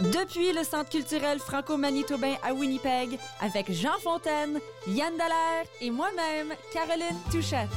Depuis 0.00 0.52
le 0.52 0.64
Centre 0.64 0.90
culturel 0.90 1.38
franco-manitobain 1.38 2.34
à 2.42 2.52
Winnipeg, 2.52 3.16
avec 3.40 3.70
Jean 3.70 3.96
Fontaine, 4.02 4.58
Yann 4.88 5.16
Dallaire 5.16 5.66
et 5.80 5.90
moi-même, 5.90 6.52
Caroline 6.72 7.16
Touchette. 7.30 7.70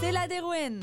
C'est 0.00 0.12
la 0.12 0.26
Dérouine. 0.26 0.80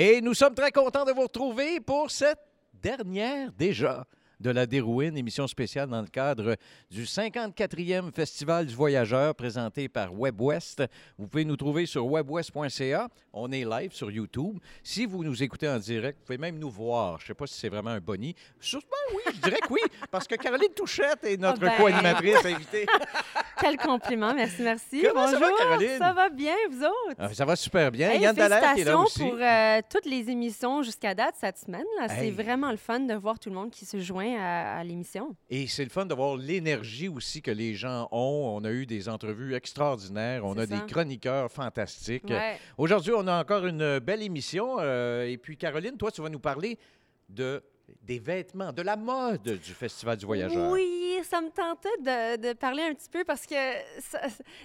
Et 0.00 0.20
nous 0.20 0.32
sommes 0.32 0.54
très 0.54 0.70
contents 0.70 1.04
de 1.04 1.10
vous 1.10 1.22
retrouver 1.22 1.80
pour 1.80 2.12
cette 2.12 2.38
dernière 2.72 3.50
déjà 3.50 4.06
de 4.40 4.50
la 4.50 4.66
Dérouine, 4.66 5.16
émission 5.18 5.46
spéciale 5.48 5.88
dans 5.88 6.00
le 6.00 6.06
cadre 6.06 6.56
du 6.90 7.04
54e 7.04 8.12
Festival 8.12 8.66
du 8.66 8.74
Voyageur 8.74 9.34
présenté 9.34 9.88
par 9.88 10.12
WebWest. 10.14 10.84
Vous 11.18 11.26
pouvez 11.26 11.44
nous 11.44 11.56
trouver 11.56 11.86
sur 11.86 12.06
webwest.ca. 12.06 13.08
On 13.32 13.50
est 13.50 13.64
live 13.64 13.92
sur 13.92 14.10
YouTube. 14.10 14.58
Si 14.84 15.06
vous 15.06 15.24
nous 15.24 15.42
écoutez 15.42 15.68
en 15.68 15.78
direct, 15.78 16.18
vous 16.20 16.24
pouvez 16.26 16.38
même 16.38 16.58
nous 16.58 16.70
voir. 16.70 17.18
Je 17.18 17.24
ne 17.24 17.26
sais 17.28 17.34
pas 17.34 17.46
si 17.46 17.54
c'est 17.58 17.68
vraiment 17.68 17.90
un 17.90 18.00
boni. 18.00 18.34
Sûrement 18.60 18.84
oui, 19.14 19.22
je 19.34 19.40
dirais 19.40 19.58
que 19.60 19.72
oui, 19.72 19.80
parce 20.10 20.26
que 20.28 20.36
Caroline 20.36 20.72
Touchette 20.74 21.24
est 21.24 21.36
notre 21.36 21.58
Ah 21.64 21.70
ben. 21.70 21.76
co-animatrice 21.76 22.44
invitée. 22.44 22.86
Quel 23.60 23.76
compliment, 23.76 24.34
merci, 24.34 24.62
merci. 24.62 25.02
Comment 25.02 25.26
ça 25.26 25.32
va, 25.32 25.40
Bonjour, 25.40 25.58
Caroline? 25.58 25.98
Ça 25.98 26.12
va 26.12 26.28
bien, 26.28 26.54
vous 26.70 26.84
autres? 26.84 27.16
Ah, 27.18 27.34
Ça 27.34 27.44
va 27.44 27.56
super 27.56 27.90
bien. 27.90 28.10
Hey, 28.10 28.20
Yann 28.20 28.36
Dallaire 28.36 28.74
qui 28.74 28.82
est 28.82 28.84
là 28.84 28.98
aussi. 28.98 29.18
pour 29.18 29.34
euh, 29.40 29.80
toutes 29.90 30.06
les 30.06 30.30
émissions 30.30 30.82
jusqu'à 30.84 31.12
date 31.14 31.34
cette 31.40 31.58
semaine. 31.58 31.82
Hey. 32.02 32.08
C'est 32.20 32.30
vraiment 32.30 32.70
le 32.70 32.76
fun 32.76 33.00
de 33.00 33.14
voir 33.14 33.38
tout 33.40 33.48
le 33.48 33.56
monde 33.56 33.70
qui 33.70 33.84
se 33.84 33.98
joint 33.98 34.27
à, 34.36 34.78
à 34.78 34.84
l'émission. 34.84 35.34
Et 35.50 35.66
c'est 35.66 35.84
le 35.84 35.90
fun 35.90 36.06
de 36.06 36.14
voir 36.14 36.36
l'énergie 36.36 37.08
aussi 37.08 37.40
que 37.42 37.50
les 37.50 37.74
gens 37.74 38.08
ont. 38.12 38.54
On 38.56 38.64
a 38.64 38.70
eu 38.70 38.86
des 38.86 39.08
entrevues 39.08 39.54
extraordinaires. 39.54 40.44
On 40.44 40.56
a 40.58 40.66
ça. 40.66 40.78
des 40.78 40.86
chroniqueurs 40.86 41.50
fantastiques. 41.50 42.28
Ouais. 42.28 42.58
Aujourd'hui, 42.76 43.12
on 43.16 43.26
a 43.26 43.40
encore 43.40 43.66
une 43.66 43.98
belle 44.00 44.22
émission. 44.22 44.76
euh, 44.80 45.26
et 45.26 45.36
puis, 45.38 45.56
Caroline, 45.56 45.96
toi, 45.96 46.10
tu 46.10 46.20
vas 46.22 46.28
nous 46.28 46.40
parler 46.40 46.78
de, 47.28 47.62
des 48.02 48.18
vêtements, 48.18 48.72
de 48.72 48.82
la 48.82 48.96
mode 48.96 49.42
du 49.42 49.72
Festival 49.72 50.16
du 50.16 50.26
Voyageur. 50.26 50.70
Oui, 50.70 51.18
ça 51.22 51.40
me 51.40 51.50
tentait 51.50 51.88
de, 52.00 52.48
de 52.48 52.52
parler 52.54 52.82
un 52.82 52.94
petit 52.94 53.08
peu 53.10 53.24
parce 53.24 53.46
que 53.46 53.54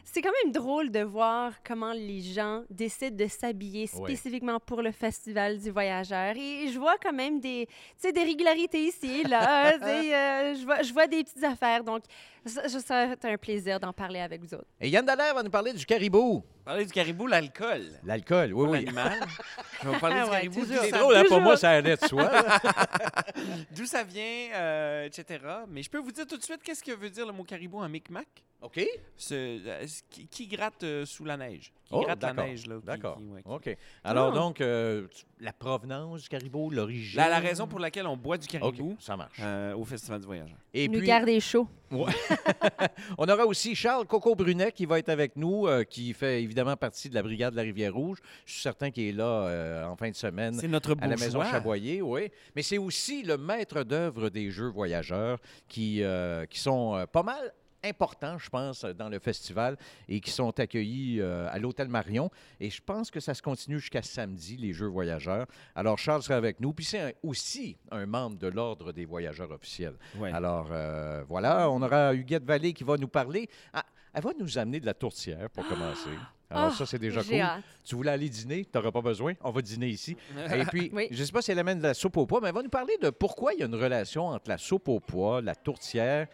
c'est 0.04 0.22
quand 0.22 0.32
même 0.44 0.52
drôle 0.52 0.92
de 0.92 1.02
voir 1.02 1.54
comment 1.64 1.94
les 1.94 2.22
gens 2.22 2.64
décident 2.70 3.16
de 3.16 3.28
s'habiller 3.28 3.88
spécifiquement 3.88 4.60
pour 4.60 4.82
le 4.82 4.92
Festival 4.92 5.60
du 5.60 5.72
Voyageur. 5.72 6.36
Et 6.36 6.68
je 6.70 6.80
vois 6.80 6.96
quand 7.02 7.14
même 7.14 7.40
des, 7.40 7.68
tu 7.68 7.74
sais, 7.98 8.12
des 8.12 8.24
régularités 8.24 8.86
ici 8.86 9.22
et 9.22 9.28
là. 9.28 9.74
Euh, 9.84 10.56
je, 10.56 10.66
vois, 10.66 10.82
je 10.82 10.94
vois 10.94 11.08
des 11.08 11.24
petites 11.24 11.44
affaires. 11.44 11.84
Donc, 11.84 12.04
ça, 12.46 12.68
ça 12.70 12.80
serait 12.80 13.18
un 13.34 13.38
plaisir 13.38 13.80
d'en 13.80 13.94
parler 13.94 14.20
avec 14.20 14.42
vous 14.42 14.54
autres. 14.54 14.68
Et 14.82 14.90
Yann 14.90 15.06
Dallaire 15.06 15.34
va 15.36 15.44
nous 15.44 15.50
parler 15.50 15.74
du 15.74 15.86
caribou. 15.86 16.44
Parler 16.66 16.86
du 16.86 16.92
caribou, 16.92 17.28
l'alcool. 17.28 17.84
L'alcool, 18.04 18.54
oui, 18.54 18.68
oui. 18.70 18.80
l'animal. 18.86 19.20
Je 19.82 19.88
vais 19.88 19.94
vous 19.94 20.00
parler 20.00 20.16
Ah 20.20 20.24
du 20.24 20.30
ouais, 20.30 20.36
caribou. 20.38 20.66
C'est 20.66 20.90
ça- 20.90 20.98
drôle, 21.00 21.16
hein, 21.16 21.24
pour 21.28 21.42
moi, 21.42 21.58
ça 21.58 21.70
allait 21.72 21.96
de 21.98 22.06
soi. 22.08 22.30
D'où 23.76 23.86
ça 23.86 24.04
vient, 24.04 24.50
euh, 24.56 25.06
etc. 25.06 25.40
Mais 25.68 25.84
je 25.84 25.90
peux 25.90 25.98
vous 26.00 26.12
dire 26.12 26.26
tout 26.28 26.38
de 26.38 26.44
suite 26.44 26.62
qu'est-ce 26.64 26.84
que 26.84 26.92
veut 26.92 27.10
dire 27.10 27.26
le 27.26 27.34
mot 27.34 27.44
caribou 27.44 27.80
en 27.80 27.90
micmac? 27.90 28.28
OK. 28.62 28.82
Ce- 29.18 29.34
euh, 29.34 29.86
qui 30.32 30.48
gratte 30.48 30.84
euh, 30.84 31.06
sous 31.06 31.26
la 31.26 31.36
neige. 31.38 31.74
Oh, 31.98 32.02
gratte 32.04 32.22
la 32.22 32.34
neige. 32.34 32.66
là, 32.68 32.76
D'accord. 32.84 33.18
qui- 33.18 33.24
ouais, 33.26 33.42
qui- 33.44 33.50
OK. 33.72 33.78
Alors, 34.04 34.32
Ah. 34.34 34.36
donc, 34.36 34.62
euh, 34.62 35.08
la 35.40 35.54
provenance 35.54 36.24
du 36.24 36.30
caribou, 36.30 36.70
l'origine? 36.70 37.18
La, 37.18 37.30
la 37.30 37.40
raison 37.40 37.68
pour 37.68 37.80
laquelle 37.80 38.08
on 38.08 38.18
boit 38.18 38.38
du 38.38 38.46
OK, 38.46 38.52
caribou 38.52 38.96
ça 39.00 39.16
marche. 39.18 39.38
euh, 39.42 39.76
au 39.76 39.84
Festival 39.86 40.20
du 40.20 40.26
Voyageur. 40.26 40.58
Et 40.74 40.88
Nous 40.88 41.00
puis, 41.00 41.08
garder 41.08 41.40
chaud. 41.40 41.68
On 43.18 43.26
aura 43.28 43.46
aussi 43.46 43.76
Charles 43.76 44.06
Coco 44.08 44.36
Brunet 44.36 44.72
qui 44.72 44.86
va 44.86 44.98
être 45.00 45.10
avec 45.10 45.36
nous, 45.36 45.68
euh, 45.68 45.84
qui 45.84 46.14
fait 46.14 46.42
évidemment 46.42 46.76
partie 46.76 47.10
de 47.10 47.14
la 47.16 47.22
brigade 47.22 47.52
de 47.52 47.58
la 47.58 47.62
Rivière-Rouge. 47.64 48.18
Je 48.46 48.54
suis 48.54 48.62
certain 48.62 48.90
qu'il 48.92 49.04
est 49.04 49.12
là 49.12 49.26
euh, 49.26 49.86
en 49.86 49.96
fin 49.96 50.10
de 50.10 50.16
semaine 50.16 50.54
C'est 50.56 50.68
notre 50.68 50.94
à 51.00 51.08
la 51.08 51.16
maison 51.16 51.40
bourgeois. 51.40 51.52
Chaboyer, 51.52 52.02
oui. 52.02 52.32
Mais 52.56 52.64
c'est 52.64 52.78
aussi 52.80 53.24
le 53.24 53.38
maître 53.38 53.84
d'œuvre 53.84 54.30
des 54.30 54.50
Jeux 54.50 54.70
voyageurs 54.70 55.38
qui, 55.68 56.02
euh, 56.04 56.46
qui 56.48 56.60
sont 56.60 56.96
euh, 56.96 57.06
pas 57.06 57.24
mal 57.24 57.54
importants, 57.84 58.38
je 58.38 58.50
pense, 58.50 58.86
dans 58.86 59.10
le 59.10 59.20
festival 59.20 59.78
et 60.08 60.20
qui 60.20 60.32
sont 60.32 60.58
accueillis 60.60 61.20
euh, 61.20 61.48
à 61.52 61.60
l'Hôtel 61.60 61.88
Marion. 61.88 62.30
Et 62.60 62.70
je 62.70 62.82
pense 62.82 63.12
que 63.12 63.20
ça 63.20 63.34
se 63.34 63.42
continue 63.42 63.80
jusqu'à 63.80 64.02
samedi, 64.02 64.58
les 64.58 64.74
Jeux 64.74 64.88
voyageurs. 64.88 65.46
Alors, 65.76 65.98
Charles 65.98 66.24
sera 66.24 66.36
avec 66.36 66.60
nous. 66.60 66.74
Puis 66.74 66.86
c'est 66.86 67.16
aussi 67.24 67.78
un 67.92 68.06
membre 68.06 68.38
de 68.38 68.48
l'Ordre 68.48 68.92
des 68.92 69.06
voyageurs 69.06 69.52
officiels. 69.52 69.96
Ouais. 70.18 70.32
Alors, 70.32 70.70
euh, 70.72 71.24
voilà, 71.28 71.70
on 71.70 71.82
aura 71.82 72.14
Huguette 72.14 72.46
Vallée 72.46 72.74
qui 72.74 72.84
va 72.84 72.98
nous 72.98 73.08
parler. 73.08 73.50
Ah, 73.74 73.84
elle 74.14 74.24
va 74.24 74.32
nous 74.40 74.58
amener 74.58 74.80
de 74.80 74.86
la 74.86 74.94
tourtière 74.94 75.50
pour 75.50 75.68
commencer. 75.68 76.10
Alors, 76.50 76.66
Ah, 76.66 76.72
ça, 76.72 76.86
c'est 76.86 77.00
déjà 77.00 77.24
cool. 77.24 77.40
hâte. 77.40 77.64
Tu 77.84 77.96
voulais 77.96 78.12
aller 78.12 78.30
dîner, 78.30 78.64
tu 78.64 78.70
n'auras 78.78 78.92
pas 78.92 79.02
besoin? 79.02 79.34
On 79.42 79.50
va 79.50 79.62
dîner 79.62 79.88
ici. 79.88 80.16
Et 80.56 80.66
puis, 80.66 80.92
Oui. 80.94 81.08
je 81.10 81.20
ne 81.20 81.26
sais 81.26 81.32
pas 81.32 81.42
si 81.42 81.52
elle 81.52 81.58
amène 81.58 81.80
de 81.80 81.84
la 81.84 81.96
soupe 81.96 82.16
au 82.18 82.28
pois, 82.28 82.40
mais 82.40 82.50
elle 82.50 82.54
va 82.54 82.62
nous 82.62 82.70
parler 82.70 82.96
de 83.02 83.10
pourquoi 83.10 83.54
il 83.54 83.60
y 83.60 83.64
a 83.64 83.66
une 83.66 83.74
relation 83.76 84.28
entre 84.28 84.50
la 84.50 84.60
soupe 84.60 84.88
au 84.88 85.00
pois, 85.00 85.42
la 85.42 85.56
tourtière 85.56 86.28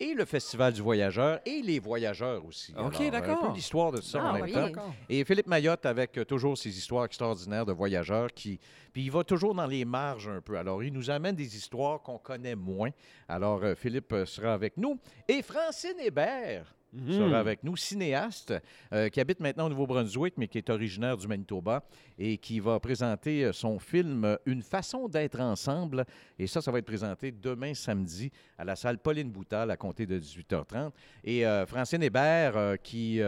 et 0.00 0.14
le 0.14 0.24
Festival 0.24 0.72
du 0.72 0.82
Voyageur 0.82 1.40
et 1.46 1.62
les 1.62 1.78
voyageurs 1.78 2.44
aussi. 2.44 2.72
OK, 2.72 2.78
Alors, 2.78 3.00
Un 3.02 3.08
d'accord. 3.10 3.48
peu 3.48 3.54
l'histoire 3.54 3.92
de 3.92 4.00
ça 4.00 4.20
Ah 4.22 4.30
en 4.30 4.32
même 4.34 4.42
oui. 4.44 4.52
temps. 4.52 4.62
D'accord. 4.66 4.94
Et 5.08 5.24
Philippe 5.24 5.46
Mayotte 5.46 5.86
avec 5.86 6.16
euh, 6.18 6.24
toujours 6.24 6.56
ses 6.56 6.76
histoires 6.76 7.04
extraordinaires 7.04 7.66
de 7.66 7.72
voyageurs 7.72 8.32
qui 8.32 8.58
puis 8.92 9.04
il 9.04 9.10
va 9.10 9.22
toujours 9.24 9.54
dans 9.54 9.66
les 9.66 9.84
marges 9.84 10.28
un 10.28 10.40
peu. 10.40 10.56
Alors 10.56 10.82
il 10.82 10.92
nous 10.92 11.10
amène 11.10 11.34
des 11.36 11.56
histoires 11.56 12.00
qu'on 12.02 12.18
connaît 12.18 12.54
moins. 12.56 12.90
Alors 13.28 13.62
euh, 13.62 13.74
Philippe 13.74 14.12
euh, 14.12 14.24
sera 14.26 14.54
avec 14.54 14.76
nous 14.76 14.98
et 15.28 15.42
Francine 15.42 15.98
Hébert 16.00 16.74
Mhm. 16.92 17.12
sera 17.12 17.38
avec 17.38 17.62
nous, 17.64 17.76
cinéaste 17.76 18.54
euh, 18.94 19.08
qui 19.10 19.20
habite 19.20 19.40
maintenant 19.40 19.66
au 19.66 19.68
Nouveau-Brunswick 19.68 20.34
mais 20.38 20.48
qui 20.48 20.56
est 20.58 20.70
originaire 20.70 21.16
du 21.18 21.26
Manitoba 21.28 21.84
et 22.18 22.38
qui 22.38 22.60
va 22.60 22.80
présenter 22.80 23.44
euh, 23.44 23.52
son 23.52 23.78
film 23.78 24.24
euh, 24.24 24.36
Une 24.46 24.62
façon 24.62 25.06
d'être 25.08 25.38
ensemble 25.40 26.06
et 26.38 26.46
ça 26.46 26.62
ça 26.62 26.70
va 26.70 26.78
être 26.78 26.86
présenté 26.86 27.30
demain 27.30 27.74
samedi 27.74 28.30
à 28.56 28.64
la 28.64 28.74
salle 28.74 28.98
Pauline 28.98 29.30
Boutal 29.30 29.70
à 29.70 29.76
compter 29.76 30.06
de 30.06 30.18
18h30 30.18 30.90
et 31.24 31.46
euh, 31.46 31.66
Francine 31.66 32.02
Hébert, 32.02 32.56
euh, 32.56 32.76
qui, 32.76 33.20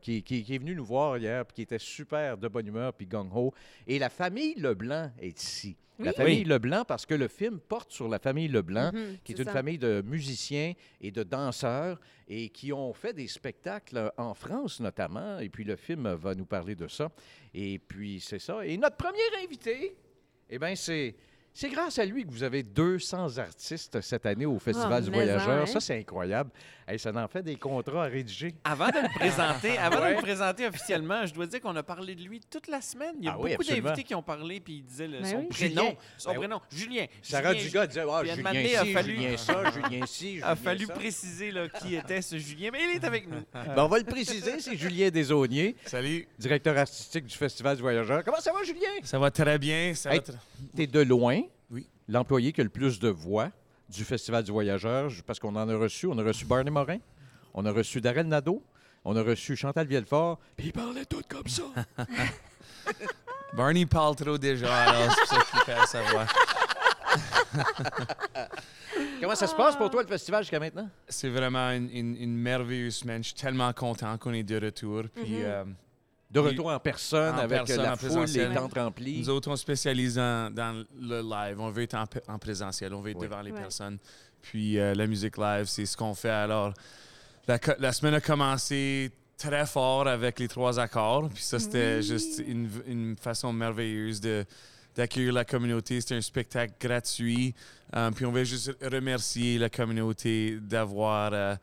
qui, 0.00 0.22
qui- 0.22 0.44
qui 0.44 0.54
est 0.54 0.58
venue 0.58 0.74
nous 0.76 0.84
voir 0.84 1.18
hier, 1.18 1.44
puis 1.44 1.54
qui 1.56 1.62
était 1.62 1.78
super 1.78 2.38
de 2.38 2.46
bonne 2.48 2.66
humeur, 2.68 2.92
puis 2.92 3.06
gung-ho. 3.06 3.52
Et 3.86 3.98
la 3.98 4.08
famille 4.10 4.54
Leblanc 4.56 5.10
est 5.20 5.42
ici. 5.42 5.76
La 5.98 6.12
famille 6.12 6.38
Oui. 6.38 6.44
Leblanc, 6.44 6.84
parce 6.84 7.06
que 7.06 7.14
le 7.14 7.26
film 7.28 7.58
porte 7.58 7.90
sur 7.92 8.08
la 8.08 8.18
famille 8.18 8.48
Leblanc, 8.48 8.90
Mhm, 8.92 9.18
qui 9.24 9.32
est, 9.32 9.38
une 9.38 9.44
ça. 9.44 9.52
famille 9.52 9.78
de 9.78 10.02
musiciens 10.06 10.72
et 11.00 11.10
de 11.10 11.22
danseurs, 11.22 12.00
et 12.28 12.50
qui 12.50 12.72
ont 12.72 12.92
fait 12.92 13.12
des 13.12 13.26
spectacles 13.26 14.12
en 14.16 14.34
France 14.34 14.80
notamment. 14.80 15.38
Et 15.40 15.48
puis 15.48 15.64
le 15.64 15.76
film 15.76 16.12
va 16.14 16.34
nous 16.34 16.46
parler 16.46 16.74
de 16.76 16.86
ça. 16.88 17.10
Et 17.52 17.78
puis 17.78 18.20
c'est 18.20 18.38
ça. 18.38 18.64
Et 18.64 18.76
notre 18.76 18.96
premier 18.96 19.44
invité, 19.44 19.96
eh 20.50 20.58
bien, 20.58 20.74
c'est... 20.76 21.14
C'est 21.60 21.70
grâce 21.70 21.98
à 21.98 22.04
lui 22.04 22.24
que 22.24 22.30
vous 22.30 22.44
avez 22.44 22.62
200 22.62 23.38
artistes 23.38 24.00
cette 24.00 24.26
année 24.26 24.46
au 24.46 24.60
Festival 24.60 24.92
Ah, 24.92 25.00
du 25.00 25.10
mais 25.10 25.16
Voyageur. 25.24 25.62
hein? 25.62 25.66
Ça, 25.66 25.80
c'est 25.80 25.98
incroyable. 25.98 26.50
Hey, 26.86 27.00
ça 27.00 27.10
en 27.12 27.26
fait 27.26 27.42
des 27.42 27.56
contrats 27.56 28.04
à 28.04 28.06
rédiger. 28.06 28.54
Avant 28.62 28.86
de 28.86 28.92
le 29.02 29.08
présenter, 29.12 29.76
avant 29.78 30.06
de 30.08 30.14
le 30.14 30.22
présenter 30.22 30.68
officiellement, 30.68 31.26
je 31.26 31.34
dois 31.34 31.46
dire 31.48 31.60
qu'on 31.60 31.74
a 31.74 31.82
parlé 31.82 32.14
de 32.14 32.22
lui 32.22 32.40
toute 32.48 32.68
la 32.68 32.80
semaine. 32.80 33.16
Il 33.18 33.24
y 33.24 33.28
a 33.28 33.32
Ah 33.34 33.36
beaucoup 33.36 33.64
d'invités 33.64 34.04
qui 34.04 34.14
ont 34.14 34.22
parlé 34.22 34.60
puis 34.60 34.74
ils 34.74 34.84
disaient 34.84 35.08
le- 35.08 35.18
Ben 35.20 35.24
son 35.24 35.36
oui. 35.38 35.46
prénom. 35.48 35.82
Julien. 35.82 35.94
Son 36.16 36.30
Ben 36.30 36.38
prénom, 36.38 36.60
Julien. 36.70 37.06
Sarah 37.22 37.52
Julien, 37.54 37.64
Dugas 37.66 37.86
disait 37.88 38.00
un 38.02 38.24
Julien 38.24 38.62
ci, 38.68 38.76
a 38.76 38.84
fallu- 38.84 39.16
Julien 39.16 39.36
ça, 39.36 39.70
Julien 39.72 40.06
ci, 40.06 40.28
Julien 40.34 40.46
a 40.46 40.54
fallu 40.56 40.86
ça. 40.86 40.92
préciser 40.94 41.50
là, 41.50 41.68
qui 41.68 41.96
était 41.96 42.22
ce 42.22 42.38
Julien, 42.38 42.70
mais 42.72 42.78
il 42.88 42.96
est 42.98 43.04
avec 43.04 43.28
nous. 43.28 43.42
Ben, 43.52 43.82
on 43.82 43.88
va 43.88 43.98
le 43.98 44.04
préciser, 44.04 44.60
c'est 44.60 44.76
Julien 44.76 45.08
Desauniers, 45.10 45.74
Salut. 45.86 46.28
directeur 46.38 46.78
artistique 46.78 47.26
du 47.26 47.34
Festival 47.36 47.74
du 47.74 47.82
Voyageur. 47.82 48.22
Comment 48.24 48.38
ça 48.40 48.52
va, 48.52 48.62
Julien? 48.62 48.88
Ça 49.02 49.18
va 49.18 49.32
très 49.32 49.58
bien. 49.58 49.92
Ça 49.94 50.12
Hey. 50.12 50.18
va 50.18 50.22
très- 50.22 50.34
T'es 50.76 50.86
de 50.86 51.00
loin. 51.00 51.40
L'employé 52.08 52.52
qui 52.52 52.60
a 52.60 52.64
le 52.64 52.70
plus 52.70 52.98
de 52.98 53.08
voix 53.08 53.50
du 53.88 54.04
Festival 54.04 54.44
du 54.44 54.52
Voyageur, 54.52 55.10
parce 55.26 55.38
qu'on 55.38 55.54
en 55.56 55.68
a 55.68 55.76
reçu. 55.76 56.06
On 56.06 56.18
a 56.18 56.22
reçu 56.22 56.44
Barney 56.44 56.70
Morin, 56.70 56.98
on 57.54 57.64
a 57.66 57.72
reçu 57.72 58.00
Darrell 58.00 58.26
Nadeau, 58.26 58.62
on 59.04 59.16
a 59.16 59.22
reçu 59.22 59.56
Chantal 59.56 59.86
Vielfort, 59.86 60.38
puis 60.56 60.66
ils 60.68 60.72
parlaient 60.72 61.06
tous 61.06 61.22
comme 61.28 61.46
ça. 61.48 61.62
Barney 63.54 63.86
parle 63.86 64.14
trop 64.16 64.36
déjà, 64.36 64.74
alors 64.84 65.14
c'est 65.14 65.26
ça 65.34 65.42
qu'il 65.50 65.60
fait 65.60 65.86
sa 65.86 66.02
voix. 66.02 66.26
Comment 69.20 69.34
ça 69.34 69.46
se 69.46 69.54
passe 69.54 69.76
pour 69.76 69.90
toi, 69.90 70.02
le 70.02 70.08
festival, 70.08 70.42
jusqu'à 70.42 70.60
maintenant? 70.60 70.88
C'est 71.08 71.28
vraiment 71.28 71.70
une, 71.70 71.88
une- 71.90 72.16
une 72.16 72.36
merveilleuse 72.36 72.96
semaine. 72.96 73.22
Je 73.22 73.28
suis 73.28 73.36
tellement 73.36 73.72
content 73.72 74.16
qu'on 74.18 74.32
est 74.32 74.42
de 74.42 74.60
retour. 74.64 75.04
Puis, 75.14 75.38
Mhm. 75.38 75.42
euh, 75.44 75.64
De 76.30 76.40
retour 76.40 76.66
en 76.66 76.78
personne, 76.78 77.34
En 77.34 77.38
avec 77.38 77.58
personne, 77.64 77.76
la 77.82 77.92
en 77.92 77.96
foule, 77.96 78.08
présentiel. 78.10 78.48
les 78.50 78.54
tentes 78.54 78.74
remplies. 78.74 79.18
nous 79.20 79.30
autres, 79.30 79.50
on 79.50 79.56
spécialise 79.56 80.16
dans, 80.16 80.52
dans 80.52 80.84
le 81.00 81.22
live. 81.22 81.58
On 81.58 81.70
veut 81.70 81.84
être 81.84 81.94
en, 82.28 82.38
présentiel. 82.38 82.92
On 82.92 83.00
veut 83.00 83.10
être 83.12 83.18
Oui. 83.20 83.26
devant 83.28 83.40
les 83.40 83.50
Ouais. 83.52 83.58
personnes. 83.60 83.98
Puis, 84.42 84.78
euh, 84.78 84.94
la 84.94 85.06
musique 85.06 85.38
live, 85.38 85.64
c'est 85.66 85.86
ce 85.86 85.96
qu'on 85.96 86.14
fait. 86.14 86.28
Alors, 86.28 86.74
la, 87.46 87.58
co- 87.58 87.72
la 87.78 87.92
semaine 87.92 88.14
a 88.14 88.20
commencé 88.20 89.10
très 89.38 89.64
fort 89.66 90.06
avec 90.06 90.38
les 90.38 90.48
trois 90.48 90.78
accords. 90.78 91.30
Puis 91.32 91.42
ça, 91.42 91.58
c'était 91.58 91.96
Oui. 91.96 92.02
juste 92.02 92.42
une, 92.46 92.68
une 92.86 93.16
façon 93.16 93.52
merveilleuse 93.52 94.20
de 94.20 94.44
d'accueillir 94.96 95.32
la 95.32 95.44
communauté. 95.44 96.00
C'était 96.00 96.16
un 96.16 96.20
spectacle 96.20 96.74
gratuit. 96.80 97.54
Euh, 97.94 98.10
puis 98.10 98.26
on 98.26 98.32
veut 98.32 98.42
juste 98.42 98.76
remercier 98.82 99.56
la 99.56 99.70
communauté 99.70 100.58
d'avoir 100.60 101.30
euh, 101.32 101.54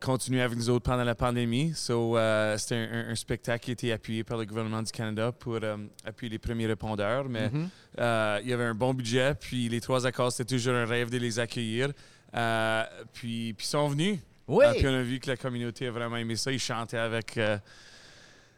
continué 0.00 0.40
avec 0.42 0.56
nous 0.58 0.70
autres 0.70 0.84
pendant 0.84 1.04
la 1.04 1.14
pandémie. 1.14 1.72
So, 1.74 2.16
euh, 2.16 2.56
c'était 2.58 2.76
un, 2.76 2.92
un- 2.92 3.08
un 3.10 3.14
spectacle 3.14 3.64
qui 3.64 3.70
a 3.70 3.72
été 3.72 3.92
appuyé 3.92 4.24
par 4.24 4.38
le 4.38 4.44
gouvernement 4.44 4.82
du 4.82 4.90
Canada 4.92 5.32
pour 5.32 5.58
euh, 5.62 5.76
appuyer 6.04 6.30
les 6.30 6.38
premiers 6.38 6.66
répondeurs. 6.66 7.28
Mais 7.28 7.48
Mhm. 7.50 7.68
euh, 8.00 8.38
il 8.42 8.48
y 8.50 8.52
avait 8.52 8.64
un 8.64 8.74
bon 8.74 8.94
budget, 8.94 9.34
puis 9.34 9.68
les 9.68 9.80
trois 9.80 10.06
accords, 10.06 10.32
c'était 10.32 10.54
toujours 10.56 10.74
un 10.74 10.84
rêve 10.86 11.10
de 11.10 11.18
les 11.18 11.38
accueillir. 11.38 11.88
Puis, 13.12 13.54
ils 13.58 13.64
sont 13.64 13.88
venus. 13.88 14.18
Oui. 14.48 14.64
Puis 14.76 14.86
on 14.86 14.94
a 14.94 15.02
vu 15.02 15.18
que 15.18 15.28
la 15.30 15.36
communauté 15.36 15.86
a 15.88 15.90
vraiment 15.90 16.16
aimé 16.16 16.36
ça. 16.36 16.52
Ils 16.52 16.60
chantaient 16.60 16.98
avec, 16.98 17.38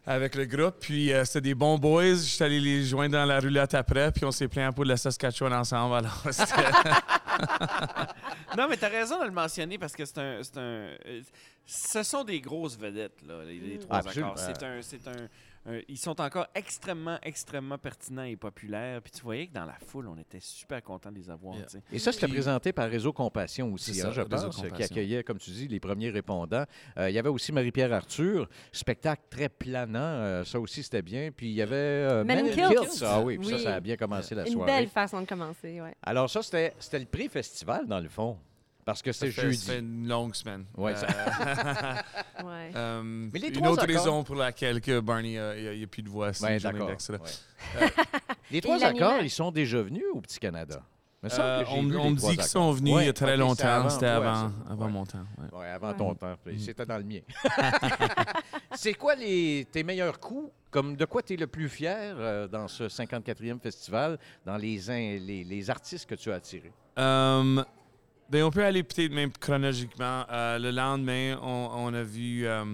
avec 0.06 0.34
le 0.34 0.44
groupe. 0.46 0.76
Puis 0.80 1.12
euh, 1.12 1.24
c'était 1.24 1.40
des 1.42 1.54
bons 1.54 1.78
boys. 1.78 2.14
J'étais 2.16 2.44
allé 2.44 2.60
les 2.60 2.84
joindre 2.84 3.12
dans 3.12 3.24
la 3.24 3.40
roulotte 3.40 3.72
après. 3.74 4.10
Puis 4.12 4.24
on 4.24 4.30
s'est 4.30 4.48
plaint 4.48 4.68
un 4.68 4.72
peu 4.72 4.82
de 4.84 4.88
la 4.88 4.96
Saskatchewan 4.96 5.52
ensemble. 5.54 5.94
Alors 5.96 6.22
Non, 8.56 8.66
mais 8.68 8.76
t'as 8.76 8.88
raison 8.88 9.20
de 9.20 9.24
le 9.26 9.30
mentionner 9.30 9.78
parce 9.78 9.94
que 9.94 10.04
c'est 10.04 10.18
un, 10.18 10.42
c'est 10.42 10.56
un. 10.56 10.60
euh, 11.06 11.22
Ce 11.66 12.02
sont 12.02 12.24
des 12.24 12.40
grosses 12.40 12.76
vedettes, 12.78 13.20
là, 13.26 13.44
les, 13.44 13.58
les 13.58 13.76
Mm. 13.76 13.80
trois 13.80 13.96
Absolument. 13.98 14.32
accords. 14.32 14.44
C'est 14.82 15.08
un. 15.08 15.28
Un- 15.68 15.80
ils 15.88 15.98
sont 15.98 16.20
encore 16.20 16.46
extrêmement, 16.54 17.18
extrêmement 17.22 17.76
pertinents 17.78 18.22
et 18.22 18.36
populaires. 18.36 19.02
Puis 19.02 19.12
tu 19.12 19.22
voyais 19.22 19.46
que 19.48 19.52
dans 19.52 19.64
la 19.66 19.76
foule, 19.86 20.08
on 20.08 20.16
était 20.16 20.40
super 20.40 20.82
contents 20.82 21.10
de 21.12 21.16
les 21.18 21.28
avoir. 21.30 21.54
Yeah. 21.56 21.66
Et 21.92 21.98
ça, 21.98 22.10
c'était 22.12 22.26
Puis- 22.26 22.34
présenté 22.36 22.72
par 22.72 22.88
Réseau 22.88 23.12
Compassion 23.12 23.72
aussi, 23.72 24.00
hein, 24.00 24.10
je 24.12 24.22
pense, 24.22 24.62
qui 24.74 24.82
accueillait, 24.82 25.22
comme 25.22 25.38
tu 25.38 25.50
dis, 25.50 25.68
les 25.68 25.80
premiers 25.80 26.10
répondants. 26.10 26.64
Euh, 26.96 27.10
il 27.10 27.14
y 27.14 27.18
avait 27.18 27.28
aussi 27.28 27.52
Marie-Pierre 27.52 27.92
Arthur, 27.92 28.48
spectacle 28.72 29.22
très 29.28 29.48
planant, 29.48 29.98
euh, 30.00 30.44
ça 30.44 30.58
aussi 30.58 30.82
c'était 30.82 31.02
bien. 31.02 31.30
Puis 31.36 31.48
il 31.50 31.54
y 31.54 31.62
avait 31.62 31.74
euh, 31.76 32.24
Men. 32.24 32.50
Kilts. 32.50 33.02
Ah 33.04 33.20
oui, 33.20 33.36
puis 33.38 33.48
ça, 33.48 33.56
Oui. 33.56 33.62
ça 33.62 33.74
a 33.74 33.80
bien 33.80 33.96
commencé 33.96 34.34
la 34.34 34.46
Une 34.46 34.52
soirée. 34.54 34.72
belle 34.72 34.88
façon 34.88 35.20
de 35.20 35.26
commencer, 35.26 35.80
ouais. 35.80 35.94
Alors 36.02 36.30
ça, 36.30 36.42
c'était 36.42 36.74
c'était 36.78 36.98
le 37.00 37.06
pré-festival, 37.06 37.86
dans 37.86 38.00
le 38.00 38.08
fond, 38.08 38.38
parce 38.88 39.02
que 39.02 39.12
c'est 39.12 39.30
jeudi. 39.30 39.58
fait 39.58 39.80
une 39.80 40.08
longue 40.08 40.34
semaine. 40.34 40.64
Ouais, 40.74 40.96
ça- 40.96 41.06
ouais. 42.42 42.70
Euh, 42.74 43.02
Mais 43.04 43.38
les 43.38 43.48
une 43.48 43.52
trois 43.54 43.72
autre 43.72 43.82
accords- 43.82 43.96
raison 43.98 44.24
pour 44.24 44.34
laquelle 44.36 44.80
que 44.80 44.98
Barney 45.00 45.36
n'a 45.36 45.86
plus 45.86 46.02
de 46.02 46.08
voix, 46.08 46.32
c'est 46.32 46.44
Ouais, 46.46 46.58
d'accord. 46.58 46.88
ouais. 46.88 47.88
les 48.50 48.60
trois 48.62 48.82
accords, 48.82 49.20
ils 49.20 49.28
sont 49.30 49.50
déjà 49.50 49.82
venus 49.82 50.04
au 50.14 50.22
Petit 50.22 50.38
Canada? 50.38 50.80
Euh, 51.24 51.64
on 51.70 51.82
me 51.82 52.14
dit 52.14 52.36
qu'ils 52.36 52.42
sont 52.44 52.70
venus 52.70 52.94
Ouais, 52.94 53.02
il 53.02 53.06
y 53.06 53.10
a 53.10 53.12
très 53.12 53.36
longtemps. 53.36 53.90
C'était 53.90 54.06
ouais, 54.06 54.10
avant, 54.12 54.52
avant 54.70 54.86
Ouais. 54.86 54.90
mon 54.92 55.04
temps. 55.04 55.18
ouais. 55.52 55.58
Ouais, 55.58 55.66
avant 55.66 55.88
Ouais. 55.90 55.96
ton 55.96 56.14
temps. 56.14 56.36
Mm. 56.46 56.58
C'était 56.58 56.86
dans 56.86 56.96
le 56.96 57.04
mien. 57.04 57.20
c'est 58.72 58.94
quoi 58.94 59.14
les, 59.16 59.66
tes 59.70 59.82
meilleurs 59.82 60.18
coups? 60.20 60.50
Comme 60.70 60.96
de 60.96 61.04
quoi 61.06 61.22
tu 61.22 61.32
es 61.34 61.36
le 61.36 61.46
plus 61.46 61.68
fier 61.68 62.14
euh, 62.18 62.46
dans 62.46 62.68
ce 62.68 62.84
54e 62.84 63.58
festival, 63.60 64.18
dans 64.46 64.56
les, 64.56 64.78
les, 65.18 65.42
les 65.44 65.70
artistes 65.70 66.08
que 66.08 66.14
tu 66.14 66.30
as 66.30 66.36
attirés? 66.36 66.72
Euh, 66.98 67.64
ben, 68.30 68.42
on 68.44 68.50
peut 68.50 68.64
aller 68.64 68.82
peut-être 68.82 69.12
même 69.12 69.30
chronologiquement. 69.32 70.24
Euh, 70.30 70.58
le 70.58 70.70
lendemain, 70.70 71.38
on, 71.42 71.70
on 71.74 71.94
a 71.94 72.02
vu 72.02 72.46
euh, 72.46 72.64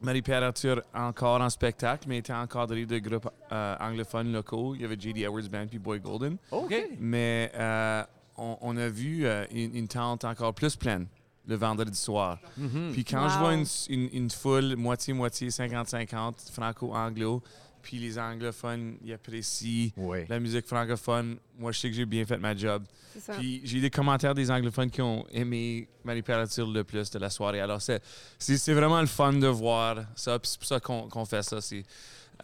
Marie-Pierre 0.00 0.42
Arthur 0.42 0.82
encore 0.94 1.40
en 1.40 1.50
spectacle, 1.50 2.04
mais 2.08 2.18
était 2.18 2.32
encadré 2.32 2.86
de 2.86 2.98
groupes 2.98 3.28
euh, 3.52 3.76
anglophones 3.80 4.32
locaux. 4.32 4.74
Il 4.74 4.82
y 4.82 4.84
avait 4.84 4.96
J.D. 4.98 5.20
Edwards 5.22 5.48
Band 5.50 5.66
puis 5.68 5.78
Boy 5.78 6.00
Golden. 6.00 6.36
OK. 6.50 6.74
Mais 6.98 7.52
euh, 7.54 8.02
on, 8.36 8.56
on 8.62 8.76
a 8.76 8.88
vu 8.88 9.26
euh, 9.26 9.44
une, 9.52 9.74
une 9.76 9.88
tente 9.88 10.24
encore 10.24 10.54
plus 10.54 10.74
pleine 10.76 11.06
le 11.46 11.56
vendredi 11.56 11.98
soir. 11.98 12.38
Mhm. 12.56 12.90
Puis 12.92 13.04
quand 13.04 13.28
je 13.28 13.38
vois 13.38 13.54
une, 13.54 13.66
une- 13.88 14.08
une 14.12 14.30
foule 14.30 14.76
moitié-moitié, 14.76 15.48
50-50, 15.48 16.52
franco-anglo, 16.52 17.42
puis 17.82 17.98
les 17.98 18.18
anglophones, 18.18 18.96
ils 19.04 19.12
apprécient 19.12 19.90
Oui. 19.96 20.20
la 20.28 20.38
musique 20.40 20.66
francophone, 20.66 21.36
moi, 21.58 21.72
je 21.72 21.80
sais 21.80 21.88
que 21.90 21.96
j'ai 21.96 22.06
bien 22.06 22.24
fait 22.24 22.38
ma 22.38 22.54
job. 22.56 22.84
C'est 23.12 23.20
ça. 23.20 23.34
Puis 23.34 23.60
j'ai 23.64 23.80
des 23.80 23.90
commentaires 23.90 24.34
des 24.34 24.50
anglophones 24.50 24.90
qui 24.90 25.02
ont 25.02 25.26
aimé 25.32 25.88
Marie-Pierre 26.04 26.38
Arthur 26.38 26.66
le 26.66 26.84
plus 26.84 27.10
de 27.10 27.18
la 27.18 27.28
soirée. 27.28 27.60
Alors, 27.60 27.82
c'est, 27.82 28.00
c'est, 28.38 28.56
c'est 28.56 28.72
vraiment 28.72 29.00
le 29.00 29.06
fun 29.06 29.32
de 29.34 29.46
voir 29.48 29.96
ça. 30.16 30.38
Puis 30.38 30.48
c'est 30.50 30.58
pour 30.58 30.68
ça 30.68 30.80
qu'on, 30.80 31.08
qu'on 31.08 31.24
fait 31.24 31.42
ça. 31.42 31.60
C'est 31.60 31.82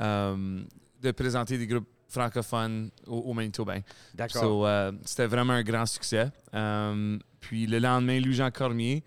euh, 0.00 0.62
de 1.00 1.11
présenter 1.12 1.56
des 1.56 1.67
groupes 1.67 1.88
francophones 2.08 2.91
au, 3.06 3.17
au 3.19 3.32
Manitobain. 3.32 3.81
D'accord. 4.14 4.43
So, 4.43 4.67
euh, 4.67 4.93
c'était 5.05 5.26
vraiment 5.26 5.52
un 5.55 5.62
grand 5.62 5.87
succès. 5.87 6.31
Euh, 6.55 7.19
puis 7.41 7.67
le 7.67 7.79
lendemain, 7.79 8.20
Louis-Jean 8.20 8.50
Cormier, 8.50 9.02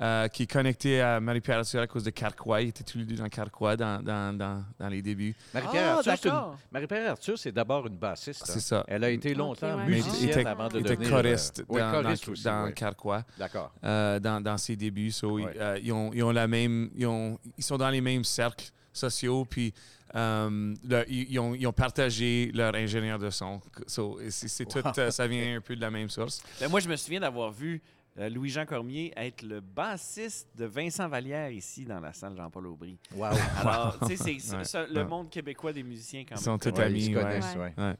euh, 0.00 0.28
qui 0.28 0.42
est 0.42 0.46
connecté 0.50 1.00
à 1.00 1.20
Marie-Pierre 1.20 1.58
Arthur 1.58 1.80
à 1.80 1.86
cause 1.86 2.04
de 2.04 2.10
Carquois. 2.10 2.60
Ils 2.62 2.68
étaient 2.68 2.84
tous 2.84 2.98
les 2.98 3.04
deux 3.04 3.16
dans 3.16 3.28
Carquois 3.28 3.76
dans, 3.76 4.02
dans, 4.02 4.36
dans, 4.36 4.62
dans 4.78 4.88
les 4.88 5.00
débuts. 5.00 5.34
Marie-Pierre 5.54 6.00
Ah, 6.04 6.10
Arthur. 6.10 6.58
Marie-Pierre 6.70 7.10
Arthur, 7.12 7.38
c'est 7.38 7.52
d'abord 7.52 7.86
une 7.86 7.96
bassiste. 7.96 8.42
hein. 8.42 8.52
C'est 8.52 8.60
ça. 8.60 8.84
Elle 8.88 9.04
a 9.04 9.10
été 9.10 9.34
longtemps 9.34 9.76
ouais. 9.76 9.84
Mais 9.88 9.96
musicienne 9.96 10.30
était- 10.40 10.46
avant 10.46 10.68
de 10.68 10.80
devenir... 10.80 11.08
choriste 11.10 11.60
euh, 11.60 11.64
oui, 11.68 11.80
dans, 11.80 11.90
choriste 11.92 12.26
dans, 12.26 12.32
aussi, 12.32 12.44
dans 12.44 12.64
oui. 12.66 12.74
Carquois. 12.74 13.24
D'accord. 13.38 13.72
euh, 13.84 14.18
dans, 14.20 14.40
dans 14.42 14.58
ses 14.58 14.76
débuts. 14.76 15.10
So, 15.12 15.36
Ouais. 15.36 15.52
euh, 15.58 15.78
ils, 15.82 15.92
ont, 15.92 16.10
ils 16.12 16.22
ont 16.22 16.30
la 16.32 16.46
même, 16.46 16.90
ils, 16.94 17.06
ont, 17.06 17.38
ils 17.56 17.64
sont 17.64 17.78
dans 17.78 17.90
les 17.90 18.00
mêmes 18.02 18.24
cercles 18.24 18.66
sociaux, 18.92 19.44
puis 19.44 19.72
euh, 20.14 20.74
le- 20.88 21.04
ils, 21.08 21.30
ils 21.32 21.38
ont, 21.38 21.54
ils 21.54 21.66
ont 21.66 21.72
partagé 21.72 22.50
leur 22.54 22.74
ingénieur 22.74 23.18
de 23.18 23.28
son. 23.30 23.60
So, 23.86 24.18
c'est, 24.30 24.64
tout, 24.66 24.78
euh, 24.98 25.10
ça 25.10 25.26
vient 25.26 25.56
un 25.56 25.60
peu 25.60 25.74
de 25.76 25.80
la 25.80 25.90
même 25.90 26.08
source. 26.10 26.42
Ben, 26.60 26.68
moi, 26.70 26.80
je 26.80 26.88
me 26.88 26.96
souviens 26.96 27.20
d'avoir 27.20 27.50
vu 27.50 27.82
euh, 28.18 28.28
Louis-Jean 28.30 28.64
Cormier 28.66 29.12
être 29.16 29.42
le 29.42 29.60
bassiste 29.60 30.48
de 30.56 30.64
Vincent 30.64 31.08
Vallière 31.08 31.50
ici 31.50 31.84
dans 31.84 32.00
la 32.00 32.12
salle 32.12 32.34
Jean-Paul 32.36 32.66
Aubry. 32.68 32.96
Wow. 33.14 33.26
Alors, 33.58 33.98
tu 34.08 34.16
sais, 34.16 34.38
c'est- 34.38 34.56
Ouais. 34.76 34.86
le 34.92 35.04
monde 35.04 35.28
québécois 35.30 35.72
des 35.72 35.82
musiciens 35.82 36.22
quand 36.22 36.34
Ils 36.36 36.48
même. 36.48 36.58
sont 36.60 36.70
tous 36.70 36.80
amis. 36.80 36.98
ils 37.00 37.04
se 37.04 37.10
ouais. 37.10 37.22
connaissent, 37.22 37.54
Ouais. 37.56 37.72
ouais. 37.76 37.84
Ouais. 37.84 37.94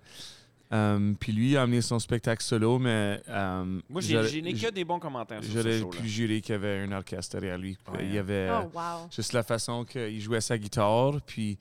Euh, 0.73 1.13
puis 1.21 1.31
lui 1.33 1.57
a 1.57 1.63
amené 1.63 1.81
son 1.81 1.99
spectacle 2.01 2.43
solo, 2.43 2.79
mais. 2.81 3.23
euh, 3.29 3.81
Moi, 3.89 4.01
j'ai 4.01 4.43
n'ai 4.43 4.53
que 4.53 4.71
des 4.73 4.85
bons 4.85 4.99
commentaires 4.99 5.43
sur 5.45 5.53
ce 5.53 5.59
J'aurais 5.59 5.79
show-là. 5.79 6.01
pu 6.01 6.09
jurer 6.09 6.41
qu'il 6.41 6.55
y 6.55 6.57
avait 6.57 6.79
un 6.81 6.91
orchestre 6.93 7.39
derrière 7.39 7.57
lui. 7.59 7.79
Ouais. 7.93 8.05
Il 8.07 8.13
y 8.15 8.19
avait 8.19 8.51
Oh, 8.51 8.69
wow. 8.75 9.09
juste 9.15 9.33
la 9.33 9.45
façon 9.45 9.85
qu'il 9.85 10.21
jouait 10.21 10.41
sa 10.41 10.59
guitare, 10.59 11.21
puis. 11.25 11.57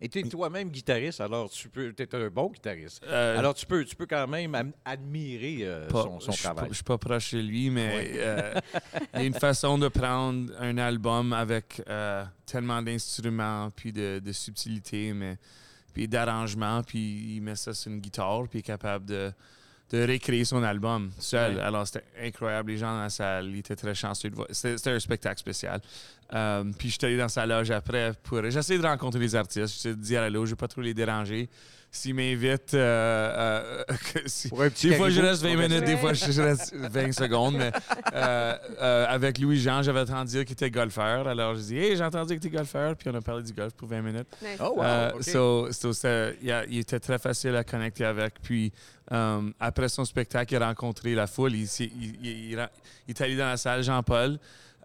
Et 0.00 0.08
tu 0.08 0.20
es 0.20 0.22
toi-même 0.22 0.68
guitariste, 0.70 1.20
alors 1.20 1.50
tu 1.50 1.68
peux, 1.68 1.92
es 1.98 2.14
un 2.14 2.28
bon 2.28 2.50
guitariste. 2.50 3.02
euh, 3.08 3.36
Alors 3.38 3.52
tu 3.54 3.66
peux, 3.66 3.84
tu 3.84 3.96
peux 3.96 4.06
quand 4.06 4.28
même 4.28 4.72
admirer 4.84 5.58
euh, 5.62 5.88
pas- 5.88 6.02
son, 6.04 6.20
son 6.20 6.30
je 6.32 6.42
travail. 6.42 6.68
Je 6.70 6.74
suis 6.74 6.84
pas 6.84 6.98
proche 6.98 7.34
de 7.34 7.40
lui, 7.40 7.68
mais 7.68 7.96
Oui. 7.96 8.18
euh, 8.18 8.54
il 9.14 9.20
y 9.20 9.22
a 9.24 9.26
une 9.26 9.34
façon 9.34 9.76
de 9.76 9.88
prendre 9.88 10.52
un 10.60 10.78
album 10.78 11.32
avec 11.32 11.82
tellement 12.46 12.80
d'instruments, 12.80 13.70
puis 13.74 13.92
de, 13.92 14.20
de 14.24 14.32
subtilité, 14.32 15.12
mais 15.12 15.36
puis 15.92 16.06
d'arrangement, 16.06 16.82
puis 16.84 17.34
il 17.36 17.40
met 17.40 17.56
ça 17.56 17.74
sur 17.74 17.90
une 17.90 17.98
guitare, 18.00 18.42
puis 18.48 18.58
il 18.58 18.60
est 18.60 18.62
capable 18.62 19.04
de, 19.06 19.32
de 19.90 20.02
récréer 20.02 20.44
son 20.44 20.62
album 20.62 21.10
seul. 21.18 21.58
Alors 21.58 21.86
c'était 21.88 22.04
incroyable. 22.22 22.70
Les 22.70 22.78
gens 22.78 22.92
dans 22.92 23.00
la 23.02 23.10
salle, 23.10 23.48
ils 23.48 23.58
étaient 23.58 23.74
très 23.74 23.94
chanceux 23.96 24.30
de 24.30 24.36
voir. 24.36 24.46
C'était 24.52 24.90
un 24.90 25.00
spectacle 25.00 25.40
spécial. 25.40 25.80
Euh, 26.34 26.64
puis 26.78 26.90
j'étais 26.90 27.06
allé 27.06 27.16
dans 27.16 27.28
sa 27.28 27.46
loge 27.46 27.70
après 27.70 28.12
pour. 28.22 28.42
J'essaie 28.50 28.76
de 28.78 28.82
rencontrer 28.86 29.20
les 29.20 29.34
artistes. 29.34 29.82
Je 29.82 29.88
de 29.90 29.94
dire 29.94 30.22
allô, 30.22 30.44
je 30.44 30.50
vais 30.50 30.56
pas 30.56 30.68
trop 30.68 30.80
les 30.82 30.94
déranger. 30.94 31.48
S'ils 31.90 32.14
m'invitent, 32.14 32.74
euh, 32.74 33.82
euh, 33.88 33.94
si- 34.26 34.50
des 34.90 34.96
fois, 34.96 35.08
je 35.08 35.22
reste 35.22 35.42
20 35.42 35.52
on 35.52 35.56
va 35.56 35.68
minutes, 35.68 35.84
des 35.86 35.96
fois, 35.96 36.12
je 36.12 36.42
reste 36.42 36.74
20 36.74 37.12
secondes. 37.12 37.54
Mais 37.56 37.72
euh, 38.12 38.54
euh, 38.78 39.06
avec 39.08 39.38
Louis-Jean, 39.38 39.80
j'avais 39.82 40.00
entendu 40.00 40.32
dire 40.32 40.44
qu'il 40.44 40.52
était 40.52 40.70
golfeur. 40.70 41.26
Alors, 41.26 41.54
je 41.54 41.60
dis, 41.62 41.78
hey, 41.78 41.96
j'ai 41.96 42.04
entendu 42.04 42.36
que 42.36 42.42
tu 42.42 42.48
es 42.48 42.50
golfeur. 42.50 42.94
Puis 42.94 43.08
on 43.08 43.14
a 43.14 43.22
parlé 43.22 43.42
du 43.42 43.54
golf 43.54 43.72
pour 43.72 43.88
20 43.88 44.02
minutes. 44.02 44.28
Nice. 44.42 44.58
Oh, 44.60 44.74
wow, 44.76 45.22
so- 45.22 45.68
il, 46.42 46.78
était 46.78 47.00
très 47.00 47.18
facile 47.18 47.56
à 47.56 47.64
connecter 47.64 48.04
avec. 48.04 48.34
Puis 48.42 48.70
après 49.58 49.88
son 49.88 50.04
spectacle, 50.04 50.52
il 50.54 50.62
a 50.62 50.66
rencontré 50.66 51.14
la 51.14 51.26
foule. 51.26 51.54
Il, 51.54 51.66
s'est- 51.66 51.90
il- 51.98 52.16
il- 52.22 52.50
il 52.50 52.58
a- 52.58 52.70
il 53.06 53.12
est 53.12 53.20
allé 53.22 53.34
dans 53.34 53.46
la 53.46 53.56
salle 53.56 53.82
Jean-Paul. 53.82 54.38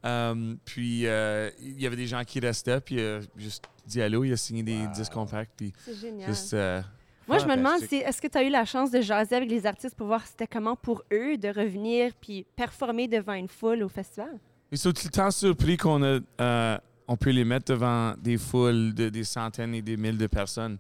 Euh, 0.06 0.56
puis 0.66 1.08
euh, 1.08 1.50
il 1.62 1.80
y 1.82 1.88
avait 1.88 1.96
des 1.96 2.08
gens 2.08 2.24
qui 2.24 2.40
restaient. 2.40 2.82
Puis 2.82 2.96
il 2.96 3.02
a 3.02 3.20
juste 3.38 3.64
dit 3.86 4.02
allô. 4.02 4.24
Il 4.24 4.34
a 4.34 4.38
signé 4.38 4.64
des 4.64 4.82
Wow. 4.86 4.92
disques 4.94 5.14
compacts. 5.14 5.52
Puis 5.56 5.72
C'est 5.86 5.96
génial. 5.96 6.30
juste. 6.30 6.54
euh, 6.54 6.82
Moi, 7.28 7.38
je 7.38 7.46
me 7.46 7.56
demande 7.56 7.80
si 7.88 7.96
est-ce 7.96 8.22
que 8.22 8.28
tu 8.28 8.38
as 8.38 8.44
eu 8.44 8.50
la 8.50 8.66
chance 8.66 8.92
de 8.92 9.00
jaser 9.02 9.36
avec 9.36 9.50
les 9.50 9.66
artistes 9.66 9.96
pour 9.96 10.08
voir 10.08 10.26
c'était 10.28 10.48
comment 10.48 10.76
pour 10.76 11.04
eux 11.14 11.38
de 11.38 11.48
revenir 11.48 12.12
puis 12.20 12.46
performer 12.56 13.08
devant 13.08 13.34
une 13.34 13.48
foule 13.48 13.82
au 13.84 13.90
festival? 13.90 14.38
Ils 14.72 14.78
sont 14.78 14.92
tout 14.92 15.04
le 15.06 15.12
temps 15.12 15.32
surpris 15.32 15.78
qu'on 15.78 16.04
a, 16.04 16.20
euh, 16.42 16.78
on 17.08 17.16
peut 17.16 17.30
les 17.30 17.46
mettre 17.46 17.72
devant 17.72 18.14
des 18.18 18.38
foules 18.38 18.94
de 18.94 19.08
des 19.10 19.24
centaines 19.24 19.74
et 19.76 19.82
des 19.82 19.96
mille 19.96 20.18
de 20.18 20.28
personnes. 20.28 20.78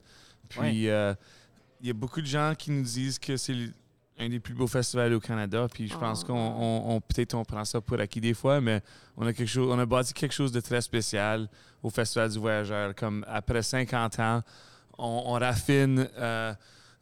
Puis 0.49 0.89
euh, 0.89 1.13
il 1.79 1.87
y 1.87 1.89
a 1.91 1.93
beaucoup 1.93 2.19
de 2.21 2.25
gens 2.25 2.53
qui 2.57 2.71
nous 2.71 2.81
disent 2.83 3.19
que 3.19 3.37
c'est 3.37 3.55
un 4.19 4.29
des 4.29 4.39
plus 4.39 4.53
beaux 4.53 4.67
festivals 4.67 5.13
au 5.13 5.19
Canada. 5.19 5.67
Puis 5.73 5.87
je 5.87 5.97
pense 5.97 6.21
Oh. 6.23 6.27
qu'on 6.27 6.33
on- 6.39 6.95
on- 6.95 7.01
peut-être 7.01 7.33
on 7.33 7.43
prend 7.43 7.65
ça 7.65 7.81
pour 7.81 7.99
acquis 7.99 8.21
des 8.21 8.33
fois, 8.33 8.61
mais 8.61 8.81
on 9.17 9.25
a 9.25 9.33
quelque 9.33 9.47
chose, 9.49 9.69
on 9.71 9.79
a 9.79 9.85
bâti 9.85 10.13
quelque 10.13 10.33
chose 10.33 10.51
de 10.51 10.59
très 10.59 10.81
spécial 10.81 11.49
au 11.81 11.89
Festival 11.89 12.29
du 12.29 12.39
Voyageur. 12.39 12.93
Comme 12.95 13.25
après 13.27 13.63
50 13.63 14.19
ans, 14.19 14.41
on, 14.97 15.23
on 15.27 15.33
raffine 15.33 16.07
euh, 16.17 16.53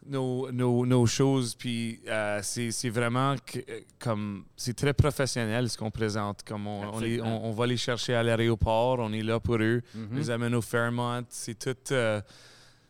nos, 0.06 0.50
nos, 0.50 0.86
nos 0.86 1.06
choses. 1.06 1.54
Puis 1.54 2.00
euh, 2.08 2.40
c'est 2.42 2.88
vraiment 2.88 3.36
que- 3.44 3.58
euh, 3.58 3.80
comme. 3.98 4.44
C'est 4.56 4.74
très 4.76 4.94
professionnel 4.94 5.68
ce 5.68 5.76
qu'on 5.76 5.90
présente. 5.90 6.42
Comme 6.44 6.66
on, 6.66 6.98
les- 6.98 7.20
on- 7.20 7.52
va 7.52 7.66
les 7.66 7.76
chercher 7.76 8.14
à 8.14 8.22
l'aéroport, 8.22 8.98
on 9.00 9.12
est 9.12 9.22
là 9.22 9.38
pour 9.38 9.56
eux. 9.56 9.82
On 9.94 10.16
les 10.16 10.30
amène 10.30 10.54
au 10.54 10.62
Fairmont. 10.62 11.22
C'est 11.28 11.58
tout. 11.58 11.92
euh, 11.92 12.20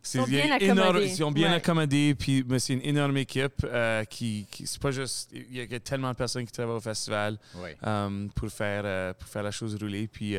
sont 0.03 0.25
bien 0.25 0.51
accommodés. 0.53 1.05
Ils 1.07 1.17
sont 1.17 1.31
bien 1.33 1.51
Ouais. 1.51 1.57
accommodés. 1.57 2.15
Puis 2.19 2.45
mais 2.49 2.59
c'est 2.59 2.75
une 2.75 2.83
énorme 2.83 3.17
équipe 3.17 3.65
euh, 3.65 4.05
qui, 4.05 4.47
qui 4.51 4.67
c'est 4.67 4.81
pas 4.81 4.91
juste. 4.91 5.31
Il 5.33 5.57
y 5.57 5.61
a- 5.61 5.65
il 5.65 5.71
y 5.73 5.75
a 5.75 5.81
tellement 5.81 6.11
de 6.11 6.17
personnes 6.17 6.45
qui 6.45 6.53
travaillent 6.53 6.77
au 6.77 6.81
festival 6.81 7.39
euh, 7.87 8.29
pour 8.35 8.49
faire 8.51 8.83
euh, 8.85 9.13
pour 9.15 9.29
faire 9.29 9.43
la 9.43 9.51
chose 9.51 9.77
rouler. 9.81 10.09
Puis 10.09 10.37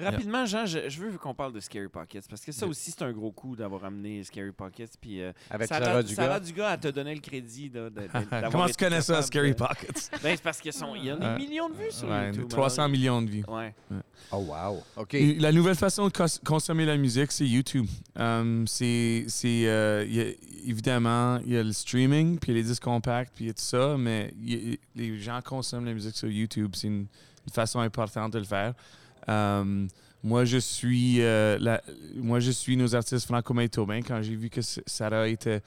Rapidement, 0.00 0.46
Jean, 0.46 0.64
je, 0.64 0.88
je 0.88 1.00
veux 1.00 1.18
qu'on 1.18 1.34
parle 1.34 1.52
de 1.52 1.60
Scary 1.60 1.88
Pockets 1.88 2.24
parce 2.28 2.42
que 2.44 2.52
ça 2.52 2.66
aussi, 2.66 2.90
c'est 2.92 3.02
un 3.02 3.12
gros 3.12 3.30
coup 3.30 3.54
d'avoir 3.56 3.84
amené 3.84 4.24
Scary 4.24 4.52
Pockets. 4.52 4.90
Puis, 5.00 5.20
euh, 5.20 5.32
Avec 5.50 5.68
Sarah, 5.68 5.84
Sarah 5.84 6.02
Dugas. 6.02 6.14
Sarah 6.22 6.40
Dugas, 6.40 6.74
elle 6.74 6.80
te 6.80 6.88
donnait 6.88 7.14
le 7.14 7.20
crédit. 7.20 7.68
là, 7.74 7.90
de- 7.90 8.08
comment 8.50 8.66
tu 8.66 8.74
connais 8.74 9.02
ça, 9.02 9.20
Scary 9.22 9.50
de- 9.50 9.56
Pockets? 9.56 10.10
Ben, 10.22 10.34
c'est 10.36 10.42
parce 10.42 10.60
qu'il 10.60 10.72
y 11.04 11.10
a 11.10 11.16
des 11.16 11.44
millions 11.44 11.68
de 11.68 11.74
vues 11.74 11.90
sur 11.90 12.08
Ouais, 12.08 12.28
YouTube. 12.28 12.48
300 12.48 12.88
millions 12.88 13.20
de 13.22 13.30
vues. 13.30 13.44
Ouais. 13.48 13.74
Oh, 14.30 14.38
wow. 14.38 14.82
OK. 14.96 15.14
La 15.38 15.52
nouvelle 15.52 15.74
façon 15.76 16.06
de 16.08 16.12
cons- 16.12 16.40
consommer 16.44 16.86
la 16.86 16.96
musique, 16.96 17.30
c'est 17.32 17.46
YouTube. 17.46 17.86
Um, 18.16 18.66
c'est, 18.66 19.24
c'est, 19.28 19.66
euh, 19.68 20.04
il 20.06 20.14
y 20.14 20.20
a- 20.22 20.32
évidemment, 20.66 21.38
il 21.44 21.52
y 21.52 21.56
a 21.58 21.62
le 21.62 21.72
streaming, 21.72 22.38
puis 22.38 22.52
il 22.52 22.54
y 22.56 22.58
a 22.58 22.62
les 22.62 22.68
disques 22.68 22.82
compacts, 22.84 23.32
puis 23.34 23.44
il 23.44 23.48
y 23.48 23.50
a 23.50 23.54
tout 23.54 23.60
ça, 23.62 23.96
mais 23.98 24.32
y 24.40 24.74
a- 24.74 24.76
les 24.96 25.18
gens 25.18 25.40
consomment 25.44 25.84
la 25.84 25.92
musique 25.92 26.16
sur 26.16 26.28
YouTube. 26.30 26.72
C'est 26.74 26.86
une, 26.86 27.06
une 27.46 27.52
façon 27.52 27.80
importante 27.80 28.32
de 28.32 28.38
le 28.38 28.44
faire. 28.44 28.74
Um, 29.28 29.88
moi, 30.24 30.44
je 30.44 30.58
suis, 30.58 31.20
euh, 31.20 31.58
la- 31.60 31.82
moi, 32.16 32.38
je 32.40 32.50
suis 32.52 32.76
nos 32.76 32.94
artistes 32.94 33.26
franco-manitobains. 33.26 34.02
Quand 34.02 34.22
j'ai 34.22 34.36
vu 34.36 34.48
que 34.50 34.60
Sarah 34.62 35.26
était 35.28 35.60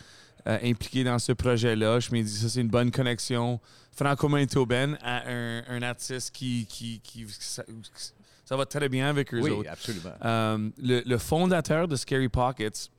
euh, 0.47 0.57
impliquée 0.63 1.03
dans 1.03 1.19
ce 1.19 1.31
projet-là, 1.33 2.00
je 2.00 2.12
me 2.12 2.21
dis 2.21 2.29
ça, 2.38 2.47
c'est 2.50 2.62
une 2.62 2.69
bonne 2.69 2.91
connexion 2.91 3.59
franco-manitobaine 4.15 4.97
à 5.01 5.24
un, 5.29 5.63
un 5.67 5.81
artiste 5.81 6.31
qui, 6.31 6.65
qui, 6.69 7.00
qui 7.03 7.25
ça, 7.39 7.63
ça 8.45 8.55
va 8.55 8.65
très 8.65 8.88
bien 8.89 9.09
avec 9.09 9.33
eux 9.33 9.41
Oui, 9.41 9.50
autres. 9.51 9.69
absolument. 9.69 10.12
Euh, 10.24 10.69
le, 10.77 11.01
le 11.05 11.17
fondateur 11.17 11.88
de 11.88 11.95
Scary 11.95 12.29
Pockets, 12.29 12.89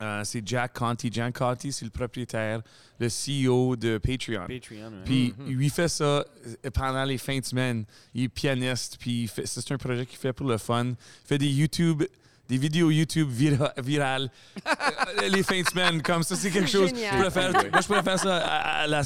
euh, 0.00 0.22
c'est 0.24 0.46
Jack 0.46 0.74
Conti. 0.74 1.10
Jack 1.12 1.36
Conti, 1.38 1.72
c'est 1.72 1.84
le 1.84 1.90
propriétaire, 1.90 2.60
le 3.00 3.08
CEO 3.08 3.76
de 3.76 3.98
Patreon. 3.98 4.46
Patreon. 4.46 4.88
ouais. 4.90 5.04
Puis 5.04 5.34
Mhm. 5.38 5.46
lui 5.48 5.70
fait 5.70 5.88
ça 5.88 6.04
euh, 6.04 6.24
pendant 6.72 7.04
les 7.04 7.18
fins 7.18 7.38
de 7.38 7.44
semaine. 7.44 7.84
Il 8.14 8.24
est 8.24 8.28
pianiste, 8.28 8.96
puis 9.00 9.30
c'est 9.44 9.72
un 9.72 9.78
projet 9.78 10.06
qu'il 10.06 10.18
fait 10.18 10.32
pour 10.32 10.46
le 10.48 10.58
fun. 10.58 10.86
Il 10.86 10.96
fait 11.26 11.38
des 11.38 11.48
YouTube, 11.48 12.04
des 12.48 12.56
vidéos 12.58 12.90
YouTube 12.90 13.28
vira- 13.30 13.74
virales 13.82 14.30
euh, 14.66 15.28
les 15.28 15.42
fins 15.42 15.60
de 15.60 15.68
semaine. 15.68 16.00
Comme 16.02 16.22
ça, 16.22 16.34
c'est 16.36 16.50
quelque 16.50 16.70
chose. 16.70 16.90
Je 16.94 17.16
pourrais 17.16 17.30
faire, 17.30 17.52
moi, 17.52 17.80
je 17.80 17.86
pourrais 17.86 18.02
faire 18.02 18.18
ça 18.18 18.36
à, 18.38 18.82
à 18.82 18.86
la- 18.86 19.02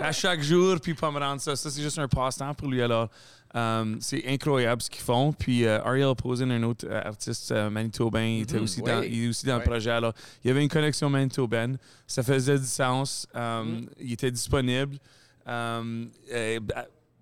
à 0.00 0.12
chaque 0.12 0.42
jour, 0.42 0.78
puis 0.80 0.94
pas 0.94 1.10
me 1.10 1.18
rendre 1.18 1.40
ça. 1.40 1.56
Ça, 1.56 1.70
c'est 1.70 1.82
juste 1.82 1.98
un 1.98 2.08
passe-temps 2.08 2.54
pour 2.54 2.68
lui. 2.68 2.80
Alors, 2.82 3.08
euh, 3.54 3.96
c'est 4.00 4.26
incroyable 4.26 4.82
ce 4.82 4.90
qu'ils 4.90 5.02
font. 5.02 5.32
Puis 5.32 5.64
euh, 5.64 5.80
Ariel 5.82 6.14
Posen, 6.14 6.50
un 6.50 6.62
autre 6.64 6.86
euh, 6.88 7.00
artiste 7.04 7.52
manitobain, 7.52 8.24
il, 8.24 8.42
était 8.42 8.56
Mhm, 8.56 8.62
aussi 8.64 8.80
oui. 8.82 8.90
dans, 8.90 9.02
il 9.02 9.24
est 9.24 9.28
aussi 9.28 9.46
dans 9.46 9.56
le 9.58 9.62
projet. 9.62 9.90
Alors, 9.90 10.12
il 10.44 10.48
y 10.48 10.50
avait 10.50 10.62
une 10.62 10.68
connexion 10.68 11.08
manitobaine. 11.08 11.78
Ça 12.06 12.22
faisait 12.22 12.58
du 12.58 12.66
sens. 12.66 13.26
Mhm. 13.34 13.88
Il 14.00 14.12
était 14.12 14.30
disponible. 14.30 14.98
Bah, 15.46 15.82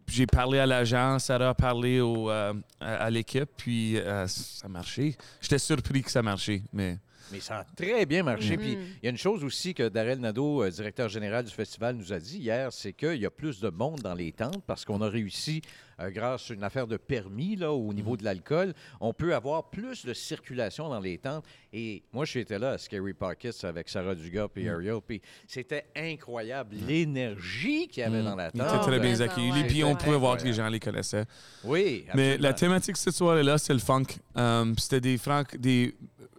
j'ai 0.07 0.27
parlé 0.27 0.59
à 0.59 0.67
l'agent, 0.67 1.19
Sarah 1.19 1.49
a 1.51 1.55
parlé 1.55 2.01
au, 2.01 2.29
à, 2.29 2.53
à 2.79 3.11
l'équipe, 3.11 3.49
puis 3.57 3.97
ça 4.27 4.67
a 4.67 4.69
marché. 4.69 5.17
J'étais 5.41 5.59
surpris 5.59 6.03
que 6.03 6.11
ça 6.11 6.23
marchait, 6.23 6.63
mais 6.75 6.99
Mais 7.33 7.41
ça 7.41 7.61
a 7.61 7.65
très 7.65 8.05
bien 8.05 8.23
marché. 8.23 8.57
Mhm. 8.57 8.63
Puis 8.63 8.73
il 8.73 9.05
y 9.05 9.07
a 9.07 9.11
une 9.11 9.17
chose 9.17 9.43
aussi 9.45 9.73
que 9.73 9.89
Darrell 9.89 10.21
Nadeau, 10.21 10.69
directeur 10.69 11.09
général 11.09 11.45
du 11.47 11.51
festival, 11.51 11.97
nous 11.97 12.13
a 12.13 12.19
dit 12.19 12.39
hier, 12.39 12.71
c'est 12.71 12.93
qu'il 12.93 13.17
y 13.17 13.25
a 13.27 13.31
plus 13.31 13.61
de 13.61 13.71
monde 13.71 14.01
dans 14.01 14.15
les 14.15 14.31
tentes 14.33 14.63
parce 14.67 14.85
qu'on 14.85 15.01
a 15.01 15.09
réussi, 15.09 15.63
euh, 16.01 16.11
grâce 16.11 16.51
à 16.51 16.55
une 16.55 16.63
affaire 16.65 16.87
de 16.87 16.97
permis 16.97 17.57
là, 17.57 17.73
au 17.73 17.93
niveau 17.93 18.17
de 18.17 18.25
l'alcool, 18.25 18.75
on 19.01 19.13
peut 19.13 19.35
avoir 19.35 19.71
plus 19.71 20.05
de 20.05 20.13
circulation 20.15 20.89
dans 20.89 21.01
les 21.01 21.19
tentes. 21.19 21.45
Et 21.73 22.03
moi, 22.13 22.25
j'étais 22.25 22.59
là 22.59 22.71
à 22.73 22.79
Scary 22.79 23.15
Pockets 23.15 23.65
avec 23.65 23.89
Sarah 23.89 24.15
Dugas 24.15 24.49
et 24.57 24.69
Ariel, 24.69 24.99
puis 25.07 25.21
c'était 25.47 25.87
incroyable 25.97 26.77
l'énergie 26.87 27.89
qu'il 27.89 28.03
y 28.03 28.07
avait 28.07 28.23
dans 28.23 28.37
la 28.37 28.51
il 28.55 28.61
tente. 28.61 28.69
était 28.75 28.85
très 28.87 29.01
bien 29.01 29.21
accueilli. 29.21 29.51
ouais. 29.53 29.67
Puis 29.67 29.85
on 29.85 29.91
C'était 29.93 30.05
pouvait 30.05 30.19
voir 30.19 30.37
que 30.37 30.45
les 30.45 30.53
gens 30.53 30.69
les 30.69 30.81
connaissaient. 30.81 31.25
Oui, 31.65 32.07
Mais 32.15 32.37
la 32.39 32.53
thématique 32.53 32.97
cette 32.97 33.15
soirée-là, 33.15 33.59
c'est 33.59 33.73
le 33.73 33.79
funk. 33.81 34.05
Euh, 34.37 34.73
C'était 34.79 35.01
des 35.01 35.19
franc, 35.19 35.43
des, 35.59 35.95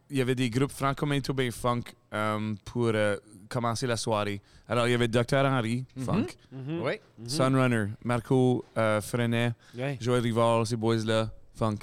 il 0.09 0.17
y 0.17 0.21
avait 0.21 0.35
des 0.35 0.49
groupes 0.49 0.71
franco-manitobains 0.71 1.51
funk 1.51 1.81
euh, 2.13 2.53
pour 2.65 2.87
euh, 2.93 3.17
commencer 3.49 3.87
la 3.87 3.97
soirée. 3.97 4.41
Alors 4.67 4.87
il 4.87 4.91
y 4.91 4.93
avait 4.93 5.07
Dr 5.07 5.45
Henry 5.45 5.85
Mhm. 5.95 6.03
funk, 6.05 6.25
Mhm. 6.51 6.81
Oui, 6.81 6.93
Mhm. 7.19 7.29
Sunrunner, 7.29 7.85
Marco 8.03 8.65
euh, 8.77 9.01
Frenet, 9.01 9.51
Ouais. 9.77 9.97
Joël 10.01 10.21
Rival, 10.21 10.65
ces 10.65 10.75
boys-là, 10.75 11.29
funk. 11.53 11.77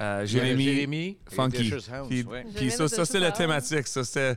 Euh, 0.00 0.26
Jérémy, 0.26 0.64
Jérémy, 0.64 1.18
Funky. 1.30 1.72
Puis, 2.08 2.22
ouais. 2.24 2.70
ça, 2.70 2.88
ça 2.88 3.04
c'est 3.04 3.20
la 3.20 3.30
thématique. 3.30 3.86
Ça, 3.86 4.02
c'était- 4.04 4.36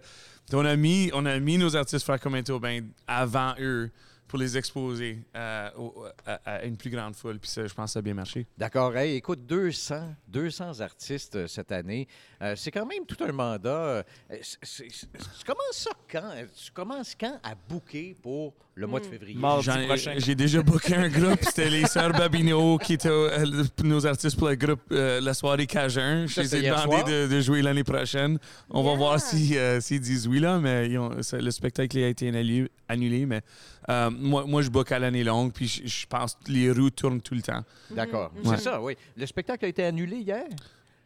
on, 0.54 0.64
a 0.66 0.76
mis, 0.76 1.10
on 1.14 1.26
a 1.26 1.40
mis 1.40 1.58
nos 1.58 1.76
artistes 1.76 2.06
franco-manitobains 2.06 2.82
avant 3.08 3.54
eux 3.60 3.90
pour 4.28 4.38
les 4.40 4.58
exposer 4.58 5.20
euh, 5.36 5.70
au- 5.78 6.06
à, 6.26 6.34
à 6.46 6.64
une 6.66 6.76
plus 6.78 6.90
grande 6.90 7.16
foule. 7.16 7.40
Puis 7.40 7.50
ça, 7.50 7.66
je 7.66 7.74
pense 7.74 7.90
que 7.90 7.94
ça 7.94 8.00
a 8.00 8.02
bien 8.02 8.14
marché. 8.14 8.46
D'accord. 8.58 8.96
Hey, 8.96 9.16
écoute, 9.16 9.46
200, 9.46 10.16
200 10.28 10.82
artistes 10.82 11.36
euh, 11.36 11.48
cette 11.48 11.72
année. 11.72 12.08
Euh, 12.42 12.54
c'est 12.56 12.72
quand 12.72 12.86
même 12.86 13.06
tout 13.06 13.24
un 13.24 13.32
mandat. 13.32 14.04
Tu 14.30 15.46
commences 15.46 15.60
ça 15.72 15.92
quand? 16.12 16.32
Tu 16.56 16.72
commences 16.72 17.16
quand 17.20 17.40
à 17.44 17.54
booker 17.70 18.16
pour 18.22 18.54
le 18.76 18.86
mois 18.86 19.00
de 19.00 19.06
février? 19.06 19.36
Ai- 19.38 19.88
prochain. 19.88 20.14
J'ai 20.18 20.36
déjà 20.36 20.62
booké 20.62 20.96
un 20.96 21.10
groupe. 21.10 21.40
C'était 21.42 21.70
les 21.70 21.86
Sœurs 21.88 22.12
Babino 22.12 22.78
qui 22.78 22.94
étaient 22.94 23.08
euh, 23.10 23.64
nos 23.84 24.06
artistes 24.06 24.38
pour 24.38 24.50
le 24.50 24.56
groupe 24.56 24.82
euh, 24.92 25.20
La 25.22 25.34
Soirée 25.34 25.66
Cajun. 25.68 26.28
Je 26.28 26.42
les 26.42 26.56
ai 26.58 26.62
demandé 26.70 27.04
de, 27.12 27.28
de 27.28 27.42
jouer 27.42 27.62
l'année 27.62 27.84
prochaine. 27.84 28.38
On 28.70 28.84
va 28.84 28.96
voir 28.96 29.20
si, 29.20 29.58
euh, 29.58 29.80
s'ils 29.82 30.00
disent 30.02 30.28
oui, 30.28 30.40
là, 30.40 30.60
mais 30.60 30.90
ils 30.90 30.98
ont- 31.00 31.22
ça- 31.24 31.38
le 31.40 31.52
spectacle 31.52 31.98
a 31.98 32.08
été 32.08 32.28
annulé. 32.30 32.70
annulé, 32.90 33.26
mais 33.26 33.42
euh, 33.90 34.10
moi, 34.12 34.46
moi, 34.46 34.62
je 34.62 34.70
book 34.70 34.92
à 34.92 35.00
l'année 35.00 35.24
longue, 35.24 35.52
puis 35.54 35.68
je, 35.68 35.88
je 35.88 36.06
pense 36.08 36.36
que 36.36 36.52
les 36.52 36.72
roues 36.72 36.90
tournent 36.90 37.22
tout 37.22 37.36
le 37.36 37.42
temps. 37.42 37.64
D'accord. 37.92 38.32
Mhm. 38.36 38.42
C'est 38.44 38.50
Ouais. 38.50 38.58
ça, 38.58 38.82
oui. 38.82 38.98
Le 39.16 39.26
spectacle 39.26 39.66
a 39.66 39.68
été 39.68 39.84
annulé 39.84 40.18
hier? 40.18 40.46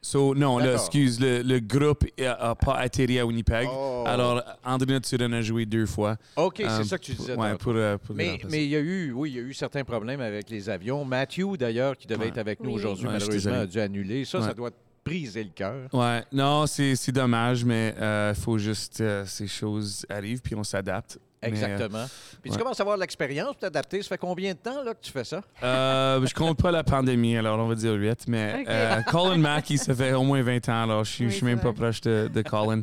So, 0.03 0.33
non, 0.33 0.59
excuse, 0.61 1.19
le, 1.19 1.43
le 1.43 1.59
groupe 1.59 2.05
n'a 2.19 2.55
pas 2.55 2.73
atterri 2.77 3.19
à 3.19 3.25
Winnipeg. 3.25 3.67
Oh. 3.71 4.03
Alors, 4.07 4.41
André 4.65 4.99
Turin 4.99 5.31
a 5.31 5.41
joué 5.43 5.67
deux 5.67 5.85
fois. 5.85 6.17
OK, 6.37 6.55
c'est 6.57 6.65
Euh, 6.65 6.83
ça 6.83 6.97
que 6.97 7.03
tu 7.03 7.13
disais. 7.13 7.35
Ouais, 7.35 7.55
pour, 7.55 7.73
euh, 7.75 7.97
mais, 8.15 8.39
il 8.51 8.69
y 8.69 8.75
a 8.75 8.79
eu, 8.79 9.11
oui, 9.11 9.29
il 9.29 9.35
y 9.35 9.39
a 9.39 9.43
eu 9.43 9.53
certains 9.53 9.83
problèmes 9.83 10.21
avec 10.21 10.49
les 10.49 10.69
avions. 10.71 11.05
Matthew, 11.05 11.55
d'ailleurs, 11.55 11.95
qui 11.95 12.07
devait 12.07 12.21
Ouais. 12.21 12.27
être 12.29 12.39
avec 12.39 12.61
nous 12.61 12.69
Oui. 12.71 12.75
aujourd'hui, 12.77 13.05
Ouais, 13.05 13.13
malheureusement, 13.13 13.53
a 13.59 13.67
dû 13.67 13.79
annuler. 13.79 14.25
Ça, 14.25 14.41
ça 14.41 14.55
doit 14.55 14.71
te 14.71 14.75
briser 15.05 15.43
le 15.43 15.51
cœur. 15.53 15.87
Ouais, 15.93 16.23
non, 16.31 16.65
c'est 16.65 16.95
c'est 16.95 17.11
dommage, 17.11 17.63
mais 17.63 17.93
il 17.99 18.33
faut 18.41 18.57
juste. 18.57 19.01
euh, 19.01 19.23
ces 19.27 19.45
choses 19.47 20.03
arrivent, 20.09 20.41
puis 20.41 20.55
on 20.55 20.63
s'adapte. 20.63 21.19
Mais, 21.41 21.49
Exactement. 21.49 22.05
Puis 22.41 22.51
tu 22.51 22.51
ouais. 22.51 22.61
commences 22.61 22.79
à 22.79 22.83
avoir 22.83 22.97
de 22.97 23.01
l'expérience 23.01 23.47
pour 23.47 23.57
t'adapter. 23.57 24.01
Ça 24.03 24.09
fait 24.09 24.17
combien 24.17 24.53
de 24.53 24.59
temps 24.59 24.83
là, 24.83 24.93
que 24.93 25.01
tu 25.01 25.11
fais 25.11 25.23
ça? 25.23 25.41
Euh, 25.63 26.23
je 26.25 26.33
compte 26.35 26.57
pas 26.61 26.71
la 26.71 26.83
pandémie, 26.83 27.35
alors 27.35 27.59
on 27.59 27.67
va 27.67 27.75
dire 27.75 27.93
8. 27.93 28.27
Mais 28.27 28.63
euh, 28.67 29.01
Colin 29.09 29.37
Mackey, 29.37 29.77
ça 29.77 29.95
fait 29.95 30.13
au 30.13 30.23
moins 30.23 30.41
20 30.43 30.69
ans, 30.69 30.83
alors 30.83 31.03
je 31.03 31.11
suis 31.11 31.25
Oui, 31.25 31.29
je 31.31 31.35
suis 31.35 31.39
c'est 31.39 31.45
même 31.47 31.59
pas 31.59 31.73
proche 31.73 32.01
de, 32.01 32.29
de 32.31 32.41
Colin. 32.43 32.81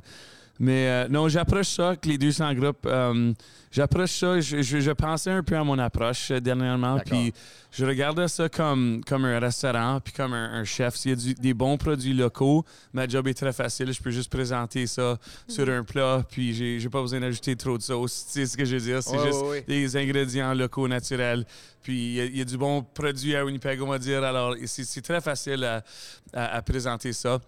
Mais 0.61 0.89
euh, 0.89 1.09
non, 1.09 1.29
j'approche 1.29 1.69
ça, 1.69 1.95
que 1.97 2.09
les 2.09 2.19
200 2.19 2.53
groupes. 2.55 2.85
euh, 2.87 3.33
j'approche 3.71 4.11
ça, 4.11 4.41
je, 4.41 4.61
je- 4.63 4.81
je 4.81 4.91
pensais 4.91 5.31
un 5.31 5.43
peu 5.45 5.57
à 5.57 5.63
mon 5.63 5.79
approche 5.79 6.33
euh, 6.33 6.41
dernièrement, 6.41 6.97
puis 7.05 7.33
je 7.71 7.85
regardais 7.85 8.27
ça 8.27 8.49
comme, 8.49 9.03
comme 9.07 9.25
un 9.25 9.39
restaurant, 9.39 10.01
puis 10.03 10.13
comme 10.13 10.33
un, 10.33 10.55
un 10.55 10.65
chef. 10.65 10.97
S'il 10.97 11.11
y 11.11 11.15
a 11.15 11.17
du- 11.17 11.35
des 11.35 11.55
bons 11.55 11.77
produits 11.77 12.13
locaux, 12.15 12.65
ma 12.93 13.07
job 13.07 13.29
est 13.29 13.35
très 13.35 13.53
facile. 13.53 13.93
Je 13.93 14.03
peux 14.03 14.11
juste 14.11 14.33
présenter 14.33 14.87
ça 14.89 15.17
sur 15.47 15.69
un 15.69 15.85
plat, 15.85 16.25
puis 16.29 16.53
j'ai 16.55 16.81
j'ai 16.81 16.89
pas 16.89 17.03
besoin 17.03 17.21
d'ajouter 17.21 17.55
trop 17.55 17.79
de 17.79 17.83
sauce. 17.83 18.27
Tu 18.27 18.33
sais 18.41 18.47
ce 18.47 18.57
que 18.57 18.65
je 18.65 18.75
veux 18.77 18.83
dire? 18.83 19.03
C'est 19.03 19.17
juste 19.27 19.45
des 19.69 19.97
ingrédients 19.97 20.55
locaux 20.55 20.89
naturels. 20.89 21.45
Puis 21.83 21.99
il 22.07 22.13
y 22.15 22.21
a- 22.21 22.25
il 22.25 22.37
y, 22.37 22.41
a 22.41 22.45
du 22.45 22.59
bon 22.59 22.83
produit 22.83 23.37
à 23.37 23.45
Winnipeg, 23.45 23.81
on 23.81 23.87
va 23.87 23.99
dire. 24.01 24.25
Alors, 24.25 24.55
c'est 24.67 24.85
c'est 24.85 25.03
très 25.03 25.21
facile 25.21 25.63
à, 25.65 25.85
à- 26.33 26.57
à 26.57 26.63
présenter 26.63 27.13
ça. 27.13 27.39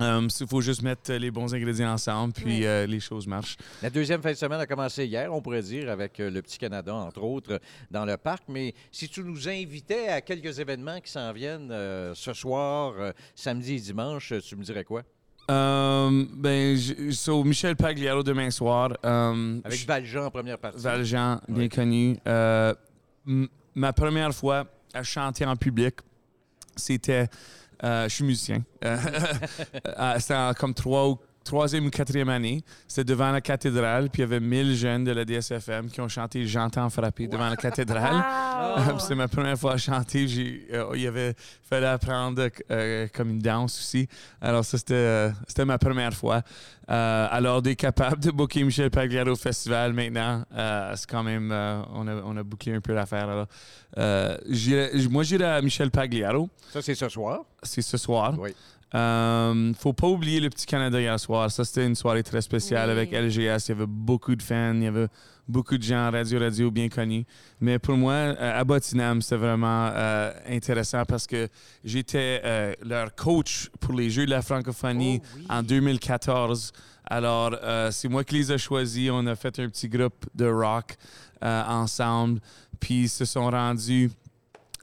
Il 0.00 0.46
faut 0.48 0.60
juste 0.60 0.82
mettre 0.82 1.12
les 1.12 1.30
bons 1.30 1.52
ingrédients 1.54 1.92
ensemble, 1.92 2.32
puis 2.32 2.64
euh, 2.64 2.86
les 2.86 3.00
choses 3.00 3.26
marchent. 3.26 3.56
La 3.82 3.90
deuxième 3.90 4.22
fin 4.22 4.30
de 4.30 4.36
semaine 4.36 4.60
a 4.60 4.66
commencé 4.66 5.04
hier, 5.06 5.32
on 5.32 5.40
pourrait 5.42 5.62
dire, 5.62 5.90
avec 5.90 6.20
euh, 6.20 6.30
le 6.30 6.40
Petit 6.42 6.58
Canada, 6.58 6.94
entre 6.94 7.22
autres, 7.22 7.54
euh, 7.54 7.58
dans 7.90 8.04
le 8.04 8.16
parc. 8.16 8.44
Mais 8.48 8.74
si 8.92 9.08
tu 9.08 9.22
nous 9.24 9.48
invitais 9.48 10.08
à 10.08 10.20
quelques 10.20 10.58
événements 10.58 11.00
qui 11.00 11.10
s'en 11.10 11.32
viennent 11.32 11.70
euh, 11.72 12.14
ce 12.14 12.32
soir, 12.32 12.94
euh, 12.98 13.12
samedi 13.34 13.74
et 13.74 13.80
dimanche, 13.80 14.32
euh, 14.32 14.40
tu 14.40 14.54
me 14.56 14.62
dirais 14.62 14.84
quoi? 14.84 15.02
Euh, 15.50 16.26
ben, 16.34 16.76
je- 16.76 17.10
so, 17.10 17.42
Michel 17.42 17.74
Pagliaro 17.74 18.22
demain 18.22 18.50
soir. 18.50 18.90
euh, 19.04 19.60
Avec 19.64 19.80
je- 19.80 19.86
Valjean 19.86 20.26
en 20.26 20.30
première 20.30 20.58
partie. 20.58 20.80
Valjean, 20.82 21.40
bien 21.48 21.68
connu. 21.68 22.18
Euh, 22.26 22.74
ma 23.74 23.92
première 23.92 24.34
fois 24.34 24.66
à 24.94 25.02
chanter 25.02 25.44
en 25.46 25.56
public, 25.56 25.94
c'était. 26.76 27.28
Euh, 27.84 28.08
je 28.08 28.14
suis 28.14 28.24
musicien. 28.24 28.64
Euh, 28.84 28.96
euh, 29.86 30.14
C'était 30.18 30.34
comme 30.58 30.74
trois 30.74 31.08
ou 31.08 31.18
troisième 31.48 31.86
ou 31.86 31.90
quatrième 31.90 32.28
année. 32.28 32.62
C'était 32.86 33.04
devant 33.12 33.30
la 33.32 33.40
cathédrale, 33.40 34.10
puis 34.10 34.20
il 34.22 34.24
y 34.24 34.28
avait 34.28 34.40
1000 34.40 34.76
jeunes 34.76 35.04
de 35.04 35.12
la 35.12 35.24
DSFM 35.24 35.88
qui 35.90 36.00
ont 36.00 36.08
chanté 36.08 36.46
J'entends 36.46 36.88
frapper 36.90 37.26
devant 37.26 37.48
la 37.48 37.56
cathédrale. 37.56 38.14
Wow! 38.86 38.98
c'est 39.00 39.14
ma 39.14 39.28
première 39.28 39.58
fois 39.58 39.72
à 39.72 39.76
chanter. 39.78 40.28
J'ai, 40.28 40.66
euh, 40.72 40.92
il 40.94 41.06
avait 41.06 41.34
fallu 41.68 41.86
apprendre 41.86 42.48
euh, 42.70 43.06
comme 43.14 43.30
une 43.30 43.38
danse 43.38 43.78
aussi. 43.78 44.06
Alors, 44.40 44.64
ça, 44.64 44.78
c'était, 44.78 44.94
euh, 44.94 45.30
c'était 45.46 45.64
ma 45.64 45.78
première 45.78 46.12
fois. 46.14 46.42
Euh, 46.90 47.26
alors, 47.30 47.60
d'être 47.62 47.78
capable 47.78 48.22
de 48.22 48.30
booker 48.30 48.64
Michel 48.64 48.90
Pagliaro 48.90 49.30
au 49.32 49.36
festival 49.36 49.92
maintenant, 49.92 50.42
euh, 50.54 50.92
c'est 50.96 51.08
quand 51.08 51.22
même. 51.22 51.50
euh, 51.52 51.82
on, 51.94 52.06
a, 52.08 52.14
on 52.24 52.36
a 52.36 52.42
bouclé 52.42 52.74
un 52.74 52.80
peu 52.80 52.94
l'affaire. 52.94 53.28
Alors, 53.28 53.46
euh, 53.98 54.36
j'irai- 54.48 54.90
moi, 55.10 55.22
j'irai 55.22 55.44
à 55.44 55.60
Michel 55.62 55.90
Pagliaro. 55.90 56.48
Ça, 56.72 56.80
c'est 56.82 56.94
ce 56.94 57.08
soir. 57.08 57.40
C'est 57.62 57.82
ce 57.82 57.96
soir. 57.96 58.34
Oui. 58.38 58.54
Euh, 58.94 59.72
faut 59.74 59.92
pas 59.92 60.06
oublier 60.06 60.40
le 60.40 60.48
petit 60.48 60.66
Canada 60.66 60.98
hier 61.00 61.18
soir. 61.20 61.50
Ça, 61.50 61.64
c'était 61.64 61.86
une 61.86 61.94
soirée 61.94 62.22
très 62.22 62.40
spéciale 62.40 62.86
Oui. 62.88 62.92
avec 62.92 63.12
LGS. 63.12 63.66
Il 63.66 63.68
y 63.68 63.72
avait 63.72 63.86
beaucoup 63.86 64.34
de 64.34 64.42
fans. 64.42 64.74
Il 64.74 64.82
y 64.84 64.86
avait 64.86 65.08
beaucoup 65.46 65.76
de 65.76 65.82
gens 65.82 66.10
radio 66.10 66.38
radio 66.38 66.70
bien 66.70 66.88
connus. 66.88 67.24
Mais 67.60 67.78
pour 67.78 67.96
moi, 67.96 68.12
euh, 68.12 68.60
à 68.60 68.64
Bottingham, 68.64 69.20
c'était 69.20 69.36
vraiment 69.36 69.90
euh, 69.92 70.32
intéressant 70.48 71.04
parce 71.04 71.26
que 71.26 71.48
j'étais 71.84 72.40
euh, 72.44 72.74
leur 72.82 73.14
coach 73.14 73.68
pour 73.80 73.94
les 73.94 74.08
Jeux 74.10 74.24
de 74.26 74.30
la 74.30 74.42
francophonie 74.42 75.20
en 75.48 75.62
2014. 75.62 76.72
Alors, 77.10 77.56
c'est 77.90 78.08
moi 78.08 78.22
qui 78.22 78.34
les 78.34 78.52
ai 78.52 78.58
choisis. 78.58 79.10
On 79.10 79.26
a 79.26 79.34
fait 79.34 79.58
un 79.60 79.68
petit 79.68 79.88
groupe 79.88 80.26
de 80.34 80.46
rock 80.46 80.94
ensemble. 81.40 82.40
Puis 82.80 83.04
ils 83.04 83.08
se 83.08 83.24
sont 83.24 83.48
rendus 83.50 84.10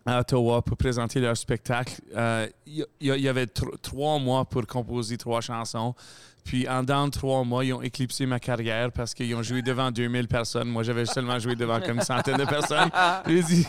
à 0.05 0.19
Ottawa 0.19 0.61
pour 0.61 0.77
présenter 0.77 1.19
leur 1.19 1.35
spectacle. 1.35 1.99
Euh, 2.15 2.47
Il 2.67 2.79
y, 3.01 3.07
il 3.09 3.21
y 3.21 3.27
avait 3.27 3.45
tr- 3.45 3.79
trois 3.81 4.19
mois 4.19 4.45
pour 4.45 4.65
composer 4.67 5.17
trois 5.17 5.41
chansons. 5.41 5.95
Puis 6.43 6.69
en 6.69 6.83
dans 6.83 7.09
trois 7.09 7.43
mois, 7.43 7.65
ils 7.65 7.73
ont 7.73 7.81
éclipsé 7.81 8.27
ma 8.27 8.39
carrière 8.39 8.91
parce 8.91 9.15
qu'ils 9.15 9.33
ont 9.33 9.41
joué 9.41 9.63
devant 9.63 9.89
2000 9.89 10.27
personnes. 10.27 10.67
Moi, 10.69 10.83
j'avais 10.83 11.05
seulement 11.07 11.39
joué 11.39 11.55
devant 11.55 11.79
comme 11.81 11.97
une 11.97 12.03
centaine 12.03 12.37
de 12.37 12.45
personnes. 12.45 12.89
J'ai 13.27 13.41
dit, 13.41 13.67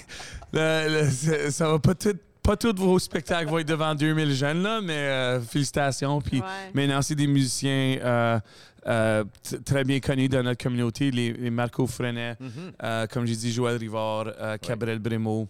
le- 0.52 1.00
le- 1.44 1.50
ça 1.50 1.68
va 1.70 1.78
pas 1.78 1.94
tout. 1.94 2.14
Pas 2.42 2.56
tous 2.56 2.74
vos 2.76 2.96
spectacles 3.00 3.48
vont 3.50 3.58
être 3.58 3.66
devant 3.66 3.92
2000 3.92 4.32
jeunes, 4.32 4.62
là, 4.62 4.80
mais 4.80 4.92
euh, 4.92 5.40
félicitations. 5.40 6.20
Puis 6.20 6.38
Ouais. 6.40 6.46
Maintenant, 6.74 7.02
c'est 7.02 7.16
des 7.16 7.26
musiciens 7.26 7.98
euh, 8.00 8.38
euh, 8.86 9.24
t- 9.42 9.60
très 9.62 9.82
bien 9.82 9.98
connus 9.98 10.28
dans 10.28 10.44
notre 10.44 10.62
communauté, 10.62 11.10
les, 11.10 11.32
les 11.32 11.50
Marco 11.50 11.88
Frenet, 11.88 12.36
Mhm. 12.38 12.50
euh, 12.84 13.06
comme 13.08 13.26
j'ai 13.26 13.34
dit, 13.34 13.52
Joël 13.52 13.78
Rivard, 13.78 14.26
euh, 14.38 14.56
Cabrel 14.58 15.00
Brémo, 15.00 15.48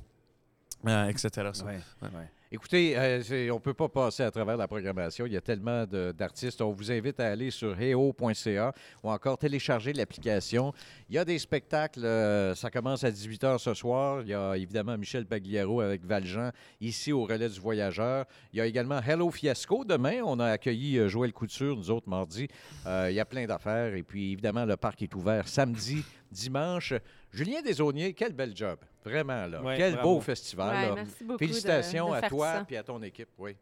euh, 0.88 1.08
etc. 1.08 1.28
ça. 1.52 1.64
Ouais, 1.64 1.78
Ouais. 2.02 2.08
ouais. 2.08 2.30
Écoutez, 2.52 2.96
euh, 2.96 3.20
on 3.50 3.54
ne 3.56 3.58
peut 3.58 3.74
pas 3.74 3.88
passer 3.88 4.22
à 4.22 4.30
travers 4.30 4.56
la 4.56 4.68
programmation. 4.68 5.26
Il 5.26 5.32
y 5.32 5.36
a 5.36 5.40
tellement 5.40 5.84
d'artistes. 5.84 6.62
On 6.62 6.70
vous 6.70 6.92
invite 6.92 7.18
à 7.18 7.26
aller 7.26 7.50
sur 7.50 7.74
heo.ca 7.78 8.72
ou 9.02 9.10
encore 9.10 9.36
télécharger 9.36 9.92
l'application. 9.92 10.72
Il 11.10 11.16
y 11.16 11.18
a 11.18 11.24
des 11.24 11.40
spectacles. 11.40 12.04
euh, 12.04 12.54
ça 12.54 12.70
commence 12.70 13.02
à 13.02 13.10
18h 13.10 13.58
ce 13.58 13.74
soir. 13.74 14.22
Il 14.22 14.28
y 14.28 14.34
a 14.34 14.54
évidemment 14.56 14.96
Michel 14.96 15.26
Pagliaro 15.26 15.80
avec 15.80 16.04
Valjean 16.06 16.52
ici 16.80 17.12
au 17.12 17.24
Relais 17.24 17.48
du 17.48 17.58
Voyageur. 17.58 18.26
Il 18.52 18.58
y 18.58 18.60
a 18.60 18.66
également 18.66 19.00
Hello 19.02 19.28
Fiasco 19.32 19.84
demain. 19.84 20.20
On 20.24 20.38
a 20.38 20.46
accueilli 20.46 20.98
euh, 20.98 21.08
Joël 21.08 21.32
Couture, 21.32 21.76
nous 21.76 21.90
autres, 21.90 22.08
mardi. 22.08 22.46
Il 22.86 23.12
y 23.12 23.20
a 23.20 23.24
plein 23.24 23.46
d'affaires. 23.46 23.92
Et 23.96 24.04
puis, 24.04 24.32
évidemment, 24.32 24.64
le 24.64 24.76
parc 24.76 25.02
est 25.02 25.12
ouvert 25.16 25.48
samedi, 25.48 26.04
dimanche. 26.30 26.94
Julien 27.32 27.60
Desauniers, 27.60 28.14
quel 28.14 28.32
bel 28.34 28.56
job. 28.56 28.78
Vraiment, 29.06 29.46
là. 29.46 29.62
Ouais, 29.62 29.76
quel 29.76 29.94
bravo. 29.94 30.14
beau 30.16 30.20
festival. 30.20 30.74
Ouais, 30.74 30.88
là. 30.88 30.94
merci 30.96 31.24
beaucoup. 31.24 31.38
de- 31.38 31.46
Félicitations 31.46 32.10
de 32.10 32.14
à 32.16 32.22
toi 32.28 32.66
et 32.68 32.76
à 32.76 32.82
ton 32.82 33.00
équipe. 33.02 33.28
Oui. 33.38 33.56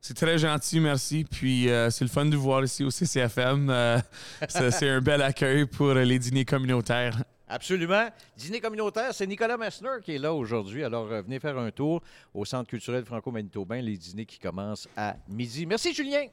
C'est 0.00 0.14
très 0.14 0.36
gentil, 0.38 0.78
merci. 0.78 1.24
Puis 1.24 1.70
euh, 1.70 1.88
c'est 1.90 2.04
le 2.04 2.10
fun 2.10 2.26
de 2.26 2.36
vous 2.36 2.42
voir 2.42 2.62
ici 2.62 2.84
au 2.84 2.90
CCFM. 2.90 3.70
Euh, 3.70 3.98
c'est 4.48 4.88
un 4.90 5.00
bel 5.00 5.22
accueil 5.22 5.64
pour 5.64 5.94
les 5.94 6.18
dîners 6.18 6.44
communautaires. 6.44 7.16
Absolument. 7.48 8.08
Dîner 8.36 8.60
communautaire, 8.60 9.14
c'est 9.14 9.26
Nicolas 9.26 9.56
Messner 9.56 9.88
qui 10.04 10.14
est 10.14 10.18
là 10.18 10.34
aujourd'hui. 10.34 10.84
Alors, 10.84 11.10
euh, 11.10 11.22
venez 11.22 11.40
faire 11.40 11.56
un 11.56 11.70
tour 11.70 12.02
au 12.34 12.44
Centre 12.44 12.68
culturel 12.68 13.06
franco-manitobain, 13.06 13.80
les 13.80 13.96
dîners 13.96 14.26
qui 14.26 14.38
commencent 14.38 14.86
à 14.94 15.16
midi. 15.28 15.64
Merci, 15.64 15.94
Julien. 15.94 16.26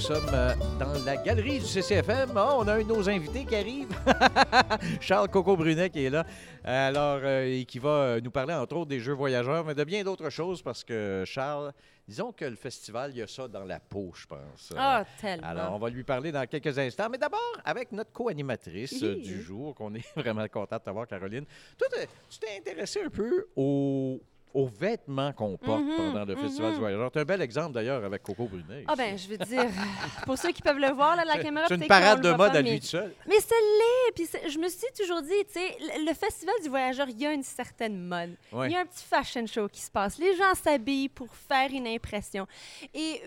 Sommes 0.00 0.30
euh, 0.32 0.54
dans 0.78 1.04
la 1.04 1.16
galerie 1.16 1.58
du 1.58 1.66
CCFM. 1.66 2.30
Ah, 2.34 2.56
on 2.56 2.66
a 2.66 2.74
un 2.74 2.78
de 2.78 2.84
nos 2.84 3.08
invités 3.08 3.44
qui 3.44 3.54
arrive. 3.54 3.88
Charles 5.00 5.28
Coco 5.28 5.56
Brunet 5.56 5.90
qui 5.90 6.04
est 6.04 6.10
là. 6.10 6.24
Alors, 6.64 7.20
euh, 7.22 7.44
et 7.44 7.64
qui 7.64 7.78
va 7.78 7.88
euh, 7.90 8.20
nous 8.20 8.30
parler 8.30 8.54
entre 8.54 8.76
autres 8.76 8.88
des 8.88 9.00
jeux 9.00 9.12
voyageurs, 9.12 9.64
mais 9.64 9.74
de 9.74 9.84
bien 9.84 10.02
d'autres 10.02 10.30
choses 10.30 10.62
parce 10.62 10.84
que 10.84 11.24
Charles, 11.26 11.72
disons 12.08 12.32
que 12.32 12.44
le 12.44 12.56
festival, 12.56 13.10
il 13.12 13.18
y 13.18 13.22
a 13.22 13.26
ça 13.26 13.46
dans 13.46 13.64
la 13.64 13.78
peau, 13.78 14.12
je 14.14 14.26
pense. 14.26 14.72
Ah, 14.76 15.04
tellement. 15.20 15.46
Alors, 15.46 15.74
on 15.74 15.78
va 15.78 15.90
lui 15.90 16.04
parler 16.04 16.32
dans 16.32 16.46
quelques 16.46 16.78
instants. 16.78 17.08
Mais 17.10 17.18
d'abord, 17.18 17.56
avec 17.64 17.92
notre 17.92 18.12
co-animatrice 18.12 19.02
euh, 19.02 19.16
du 19.16 19.42
jour, 19.42 19.74
qu'on 19.74 19.94
est 19.94 20.06
vraiment 20.16 20.46
content 20.48 20.76
de 20.76 20.82
t'avoir, 20.82 21.06
Caroline. 21.06 21.44
Toi, 21.78 21.88
tu 22.28 22.38
t'es 22.38 22.58
intéressé 22.58 23.02
un 23.04 23.10
peu 23.10 23.48
au 23.54 24.20
aux 24.54 24.66
vêtements 24.66 25.32
qu'on 25.32 25.56
porte 25.56 25.84
Mhm, 25.84 25.96
pendant 25.96 26.24
le 26.24 26.36
Festival 26.36 26.68
mhm. 26.68 26.74
du 26.74 26.80
Voyageur. 26.80 27.10
C'est 27.12 27.20
un 27.20 27.24
bel 27.24 27.42
exemple 27.42 27.72
d'ailleurs 27.72 28.04
avec 28.04 28.22
Coco 28.22 28.46
Brunet. 28.46 28.84
Ah 28.86 28.96
ben, 28.96 29.16
je 29.16 29.28
veux 29.28 29.38
dire, 29.38 29.66
pour 30.26 30.36
ceux 30.38 30.52
qui 30.52 30.62
peuvent 30.62 30.78
le 30.78 30.90
voir, 30.92 31.16
là, 31.16 31.24
la 31.24 31.38
caméra, 31.38 31.66
C'est 31.68 31.76
une 31.76 31.86
parade 31.86 32.20
de 32.20 32.30
mode 32.30 32.52
pas, 32.52 32.58
à 32.58 32.62
lui 32.62 32.80
tout 32.80 32.86
seul. 32.86 33.14
Mais 33.28 33.38
c'est 33.40 33.54
l'est. 33.54 34.12
Puis 34.14 34.50
je 34.50 34.58
me 34.58 34.68
suis 34.68 34.86
toujours 34.96 35.22
dit, 35.22 35.30
tu 35.46 35.52
sais, 35.52 35.76
le, 36.04 36.14
Festival 36.14 36.54
du 36.62 36.68
Voyageur, 36.68 37.08
il 37.08 37.20
y 37.20 37.26
a 37.26 37.32
une 37.32 37.42
certaine 37.42 37.98
mode. 38.06 38.34
Ouais. 38.52 38.68
Il 38.68 38.72
y 38.72 38.76
a 38.76 38.80
un 38.80 38.86
petit 38.86 39.04
fashion 39.04 39.46
show 39.46 39.68
qui 39.68 39.80
se 39.80 39.90
passe. 39.90 40.18
Les 40.18 40.36
gens 40.36 40.54
s'habillent 40.54 41.08
pour 41.08 41.34
faire 41.34 41.70
une 41.72 41.86
impression. 41.86 42.46
Et 42.92 43.22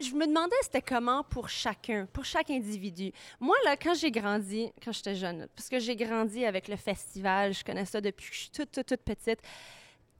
je 0.00 0.14
me 0.14 0.26
demandais 0.26 0.56
c'était 0.62 0.82
comment 0.82 1.22
pour 1.22 1.48
chacun, 1.48 2.06
pour 2.12 2.24
chaque 2.24 2.50
individu? 2.50 3.12
Moi, 3.40 3.56
là, 3.64 3.76
quand 3.76 3.94
j'ai 3.94 4.10
grandi, 4.10 4.72
quand 4.82 4.92
j'étais 4.92 5.14
jeune, 5.14 5.46
parce 5.54 5.68
que 5.68 5.78
j'ai 5.78 5.96
grandi 5.96 6.44
avec 6.44 6.68
le 6.68 6.76
festival, 6.76 7.54
je 7.54 7.64
connais 7.64 7.84
ça 7.84 8.00
depuis 8.00 8.28
que 8.28 8.34
je 8.34 8.40
suis 8.40 8.50
toute, 8.50 8.70
toute, 8.70 8.86
toute 8.86 9.02
petite. 9.02 9.40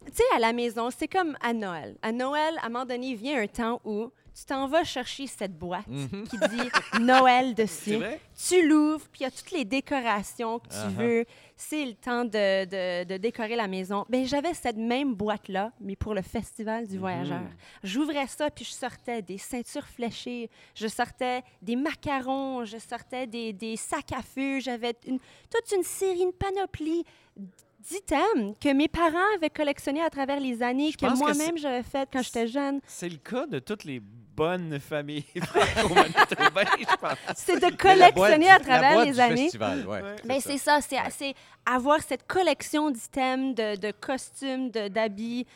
Tu 0.06 0.12
sais, 0.16 0.22
à 0.36 0.38
la 0.38 0.52
maison, 0.52 0.90
c'est 0.90 1.08
comme 1.08 1.36
à 1.40 1.52
Noël. 1.52 1.96
À 2.02 2.12
Noël, 2.12 2.54
à 2.62 2.66
un 2.66 2.68
moment 2.68 2.84
donné, 2.84 3.14
vient 3.14 3.40
un 3.40 3.46
temps 3.46 3.80
où 3.84 4.10
tu 4.36 4.44
t'en 4.44 4.66
vas 4.66 4.82
chercher 4.84 5.26
cette 5.28 5.56
boîte 5.56 5.86
Mhm. 5.86 6.24
qui 6.28 6.36
dit 6.36 6.68
Noël 7.00 7.54
dessus 7.54 7.98
tu 8.36 8.66
l'ouvres, 8.68 9.06
puis 9.12 9.20
il 9.20 9.22
y 9.22 9.26
a 9.26 9.30
toutes 9.30 9.52
les 9.52 9.64
décorations 9.64 10.58
que 10.58 10.68
tu 10.68 10.74
Uh-huh. 10.74 10.90
veux. 10.96 11.24
C'est 11.56 11.84
le 11.86 11.94
temps 11.94 12.24
de, 12.24 12.64
de- 12.64 13.04
de 13.04 13.16
décorer 13.16 13.54
la 13.54 13.68
maison. 13.68 14.04
Ben 14.08 14.26
j'avais 14.26 14.52
cette 14.52 14.76
même 14.76 15.14
boîte-là, 15.14 15.70
mais 15.80 15.94
pour 15.94 16.14
le 16.14 16.22
Festival 16.22 16.86
du 16.88 16.98
Voyageur. 16.98 17.40
Mhm. 17.40 17.50
J'ouvrais 17.84 18.26
ça, 18.26 18.50
puis 18.50 18.64
je 18.64 18.72
sortais 18.72 19.22
des 19.22 19.38
ceintures 19.38 19.86
fléchées, 19.86 20.50
je 20.74 20.88
sortais 20.88 21.42
des 21.62 21.76
macarons, 21.76 22.64
je 22.64 22.78
sortais 22.78 23.28
des, 23.28 23.52
des 23.52 23.76
sacs 23.76 24.12
à 24.12 24.22
feu. 24.22 24.58
J'avais 24.58 24.94
toute 24.94 25.72
une 25.76 25.84
série, 25.84 26.22
une 26.22 26.32
panoplie 26.32 27.04
d'items 27.88 28.54
que 28.60 28.72
mes 28.72 28.88
parents 28.88 29.34
avaient 29.36 29.50
collectionnés 29.50 30.02
à 30.02 30.10
travers 30.10 30.40
les 30.40 30.62
années, 30.62 30.90
Je 30.92 30.96
que 30.96 31.16
moi-même 31.16 31.56
j'avais 31.58 31.82
fait 31.82 32.08
quand 32.12 32.22
j'étais 32.22 32.46
jeune. 32.46 32.80
C'est 32.86 33.08
le 33.08 33.16
cas 33.18 33.46
de 33.46 33.58
toutes 33.58 33.84
les 33.84 34.00
bonnes 34.00 34.80
familles 34.80 35.24
franco-manitobaines, 35.42 36.66
je 36.80 36.96
pense. 36.96 37.18
C'est 37.36 37.56
de 37.56 37.60
boîte 37.60 37.76
collectionner 37.76 38.50
à 38.50 38.58
travers 38.58 39.04
les 39.04 39.20
années. 39.20 39.42
festival, 39.42 39.86
ouais, 39.86 40.02
Ouais. 40.02 40.16
Ben, 40.24 40.40
c'est 40.40 40.58
ça, 40.58 40.80
c'est 40.80 40.96
c'est 41.10 41.34
avoir 41.66 42.00
cette 42.02 42.26
collection 42.26 42.90
d'items, 42.90 43.54
de, 43.54 43.76
de 43.76 43.92
costumes, 43.92 44.70
de- 44.70 44.88
d'habits 44.88 45.46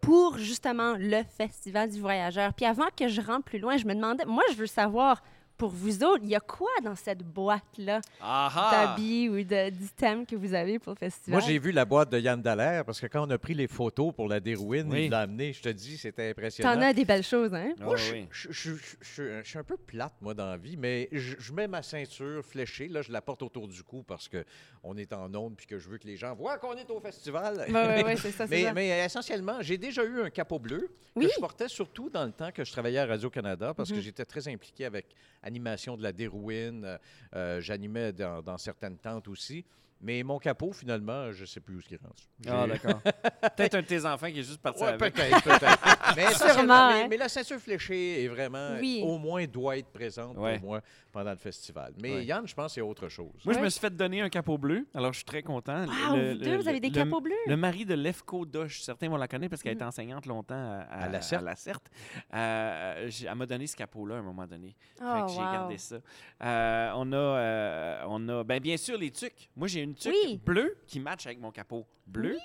pour 0.00 0.36
justement 0.36 0.94
le 0.98 1.22
Festival 1.38 1.90
du 1.90 2.00
Voyageur. 2.00 2.52
Puis 2.52 2.66
avant 2.66 2.88
que 2.96 3.08
je 3.08 3.20
rentre 3.22 3.44
plus 3.44 3.58
loin, 3.58 3.76
je 3.78 3.86
me 3.86 3.94
demandais, 3.94 4.24
moi, 4.26 4.42
je 4.50 4.56
veux 4.56 4.66
savoir, 4.66 5.22
pour 5.56 5.70
vous 5.70 6.02
autres, 6.02 6.22
il 6.24 6.30
y 6.30 6.34
a 6.34 6.40
quoi 6.40 6.70
dans 6.82 6.96
cette 6.96 7.22
boîte-là 7.22 8.00
d'habits 8.20 9.28
ou 9.28 9.36
de- 9.44 9.70
d'items 9.70 10.26
que 10.28 10.36
vous 10.36 10.54
avez 10.54 10.78
pour 10.78 10.92
le 10.92 10.98
festival? 10.98 11.38
Moi, 11.40 11.48
j'ai 11.48 11.58
vu 11.58 11.72
la 11.72 11.84
boîte 11.84 12.10
de 12.10 12.18
Yann 12.18 12.40
Dallaire 12.40 12.84
parce 12.84 13.00
que 13.00 13.06
quand 13.06 13.26
on 13.26 13.30
a 13.30 13.38
pris 13.38 13.54
les 13.54 13.66
photos 13.68 14.12
pour 14.14 14.28
la 14.28 14.40
Dérouine, 14.40 14.90
Oui. 14.90 15.04
il 15.06 15.10
l'a 15.10 15.20
amené. 15.20 15.52
Je 15.52 15.62
te 15.62 15.68
dis, 15.68 15.96
c'était 15.96 16.30
impressionnant. 16.30 16.74
T'en 16.74 16.80
as 16.80 16.92
des 16.92 17.04
belles 17.04 17.22
choses, 17.22 17.54
hein? 17.54 17.72
Ah 17.80 17.84
Moi, 17.84 17.94
oui. 18.12 18.26
je- 18.30 18.48
je- 18.50 18.70
je- 18.74 18.96
je- 19.00 19.42
je 19.42 19.48
suis 19.48 19.58
un 19.58 19.64
peu 19.64 19.76
plate, 19.76 20.14
moi, 20.20 20.34
dans 20.34 20.46
la 20.46 20.56
vie, 20.56 20.76
mais 20.76 21.08
je, 21.12 21.34
je 21.38 21.52
mets 21.52 21.68
ma 21.68 21.82
ceinture 21.82 22.44
fléchée. 22.44 22.88
Là, 22.88 23.02
je 23.02 23.12
la 23.12 23.22
porte 23.22 23.42
autour 23.42 23.68
du 23.68 23.82
cou 23.82 24.02
parce 24.02 24.28
qu'on 24.28 24.96
est 24.96 25.12
en 25.12 25.32
onde 25.34 25.56
puis 25.56 25.66
que 25.66 25.78
je 25.78 25.88
veux 25.88 25.98
que 25.98 26.06
les 26.06 26.16
gens 26.16 26.34
voient 26.34 26.58
qu'on 26.58 26.74
est 26.74 26.90
au 26.90 27.00
festival. 27.00 27.64
Oui, 27.68 27.74
oui, 27.74 28.02
oui, 28.06 28.14
c'est 28.18 28.32
ça, 28.32 28.46
c'est 28.46 28.50
Mais, 28.50 28.62
ça. 28.64 28.72
mais 28.72 29.04
essentiellement, 29.04 29.58
j'ai 29.60 29.78
déjà 29.78 30.04
eu 30.04 30.20
un 30.22 30.30
capot 30.30 30.58
bleu 30.58 30.88
Oui. 31.16 31.26
que 31.26 31.32
je 31.34 31.40
portais 31.40 31.68
surtout 31.68 32.10
dans 32.10 32.24
le 32.24 32.32
temps 32.32 32.50
que 32.52 32.64
je 32.64 32.72
travaillais 32.72 32.98
à 32.98 33.06
Radio-Canada 33.06 33.72
parce 33.74 33.90
que 33.90 33.96
Mhm. 33.96 34.00
j'étais 34.02 34.24
très 34.24 34.46
impliqué 34.48 34.84
avec 34.84 35.06
animation 35.44 35.96
de 35.96 36.02
la 36.02 36.12
Dérouine. 36.12 36.84
euh, 36.84 36.98
euh, 37.36 37.60
J'animais 37.60 38.12
dans, 38.12 38.42
dans 38.42 38.58
certaines 38.58 38.98
tentes 38.98 39.28
aussi. 39.28 39.64
Mais 40.00 40.22
mon 40.22 40.38
capot, 40.38 40.72
finalement, 40.72 41.32
je 41.32 41.42
ne 41.42 41.46
sais 41.46 41.60
plus 41.60 41.76
où 41.76 41.80
il 41.88 41.94
est 41.94 42.00
rendu. 42.02 42.24
Ah, 42.46 42.66
d'accord. 42.66 43.00
Peut-être 43.56 43.76
un 43.76 43.80
de 43.80 43.86
tes 43.86 44.04
enfants 44.04 44.30
qui 44.30 44.40
est 44.40 44.42
juste 44.42 44.60
parti 44.60 44.82
Ouais, 44.82 44.88
avec. 44.88 45.14
peut-être, 45.14 45.42
peut-être. 45.42 45.78
mais, 46.16 46.34
Sûrement, 46.34 46.88
mais, 46.92 47.02
hein. 47.04 47.06
mais 47.08 47.16
la 47.16 47.28
ceinture 47.28 47.58
fléchée 47.58 48.22
est 48.24 48.28
vraiment, 48.28 48.76
Oui. 48.78 49.00
au 49.02 49.16
moins, 49.16 49.46
doit 49.46 49.78
être 49.78 49.88
présente 49.90 50.36
Ouais. 50.36 50.58
pour 50.58 50.68
moi 50.70 50.82
pendant 51.14 51.30
le 51.30 51.36
festival. 51.38 51.94
Mais 52.02 52.12
Ouais. 52.16 52.24
Yann, 52.24 52.46
je 52.46 52.54
pense 52.54 52.74
qu'il 52.74 52.82
y 52.82 52.84
a 52.84 52.88
autre 52.88 53.08
chose. 53.08 53.30
Moi, 53.44 53.54
je 53.54 53.60
me 53.60 53.68
suis 53.70 53.80
fait 53.80 53.94
donner 53.94 54.20
un 54.20 54.28
capot 54.28 54.58
bleu, 54.58 54.86
alors 54.92 55.12
je 55.12 55.18
suis 55.18 55.24
très 55.24 55.42
content. 55.44 55.84
Wow, 55.86 56.16
Le- 56.16 56.32
vous 56.32 56.38
le- 56.40 56.44
deux, 56.44 56.56
vous 56.56 56.68
avez 56.68 56.80
des 56.80 56.88
le- 56.88 56.94
capots 56.94 57.20
bleus? 57.20 57.32
Le 57.46 57.56
mari 57.56 57.84
de 57.86 57.94
Lefko 57.94 58.44
Doche, 58.44 58.80
certains 58.82 59.08
vont 59.08 59.16
la 59.16 59.28
connaître 59.28 59.50
parce 59.50 59.62
qu'elle 59.62 59.72
Mhm. 59.74 59.78
était 59.78 59.84
enseignante 59.86 60.26
longtemps 60.26 60.54
à, 60.54 60.80
À 61.04 61.08
la 61.08 61.20
Certe. 61.22 61.44
Certe. 61.56 61.88
Euh, 62.34 63.10
elle 63.28 63.34
m'a 63.36 63.46
donné 63.46 63.66
ce 63.66 63.76
capot-là 63.76 64.16
à 64.16 64.18
un 64.18 64.22
moment 64.22 64.46
donné. 64.46 64.74
Oh, 65.00 65.04
Fait 65.04 65.22
que 65.26 65.28
j'ai 65.32 65.38
wow. 65.46 65.52
gardé 65.52 65.78
ça. 65.78 65.96
Euh, 66.42 66.90
on 66.96 67.12
a, 67.12 67.16
euh, 67.16 68.02
on 68.08 68.28
a 68.28 68.42
ben, 68.44 68.60
bien 68.60 68.76
sûr 68.76 68.98
les 68.98 69.10
tucs. 69.12 69.48
Moi, 69.56 69.68
j'ai 69.68 69.82
une 69.82 69.94
tuque 69.94 70.12
Oui. 70.24 70.40
bleue 70.44 70.76
qui 70.86 70.98
match 71.00 71.26
avec 71.26 71.38
mon 71.40 71.50
capot 71.52 71.86
bleu, 72.06 72.36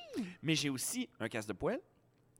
mais 0.44 0.54
j'ai 0.56 0.70
aussi 0.70 1.10
un 1.20 1.28
casse 1.28 1.48
de 1.48 1.54
poêle. 1.54 1.80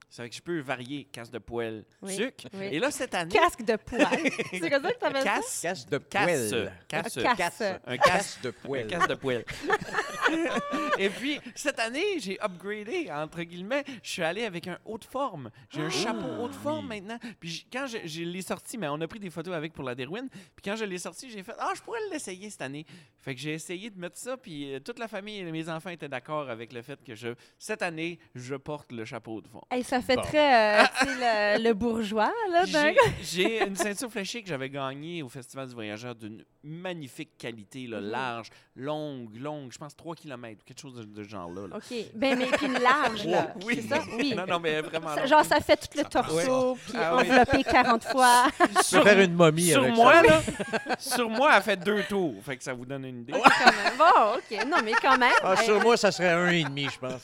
Ça 0.10 0.24
fait 0.24 0.30
que 0.30 0.36
je 0.36 0.42
peux 0.42 0.60
varier 0.60 1.06
casse 1.06 1.30
de 1.30 1.38
poêle, 1.38 1.86
Oui. 2.02 2.18
Oui. 2.54 2.66
Et 2.72 2.80
là, 2.80 2.90
cette 2.90 3.14
année, 3.14 3.32
Casque 3.32 3.64
de 3.64 3.76
poil. 3.76 4.08
c'est 4.52 4.70
comme 4.70 4.82
ça 4.84 4.92
que 4.92 5.00
ça? 5.00 5.24
casse, 5.24 5.62
Casse 5.62 5.86
de 5.86 5.98
poêle. 6.00 6.60
casse, 6.88 7.18
Un 7.18 7.36
casse. 7.36 7.62
Un 7.86 7.98
Casse 7.98 8.40
de 8.42 8.50
Un 8.50 8.54
poêle. 8.54 8.88
casse 8.88 9.08
de 9.08 9.14
poêle. 9.16 9.46
Et 10.98 11.10
puis, 11.10 11.40
cette 11.56 11.80
année, 11.80 12.20
j'ai 12.20 12.40
upgradé, 12.44 13.10
entre 13.12 13.42
guillemets. 13.44 13.84
Je 14.04 14.10
suis 14.10 14.24
allé 14.24 14.46
avec 14.46 14.68
un 14.68 14.78
haut 14.86 14.98
de 14.98 15.06
forme. 15.06 15.50
J'ai 15.70 15.82
un 15.82 15.90
chapeau 15.90 16.28
haut 16.44 16.48
de 16.48 16.54
forme 16.56 16.88
maintenant. 16.88 17.18
Puis, 17.40 17.66
quand 17.72 17.88
je, 17.88 17.98
je 18.06 18.22
l'ai 18.24 18.42
sorti, 18.42 18.78
mais 18.78 18.88
on 18.88 19.00
a 19.02 19.08
pris 19.08 19.20
des 19.20 19.30
photos 19.30 19.54
avec 19.54 19.74
pour 19.74 19.84
la 19.84 19.96
Derwin. 19.96 20.28
Puis, 20.30 20.64
quand 20.64 20.76
je 20.76 20.86
l'ai 20.86 20.98
sorti, 20.98 21.30
j'ai 21.30 21.44
fait 21.44 21.54
Ah, 21.60 21.72
je 21.76 21.82
pourrais 21.82 22.00
l'essayer 22.12 22.50
cette 22.50 22.62
année. 22.62 22.86
Fait 23.20 23.34
que 23.36 23.42
j'ai 23.42 23.54
essayé 23.54 23.90
de 23.90 24.00
mettre 24.00 24.18
ça. 24.18 24.38
Puis, 24.38 24.74
euh, 24.74 24.80
toute 24.80 25.00
la 25.00 25.08
famille 25.08 25.38
et 25.40 25.52
mes 25.52 25.70
enfants 25.70 25.90
étaient 25.90 26.10
d'accord 26.10 26.50
avec 26.50 26.74
le 26.74 26.82
fait 26.82 27.00
que 27.04 27.16
je, 27.16 27.30
cette 27.58 27.82
année, 27.82 28.20
je 28.36 28.56
porte 28.56 28.92
le 28.92 29.06
chapeau 29.06 29.36
haut 29.38 29.42
de 29.42 29.48
forme. 29.48 29.66
Hey, 29.72 29.84
ça 29.84 29.99
fait 30.02 30.16
Bon. 30.16 30.22
très, 30.24 30.82
euh, 30.82 31.58
le, 31.58 31.64
le 31.68 31.74
bourgeois, 31.74 32.32
là. 32.52 32.66
J'ai- 32.66 32.96
J'ai 33.22 33.64
une 33.66 33.76
ceinture 33.76 34.10
fléchée 34.12 34.42
que 34.42 34.50
j'avais 34.50 34.70
gagnée 34.70 35.24
au 35.24 35.30
Festival 35.30 35.68
du 35.68 35.74
Voyageur 35.74 36.16
d'une 36.16 36.44
magnifique 36.64 37.38
qualité, 37.38 37.88
là, 37.88 38.00
Mhm. 38.02 38.10
large, 38.10 38.48
longue, 38.76 39.36
longue, 39.40 39.72
je 39.72 39.78
pense 39.78 39.96
3 39.96 40.16
km, 40.16 40.64
quelque 40.66 40.80
chose 40.80 40.96
de, 40.96 41.04
de 41.04 41.24
ce 41.24 41.30
genre-là. 41.30 41.68
là. 41.68 41.78
OK. 41.78 41.98
Ben, 42.16 42.38
mais 42.38 42.46
puis 42.48 42.68
large, 42.68 43.26
là. 43.26 43.54
Oh, 43.56 43.60
oui. 43.66 43.80
C'est 43.82 43.96
ça? 43.96 44.04
Oui. 44.18 44.34
Non, 44.36 44.46
non, 44.46 44.60
mais 44.60 44.82
vraiment. 44.82 45.16
Ça- 45.16 45.26
genre, 45.26 45.46
ça 45.46 45.60
fait 45.62 45.78
tout 45.78 45.98
le 45.98 46.04
torso, 46.04 46.78
puis 46.86 46.94
Ah 46.98 47.16
oui. 47.18 47.30
enveloppé 47.30 47.64
40 47.64 48.04
fois. 48.12 48.48
Tu 48.60 48.96
peux 48.98 49.04
faire 49.04 49.20
une 49.20 49.34
momie 49.34 49.70
sur 49.70 49.82
avec 49.84 49.96
moi, 49.96 50.14
ça. 50.16 50.22
là, 50.24 50.42
sur 51.00 51.30
moi, 51.30 51.52
elle 51.56 51.64
fait 51.64 51.78
deux 51.78 52.04
tours. 52.04 52.36
Fait 52.44 52.58
que 52.58 52.64
ça 52.64 52.74
vous 52.74 52.86
donne 52.86 53.06
une 53.06 53.22
idée. 53.22 53.34
OK, 53.34 53.42
quand 53.44 53.66
même. 53.66 53.98
Bon, 53.98 54.36
OK. 54.38 54.66
Non, 54.68 54.78
mais 54.84 54.94
quand 55.02 55.18
même. 55.18 55.32
Ah, 55.44 55.56
sur 55.58 55.80
moi, 55.82 55.96
ça 55.98 56.12
serait 56.12 56.30
un 56.32 56.50
et 56.52 56.64
demi, 56.64 56.88
je 56.94 57.00
pense. 57.00 57.22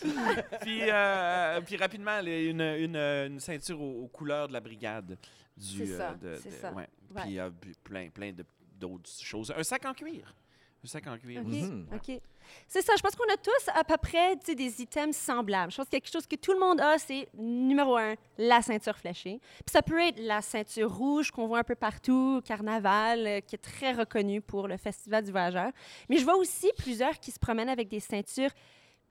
puis, 0.62 0.80
euh, 0.84 1.60
puis 1.66 1.76
rapidement, 1.78 2.20
une, 2.22 2.62
une, 2.80 2.96
une 2.96 3.40
ceinture 3.40 3.82
aux, 3.82 4.04
aux 4.04 4.08
couleurs 4.08 4.48
de 4.48 4.54
la 4.54 4.60
brigade. 4.62 5.18
Du, 5.58 5.78
C'est 5.78 5.86
ça, 5.98 6.14
de- 6.16 6.36
c'est 6.42 6.50
de- 6.50 6.56
ça. 6.56 6.72
ouais. 6.74 6.88
Ouais. 7.16 7.22
Puis 7.24 7.40
euh, 7.40 7.50
puis 7.62 7.74
plein, 7.84 8.10
plein 8.10 8.32
de- 8.34 8.46
d'autres 8.78 9.10
choses. 9.22 9.54
Un 9.56 9.64
sac 9.64 9.86
en 9.86 9.94
cuir. 9.94 10.36
Un 10.84 10.88
sac 10.88 11.08
en 11.08 11.18
cuir. 11.18 11.42
OK. 11.46 11.96
OK. 11.96 12.22
C'est 12.68 12.84
ça, 12.84 12.94
je 12.96 13.02
pense 13.02 13.16
qu'on 13.16 13.34
a 13.34 13.38
tous 13.38 13.70
à 13.74 13.84
peu 13.84 13.98
près 13.98 14.36
des 14.36 14.82
items 14.82 15.16
semblables. 15.18 15.72
Je 15.72 15.78
pense 15.78 15.86
que 15.88 15.92
quelque 15.92 16.12
chose 16.12 16.28
que 16.28 16.36
tout 16.36 16.52
le 16.54 16.60
monde 16.60 16.80
a, 16.80 17.00
c'est 17.00 17.28
numéro 17.36 17.98
un, 17.98 18.14
la 18.38 18.62
ceinture 18.62 18.96
fléchée. 18.98 19.40
Puis 19.66 19.72
ça 19.72 19.82
peut 19.82 20.00
être 20.00 20.20
la 20.20 20.42
ceinture 20.44 20.94
rouge 20.94 21.32
qu'on 21.32 21.48
voit 21.48 21.60
un 21.60 21.64
peu 21.64 21.74
partout, 21.74 22.36
au 22.38 22.42
carnaval, 22.42 23.26
euh, 23.26 23.40
qui 23.40 23.56
est 23.56 23.60
très 23.64 23.94
reconnue 23.94 24.42
pour 24.42 24.68
le 24.68 24.78
Festival 24.78 25.24
du 25.24 25.32
Voyageur. 25.32 25.72
Mais 26.08 26.18
je 26.18 26.24
vois 26.24 26.36
aussi 26.36 26.70
plusieurs 26.78 27.20
qui 27.20 27.32
se 27.32 27.40
promènent 27.40 27.70
avec 27.70 27.88
des 27.88 28.00
ceintures 28.00 28.52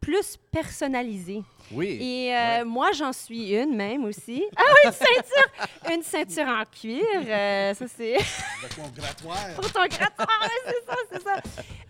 plus 0.01 0.37
personnalisées. 0.51 1.43
Oui. 1.73 1.99
Et 2.01 2.35
euh, 2.35 2.59
Ouais. 2.59 2.65
moi, 2.65 2.93
j'en 2.93 3.13
suis 3.13 3.53
une 3.55 3.75
même 3.75 4.05
aussi. 4.05 4.45
Ah 4.57 4.63
oui, 4.63 4.91
une 4.91 4.93
ceinture! 4.93 5.95
une 5.95 6.03
ceinture 6.03 6.47
en 6.49 6.65
cuir. 6.65 7.03
euh, 7.27 7.73
ça, 7.75 7.87
c'est 7.89 8.15
Avec 8.63 8.77
mon 8.79 8.89
grattoir. 8.91 9.37
pour 9.57 9.73
ton 9.73 9.87
grattoir. 9.87 10.49
c'est 10.67 10.87
ça, 10.87 10.97
c'est 11.11 11.23
ça. 11.23 11.37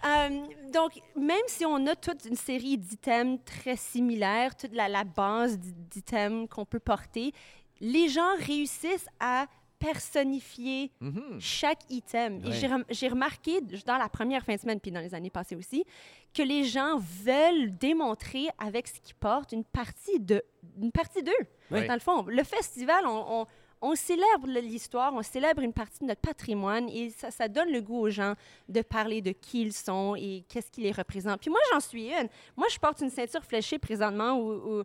Euh, 0.06 0.28
donc, 0.72 0.92
même 1.16 1.42
si 1.48 1.64
on 1.66 1.84
a 1.86 1.96
toute 1.96 2.24
une 2.24 2.36
série 2.36 2.78
d'items 2.78 3.40
très 3.44 3.76
similaires, 3.76 4.54
toute 4.56 4.74
la, 4.74 4.88
la 4.88 5.02
base 5.04 5.58
d'i- 5.58 5.72
d'items 5.90 6.48
qu'on 6.48 6.64
peut 6.64 6.78
porter, 6.80 7.32
les 7.80 8.08
gens 8.08 8.36
réussissent 8.38 9.08
à 9.18 9.46
personnifier 9.92 10.90
Mhm. 11.00 11.38
chaque 11.40 11.80
item. 11.90 12.44
Ouais. 12.44 12.52
j'ai 12.52 12.66
rem- 12.66 12.84
j'ai 12.90 13.08
remarqué 13.08 13.60
dans 13.86 13.96
la 13.98 14.08
première 14.08 14.44
fin 14.44 14.54
de 14.54 14.60
semaine, 14.60 14.80
puis 14.80 14.90
dans 14.90 15.00
les 15.00 15.14
années 15.14 15.30
passées 15.30 15.56
aussi, 15.56 15.84
que 16.32 16.42
les 16.42 16.64
gens 16.64 16.98
veulent 16.98 17.76
démontrer 17.76 18.48
avec 18.58 18.88
ce 18.88 19.00
qu'ils 19.00 19.14
portent 19.14 19.52
une 19.52 19.64
partie 19.64 20.20
de 20.20 20.42
une 20.80 20.92
partie 20.92 21.22
d'eux. 21.22 21.32
Dans 21.70 21.94
le 21.94 22.00
fond, 22.00 22.24
le 22.26 22.42
festival, 22.44 23.06
on, 23.06 23.40
on- 23.42 23.46
on 23.86 23.94
célèbre 23.96 24.46
l'histoire, 24.48 25.12
on 25.12 25.22
célèbre 25.22 25.60
une 25.60 25.74
partie 25.74 25.98
de 26.00 26.06
notre 26.06 26.22
patrimoine 26.22 26.88
et 26.88 27.10
ça, 27.10 27.30
ça 27.30 27.48
donne 27.48 27.70
le 27.70 27.82
goût 27.82 27.98
aux 28.00 28.08
gens 28.08 28.32
de 28.70 28.80
parler 28.80 29.20
de 29.20 29.32
qui 29.32 29.60
ils 29.60 29.74
sont 29.74 30.14
et 30.16 30.44
qu'est-ce 30.48 30.70
qui 30.70 30.80
les 30.80 30.92
représente. 30.92 31.38
Puis 31.40 31.50
moi, 31.50 31.60
j'en 31.70 31.80
suis 31.80 32.06
une. 32.06 32.28
Moi, 32.56 32.66
je 32.72 32.78
porte 32.78 33.02
une 33.02 33.10
ceinture 33.10 33.44
fléchée 33.44 33.78
présentement 33.78 34.38
où, 34.38 34.78
où 34.78 34.82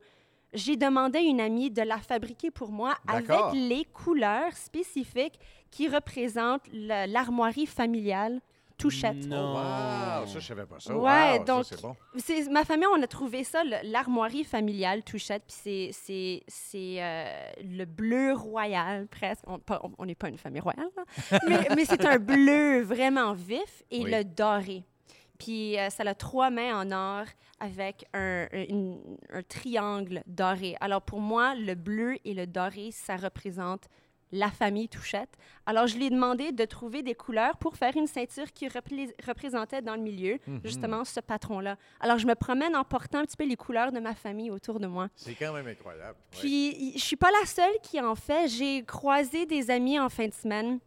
j'ai 0.54 0.76
demandé 0.76 1.20
à 1.20 1.22
une 1.22 1.42
amie 1.42 1.70
de 1.72 1.82
la 1.82 1.98
fabriquer 2.00 2.52
pour 2.52 2.72
moi 2.72 2.96
avec 3.08 3.30
les 3.54 3.86
couleurs 3.86 4.54
spécifiques 4.56 5.40
qui 5.72 5.88
représentent 5.88 6.66
la- 6.74 7.08
l'armoirie 7.08 7.66
familiale 7.68 8.40
Touchette. 8.78 9.26
Non. 9.28 9.56
Wow, 9.56 10.26
ça, 10.26 10.40
je 10.40 10.40
savais 10.40 10.66
pas 10.66 10.80
ça. 10.80 10.96
Ouais, 10.96 11.38
Wow, 11.40 11.44
donc- 11.44 11.66
ça, 11.66 11.76
bon. 11.82 11.96
Ma 12.50 12.64
famille, 12.64 12.88
on 12.96 13.04
a 13.04 13.08
trouvé 13.08 13.44
ça, 13.44 13.62
l'armoirie 13.84 14.46
familiale 14.46 15.04
Touchette, 15.04 15.44
puis 15.46 15.58
c'est 15.62 15.90
c'est 15.92 16.44
c'est 16.48 16.96
euh, 17.04 17.26
le 17.62 17.84
bleu 17.84 18.32
royal 18.32 19.06
presque. 19.08 19.44
On 19.98 20.06
n'est 20.06 20.16
pas 20.16 20.30
une 20.30 20.38
famille 20.38 20.62
royale, 20.62 20.88
là. 20.96 21.40
mais, 21.50 21.68
mais 21.76 21.84
c'est 21.84 22.06
un 22.06 22.20
bleu 22.20 22.82
vraiment 22.84 23.34
vif 23.34 23.84
et 23.92 24.02
Oui. 24.06 24.12
le 24.12 24.24
doré. 24.24 24.86
Puis 25.40 25.80
euh, 25.80 25.90
ça 25.90 26.04
a 26.04 26.14
trois 26.14 26.50
mains 26.52 26.80
en 26.80 26.92
or 26.92 27.26
avec 27.60 28.06
un, 28.14 28.48
une- 28.54 29.18
un 29.34 29.42
triangle 29.44 30.22
doré. 30.28 30.76
Alors 30.82 31.02
pour 31.02 31.20
moi, 31.20 31.56
le 31.56 31.74
bleu 31.76 32.18
et 32.26 32.34
le 32.34 32.46
doré, 32.46 32.92
ça 32.92 33.16
représente 33.18 33.86
la 34.32 34.52
famille 34.52 34.88
Touchette. 34.88 35.32
Alors 35.66 35.88
je 35.88 35.96
lui 35.98 36.06
ai 36.06 36.10
demandé 36.12 36.52
de 36.52 36.64
trouver 36.66 37.02
des 37.02 37.16
couleurs 37.16 37.58
pour 37.58 37.76
faire 37.78 37.98
une 37.98 38.06
ceinture 38.06 38.54
qui 38.54 38.68
représentait 38.68 39.82
dans 39.82 39.96
le 39.96 40.02
milieu 40.02 40.38
Mhm. 40.46 40.62
justement 40.64 41.04
ce 41.04 41.20
patron-là. 41.20 41.78
Alors 42.00 42.20
je 42.20 42.28
me 42.28 42.36
promène 42.36 42.76
en 42.76 42.84
portant 42.84 43.20
un 43.20 43.26
petit 43.26 43.36
peu 43.38 43.46
les 43.46 43.56
couleurs 43.56 43.92
de 43.92 44.00
ma 44.00 44.14
famille 44.14 44.52
autour 44.52 44.80
de 44.80 44.86
moi. 44.86 45.08
C'est 45.16 45.34
quand 45.34 45.52
même 45.54 45.68
incroyable. 45.68 46.16
ouais. 46.34 46.40
Puis, 46.40 46.94
je 46.96 47.04
suis 47.04 47.16
pas 47.16 47.32
la 47.42 47.46
seule 47.48 47.74
qui 47.82 48.00
en 48.00 48.14
fait. 48.14 48.48
J'ai 48.50 48.84
croisé 48.84 49.48
des 49.48 49.72
amis 49.72 50.00
en 50.00 50.10
fin 50.10 50.28
de 50.28 50.34
semaine 50.34 50.80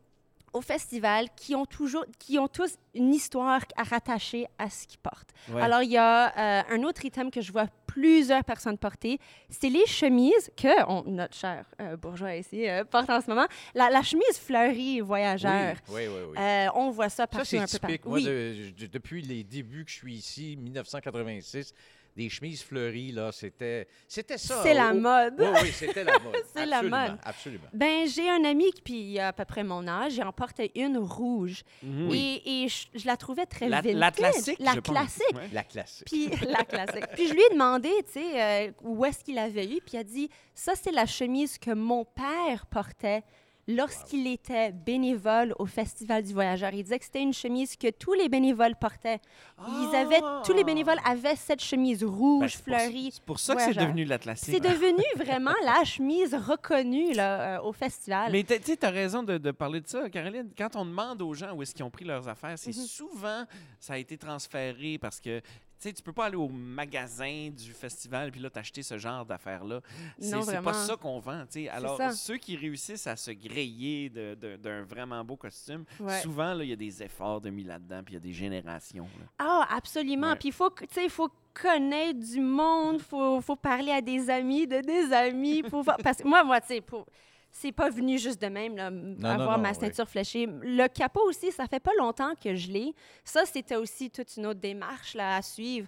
au 0.52 0.60
festival 0.60 1.28
qui 1.36 1.54
ont 1.54 1.64
toujours, 1.66 2.04
qui 2.18 2.38
ont 2.38 2.48
tous 2.48 2.74
une 2.94 3.14
histoire 3.14 3.62
à 3.76 3.82
rattacher 3.84 4.46
à 4.58 4.68
ce 4.68 4.86
qu'ils 4.86 4.98
portent. 5.00 5.30
Ouais. 5.50 5.62
Alors, 5.62 5.82
il 5.82 5.90
y 5.90 5.96
a 5.96 6.60
euh, 6.60 6.62
un 6.70 6.82
autre 6.82 7.04
item 7.04 7.30
que 7.30 7.40
je 7.40 7.50
vois 7.52 7.66
plusieurs 7.86 8.44
personnes 8.44 8.76
porter, 8.78 9.18
c'est 9.50 9.68
les 9.68 9.86
chemises 9.86 10.50
que 10.56 10.84
on- 10.88 11.04
notre 11.10 11.34
cher 11.34 11.64
euh, 11.80 11.96
bourgeois 11.96 12.36
ici 12.36 12.68
euh, 12.68 12.84
porte 12.84 13.08
en 13.10 13.20
ce 13.20 13.28
moment. 13.28 13.46
La, 13.74 13.90
la 13.90 14.02
chemise 14.02 14.38
fleurie 14.38 15.00
voyageur. 15.00 15.76
Oui, 15.88 16.02
oui, 16.06 16.22
oui. 16.36 16.38
on 16.74 16.90
voit 16.90 17.08
ça 17.08 17.22
Ça, 17.22 17.26
partout 17.26 17.46
c'est 17.46 17.58
un 17.58 17.62
peu 17.62 17.66
typique. 17.68 18.02
partout. 18.02 18.08
Moi, 18.10 18.18
Oui. 18.18 18.24
de- 18.24 18.70
de- 18.78 18.86
depuis 18.86 19.22
les 19.22 19.44
débuts 19.44 19.84
que 19.84 19.90
je 19.90 19.96
suis 19.96 20.14
ici, 20.14 20.56
1986, 20.58 21.72
des 22.16 22.28
chemises 22.28 22.62
fleuries, 22.62 23.12
là, 23.12 23.32
c'était 23.32 23.88
c'était 24.06 24.38
ça. 24.38 24.60
C'est 24.62 24.74
la 24.74 24.92
mode. 24.92 25.34
Oui, 25.38 25.46
oui, 25.62 25.72
c'était 25.72 26.04
la 26.04 26.18
mode. 26.18 26.34
C'est 26.54 26.66
la 26.66 26.82
mode. 26.82 27.18
Absolument. 27.24 27.64
Ben, 27.72 28.06
j'ai 28.06 28.28
un 28.28 28.44
ami 28.44 28.70
qui, 28.72 28.82
puis 28.82 29.18
à 29.18 29.32
peu 29.32 29.44
près 29.44 29.64
mon 29.64 29.86
âge, 29.88 30.16
il 30.16 30.22
en 30.22 30.32
portait 30.32 30.70
une 30.74 30.98
rouge. 30.98 31.62
Mhm. 31.82 32.10
Et, 32.12 32.64
et 32.64 32.68
je, 32.68 32.86
je 32.94 33.06
la 33.06 33.16
trouvais 33.16 33.46
très 33.46 33.68
La, 33.68 33.80
vintage. 33.80 33.98
la 33.98 34.10
classique, 34.10 34.58
La 34.60 34.72
je 34.74 34.80
pense. 34.80 34.94
classique. 34.94 35.34
Ouais. 35.34 35.48
La 35.52 35.64
classique. 35.64 36.06
Puis 36.06 36.28
la 36.48 36.64
classique. 36.64 37.06
Puis 37.14 37.28
je 37.28 37.32
lui 37.34 37.40
ai 37.40 37.52
demandé, 37.52 37.88
tu 38.06 38.20
sais, 38.20 38.42
euh, 38.68 38.72
où 38.82 39.04
est-ce 39.04 39.24
qu'il 39.24 39.38
avait 39.38 39.64
eu. 39.66 39.80
Puis 39.80 39.94
il 39.94 39.98
a 39.98 40.04
dit, 40.04 40.28
ça, 40.54 40.72
c'est 40.74 40.92
la 40.92 41.06
chemise 41.06 41.56
que 41.58 41.70
mon 41.72 42.04
père 42.04 42.66
portait 42.66 43.22
lorsqu'il 43.68 44.26
était 44.26 44.72
bénévole 44.72 45.54
au 45.58 45.66
Festival 45.66 46.22
du 46.22 46.32
Voyageur. 46.32 46.72
Il 46.74 46.82
disait 46.82 46.98
que 46.98 47.04
c'était 47.04 47.22
une 47.22 47.32
chemise 47.32 47.76
que 47.76 47.90
tous 47.90 48.12
les 48.14 48.28
bénévoles 48.28 48.74
portaient. 48.76 49.20
Ils 49.68 49.94
avaient, 49.96 50.20
tous 50.44 50.52
les 50.52 50.64
bénévoles 50.64 50.98
avaient 51.04 51.36
cette 51.36 51.62
chemise 51.62 52.00
Ben, 52.00 52.08
rouge, 52.08 52.54
pour- 52.56 52.64
fleurie. 52.64 53.10
C'est 53.12 53.22
pour 53.22 53.38
ça 53.38 53.54
que 53.54 53.62
c'est 53.62 53.74
devenu 53.74 54.04
la 54.04 54.18
classique. 54.18 54.52
C'est 54.52 54.60
devenu 54.60 55.02
vraiment 55.24 55.54
la 55.64 55.84
chemise 55.84 56.34
reconnue 56.34 57.12
là, 57.12 57.58
euh, 57.58 57.62
au 57.62 57.72
festival. 57.72 58.32
Mais 58.32 58.42
tu 58.42 58.54
sais, 58.62 58.76
tu 58.76 58.84
as 58.86 58.90
raison 58.90 59.22
de, 59.22 59.38
de 59.38 59.50
parler 59.52 59.80
de 59.80 59.86
ça, 59.88 60.10
Caroline. 60.10 60.50
Quand 60.58 60.74
on 60.76 60.84
demande 60.84 61.22
aux 61.22 61.34
gens 61.34 61.52
où 61.54 61.62
est-ce 61.62 61.74
qu'ils 61.74 61.84
ont 61.84 61.90
pris 61.90 62.04
leurs 62.04 62.28
affaires, 62.28 62.58
c'est 62.58 62.76
Mhm. 62.76 62.84
souvent 62.86 63.44
ça 63.78 63.94
a 63.94 63.98
été 63.98 64.16
transféré 64.18 64.98
parce 64.98 65.20
que 65.20 65.40
sais, 65.82 65.92
tu 65.92 66.02
peux 66.02 66.12
pas 66.12 66.26
aller 66.26 66.36
au 66.36 66.48
magasin 66.48 67.50
du 67.50 67.72
festival 67.72 68.30
puis 68.30 68.40
là 68.40 68.50
t'acheter 68.50 68.82
ce 68.82 68.98
genre 68.98 69.24
d'affaires-là. 69.24 69.80
C'est 70.18 70.30
Non, 70.34 70.42
c'est 70.42 70.60
pas 70.62 70.72
ça 70.72 70.96
qu'on 70.96 71.18
vend. 71.18 71.42
tu 71.46 71.64
sais. 71.64 71.68
Alors, 71.68 72.00
ceux 72.12 72.36
qui 72.36 72.56
réussissent 72.56 73.06
à 73.06 73.16
se 73.16 73.30
griller 73.30 74.10
d'un 74.10 74.82
vraiment 74.82 75.24
beau 75.24 75.36
costume, 75.36 75.84
Ouais. 76.00 76.20
souvent, 76.20 76.54
là, 76.54 76.64
il 76.64 76.70
y 76.70 76.72
a 76.72 76.76
des 76.76 77.02
efforts 77.02 77.40
de 77.40 77.50
mis 77.50 77.64
là-dedans 77.64 78.02
puis 78.04 78.14
il 78.14 78.16
y 78.16 78.20
a 78.20 78.20
des 78.20 78.32
générations. 78.32 79.08
là. 79.18 79.26
Ah, 79.38 79.66
absolument. 79.76 80.34
Puis 80.36 80.48
il 80.48 80.52
faut, 80.52 80.70
tu 80.70 80.86
sais, 80.90 81.04
il 81.04 81.10
faut 81.10 81.28
connaître 81.54 82.18
du 82.18 82.40
monde, 82.40 82.96
il 82.98 83.02
faut, 83.04 83.40
faut 83.40 83.56
parler 83.56 83.92
à 83.92 84.00
des 84.00 84.30
amis 84.30 84.66
de 84.66 84.80
des 84.80 85.12
amis. 85.12 85.62
Pour 85.62 85.84
Parce 85.84 86.18
que 86.18 86.26
moi, 86.28 86.42
moi, 86.44 86.60
tu 86.60 86.68
sais, 86.68 86.80
pour- 86.80 87.06
c'est 87.54 87.70
pas 87.72 87.90
venu 87.90 88.18
juste 88.18 88.40
de 88.40 88.46
même, 88.48 88.76
là, 88.76 88.86
m- 88.88 89.14
non, 89.18 89.28
avoir 89.28 89.56
non, 89.58 89.62
ma 89.62 89.68
ouais. 89.68 89.74
ceinture 89.74 90.08
fléchée. 90.08 90.46
Le 90.62 90.86
capot 90.88 91.20
aussi, 91.28 91.52
ça 91.52 91.66
fait 91.66 91.80
pas 91.80 91.90
longtemps 91.98 92.32
que 92.42 92.54
je 92.54 92.72
l'ai. 92.72 92.94
Ça, 93.24 93.44
c'était 93.44 93.76
aussi 93.76 94.10
toute 94.10 94.36
une 94.38 94.46
autre 94.46 94.58
démarche 94.60 95.14
là, 95.14 95.36
à 95.36 95.42
suivre. 95.42 95.86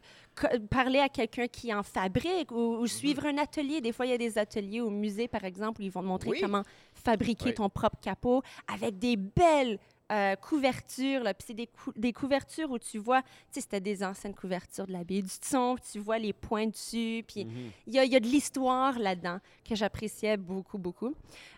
Parler 0.69 0.99
à 0.99 1.09
quelqu'un 1.09 1.47
qui 1.47 1.73
en 1.73 1.83
fabrique 1.83 2.51
ou, 2.53 2.75
Mhm. 2.75 2.81
ou 2.81 2.87
suivre 2.87 3.25
un 3.27 3.39
atelier. 3.39 3.81
Des 3.81 3.93
fois, 3.93 4.05
il 4.07 4.11
y 4.11 4.15
a 4.15 4.19
des 4.19 4.37
ateliers 4.37 4.81
au 4.83 4.91
musée, 4.91 5.27
par 5.27 5.45
exemple, 5.45 5.81
où 5.81 5.85
ils 5.85 5.91
vont 5.91 6.03
te 6.03 6.07
montrer 6.07 6.31
Oui. 6.31 6.41
comment 6.41 6.63
fabriquer 6.95 7.47
Oui. 7.47 7.55
ton 7.55 7.69
propre 7.71 7.99
capot 8.01 8.43
avec 8.73 8.99
des 8.99 9.17
belles 9.17 9.79
euh, 10.13 10.37
couvertures. 10.37 11.23
Là. 11.23 11.33
Puis 11.35 11.45
c'est 11.49 11.55
des, 11.55 11.67
cou- 11.67 11.93
des 11.97 12.13
couvertures 12.13 12.71
où 12.71 12.79
tu 12.79 12.99
vois, 12.99 13.23
tu 13.23 13.29
sais, 13.53 13.61
c'était 13.63 13.81
des 13.81 14.05
anciennes 14.05 14.35
couvertures 14.35 14.87
de 14.87 14.93
la 14.93 15.03
baie 15.05 15.23
du 15.23 15.39
Thon, 15.51 15.77
tu 15.91 15.99
vois 15.99 16.19
les 16.19 16.33
points 16.33 16.67
dessus. 16.67 17.25
Puis 17.27 17.45
Mhm. 17.47 17.71
il 17.87 17.95
y, 17.95 17.99
a- 17.99 18.05
y 18.05 18.15
a 18.17 18.21
de 18.21 18.27
l'histoire 18.27 18.99
là-dedans 18.99 19.39
que 19.69 19.75
j'appréciais 19.75 20.37
beaucoup, 20.37 20.79
beaucoup. 20.79 21.15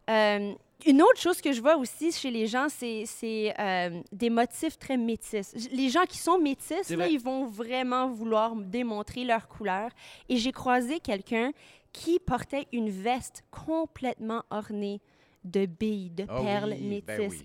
Euh, 0.09 0.54
une 0.85 1.02
autre 1.02 1.18
chose 1.18 1.40
que 1.40 1.52
je 1.52 1.61
vois 1.61 1.76
aussi 1.76 2.12
chez 2.12 2.30
les 2.30 2.46
gens, 2.46 2.68
c'est 2.68 3.54
euh, 3.59 4.00
des 4.12 4.28
motifs 4.30 4.78
très 4.78 4.96
métis. 4.98 5.54
Les 5.72 5.88
gens 5.88 6.04
qui 6.04 6.18
sont 6.18 6.38
métis, 6.38 6.90
là, 6.90 7.09
ils 7.09 7.18
vont 7.18 7.46
vraiment 7.46 8.09
vouloir 8.11 8.54
démontrer 8.54 9.24
leur 9.24 9.48
couleur. 9.48 9.90
Et 10.28 10.37
j'ai 10.37 10.52
croisé 10.52 11.00
quelqu'un 11.00 11.52
qui 11.92 12.18
portait 12.18 12.66
une 12.72 12.90
veste 12.90 13.42
complètement 13.50 14.42
ornée 14.50 15.00
de 15.44 15.64
billes, 15.64 16.11
de 16.11 16.26
Ah 16.28 16.42
perles 16.42 16.74
oui, 16.78 16.87
métisses. 16.88 17.06
ben 17.06 17.30
oui. 17.30 17.42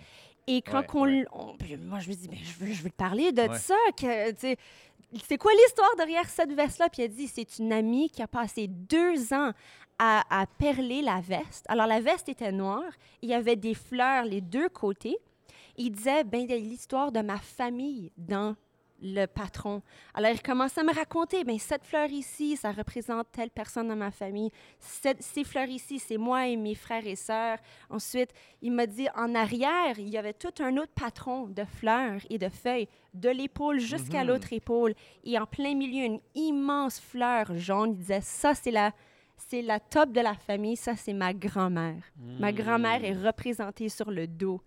Et 0.47 0.61
quand 0.61 0.79
Ouais, 0.95 1.25
on, 1.31 1.51
ouais. 1.51 1.77
moi, 1.77 1.99
je 1.99 2.09
me 2.09 2.15
dis, 2.15 2.27
ben, 2.27 2.37
je, 2.43 2.65
veux, 2.65 2.73
je 2.73 2.81
veux 2.83 2.89
te 2.89 2.95
parler 2.95 3.31
de 3.31 3.43
Ouais. 3.43 3.57
ça. 3.57 3.75
Que, 3.97 4.33
c'est 5.27 5.37
quoi 5.37 5.51
l'histoire 5.53 5.95
derrière 5.97 6.27
cette 6.29 6.53
veste-là? 6.53 6.89
Puis 6.89 7.03
elle 7.03 7.11
dit, 7.11 7.27
c'est 7.27 7.59
une 7.59 7.71
amie 7.73 8.09
qui 8.09 8.21
a 8.21 8.27
passé 8.27 8.67
deux 8.67 9.33
ans 9.33 9.51
à, 9.99 10.23
à 10.41 10.45
perler 10.47 11.01
la 11.01 11.19
veste. 11.21 11.65
Alors, 11.67 11.85
la 11.85 11.99
veste 11.99 12.29
était 12.29 12.51
noire. 12.51 12.91
Il 13.21 13.29
y 13.29 13.33
avait 13.33 13.55
des 13.55 13.73
fleurs 13.75 14.25
les 14.25 14.41
deux 14.41 14.69
côtés. 14.69 15.17
Il 15.77 15.91
disait, 15.91 16.23
ben, 16.23 16.41
il 16.41 16.49
y 16.49 16.53
a 16.53 16.57
l'histoire 16.57 17.11
de 17.11 17.21
ma 17.21 17.37
famille 17.37 18.11
dans 18.17 18.55
le 19.01 19.25
patron. 19.25 19.81
Alors, 20.13 20.31
il 20.31 20.41
commençait 20.41 20.81
à 20.81 20.83
me 20.83 20.93
raconter, 20.93 21.43
ben, 21.43 21.57
cette 21.57 21.85
fleur 21.85 22.09
ici, 22.09 22.55
ça 22.55 22.71
représente 22.71 23.31
telle 23.31 23.49
personne 23.49 23.87
dans 23.87 23.95
ma 23.95 24.11
famille. 24.11 24.51
Cette- 24.79 25.21
ces 25.23 25.43
fleurs 25.43 25.67
ici, 25.69 25.97
c'est 25.99 26.17
moi 26.17 26.47
et 26.47 26.55
mes 26.55 26.75
frères 26.75 27.05
et 27.07 27.15
sœurs. 27.15 27.57
Ensuite, 27.89 28.29
il 28.61 28.71
m'a 28.71 28.85
dit, 28.85 29.07
en 29.15 29.33
arrière, 29.33 29.97
il 29.97 30.09
y 30.09 30.17
avait 30.17 30.33
tout 30.33 30.53
un 30.63 30.77
autre 30.77 30.91
patron 30.93 31.47
de 31.47 31.63
fleurs 31.65 32.21
et 32.29 32.37
de 32.37 32.49
feuilles, 32.49 32.87
de 33.13 33.29
l'épaule 33.29 33.79
jusqu'à 33.79 34.21
Mhm. 34.21 34.27
l'autre 34.27 34.53
épaule. 34.53 34.93
Et 35.23 35.37
en 35.39 35.45
plein 35.45 35.73
milieu, 35.75 36.05
une 36.05 36.19
immense 36.35 36.99
fleur 36.99 37.57
jaune. 37.57 37.91
Il 37.91 37.97
disait, 37.97 38.21
ça, 38.21 38.53
c'est 38.53 38.71
la, 38.71 38.91
c'est 39.35 39.61
la 39.63 39.79
top 39.79 40.11
de 40.11 40.21
la 40.21 40.35
famille. 40.35 40.75
Ça, 40.75 40.95
c'est 40.95 41.13
ma 41.13 41.33
grand-mère. 41.33 42.03
Ma 42.39 42.51
grand-mère 42.53 43.03
est 43.03 43.13
représentée 43.17 43.89
sur 43.89 44.11
le 44.11 44.27
dos. 44.27 44.61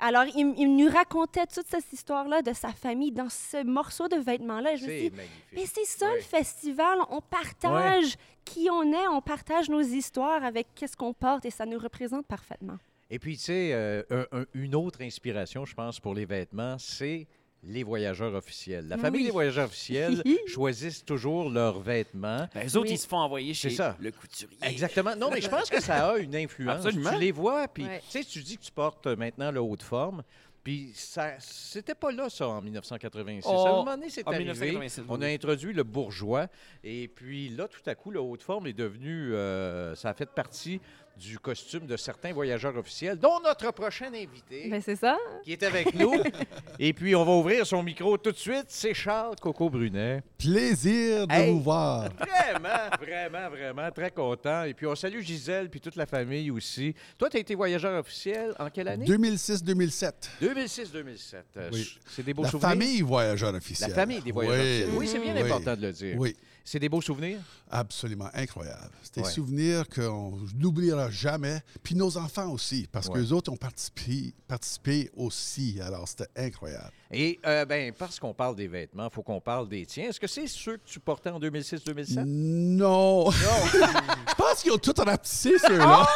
Alors, 0.00 0.24
il, 0.34 0.76
nous 0.76 0.88
racontait 0.88 1.46
toute 1.46 1.66
cette 1.66 1.92
histoire-là 1.92 2.42
de 2.42 2.52
sa 2.52 2.72
famille 2.72 3.12
dans 3.12 3.28
ce 3.28 3.62
morceau 3.64 4.08
de 4.08 4.16
vêtements-là. 4.16 4.74
Et 4.74 4.76
Je 4.76 4.86
me 4.86 5.10
mais 5.54 5.66
c'est 5.66 5.84
ça 5.84 6.06
Ouais. 6.10 6.16
le 6.16 6.22
festival. 6.22 6.98
On 7.10 7.20
partage 7.20 8.16
qui 8.44 8.68
on 8.70 8.92
est, 8.92 9.06
on 9.08 9.20
partage 9.22 9.68
nos 9.70 9.80
histoires 9.80 10.44
avec 10.44 10.66
qu'est-ce 10.74 10.96
qu'on 10.96 11.14
porte 11.14 11.44
et 11.46 11.50
ça 11.50 11.64
nous 11.66 11.78
représente 11.78 12.26
parfaitement. 12.26 12.76
Et 13.10 13.18
puis, 13.18 13.36
tu 13.36 13.44
sais, 13.44 13.70
euh, 13.72 14.02
un- 14.10 14.40
un- 14.40 14.44
une 14.54 14.74
autre 14.74 15.00
inspiration, 15.02 15.64
je 15.64 15.74
pense, 15.74 16.00
pour 16.00 16.14
les 16.14 16.24
vêtements, 16.24 16.76
c'est 16.78 17.26
les 17.66 17.82
voyageurs 17.82 18.34
officiels. 18.34 18.86
La 18.88 18.98
famille 18.98 19.20
Oui. 19.22 19.26
des 19.26 19.32
voyageurs 19.32 19.66
officiels 19.66 20.22
choisissent 20.46 21.04
toujours 21.04 21.50
leurs 21.50 21.80
vêtements. 21.80 22.48
Ben, 22.54 22.66
eux 22.66 22.76
autres, 22.76 22.88
Oui. 22.88 22.92
ils 22.94 22.98
se 22.98 23.06
font 23.08 23.18
envoyer 23.18 23.54
chez 23.54 23.70
C'est 23.70 23.76
ça. 23.76 23.96
le 24.00 24.10
couturier. 24.12 24.56
Exactement. 24.62 25.16
Non, 25.16 25.30
mais 25.30 25.40
je 25.40 25.48
pense 25.48 25.70
que 25.70 25.80
ça 25.80 26.10
a 26.10 26.18
une 26.18 26.36
influence. 26.36 26.84
Absolument. 26.86 27.12
Tu 27.12 27.18
les 27.20 27.32
vois, 27.32 27.68
puis 27.68 27.84
Ouais. 27.84 28.00
tu 28.10 28.22
sais, 28.22 28.24
tu 28.24 28.40
dis 28.42 28.56
que 28.58 28.62
tu 28.64 28.72
portes 28.72 29.06
maintenant 29.06 29.50
le 29.50 29.60
haut 29.60 29.76
de 29.76 29.82
forme, 29.82 30.22
puis 30.62 30.92
ça, 30.94 31.32
c'était 31.40 31.94
pas 31.94 32.10
là, 32.10 32.30
ça, 32.30 32.48
en 32.48 32.62
1986. 32.62 33.46
Oh, 33.46 33.66
à 33.66 33.68
un 33.68 33.72
moment 33.72 33.84
donné, 33.96 34.08
c'est 34.08 34.26
arrivé. 34.26 34.44
1987, 34.44 35.04
On 35.10 35.20
a 35.20 35.26
introduit 35.28 35.72
le 35.74 35.82
bourgeois, 35.82 36.46
et 36.82 37.08
puis 37.08 37.50
là, 37.50 37.68
tout 37.68 37.82
à 37.86 37.94
coup, 37.94 38.10
le 38.10 38.20
haut 38.20 38.36
de 38.36 38.42
forme 38.42 38.66
est 38.66 38.72
devenu... 38.72 39.34
euh, 39.34 39.94
ça 39.94 40.08
a 40.10 40.14
fait 40.14 40.30
partie 40.30 40.80
du 41.16 41.38
costume 41.38 41.86
de 41.86 41.96
certains 41.96 42.32
voyageurs 42.32 42.76
officiels, 42.76 43.18
dont 43.18 43.40
notre 43.42 43.70
prochain 43.72 44.08
invité, 44.08 44.68
Ben, 44.68 44.80
c'est 44.82 44.96
ça. 44.96 45.16
qui 45.44 45.52
est 45.52 45.62
avec 45.62 45.94
nous. 45.94 46.12
et 46.78 46.92
puis, 46.92 47.14
on 47.14 47.24
va 47.24 47.32
ouvrir 47.32 47.66
son 47.66 47.82
micro 47.82 48.16
tout 48.18 48.32
de 48.32 48.36
suite. 48.36 48.64
C'est 48.68 48.94
Charles 48.94 49.36
Coco 49.40 49.70
Brunet. 49.70 50.22
Plaisir 50.38 51.26
de 51.26 51.32
Hey. 51.32 51.52
vous 51.52 51.60
voir. 51.60 52.08
Vraiment, 52.18 52.68
vraiment, 53.00 53.48
vraiment, 53.50 53.90
très 53.92 54.10
content. 54.10 54.64
Et 54.64 54.74
puis, 54.74 54.86
on 54.86 54.94
salue 54.94 55.20
Gisèle, 55.20 55.70
puis 55.70 55.80
toute 55.80 55.96
la 55.96 56.06
famille 56.06 56.50
aussi. 56.50 56.94
Toi, 57.16 57.30
tu 57.30 57.36
as 57.36 57.40
été 57.40 57.54
voyageur 57.54 57.98
officiel 58.00 58.52
en 58.58 58.68
quelle 58.70 58.88
année? 58.88 59.06
2006-2007. 59.06 60.12
2006-2007. 60.42 61.34
Euh, 61.56 61.70
Oui. 61.72 61.98
C'est 62.06 62.22
des 62.24 62.34
beaux 62.34 62.42
La 62.42 62.50
souvenirs? 62.50 62.70
famille 62.70 63.00
voyageur 63.02 63.54
officiel. 63.54 63.88
La 63.90 63.94
famille 63.94 64.20
des 64.20 64.32
voyageurs 64.32 64.58
Oui. 64.60 64.70
officiels. 64.82 64.98
Oui, 64.98 65.06
c'est 65.08 65.18
bien 65.20 65.34
Oui. 65.34 65.42
important 65.50 65.76
de 65.76 65.82
le 65.86 65.92
dire. 65.92 66.16
Oui. 66.18 66.36
C'est 66.66 66.78
des 66.78 66.88
beaux 66.88 67.02
souvenirs? 67.02 67.40
Absolument 67.70 68.30
incroyable. 68.32 68.90
C'est 69.02 69.16
des 69.16 69.20
Ouais. 69.20 69.30
souvenirs 69.30 69.86
qu'on 69.86 70.38
n'oubliera 70.56 71.10
jamais. 71.10 71.60
Puis 71.82 71.94
nos 71.94 72.16
enfants 72.16 72.50
aussi, 72.50 72.88
parce 72.90 73.06
Ouais. 73.08 73.12
que 73.14 73.18
les 73.18 73.32
autres 73.32 73.52
ont 73.52 73.56
participé, 73.56 74.32
participé 74.48 75.10
aussi. 75.14 75.78
Alors, 75.82 76.08
c'était 76.08 76.28
incroyable. 76.34 76.90
Et 77.10 77.38
euh, 77.46 77.66
ben, 77.66 77.92
parce 77.92 78.18
qu'on 78.18 78.32
parle 78.32 78.56
des 78.56 78.66
vêtements, 78.66 79.08
il 79.10 79.14
faut 79.14 79.22
qu'on 79.22 79.42
parle 79.42 79.68
des 79.68 79.84
tiens. 79.84 80.08
Est-ce 80.08 80.18
que 80.18 80.26
c'est 80.26 80.46
ceux 80.46 80.78
que 80.78 80.86
tu 80.86 81.00
portais 81.00 81.28
en 81.28 81.38
2006-2007? 81.38 82.24
Non. 82.24 83.30
je 83.30 84.34
pense 84.34 84.62
qu'ils 84.62 84.72
ont 84.72 84.78
tout 84.78 84.94
rapetissé, 84.96 85.58
ceux-là. 85.58 86.08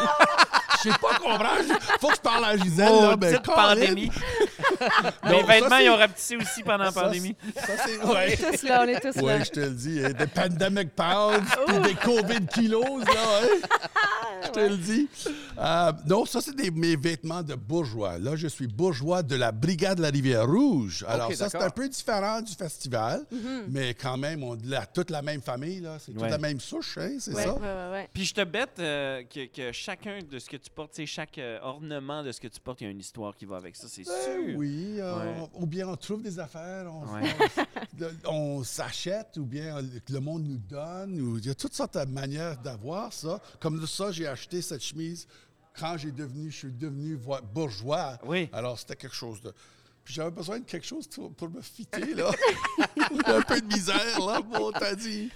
Je 0.84 0.90
sais 0.90 0.98
pas 0.98 1.14
comprendre. 1.18 1.78
Faut 2.00 2.08
que 2.08 2.16
je 2.16 2.20
parle 2.20 2.44
à 2.44 2.56
Gisèle, 2.56 2.92
là. 3.02 3.16
Ben, 3.16 3.32
Petite 3.32 3.46
pandémie. 3.54 4.10
Les 5.28 5.42
vêtements, 5.42 5.76
ils 5.78 5.90
ont 5.90 5.96
rapetissé 5.96 6.36
aussi 6.36 6.62
pendant 6.62 6.84
la 6.84 6.92
pandémie. 6.92 7.34
Ça, 7.56 7.72
c'est... 7.84 7.98
Ouais. 8.04 8.36
tous 8.36 8.62
là, 8.68 8.82
on 8.84 8.88
est 8.88 9.00
tous 9.00 9.16
là. 9.20 9.22
Oui, 9.38 9.44
je 9.44 9.50
te 9.50 9.60
le 9.60 9.70
dis. 9.70 10.00
hein, 10.04 10.10
Des 10.10 10.26
pandemic 10.26 10.94
pounds, 10.94 11.42
puis 11.66 11.78
des 11.80 11.94
COVID 11.94 12.46
kilos, 12.52 13.04
là. 13.04 13.12
hein. 13.42 13.46
Je 14.44 14.50
te 14.50 14.60
le 14.60 14.76
dis. 14.76 15.08
Euh, 15.58 15.92
non, 16.06 16.24
ça, 16.24 16.40
c'est 16.40 16.54
des- 16.54 16.70
mes 16.70 16.94
vêtements 16.96 17.42
de 17.42 17.54
bourgeois. 17.56 18.18
Là, 18.18 18.36
je 18.36 18.46
suis 18.46 18.68
bourgeois 18.68 19.22
de 19.22 19.34
la 19.34 19.50
Brigade 19.50 19.98
de 19.98 20.02
la 20.02 20.10
Rivière-Rouge. 20.10 21.04
Alors, 21.08 21.32
ça, 21.34 21.48
c'est 21.48 21.60
un 21.60 21.70
peu 21.70 21.88
différent 21.88 22.40
du 22.40 22.52
festival, 22.54 23.24
mais 23.68 23.94
quand 23.94 24.16
même, 24.16 24.44
on 24.44 24.54
a 24.72 24.86
toute 24.86 25.10
la 25.10 25.22
même 25.22 25.42
famille, 25.42 25.80
là. 25.80 25.96
C'est 25.98 26.12
toute 26.12 26.22
Ouais. 26.22 26.30
la 26.30 26.38
même 26.38 26.60
souche, 26.60 26.98
hein, 26.98 27.16
c'est 27.18 27.34
Ouais, 27.34 27.42
ça? 27.44 27.52
ouais, 27.54 27.60
ouais, 27.60 27.90
ouais. 27.92 28.08
Puis 28.14 28.24
je 28.26 28.34
te 28.34 28.44
bête 28.44 28.78
euh, 28.78 29.22
que, 29.24 29.46
que 29.46 29.72
chacun 29.72 30.20
de 30.30 30.38
ce 30.38 30.48
que 30.48 30.56
tu 30.56 30.67
portes, 30.70 30.92
tu 30.92 31.02
sais, 31.02 31.06
chaque 31.06 31.38
euh, 31.38 31.58
ornement 31.62 32.22
de 32.22 32.32
ce 32.32 32.40
que 32.40 32.48
tu 32.48 32.60
portes, 32.60 32.80
il 32.80 32.84
y 32.84 32.86
a 32.86 32.90
une 32.90 33.00
histoire 33.00 33.34
qui 33.36 33.44
va 33.44 33.56
avec 33.56 33.76
ça, 33.76 33.86
c'est 33.88 34.04
Ben 34.04 34.12
sûr. 34.46 34.56
oui, 34.58 34.96
euh, 35.00 35.40
Ouais. 35.42 35.48
ou 35.54 35.66
bien 35.66 35.88
on 35.88 35.96
trouve 35.96 36.22
des 36.22 36.38
affaires, 36.38 36.92
on, 36.92 37.04
Ouais. 37.14 38.64
s'achète, 38.64 39.36
ou 39.38 39.44
bien 39.44 39.80
le 40.08 40.18
monde 40.20 40.44
nous 40.44 40.58
donne. 40.58 41.20
Ou, 41.20 41.38
il 41.38 41.46
y 41.46 41.50
a 41.50 41.54
toutes 41.54 41.74
sortes 41.74 41.96
de 41.98 42.04
manières 42.10 42.56
d'avoir 42.58 43.12
ça. 43.12 43.40
Comme 43.60 43.86
ça, 43.86 44.10
j'ai 44.12 44.26
acheté 44.26 44.62
cette 44.62 44.82
chemise 44.82 45.26
quand 45.78 45.96
j'ai 45.96 46.10
devenu, 46.12 46.50
je 46.50 46.56
suis 46.56 46.72
devenu 46.72 47.18
bourgeois. 47.54 48.18
Oui. 48.26 48.48
Alors 48.52 48.78
c'était 48.78 48.96
quelque 48.96 49.14
chose 49.14 49.40
de. 49.40 49.52
Puis 50.08 50.14
j'avais 50.14 50.30
besoin 50.30 50.58
de 50.58 50.64
quelque 50.64 50.86
chose 50.86 51.06
pour, 51.36 51.50
me 51.50 51.60
fitter, 51.60 52.14
là. 52.14 52.30
Un 53.26 53.42
peu 53.42 53.60
de 53.60 53.66
misère, 53.66 54.18
là, 54.18 54.40
bon, 54.40 54.72
t'as 54.72 54.94
dit. 54.94 55.28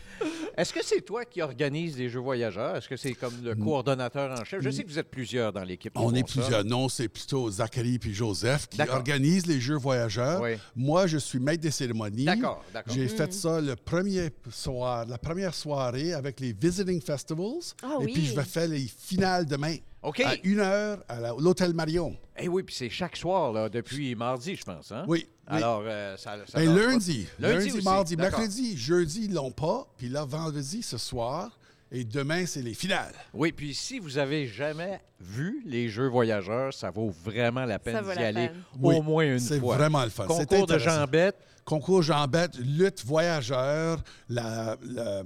Est-ce 0.57 0.73
que 0.73 0.83
c'est 0.83 1.03
toi 1.03 1.27
qui 1.27 1.43
organise 1.43 1.99
les 1.99 2.09
Jeux 2.09 2.21
voyageurs? 2.21 2.77
Est-ce 2.77 2.89
que 2.89 2.97
c'est 2.97 3.13
comme 3.13 3.35
le 3.45 3.55
coordonnateur 3.55 4.31
en 4.33 4.43
chef? 4.47 4.63
Je 4.63 4.71
sais 4.71 4.83
que 4.83 4.89
vous 4.89 4.99
êtes 4.99 5.11
plusieurs 5.11 5.53
dans 5.53 5.63
l'équipe. 5.63 5.93
qui 5.93 6.01
On 6.03 6.15
est 6.15 6.27
ça. 6.27 6.41
plusieurs. 6.41 6.65
Non, 6.65 6.89
c'est 6.89 7.09
plutôt 7.09 7.51
Zachary 7.51 7.99
puis 7.99 8.15
Joseph 8.15 8.67
qui 8.71 8.81
organisent 8.81 9.47
les 9.47 9.61
Jeux 9.61 9.77
voyageurs. 9.77 10.41
Oui. 10.41 10.53
Moi, 10.75 11.07
je 11.07 11.19
suis 11.19 11.39
maître 11.39 11.61
des 11.61 11.71
cérémonies. 11.71 12.25
D'accord, 12.25 12.65
d'accord. 12.73 12.95
J'ai 12.95 13.09
fait 13.09 13.31
ça 13.35 13.61
le 13.61 13.77
premier 13.77 14.31
soir, 14.51 15.05
la 15.05 15.19
première 15.19 15.53
soirée 15.53 16.15
avec 16.15 16.41
les 16.41 16.55
Visiting 16.55 17.03
Festivals. 17.03 17.75
Ah 17.83 17.99
Et 18.01 18.05
oui. 18.07 18.13
puis, 18.15 18.25
je 18.25 18.35
vais 18.35 18.45
faire 18.45 18.69
les 18.69 18.87
finales 18.87 19.45
demain. 19.45 19.77
OK. 20.03 20.21
À 20.21 20.35
une 20.43 20.61
heure 20.61 21.05
à 21.09 21.21
l'Hôtel 21.39 21.75
Marion. 21.75 22.17
Eh 22.39 22.49
oui, 22.49 22.63
puis 22.63 22.75
c'est 22.75 22.91
chaque 22.91 23.17
soir, 23.17 23.53
là, 23.53 23.69
depuis 23.69 24.15
mardi, 24.15 24.57
je 24.57 24.65
pense. 24.65 24.91
Hein? 24.91 25.05
Oui. 25.07 25.27
oui. 25.29 25.57
Alors, 25.59 25.83
euh, 25.85 26.17
ça, 26.17 26.37
ça 26.47 26.53
pas. 26.59 26.65
lundi, 26.65 27.27
Lundi 27.39 27.55
lundi, 27.67 27.73
aussi, 27.73 27.85
mardi, 27.85 28.17
mercredi, 28.17 28.77
jeudi, 28.77 29.27
ils 29.27 29.35
l'ont 29.35 29.51
pas. 29.53 29.87
Puis 29.97 30.09
là, 30.09 30.25
vendredi, 30.25 30.83
ce 30.83 30.99
soir. 30.99 31.59
Et 31.95 32.05
demain, 32.05 32.47
c'est 32.47 32.63
les 32.63 32.73
finales. 32.73 33.13
Oui, 33.35 33.53
puis 33.53 33.75
si 33.75 33.99
vous 33.99 34.17
avez 34.17 34.47
jamais 34.47 35.01
vu 35.21 35.63
les 35.67 35.91
Jeux 35.91 36.09
voyageurs, 36.09 36.73
ça 36.73 36.91
vaut 36.91 37.11
vraiment 37.23 37.67
la 37.67 37.79
peine 37.79 38.03
d'y 38.03 38.11
aller 38.23 38.49
peine. 38.49 38.63
Oui, 38.81 38.95
au 38.97 39.03
moins 39.03 39.25
une 39.25 39.39
C'est 39.39 39.61
fois. 39.61 39.77
vraiment 39.77 40.03
le 40.03 40.09
fun. 40.09 40.25
C'est 40.27 40.49
Concours 40.49 40.67
de 40.67 40.79
jambettes. 40.79 41.37
concours 41.67 42.03
jambette, 42.03 42.57
lutte 42.57 43.05
voyageur, 43.05 44.03
la, 44.31 44.77
la- 44.83 45.23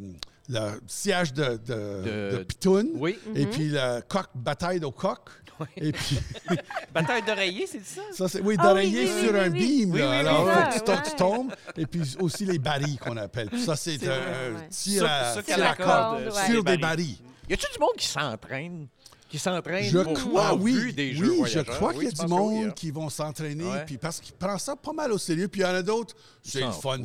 la 0.49 0.73
siège 0.87 1.33
de, 1.33 1.45
de, 1.45 1.57
De- 2.33 2.37
de 2.39 2.43
Pitoun, 2.45 2.89
Oui. 2.95 3.19
et 3.35 3.47
puis 3.47 3.69
la 3.71 4.01
coq, 4.03 4.27
bataille 4.35 4.81
de 4.81 4.87
coq. 4.87 5.19
Et 5.79 5.91
puis, 5.91 6.19
Bataille 6.93 7.23
d'oreiller, 7.23 7.67
c'est 7.67 7.83
ça? 7.83 8.03
ça, 8.13 8.29
c'est, 8.29 8.43
oui, 8.43 8.57
Ah 8.59 8.63
oui, 8.63 8.69
d'oreiller 8.69 9.05
oui, 9.11 9.23
sur 9.25 9.33
oui, 9.33 9.39
un 9.41 9.51
oui. 9.51 9.59
beam. 9.59 9.93
Oui, 9.93 10.01
là. 10.01 10.07
oui, 10.11 10.13
oui, 10.13 10.51
Alors, 10.53 10.69
tu, 10.75 10.81
tombes, 10.81 10.95
Ouais. 10.97 11.03
tu 11.11 11.17
tombes. 11.17 11.53
Et 11.79 11.87
puis 11.87 12.17
aussi 12.21 12.45
les 12.45 12.59
barils 12.59 12.99
qu'on 12.99 13.17
appelle. 13.17 13.49
Puis 13.49 13.63
ça, 13.63 13.75
c'est 13.75 13.97
C'est 13.99 14.07
un 14.07 14.11
ouais. 14.55 14.69
tir 14.69 14.99
Sur- 15.03 15.07
à, 15.11 15.33
sur 15.33 15.43
tir 15.45 15.57
quelle 15.57 15.65
à 15.65 15.75
corde, 15.75 15.89
corde 15.89 16.25
ouais. 16.37 16.45
sur 16.45 16.63
les 16.63 16.63
des 16.63 16.63
barils? 16.63 16.81
barils. 16.81 17.19
Y 17.49 17.55
a-tu 17.55 17.67
du 17.73 17.79
monde 17.81 17.97
qui 17.97 18.07
s'entraîne? 18.07 18.89
Qui 19.37 19.43
s'entraîne 19.43 19.85
Je 19.85 19.99
pour 19.99 20.15
crois, 20.15 20.55
oui. 20.55 20.73
vu 20.73 20.93
des 20.95 21.13
Jeux 21.13 21.31
oui, 21.43 21.51
je 21.51 21.61
crois 21.61 21.93
qu'il 21.93 22.05
y 22.05 22.07
a 22.07 22.09
Oui, 22.09 22.15
du 22.15 22.27
monde 22.27 22.65
hein? 22.69 22.73
qui 22.75 22.91
vont 22.91 23.11
s'entraîner, 23.11 23.65
Ouais. 23.65 23.85
puis 23.85 23.99
parce 23.99 24.19
qu'ils 24.19 24.35
prennent 24.35 24.57
ça 24.59 24.75
pas 24.75 24.95
mal 24.95 25.13
au 25.13 25.19
sérieux. 25.19 25.47
Puis 25.47 25.61
il 25.61 25.65
y 25.65 25.67
en 25.67 25.75
a 25.75 25.83
d'autres, 25.83 26.17
c'est 26.43 26.63
le 26.63 26.71
fun 26.71 26.97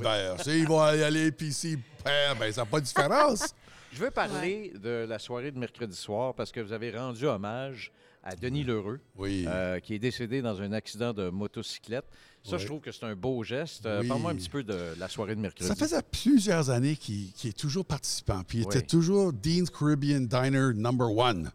sais, 0.42 0.58
Ils 0.60 0.66
vont 0.66 0.82
y 0.94 1.04
aller, 1.04 1.34
puis 1.34 1.52
s'ils 1.52 1.80
perdent, 2.02 2.40
ben, 2.40 2.50
ça 2.54 2.62
n'a 2.62 2.66
pas 2.68 2.80
de 2.80 2.86
différence. 2.86 3.54
Je 3.92 4.00
veux 4.00 4.12
parler 4.12 4.72
de 4.82 5.06
la 5.10 5.20
soirée 5.20 5.52
de 5.52 5.60
mercredi 5.60 5.98
soir 5.98 6.34
parce 6.34 6.54
que 6.54 6.62
vous 6.62 6.72
avez 6.72 6.92
rendu 6.98 7.26
hommage 7.28 7.92
à 8.24 8.34
Denis 8.34 8.64
Lheureux, 8.64 9.02
Oui. 9.18 9.44
euh, 9.50 9.82
qui 9.82 9.96
est 9.96 10.00
décédé 10.00 10.42
dans 10.42 10.62
un 10.62 10.72
accident 10.72 11.12
de 11.12 11.30
motocyclette. 11.30 12.06
Ça, 12.44 12.56
Oui. 12.56 12.62
je 12.62 12.66
trouve 12.66 12.80
que 12.82 12.92
c'est 12.92 13.04
un 13.06 13.16
beau 13.16 13.44
geste. 13.44 13.86
Euh, 13.86 14.02
Oui. 14.02 14.08
Parle-moi 14.08 14.32
un 14.32 14.36
petit 14.36 14.50
peu 14.50 14.64
de 14.64 14.96
la 14.98 15.08
soirée 15.08 15.36
de 15.36 15.42
mercredi. 15.42 15.68
Ça 15.68 15.76
faisait 15.76 16.02
plusieurs 16.02 16.72
années 16.72 16.96
qu'il 16.96 17.30
est 17.46 17.56
toujours 17.58 17.86
participant. 17.86 18.42
Puis 18.48 18.60
il 18.60 18.66
Oui. 18.66 18.76
était 18.76 18.86
toujours 18.86 19.32
Dean's 19.32 19.70
Caribbean 19.70 20.26
Diner 20.28 20.74
number 20.74 21.12
one. 21.16 21.52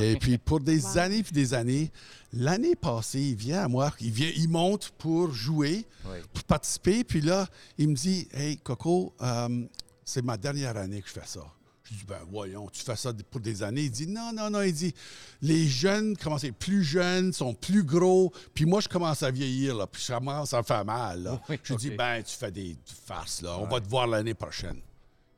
Et 0.00 0.16
puis 0.20 0.38
pour 0.38 0.60
des 0.60 0.82
Wow. 0.86 0.98
années 0.98 1.22
puis 1.22 1.32
des 1.32 1.52
années, 1.52 1.90
l'année 2.32 2.74
passée, 2.76 3.20
il 3.20 3.34
vient 3.36 3.62
à 3.64 3.68
moi, 3.68 3.92
il, 4.00 4.10
vient, 4.10 4.30
il 4.34 4.48
monte 4.48 4.90
pour 4.96 5.32
jouer, 5.32 5.84
Oui. 6.06 6.16
pour 6.32 6.44
participer. 6.44 7.04
Puis 7.04 7.20
là, 7.20 7.46
il 7.76 7.88
me 7.90 7.94
dit 7.94 8.26
Hey, 8.32 8.56
Coco, 8.56 9.12
euh, 9.20 9.64
c'est 10.04 10.24
ma 10.24 10.38
dernière 10.38 10.78
année 10.78 11.02
que 11.02 11.08
je 11.08 11.12
fais 11.12 11.26
ça. 11.26 11.44
Je 11.92 11.98
dis, 11.98 12.04
ben 12.06 12.20
voyons, 12.30 12.68
tu 12.68 12.82
fais 12.82 12.96
ça 12.96 13.12
pour 13.30 13.40
des 13.40 13.62
années. 13.62 13.82
Il 13.82 13.90
dit, 13.90 14.06
non, 14.06 14.32
non, 14.32 14.48
non. 14.50 14.62
Il 14.62 14.72
dit, 14.72 14.94
les 15.42 15.66
jeunes 15.68 16.16
commencent 16.16 16.44
à 16.44 16.48
être 16.48 16.56
plus 16.56 16.82
jeunes, 16.82 17.32
sont 17.32 17.54
plus 17.54 17.84
gros. 17.84 18.32
Puis 18.54 18.64
moi, 18.64 18.80
je 18.80 18.88
commence 18.88 19.22
à 19.22 19.30
vieillir, 19.30 19.76
là. 19.76 19.86
Puis 19.86 20.02
je 20.06 20.12
commence 20.12 20.54
à 20.54 20.58
me 20.58 20.62
faire 20.62 20.84
mal, 20.84 21.22
là. 21.22 21.42
Oui, 21.48 21.58
je 21.62 21.74
dis, 21.74 21.90
ben, 21.90 22.22
tu 22.22 22.36
fais 22.36 22.50
des 22.50 22.76
farces, 23.06 23.42
là. 23.42 23.58
On 23.58 23.66
va 23.66 23.80
te 23.80 23.88
voir 23.88 24.06
l'année 24.06 24.34
prochaine. 24.34 24.80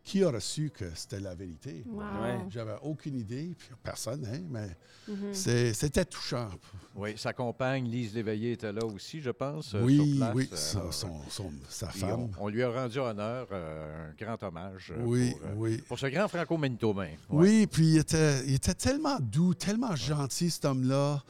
Qui 0.05 0.23
aurait 0.23 0.41
su 0.41 0.69
que 0.71 0.85
c'était 0.95 1.19
la 1.19 1.35
vérité? 1.35 1.83
Wow. 1.87 1.99
Ouais. 2.03 2.39
J'avais 2.51 2.75
aucune 2.83 3.17
idée, 3.17 3.55
puis 3.59 3.69
personne, 3.83 4.25
hein, 4.27 4.41
mais 4.51 4.69
Mm-hmm. 5.11 5.73
c'était 5.75 6.05
touchant. 6.07 6.49
Oui, 6.95 7.13
sa 7.17 7.33
compagne, 7.35 7.87
Lise 7.91 8.15
Léveillé, 8.15 8.53
était 8.53 8.73
là 8.73 8.85
aussi, 8.87 9.21
je 9.21 9.29
pense. 9.31 9.75
euh, 9.75 9.83
oui, 9.83 9.97
sur 9.99 10.17
place. 10.17 10.35
oui, 10.35 10.49
Euh, 10.51 10.79
alors, 10.81 10.95
son- 10.95 11.21
son- 11.29 11.53
sa 11.69 11.89
femme. 11.91 12.31
On, 12.39 12.45
on 12.45 12.49
lui 12.49 12.63
a 12.63 12.71
rendu 12.71 12.99
honneur, 12.99 13.47
euh, 13.53 14.11
un 14.11 14.15
grand 14.25 14.43
hommage 14.43 14.95
Oui, 15.01 15.33
pour, 15.33 15.41
euh, 15.49 15.53
oui. 15.57 15.77
pour 15.89 15.99
ce 15.99 16.07
grand 16.07 16.27
franco-manitobain. 16.29 17.09
Ouais. 17.29 17.49
Oui, 17.49 17.67
puis 17.67 17.87
il 17.93 17.99
était, 17.99 18.47
il 18.47 18.55
était 18.55 18.73
tellement 18.75 19.19
doux, 19.21 19.53
tellement 19.53 19.95
gentil, 19.97 20.51
cet 20.51 20.65
homme-là. 20.65 21.23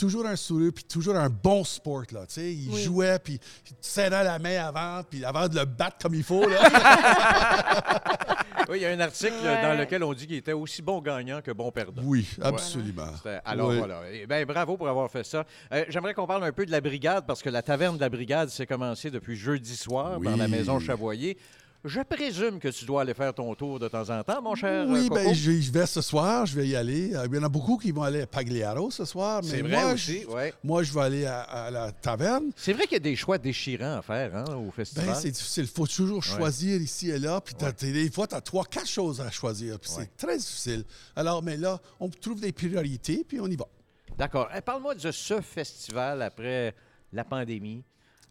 Toujours 0.00 0.24
un 0.26 0.36
sourire, 0.36 0.72
puis 0.74 0.84
toujours 0.84 1.14
un 1.16 1.28
bon 1.28 1.62
sport, 1.62 2.04
là. 2.12 2.20
Tu 2.26 2.34
sais, 2.34 2.52
il 2.54 2.70
Oui. 2.72 2.82
jouait, 2.82 3.18
puis 3.18 3.34
il 3.68 3.76
te 3.76 3.86
serrait 3.86 4.24
la 4.24 4.38
main 4.38 4.56
avant, 4.64 5.02
puis 5.08 5.22
avant 5.26 5.46
de 5.46 5.54
le 5.58 5.66
battre 5.66 5.98
comme 6.00 6.14
il 6.14 6.22
faut, 6.24 6.48
là. 6.48 6.58
Oui, 8.68 8.78
il 8.78 8.82
y 8.82 8.86
a 8.86 8.90
un 8.90 9.00
article 9.00 9.32
Ouais. 9.42 9.62
dans 9.62 9.76
lequel 9.76 10.04
on 10.04 10.12
dit 10.14 10.26
qu'il 10.28 10.36
était 10.36 10.52
aussi 10.52 10.80
bon 10.80 11.00
gagnant 11.00 11.40
que 11.42 11.50
bon 11.50 11.72
perdant. 11.72 12.02
oui, 12.04 12.24
absolument. 12.40 13.10
Alors 13.44 13.70
Oui. 13.70 13.78
voilà. 13.78 14.02
Eh 14.12 14.26
ben, 14.26 14.44
bravo 14.46 14.76
pour 14.76 14.88
avoir 14.88 15.10
fait 15.10 15.24
ça. 15.24 15.44
Euh, 15.72 15.84
J'aimerais 15.88 16.14
qu'on 16.14 16.26
parle 16.26 16.44
un 16.44 16.52
peu 16.52 16.64
de 16.64 16.70
la 16.70 16.80
brigade 16.80 17.24
parce 17.26 17.42
que 17.42 17.48
la 17.50 17.62
taverne 17.62 17.96
de 17.96 18.00
la 18.00 18.08
brigade 18.08 18.48
s'est 18.48 18.66
commencée 18.66 19.10
depuis 19.10 19.34
jeudi 19.36 19.74
soir 19.74 20.18
Oui. 20.20 20.26
dans 20.26 20.36
la 20.36 20.46
maison 20.46 20.78
Chavoyer. 20.78 21.36
Je 21.82 22.02
présume 22.02 22.58
que 22.60 22.68
tu 22.68 22.84
dois 22.84 23.00
aller 23.00 23.14
faire 23.14 23.32
ton 23.32 23.54
tour 23.54 23.78
de 23.78 23.88
temps 23.88 24.10
en 24.10 24.22
temps, 24.22 24.42
mon 24.42 24.54
cher 24.54 24.84
Oui, 24.86 25.08
Coco. 25.08 25.14
ben, 25.14 25.32
je, 25.34 25.52
je 25.62 25.72
vais 25.72 25.86
ce 25.86 26.02
soir, 26.02 26.44
je 26.44 26.54
vais 26.54 26.68
y 26.68 26.76
aller. 26.76 27.14
Euh, 27.14 27.26
Il 27.30 27.34
y 27.34 27.38
en 27.38 27.42
a 27.44 27.48
beaucoup 27.48 27.78
qui 27.78 27.90
vont 27.90 28.02
aller 28.02 28.20
à 28.20 28.26
Pagliaro 28.26 28.90
ce 28.90 29.06
soir, 29.06 29.40
mais 29.42 29.48
C'est 29.48 29.62
vrai 29.62 29.82
moi, 29.82 29.92
aussi, 29.94 30.20
je, 30.20 30.26
ouais. 30.26 30.52
moi, 30.62 30.82
je 30.82 30.92
vais 30.92 31.00
aller 31.00 31.24
à, 31.24 31.40
à 31.40 31.70
la 31.70 31.90
taverne. 31.90 32.50
C'est 32.54 32.74
vrai 32.74 32.82
qu'il 32.82 32.92
y 32.92 32.96
a 32.96 32.98
des 33.00 33.16
choix 33.16 33.38
déchirants 33.38 33.96
à 33.96 34.02
faire 34.02 34.36
hein, 34.36 34.56
au 34.56 34.70
festival. 34.70 35.06
Ben, 35.06 35.14
c'est 35.14 35.30
difficile. 35.30 35.64
Il 35.64 35.70
faut 35.74 35.86
toujours 35.86 36.22
choisir 36.22 36.78
ici 36.82 37.08
et 37.08 37.18
là. 37.18 37.40
Puis 37.40 37.54
Ouais. 37.62 37.72
des 37.92 38.10
fois, 38.10 38.26
tu 38.26 38.34
as 38.34 38.42
trois, 38.42 38.66
quatre 38.66 38.86
choses 38.88 39.22
à 39.22 39.30
choisir. 39.30 39.78
Puis 39.80 39.88
c'est 39.90 40.14
très 40.18 40.36
difficile. 40.36 40.84
Alors, 41.16 41.42
mais 41.42 41.56
là, 41.56 41.80
on 41.98 42.10
trouve 42.10 42.40
des 42.42 42.52
priorités, 42.52 43.24
puis 43.26 43.40
on 43.40 43.46
y 43.46 43.56
va. 43.56 43.64
D'accord. 44.18 44.50
Eh, 44.54 44.60
Parle-moi 44.60 44.96
de 44.96 45.10
ce 45.10 45.40
festival 45.40 46.20
après 46.20 46.74
la 47.10 47.24
pandémie. 47.24 47.82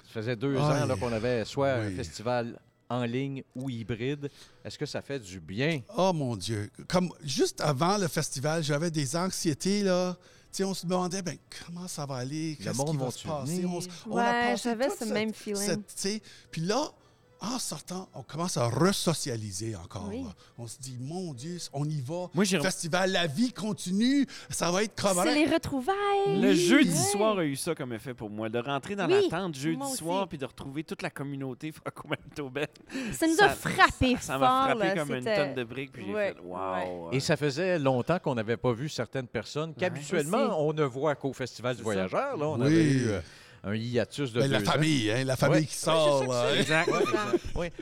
Ça 0.06 0.22
faisait 0.22 0.36
deux 0.36 0.56
ans 0.56 0.88
qu'on 1.00 1.12
avait 1.14 1.46
soit 1.46 1.72
un 1.72 1.90
festival 1.90 2.60
en 2.90 3.04
ligne 3.06 3.44
ou 3.56 3.70
hybride. 3.70 4.30
Est-ce 4.66 4.78
que 4.78 4.86
ça 4.86 5.02
fait 5.02 5.20
du 5.20 5.40
bien? 5.40 5.82
Oh 5.98 6.12
mon 6.12 6.36
Dieu. 6.36 6.70
Comme 6.88 7.12
juste 7.24 7.62
avant 7.62 7.98
le 7.98 8.08
festival, 8.08 8.64
j'avais 8.64 8.92
des 8.92 9.16
anxiétés, 9.16 9.84
là. 9.84 10.18
Tu 10.52 10.58
sais, 10.58 10.64
on 10.64 10.74
se 10.74 10.88
demandait, 10.88 11.22
ben, 11.22 11.38
comment 11.68 11.88
ça 11.88 12.08
va 12.08 12.16
aller? 12.16 12.58
Qu'est-ce 12.62 12.84
qui 12.84 12.98
va 12.98 13.12
se 13.12 13.28
passer? 13.28 13.66
On, 13.66 13.80
on 14.12 14.16
Ouais, 14.16 14.56
j'avais 14.62 14.90
ce 14.90 14.98
cette- 14.98 15.10
même 15.10 15.32
feeling. 15.34 15.62
cette- 15.62 15.86
tu 15.88 15.94
sais, 15.96 16.22
Puis 16.50 16.62
là, 16.62 16.92
en 17.42 17.58
sortant, 17.58 18.10
on 18.14 18.22
commence 18.22 18.58
à 18.58 18.68
resocialiser 18.68 19.76
encore. 19.76 20.08
Oui. 20.10 20.26
On 20.58 20.68
se 20.68 20.78
dit, 20.80 20.98
mon 21.00 21.34
Dieu, 21.34 21.58
on 21.74 21.86
y 21.86 22.02
va. 22.02 22.28
Moi, 22.34 22.44
j'ai- 22.44 22.60
Festival, 22.60 23.12
la 23.12 23.28
vie 23.28 23.54
continue. 23.54 24.26
Ça 24.50 24.72
va 24.72 24.84
être 24.84 24.94
comment? 25.02 25.24
C'est 25.24 25.34
les 25.34 25.46
retrouvailles. 25.52 26.42
Le 26.42 26.54
jeudi 26.54 26.96
soir 26.98 27.38
a 27.40 27.46
eu 27.46 27.56
ça 27.56 27.74
comme 27.76 27.94
effet 27.94 28.14
pour 28.14 28.30
moi, 28.30 28.50
de 28.50 28.60
rentrer 28.60 28.96
dans 28.96 29.08
Oui, 29.08 29.22
la 29.30 29.38
tente 29.38 29.56
jeudi 29.56 29.86
soir 29.96 30.28
puis 30.28 30.38
de 30.38 30.46
retrouver 30.46 30.84
toute 30.84 31.02
la 31.02 31.10
communauté 31.10 31.72
franco-manitobaine. 31.72 32.68
Ça 33.14 33.26
nous 33.28 33.36
Ça- 33.36 33.46
a 33.46 33.50
frappé 33.50 34.18
Ça 34.20 34.34
fort. 34.34 34.40
m'a 34.42 34.66
frappé 34.66 34.88
là. 34.88 34.96
comme 34.96 35.14
une 35.16 35.24
tonne 35.24 35.54
de 35.56 35.64
briques 35.64 35.92
puis 35.94 36.06
j'ai 36.08 36.14
fait 36.14 36.36
wow. 36.44 37.10
Et 37.12 37.20
ça 37.22 37.38
faisait 37.38 37.80
longtemps 37.80 38.20
qu'on 38.20 38.36
n'avait 38.36 38.58
pas 38.58 38.74
vu 38.74 38.90
certaines 38.90 39.28
personnes 39.28 39.74
qu'habituellement, 39.74 40.60
on 40.68 40.74
ne 40.74 40.84
voit 40.84 41.16
qu'au 41.16 41.32
Festival 41.34 41.76
du 41.76 41.84
Voyageur. 41.84 42.36
Là, 42.38 42.48
on 42.50 42.60
Oui. 42.60 42.66
avait 42.66 42.84
eu 42.84 43.08
euh, 43.10 43.22
un 43.64 43.76
hiatus 43.76 44.32
de 44.34 44.42
Ben, 44.42 44.52
la 44.52 44.60
deux 44.60 44.66
famille, 44.66 45.12
hein, 45.12 45.24
la 45.26 45.36
famille 45.36 45.60
Ouais. 45.62 45.66
qui 45.66 45.76
sort. 45.76 46.22
Ouais, 46.22 46.28
ça 46.28 46.48
hein. 46.48 46.54
Exact. 46.60 46.90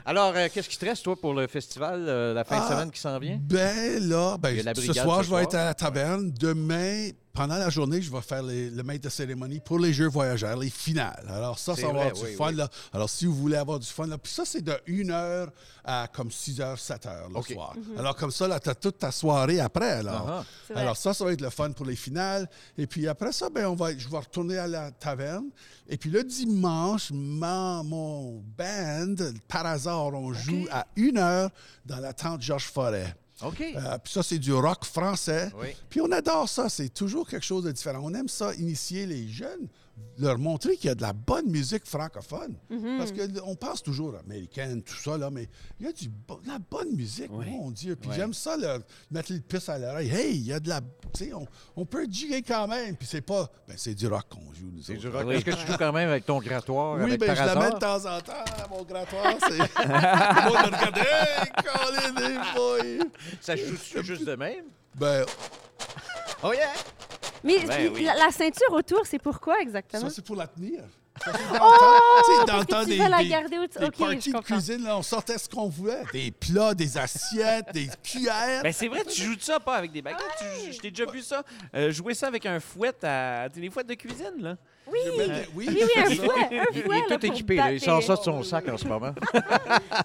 Alors, 0.05 0.34
euh, 0.36 0.47
qu'est-ce 0.53 0.69
qui 0.69 0.78
te 0.78 0.86
reste, 0.86 1.03
toi, 1.03 1.15
pour 1.19 1.34
le 1.34 1.47
festival, 1.47 2.05
euh, 2.07 2.34
la 2.34 2.43
fin 2.43 2.57
de 2.57 2.63
Ah, 2.65 2.69
semaine 2.69 2.91
qui 2.91 2.99
s'en 2.99 3.17
vient? 3.19 3.38
Ben 3.41 3.99
là, 4.07 4.38
ben, 4.38 4.57
ce 4.75 4.93
soir, 4.93 5.23
je 5.23 5.34
vais 5.34 5.43
être 5.43 5.55
à 5.55 5.65
la 5.65 5.73
taverne. 5.73 6.32
Demain, 6.39 7.09
pendant 7.38 7.57
la 7.57 7.69
journée, 7.69 8.01
je 8.01 8.11
vais 8.11 8.21
faire 8.21 8.41
les- 8.41 8.69
le 8.71 8.81
maître 8.83 9.03
de 9.03 9.09
cérémonie 9.09 9.59
pour 9.59 9.77
les 9.79 9.93
Jeux 9.93 10.07
voyageurs, 10.09 10.57
les 10.57 10.71
finales. 10.71 11.23
Alors 11.29 11.59
ça, 11.59 11.75
ça 11.75 11.83
va 11.88 11.93
vrai, 11.93 12.01
avoir 12.07 12.13
du 12.15 12.21
oui, 12.31 12.35
fun. 12.35 12.47
oui. 12.49 12.55
Là. 12.55 12.67
Alors 12.91 13.09
si 13.09 13.25
vous 13.27 13.35
voulez 13.35 13.55
avoir 13.57 13.77
du 13.79 13.85
fun, 13.88 14.07
là, 14.07 14.17
puis 14.17 14.31
ça, 14.33 14.43
c'est 14.43 14.63
de 14.63 14.73
1h 14.88 15.49
à 15.85 16.07
comme 16.11 16.29
6h, 16.31 16.77
7h 16.79 17.29
le 17.29 17.38
OK. 17.38 17.51
soir. 17.53 17.73
Alors 17.97 18.15
comme 18.15 18.31
ça, 18.31 18.47
là, 18.47 18.59
tu 18.59 18.69
as 18.69 18.75
toute 18.75 18.97
ta 18.97 19.11
soirée 19.11 19.59
après. 19.59 19.91
Alors. 19.91 20.25
Ah, 20.27 20.45
ah. 20.75 20.79
Alors 20.79 20.97
ça, 20.97 21.13
ça 21.13 21.23
va 21.23 21.31
être 21.31 21.41
le 21.41 21.49
fun 21.51 21.71
pour 21.71 21.85
les 21.85 21.95
finales. 21.95 22.49
Et 22.77 22.88
puis 22.88 23.07
après 23.07 23.31
ça, 23.31 23.49
ben, 23.49 23.67
on 23.67 23.75
va, 23.75 23.95
je 23.95 24.09
vais 24.09 24.17
retourner 24.17 24.57
à 24.57 24.65
la 24.67 24.89
taverne. 24.91 25.45
Et 25.88 25.97
puis 25.97 26.09
le 26.09 26.23
dimanche, 26.23 27.11
ma- 27.13 27.83
mon 27.83 28.43
band, 28.57 29.15
par 29.47 29.65
hasard, 29.67 30.07
on 30.07 30.33
joue 30.33 30.65
à 30.71 30.88
1h 30.97 31.49
dans 31.85 31.99
la 31.99 32.13
tente 32.13 32.41
Georges 32.41 32.65
Forêt. 32.65 33.15
OK. 33.43 33.61
Euh, 33.61 33.97
puis 34.03 34.13
ça, 34.13 34.23
c'est 34.23 34.39
du 34.39 34.53
rock 34.53 34.83
français. 34.85 35.51
Oui. 35.59 35.67
Puis 35.89 36.01
on 36.01 36.11
adore 36.11 36.49
ça. 36.49 36.69
C'est 36.69 36.89
toujours 36.89 37.27
quelque 37.27 37.45
chose 37.45 37.63
de 37.63 37.71
différent. 37.71 37.99
On 38.03 38.13
aime 38.13 38.27
ça, 38.27 38.53
initier 38.55 39.05
les 39.05 39.27
jeunes, 39.27 39.67
leur 40.20 40.38
montrer 40.38 40.76
qu'il 40.78 40.88
y 40.88 40.91
a 40.91 40.95
de 40.95 41.01
la 41.01 41.13
bonne 41.13 41.47
musique 41.49 41.86
francophone. 41.86 42.55
Mm-hmm. 42.72 42.97
Parce 42.97 43.11
qu'on 43.11 43.55
pense 43.55 43.84
toujours 43.84 44.15
américaine, 44.18 44.82
tout 44.82 44.95
ça, 44.95 45.18
là, 45.18 45.30
mais 45.30 45.47
il 45.80 45.86
y 45.86 45.89
a 45.89 45.91
du, 45.91 46.09
bo- 46.09 46.39
de 46.43 46.47
la 46.47 46.59
bonne 46.59 46.95
musique, 46.95 47.30
Oui. 47.32 47.45
mon 47.49 47.72
Dieu. 47.72 47.95
Puis 47.95 48.09
Oui. 48.09 48.15
j'aime 48.15 48.34
ça, 48.34 48.57
leur 48.57 48.80
mettre 49.11 49.32
les 49.32 49.39
pistes 49.39 49.70
à 49.70 49.78
l'oreille. 49.78 50.09
Hey, 50.09 50.36
il 50.36 50.45
y 50.45 50.53
a 50.53 50.59
de 50.59 50.70
la. 50.70 50.82
Tu 51.13 51.26
sais, 51.26 51.34
on, 51.34 51.45
on 51.76 51.86
peut 51.86 52.07
jiguer 52.09 52.41
quand 52.41 52.68
même. 52.68 52.95
Puis 52.95 53.07
c'est 53.09 53.22
pas. 53.22 53.49
Ben, 53.68 53.76
c'est 53.78 53.93
du 53.95 54.07
rock 54.07 54.26
qu'on 54.30 54.53
joue, 54.53 54.72
nous 54.72 54.82
C'est 54.82 54.93
autres. 54.93 55.01
du 55.01 55.07
rock. 55.09 55.24
Oui. 55.28 55.36
Est-ce 55.36 55.45
que 55.45 55.51
tu 55.51 55.68
joues 55.68 55.78
quand 55.78 55.93
même 55.93 56.09
avec 56.09 56.26
ton 56.26 56.39
grattoir? 56.39 56.95
Oui, 56.97 57.03
avec 57.03 57.20
ben, 57.20 57.36
je 57.36 57.43
la 57.43 57.55
mets 57.55 57.72
de 57.72 57.78
temps 57.78 58.05
en 58.05 58.22
temps 58.22 58.43
mon 58.70 58.84
grattoir. 58.84 59.34
C'est. 59.39 59.57
le 59.57 60.43
monde 60.45 60.72
me 60.72 60.78
regarde. 60.78 60.97
Hey, 60.97 61.51
Colin! 61.63 63.09
Ça 63.41 63.55
joue 63.55 63.76
juste 64.03 64.26
de 64.26 64.36
même? 64.36 64.65
Ben, 64.95 65.26
Oh 66.43 66.53
yeah! 66.53 66.73
Mais 67.43 67.59
Ben 67.65 67.91
oui. 67.93 68.03
la, 68.03 68.15
la 68.15 68.31
ceinture 68.31 68.71
autour, 68.71 69.05
c'est 69.05 69.19
pourquoi 69.19 69.59
exactement? 69.61 70.03
Ça, 70.03 70.09
c'est 70.09 70.25
pour 70.25 70.35
la 70.35 70.47
tenir. 70.47 70.83
Oh! 71.61 72.45
dans 72.45 72.59
le 72.59 72.65
temps 72.65 72.84
des, 72.84 72.97
la 72.97 73.18
des- 73.24 73.28
garder 73.30 73.57
au- 73.57 73.68
des 73.68 73.86
OK, 73.86 73.97
parties 73.97 74.32
je 74.32 74.38
de 74.38 74.41
cuisine, 74.43 74.84
là, 74.84 74.97
on 74.97 75.01
sortait 75.03 75.38
ce 75.38 75.47
qu'on 75.49 75.68
voulait. 75.70 76.03
Des 76.13 76.32
plats, 76.32 76.74
des 76.74 76.97
assiettes, 76.97 77.72
des 77.74 77.89
cuillères. 78.03 78.63
Ben 78.63 78.72
c'est 78.74 78.88
vrai, 78.88 79.03
tu 79.05 79.22
joues 79.24 79.36
de 79.36 79.41
ça 79.41 79.59
pas 79.59 79.76
avec 79.76 79.91
des 79.91 80.01
baguettes. 80.01 80.22
tu- 80.39 80.74
Je 80.74 80.80
t'ai 80.80 80.91
déjà 80.91 81.09
vu 81.11 81.22
ça. 81.22 81.43
euh, 81.76 81.91
jouer 81.91 82.13
ça 82.13 82.28
avec 82.28 82.45
un 82.45 82.59
fouet 82.59 82.93
à 83.03 83.49
des 83.49 83.70
fouettes 83.70 83.88
de 83.88 83.93
cuisine 83.95 84.34
là. 84.39 84.55
Oui! 84.89 84.99
Des- 85.03 85.26
oui, 85.53 85.68
Oui, 85.70 85.80
oui, 85.84 86.01
un 86.01 86.05
fouet, 86.15 86.59
un 86.59 86.65
Il, 86.74 86.78
est 86.80 87.09
là, 87.09 87.18
tout 87.18 87.26
équipé. 87.26 87.55
là. 87.57 87.72
Il 87.74 87.82
sort 87.82 88.01
ça 88.01 88.15
de 88.15 88.22
son 88.22 88.41
sac 88.43 88.68
en 88.70 88.78
ce 88.78 88.86
moment. 88.88 89.13
les- 89.34 89.41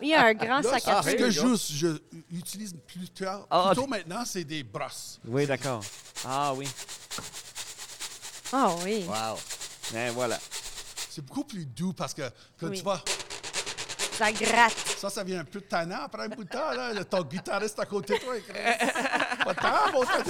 Il 0.02 0.08
y 0.08 0.14
a 0.14 0.24
un 0.26 0.34
grand 0.34 0.60
Là, 0.60 0.62
sac 0.70 0.88
à 0.88 0.98
Ah, 0.98 1.02
ce 1.02 1.10
que 1.10 1.24
hey, 1.24 1.30
je, 1.30 1.96
utilise 2.36 2.74
plus 2.86 3.08
tard, 3.10 3.46
Ah, 3.50 3.70
plutôt 3.72 3.86
maintenant, 3.86 4.24
c'est 4.24 4.42
des 4.44 4.62
brosses. 4.64 5.20
Oui, 5.24 5.46
d'accord. 5.46 5.82
Ah 6.26 6.52
oui. 6.54 6.66
Ah 8.52 8.70
oui. 8.84 9.04
Wow. 9.08 9.38
Ben 9.92 10.12
voilà. 10.12 10.38
C'est 11.14 11.20
beaucoup 11.26 11.44
plus 11.44 11.66
doux 11.66 11.92
parce 11.92 12.14
que 12.14 12.22
quand 12.58 12.68
Oui. 12.68 12.78
tu 12.78 12.82
vas, 12.84 13.02
Ça 14.16 14.32
gratte. 14.32 14.72
ça, 14.98 15.10
ça 15.10 15.22
vient 15.22 15.40
un 15.40 15.44
peu 15.44 15.60
tannant 15.60 16.04
après 16.04 16.22
un 16.22 16.28
bout 16.28 16.44
de 16.44 16.48
temps. 16.48 16.70
Là, 16.72 16.94
le- 16.94 17.04
ton 17.04 17.22
guitariste 17.22 17.78
à 17.78 17.84
côté 17.84 18.14
de 18.14 18.18
toi, 18.24 18.34
il 18.38 19.44
Pas 19.44 19.54
tant, 19.54 19.92
mon 19.92 20.02
frère. 20.06 20.24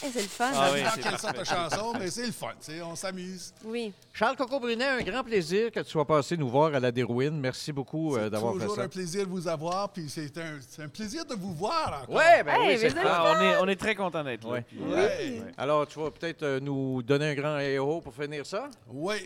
C'est 0.00 0.12
le 0.22 0.28
fun. 0.28 0.50
Ah 0.54 0.70
oui, 0.72 0.80
c'est 0.94 1.00
quelle 1.00 1.18
sorte 1.18 1.38
de 1.38 1.44
parfait. 1.44 1.70
chanson, 1.70 1.92
mais 1.98 2.10
c'est 2.10 2.26
le 2.26 2.32
fun. 2.32 2.52
On 2.84 2.94
s'amuse. 2.96 3.52
Oui. 3.64 3.92
Charles 4.12 4.36
Coco 4.36 4.60
Brunet, 4.60 4.84
un 4.84 5.02
grand 5.02 5.24
plaisir 5.24 5.70
que 5.72 5.80
tu 5.80 5.90
sois 5.90 6.04
passé 6.04 6.36
nous 6.36 6.48
voir 6.48 6.74
à 6.74 6.80
la 6.80 6.92
Dérouine. 6.92 7.38
Merci 7.40 7.72
beaucoup 7.72 8.14
euh, 8.16 8.24
C'est 8.24 8.30
d'avoir 8.30 8.52
fait 8.54 8.60
toujours 8.60 8.76
ça. 8.76 8.82
un 8.82 8.88
plaisir 8.88 9.24
de 9.26 9.30
vous 9.30 9.48
avoir, 9.48 9.88
puis 9.90 10.06
c'est 10.08 10.36
un, 10.38 10.58
c'est 10.68 10.82
un 10.82 10.88
plaisir 10.88 11.24
de 11.24 11.34
vous 11.34 11.54
voir 11.54 12.00
encore. 12.02 12.14
Ouais, 12.16 12.42
ben 12.44 12.54
Hey, 12.60 12.74
oui, 12.74 12.78
c'est. 12.80 12.94
Ah, 13.04 13.34
on, 13.36 13.40
est, 13.42 13.56
on 13.58 13.68
est 13.68 13.76
très 13.80 13.94
content 13.94 14.22
d'être 14.22 14.44
là. 14.44 14.50
Ouais. 14.52 14.64
Oui. 14.72 14.92
euh, 14.92 15.40
Alors, 15.56 15.86
tu 15.86 15.98
vas 15.98 16.10
peut-être 16.10 16.42
euh, 16.42 16.60
nous 16.60 17.02
donner 17.02 17.30
un 17.30 17.34
grand 17.34 17.58
héros 17.58 18.00
pour 18.00 18.12
finir 18.14 18.44
ça? 18.46 18.68
Oui. 18.88 19.16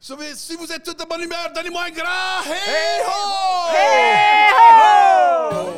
Si 0.00 0.12
vous- 0.12 0.22
Si 0.34 0.54
vous 0.56 0.70
êtes 0.72 0.84
tous 0.84 0.94
de 0.94 1.04
bonne 1.08 1.22
humeur, 1.22 1.50
donnez-moi 1.54 1.82
un 1.86 1.90
grand 1.90 2.52
hey 2.52 3.02
ho! 3.04 3.08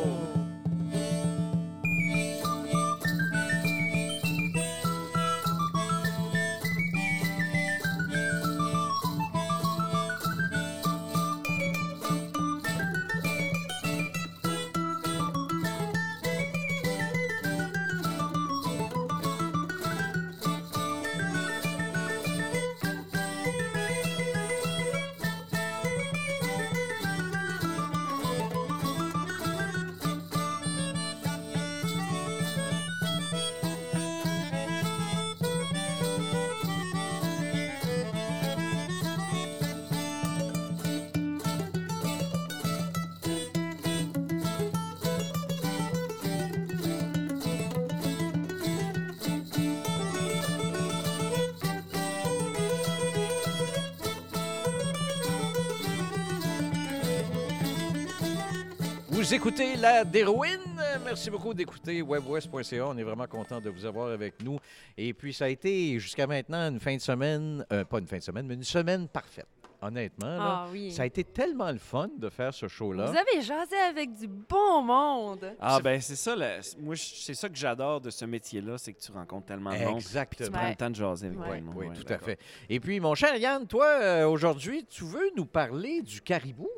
écoutez 59.41 59.75
la 59.75 60.03
Dérouine. 60.03 60.59
Merci 61.03 61.29
beaucoup 61.31 61.53
d'écouter 61.53 62.01
webwest.ca. 62.03 62.85
On 62.87 62.97
est 62.97 63.03
vraiment 63.03 63.25
content 63.25 63.59
de 63.59 63.69
vous 63.71 63.85
avoir 63.85 64.09
avec 64.11 64.41
nous. 64.43 64.59
Et 64.97 65.13
puis, 65.13 65.33
ça 65.33 65.45
a 65.45 65.47
été 65.49 65.97
jusqu'à 65.99 66.27
maintenant 66.27 66.69
une 66.69 66.79
fin 66.79 66.95
de 66.95 67.01
semaine, 67.01 67.65
euh, 67.73 67.83
pas 67.83 67.97
une 67.99 68.05
fin 68.07 68.17
de 68.17 68.21
semaine, 68.23 68.45
mais 68.45 68.53
une 68.53 68.63
semaine 68.63 69.07
parfaite. 69.07 69.47
Honnêtement, 69.83 70.27
là, 70.37 70.37
Ah 70.41 70.67
oui. 70.71 70.91
ça 70.91 71.01
a 71.01 71.05
été 71.07 71.23
tellement 71.23 71.71
le 71.71 71.79
fun 71.79 72.07
de 72.15 72.29
faire 72.29 72.53
ce 72.53 72.67
show-là. 72.67 73.07
Vous 73.09 73.17
avez 73.17 73.41
jasé 73.41 73.75
avec 73.89 74.13
du 74.13 74.27
bon 74.27 74.83
monde. 74.83 75.55
Ah 75.59 75.79
ben 75.83 75.99
c'est 75.99 76.15
ça, 76.15 76.35
là. 76.35 76.59
moi 76.79 76.93
je- 76.93 77.01
c'est 77.01 77.33
ça 77.33 77.49
que 77.49 77.55
j'adore 77.57 77.99
de 77.99 78.11
ce 78.11 78.23
métier-là, 78.25 78.77
c'est 78.77 78.93
que 78.93 78.99
tu 79.01 79.11
rencontres 79.11 79.47
tellement 79.47 79.71
de 79.71 79.77
monde. 79.77 79.85
puis 79.85 79.93
Tu 80.03 80.07
Exactement. 80.09 80.51
prends 80.51 80.61
Ouais. 80.65 80.69
le 80.69 80.75
temps 80.75 80.89
de 80.91 80.95
jaser 80.95 81.27
avec 81.27 81.39
Ouais. 81.39 81.61
monde, 81.61 81.73
Oui, 81.75 81.87
ouais, 81.87 81.95
tout 81.95 82.13
à 82.13 82.19
fait. 82.19 82.37
Et 82.69 82.79
puis, 82.79 82.99
mon 82.99 83.15
cher 83.15 83.35
Yann, 83.37 83.65
toi, 83.65 83.87
euh, 83.87 84.27
aujourd'hui, 84.27 84.85
tu 84.87 85.03
veux 85.03 85.31
nous 85.35 85.45
parler 85.47 86.03
du 86.03 86.21
caribou? 86.21 86.69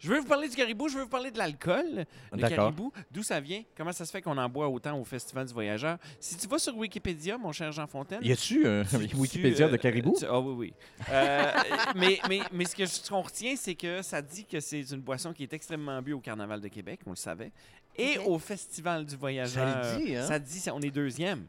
Je 0.00 0.08
veux 0.08 0.18
vous 0.20 0.26
parler 0.26 0.48
du 0.48 0.56
caribou, 0.56 0.88
je 0.88 0.96
veux 0.96 1.02
vous 1.02 1.08
parler 1.10 1.30
de 1.30 1.36
l'alcool. 1.36 2.06
Le 2.32 2.38
D'accord. 2.38 2.56
caribou, 2.56 2.92
d'où 3.10 3.22
ça 3.22 3.38
vient, 3.38 3.62
comment 3.76 3.92
ça 3.92 4.06
se 4.06 4.10
fait 4.10 4.22
qu'on 4.22 4.36
en 4.38 4.48
boit 4.48 4.66
autant 4.68 4.98
au 4.98 5.04
Festival 5.04 5.46
du 5.46 5.52
Voyageur? 5.52 5.98
Si 6.18 6.36
tu 6.38 6.48
vas 6.48 6.58
sur 6.58 6.74
Wikipédia, 6.76 7.36
mon 7.36 7.52
cher 7.52 7.70
Jean 7.70 7.86
Fontaine, 7.86 8.20
Y 8.22 8.32
a-tu 8.32 8.66
un 8.66 8.82
tu- 8.84 8.96
Wikipédia 9.14 9.66
tu, 9.66 9.72
de 9.72 9.76
euh, 9.76 9.78
caribou? 9.78 10.16
Ah 10.26 10.40
oui, 10.40 10.54
oui. 10.56 10.72
Euh, 11.10 11.52
mais 11.96 12.18
mais, 12.28 12.40
mais 12.50 12.64
ce 12.64 13.08
qu'on 13.10 13.20
retient, 13.20 13.54
c'est 13.56 13.74
que 13.74 14.00
ça 14.00 14.22
dit 14.22 14.46
que 14.46 14.58
c'est 14.58 14.80
une 14.90 15.00
boisson 15.00 15.32
qui 15.34 15.42
est 15.42 15.52
extrêmement 15.52 16.00
bu 16.00 16.14
au 16.14 16.20
Carnaval 16.20 16.60
de 16.62 16.68
Québec, 16.68 17.00
on 17.06 17.10
le 17.10 17.16
savait, 17.16 17.52
et 17.94 18.16
au 18.18 18.38
Festival 18.38 19.04
du 19.04 19.16
Voyageur. 19.16 19.84
Ça 19.84 19.98
le 19.98 20.04
dit, 20.06 20.16
hein? 20.16 20.26
Ça 20.26 20.38
dit, 20.38 20.62
on 20.72 20.80
est 20.80 20.90
deuxième. 20.90 21.46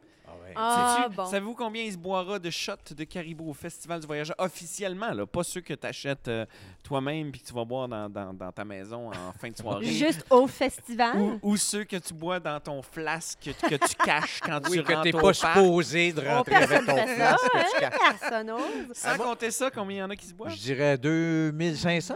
Ah, 0.56 1.08
bon. 1.16 1.26
Savez-vous 1.26 1.54
combien 1.56 1.84
il 1.84 1.92
se 1.94 1.98
boira 1.98 2.38
de 2.40 2.50
shots 2.50 2.94
de 2.96 3.04
caribou 3.06 3.50
au 3.50 3.54
Festival 3.54 4.00
du 4.02 4.08
voyageur? 4.08 4.36
Officiellement, 4.40 5.12
là, 5.14 5.26
pas 5.26 5.44
ceux 5.44 5.62
que 5.62 5.74
tu 5.74 5.88
achètes 5.88 6.30
toi-même 6.84 7.32
puis 7.32 7.42
que 7.42 7.48
tu 7.48 7.54
vas 7.54 7.64
boire 7.66 7.88
dans, 7.88 8.10
dans- 8.10 8.34
dans 8.34 8.52
ta 8.52 8.66
maison 8.66 9.10
en 9.10 9.32
fin 9.40 9.50
de 9.50 9.58
soirée. 9.58 9.86
Juste 9.92 10.26
au 10.30 10.48
festival? 10.48 11.18
Ou, 11.18 11.40
ou 11.42 11.58
ceux 11.58 11.84
que 11.84 11.96
tu 11.98 12.14
bois 12.14 12.40
dans 12.40 12.60
ton 12.60 12.82
flasque 12.82 13.40
que, 13.62 13.70
que 13.70 13.76
tu 13.88 13.96
caches 13.96 14.40
quand 14.42 14.60
Oui, 14.70 14.78
tu 14.78 14.84
que 14.84 14.94
rentres 14.94 15.04
t'es 15.10 15.16
au 15.16 15.22
pas 15.22 15.34
supposé 15.34 16.12
de 16.14 16.22
Oh, 16.26 16.30
rentrer 16.38 16.56
avec 16.56 16.70
personne 16.70 16.86
ton 16.88 16.96
fait 16.98 17.18
ça, 17.18 17.38
flasque 17.38 17.50
que 17.52 17.58
tu 17.80 17.86
hein? 17.86 17.90
caches. 17.90 18.20
Personne 18.20 18.48
n'ose. 18.48 18.64
Sans 18.94 19.18
compter 19.18 19.52
ça, 19.52 19.72
combien 19.72 19.98
il 19.98 20.00
y 20.00 20.04
en 20.04 20.10
a 20.10 20.16
qui 20.16 20.26
se 20.26 20.34
boivent? 20.34 20.52
Je 20.54 20.60
dirais 20.62 20.98
2500. 20.98 22.16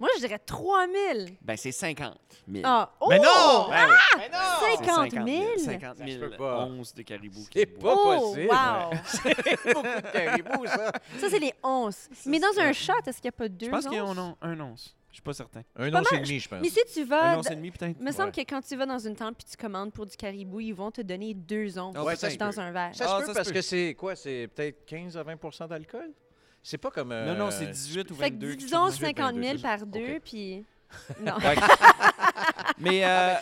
Moi, 0.00 0.08
je 0.16 0.20
dirais 0.26 0.38
3000. 0.38 1.36
Ben, 1.42 1.56
c'est 1.56 1.72
50 1.72 2.18
000. 2.50 2.62
Ah, 2.66 2.90
oh! 3.00 3.06
Mais 3.10 3.18
non! 3.18 3.68
Ben 3.68 3.86
oui, 3.88 3.94
Mais 4.16 4.28
non! 4.30 4.38
c'est 4.78 4.84
50 4.86 5.10
000? 5.12 5.26
50 5.58 5.98
Ça 5.98 6.04
se 6.06 6.10
000 6.10 6.30
peut 6.30 6.36
pas. 6.36 6.64
onces 6.64 6.94
de 6.94 7.02
caribou. 7.02 7.40
C'est 7.52 7.66
pas 7.66 7.94
Oh, 7.94 8.18
possible. 8.32 8.48
wow! 8.50 8.98
C'est 9.04 9.74
beaucoup 9.74 9.86
de 9.86 10.10
caribou, 10.12 10.66
ça. 10.66 10.92
Ça, 11.18 11.28
c'est 11.30 11.38
les 11.38 11.52
onces. 11.62 12.08
Mais 12.26 12.40
dans 12.40 12.58
un 12.58 12.72
shot, 12.72 12.94
est-ce 13.06 13.20
qu'il 13.20 13.26
n'y 13.28 13.28
a 13.28 13.32
pas 13.32 13.48
deux 13.48 13.66
Je 13.66 13.70
pense 13.70 13.84
qu'il 13.86 13.96
y 13.96 13.98
a 13.98 14.04
onces? 14.06 14.18
un, 14.18 14.36
un 14.40 14.60
once. 14.60 14.96
Je 15.10 15.14
suis 15.16 15.22
pas 15.22 15.32
certain. 15.34 15.62
Un 15.76 15.92
once 15.94 16.12
et 16.12 16.20
demi, 16.20 16.38
je 16.40 16.48
pense. 16.48 16.60
Mais 16.62 16.68
si 16.70 16.80
tu 16.94 17.00
Un 17.02 17.04
vas... 17.04 17.38
once 17.38 17.50
et 17.50 17.56
demi, 17.56 17.70
peut-être. 17.70 17.96
Il 17.98 18.04
me 18.06 18.12
semble 18.12 18.32
Ouais. 18.34 18.44
que 18.44 18.48
quand 18.54 18.60
tu 18.62 18.76
vas 18.76 18.86
dans 18.86 18.98
une 19.00 19.16
tente 19.16 19.36
puis 19.36 19.44
tu 19.50 19.56
commandes 19.56 19.92
pour 19.92 20.06
du 20.06 20.16
caribou, 20.16 20.60
ils 20.60 20.72
vont 20.72 20.90
te 20.90 21.02
donner 21.02 21.34
deux 21.34 21.78
onces 21.78 21.94
Ah, 21.98 22.04
Ouais, 22.04 22.14
dans 22.38 22.60
un 22.60 22.70
verre. 22.70 22.90
Ça 22.94 23.04
Ah, 23.06 23.08
se 23.08 23.20
peut 23.20 23.26
ça 23.26 23.32
se 23.32 23.32
parce 23.34 23.48
peut. 23.48 23.54
que 23.54 23.60
c'est 23.60 23.94
quoi? 23.98 24.14
C'est 24.16 24.48
peut-être 24.54 24.86
15 24.86 25.16
à 25.16 25.24
20% 25.24 25.66
d'alcool? 25.68 26.10
C'est 26.62 26.78
pas 26.78 26.90
comme... 26.90 27.12
euh, 27.12 27.26
Non, 27.32 27.46
non, 27.46 27.50
c'est 27.50 27.66
18 27.66 28.10
ou 28.10 28.14
Fait 28.14 28.28
que 28.30 28.34
22. 28.34 28.56
disons 28.56 28.86
chose 28.86 28.98
de- 28.98 29.04
50 29.06 29.34
000 29.34 29.44
22, 29.46 29.62
par 29.62 29.86
deux, 29.86 30.20
puis... 30.24 30.64
Non. 31.24 31.34
Mais 32.78 33.04
euh, 33.04 33.34
Ah, 33.34 33.38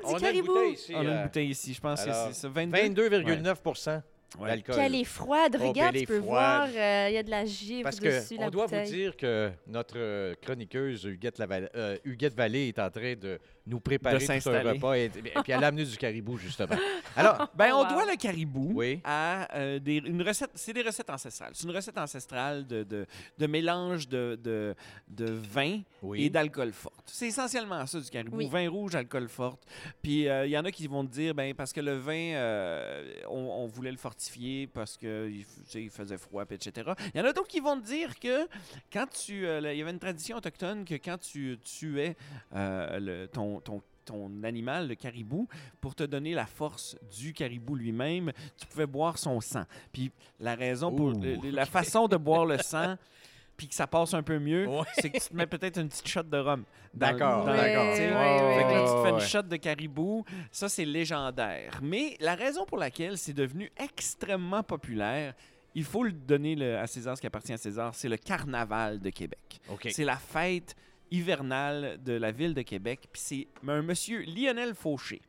du 0.00 0.04
on 0.06 0.08
a 0.10 0.16
une 0.16 0.20
caribou! 0.20 0.46
bouteille 0.54 0.72
ici. 0.74 0.92
on 0.94 0.98
a 1.00 1.02
une 1.02 1.08
euh, 1.10 1.22
bouteille 1.24 1.48
ici, 1.50 1.74
je 1.74 1.80
pense 1.80 2.00
alors, 2.02 2.28
que 2.28 2.34
c'est 2.34 2.40
ça. 2.40 2.48
22. 2.48 3.08
22,9 3.08 4.00
Ouais. 4.36 4.48
d'alcool. 4.48 4.74
Puis 4.74 4.84
elle 4.84 4.94
est 4.96 5.04
froide. 5.04 5.52
Oh, 5.54 5.58
ben, 5.60 5.68
Regarde, 5.68 5.94
elle 5.94 6.00
tu 6.00 6.06
peux 6.08 6.20
froide. 6.20 6.32
voir, 6.32 6.68
euh, 6.76 7.06
il 7.08 7.14
y 7.14 7.18
a 7.18 7.22
de 7.22 7.30
la 7.30 7.44
givre 7.44 7.84
Parce 7.84 8.00
dessus, 8.00 8.34
que 8.34 8.40
la 8.40 8.46
on 8.48 8.50
doit 8.50 8.64
bouteille. 8.66 8.84
vous 8.86 8.92
dire 8.92 9.16
que 9.16 9.52
notre 9.68 9.94
euh, 9.96 10.34
chroniqueuse 10.42 11.04
Huguette, 11.04 11.38
Laval- 11.38 11.70
euh, 11.76 11.96
Huguette 12.04 12.34
Vallée 12.34 12.66
est 12.68 12.78
en 12.80 12.90
train 12.90 13.14
de 13.14 13.38
nous 13.66 13.80
préparer 13.80 14.16
De 14.18 14.24
tout 14.26 14.30
un 14.32 14.34
s'installer. 14.34 14.70
repas 14.72 14.94
et, 14.94 15.04
et 15.04 15.08
puis 15.10 15.52
elle 15.52 15.64
a 15.64 15.68
amené 15.68 15.84
du 15.84 15.96
caribou 15.96 16.36
justement. 16.36 16.76
Alors, 17.16 17.50
Ben, 17.54 17.72
on 17.72 17.82
Wow. 17.84 17.88
doit 17.88 18.04
le 18.06 18.16
caribou 18.16 18.72
Oui. 18.74 19.00
à 19.04 19.48
euh, 19.56 19.78
des, 19.78 19.96
une 19.96 20.20
recette. 20.22 20.50
C'est 20.54 20.72
des 20.72 20.82
recettes 20.82 21.08
ancestrales. 21.10 21.52
C'est 21.54 21.64
une 21.66 21.74
recette 21.74 21.96
ancestrale 21.96 22.66
de, 22.66 22.82
de, 22.82 23.06
de 23.38 23.46
mélange 23.46 24.08
de, 24.08 24.38
de, 24.42 24.74
de 25.08 25.30
vin 25.30 25.80
oui. 26.02 26.24
et 26.24 26.30
d'alcool 26.30 26.72
fort. 26.72 26.92
C'est 27.06 27.28
essentiellement 27.28 27.86
ça 27.86 28.00
du 28.00 28.10
caribou. 28.10 28.36
Oui. 28.36 28.48
Vin 28.48 28.68
rouge, 28.68 28.94
alcool 28.94 29.28
fort. 29.28 29.58
Puis 30.02 30.28
euh, 30.28 30.46
il 30.46 30.50
y 30.50 30.58
en 30.58 30.64
a 30.64 30.70
qui 30.70 30.86
vont 30.86 31.04
te 31.06 31.12
dire, 31.12 31.34
ben 31.34 31.54
parce 31.54 31.72
que 31.72 31.80
le 31.80 31.94
vin, 31.96 32.12
euh, 32.34 33.14
on, 33.28 33.38
on 33.38 33.66
voulait 33.66 33.90
le 33.92 33.96
fortifier 33.96 34.66
parce 34.66 34.96
que 34.96 35.28
il, 35.30 35.42
f- 35.42 35.46
tu 35.64 35.70
sais, 35.70 35.82
il 35.84 35.90
faisait 35.90 36.18
froid, 36.18 36.44
etc. 36.50 36.90
Il 37.14 37.18
y 37.18 37.20
en 37.22 37.26
a 37.26 37.32
d'autres 37.32 37.48
qui 37.48 37.60
vont 37.60 37.80
te 37.80 37.86
dire 37.86 38.18
que 38.18 38.46
quand 38.92 39.06
tu, 39.08 39.46
euh, 39.46 39.60
il 39.72 39.78
y 39.78 39.82
avait 39.82 39.90
une 39.90 39.98
tradition 39.98 40.36
autochtone 40.36 40.84
que 40.84 40.94
quand 40.94 41.18
tu 41.18 41.58
tuais 41.64 42.16
euh, 42.54 42.98
le- 43.00 43.28
ton, 43.28 43.53
ton 43.60 43.82
ton 44.04 44.30
animal, 44.42 44.86
le 44.88 44.96
caribou, 44.96 45.48
pour 45.80 45.94
te 45.94 46.02
donner 46.04 46.34
la 46.34 46.44
force 46.44 46.94
du 47.16 47.32
caribou 47.32 47.74
lui-même, 47.74 48.32
tu 48.58 48.66
pouvais 48.66 48.84
boire 48.86 49.16
son 49.16 49.40
sang. 49.40 49.62
Puis 49.92 50.12
la 50.38 50.54
raison 50.54 50.92
pour 50.94 51.10
la 51.42 51.64
façon 51.64 52.06
de 52.06 52.18
boire 52.18 52.44
le 52.44 52.58
sang, 52.58 52.96
puis 53.56 53.66
que 53.66 53.74
ça 53.74 53.86
passe 53.86 54.12
un 54.12 54.22
peu 54.22 54.38
mieux, 54.38 54.68
Ouais. 54.68 54.82
c'est 54.96 55.08
que 55.08 55.16
tu 55.18 55.28
te 55.30 55.34
mets 55.34 55.46
peut-être 55.46 55.80
une 55.80 55.88
petite 55.88 56.06
shot 56.06 56.22
de 56.24 56.36
rhum. 56.36 56.64
D'accord, 56.92 57.46
d'accord. 57.46 57.54
Ouais, 57.94 58.12
ouais, 58.12 58.54
Fait 58.58 58.64
que 58.64 58.72
là, 58.74 58.84
tu 58.86 58.92
te 58.94 59.02
fais 59.04 59.10
une 59.10 59.20
shot 59.20 59.42
de 59.48 59.56
caribou. 59.56 60.22
Ça, 60.52 60.68
c'est 60.68 60.84
légendaire. 60.84 61.80
Mais 61.82 62.18
la 62.20 62.34
raison 62.34 62.66
pour 62.66 62.76
laquelle 62.76 63.16
c'est 63.16 63.32
devenu 63.32 63.72
extrêmement 63.78 64.62
populaire, 64.62 65.32
il 65.74 65.82
faut 65.84 66.02
le 66.04 66.12
donner 66.12 66.56
le- 66.56 66.76
à 66.76 66.86
César 66.86 67.16
ce 67.16 67.22
qui 67.22 67.26
appartient 67.26 67.54
à 67.54 67.56
César, 67.56 67.94
c'est 67.94 68.10
le 68.10 68.18
carnaval 68.18 69.00
de 69.00 69.08
Québec. 69.08 69.60
C'est 69.90 70.04
la 70.04 70.16
fête 70.18 70.76
hivernale 71.14 72.02
de 72.02 72.12
la 72.12 72.32
ville 72.32 72.54
de 72.54 72.62
Québec. 72.62 73.08
Puis 73.12 73.22
c'est 73.24 73.48
un 73.66 73.82
monsieur, 73.82 74.22
Lionel 74.22 74.74
Fauché. 74.74 75.22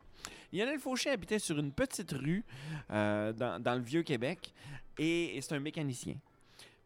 Lionel 0.52 0.78
Fauché 0.78 1.10
habitait 1.10 1.38
sur 1.38 1.58
une 1.58 1.72
petite 1.72 2.12
rue 2.12 2.44
euh, 2.90 3.32
dans, 3.32 3.74
le 3.74 3.82
vieux 3.82 4.02
Québec 4.02 4.52
et, 4.98 5.36
et 5.36 5.40
c'est 5.40 5.54
un 5.54 5.60
mécanicien. 5.60 6.16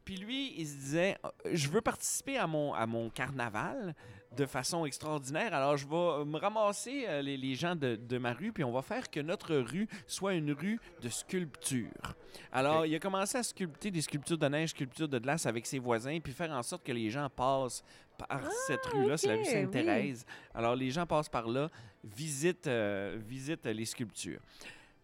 Puis 0.04 0.16
lui, 0.16 0.54
il 0.56 0.66
se 0.66 0.74
disait, 0.74 1.18
Euh, 1.24 1.30
je 1.52 1.68
veux 1.68 1.80
participer 1.80 2.38
à 2.38 2.46
mon, 2.46 2.72
à 2.74 2.86
mon 2.86 3.10
carnaval 3.10 3.94
de 4.36 4.46
façon 4.46 4.86
extraordinaire, 4.86 5.52
alors 5.52 5.76
je 5.76 5.84
vais 5.86 6.24
me 6.24 6.38
ramasser 6.38 7.04
euh, 7.08 7.20
les, 7.20 7.36
les 7.36 7.56
gens 7.56 7.74
de, 7.74 7.96
de 7.96 8.16
ma 8.16 8.32
rue, 8.32 8.52
puis 8.52 8.62
on 8.62 8.70
va 8.70 8.80
faire 8.80 9.10
que 9.10 9.18
notre 9.18 9.56
rue 9.56 9.88
soit 10.06 10.34
une 10.34 10.52
rue 10.52 10.78
de 11.02 11.08
sculpture. 11.08 12.14
Alors, 12.52 12.86
il 12.86 12.94
a 12.94 13.00
commencé 13.00 13.38
à 13.38 13.42
sculpter 13.42 13.90
des 13.90 14.00
sculptures 14.02 14.38
de 14.38 14.46
neige, 14.46 14.70
sculptures 14.70 15.08
de 15.08 15.18
glace 15.18 15.46
avec 15.46 15.66
ses 15.66 15.80
voisins, 15.80 16.20
puis 16.20 16.32
faire 16.32 16.52
en 16.52 16.62
sorte 16.62 16.84
que 16.84 16.92
les 16.92 17.10
gens 17.10 17.28
passent 17.28 17.82
par 18.16 18.40
cette 18.68 18.86
rue-là, 18.86 19.16
c'est 19.16 19.26
la 19.26 19.34
rue 19.36 19.44
Sainte-Thérèse. 19.44 20.24
Alors, 20.54 20.76
les 20.76 20.90
gens 20.92 21.06
passent 21.06 21.28
par 21.28 21.48
là, 21.48 21.68
visitent, 22.04 22.68
euh, 22.68 23.18
visitent 23.20 23.66
les 23.66 23.84
sculptures. 23.84 24.40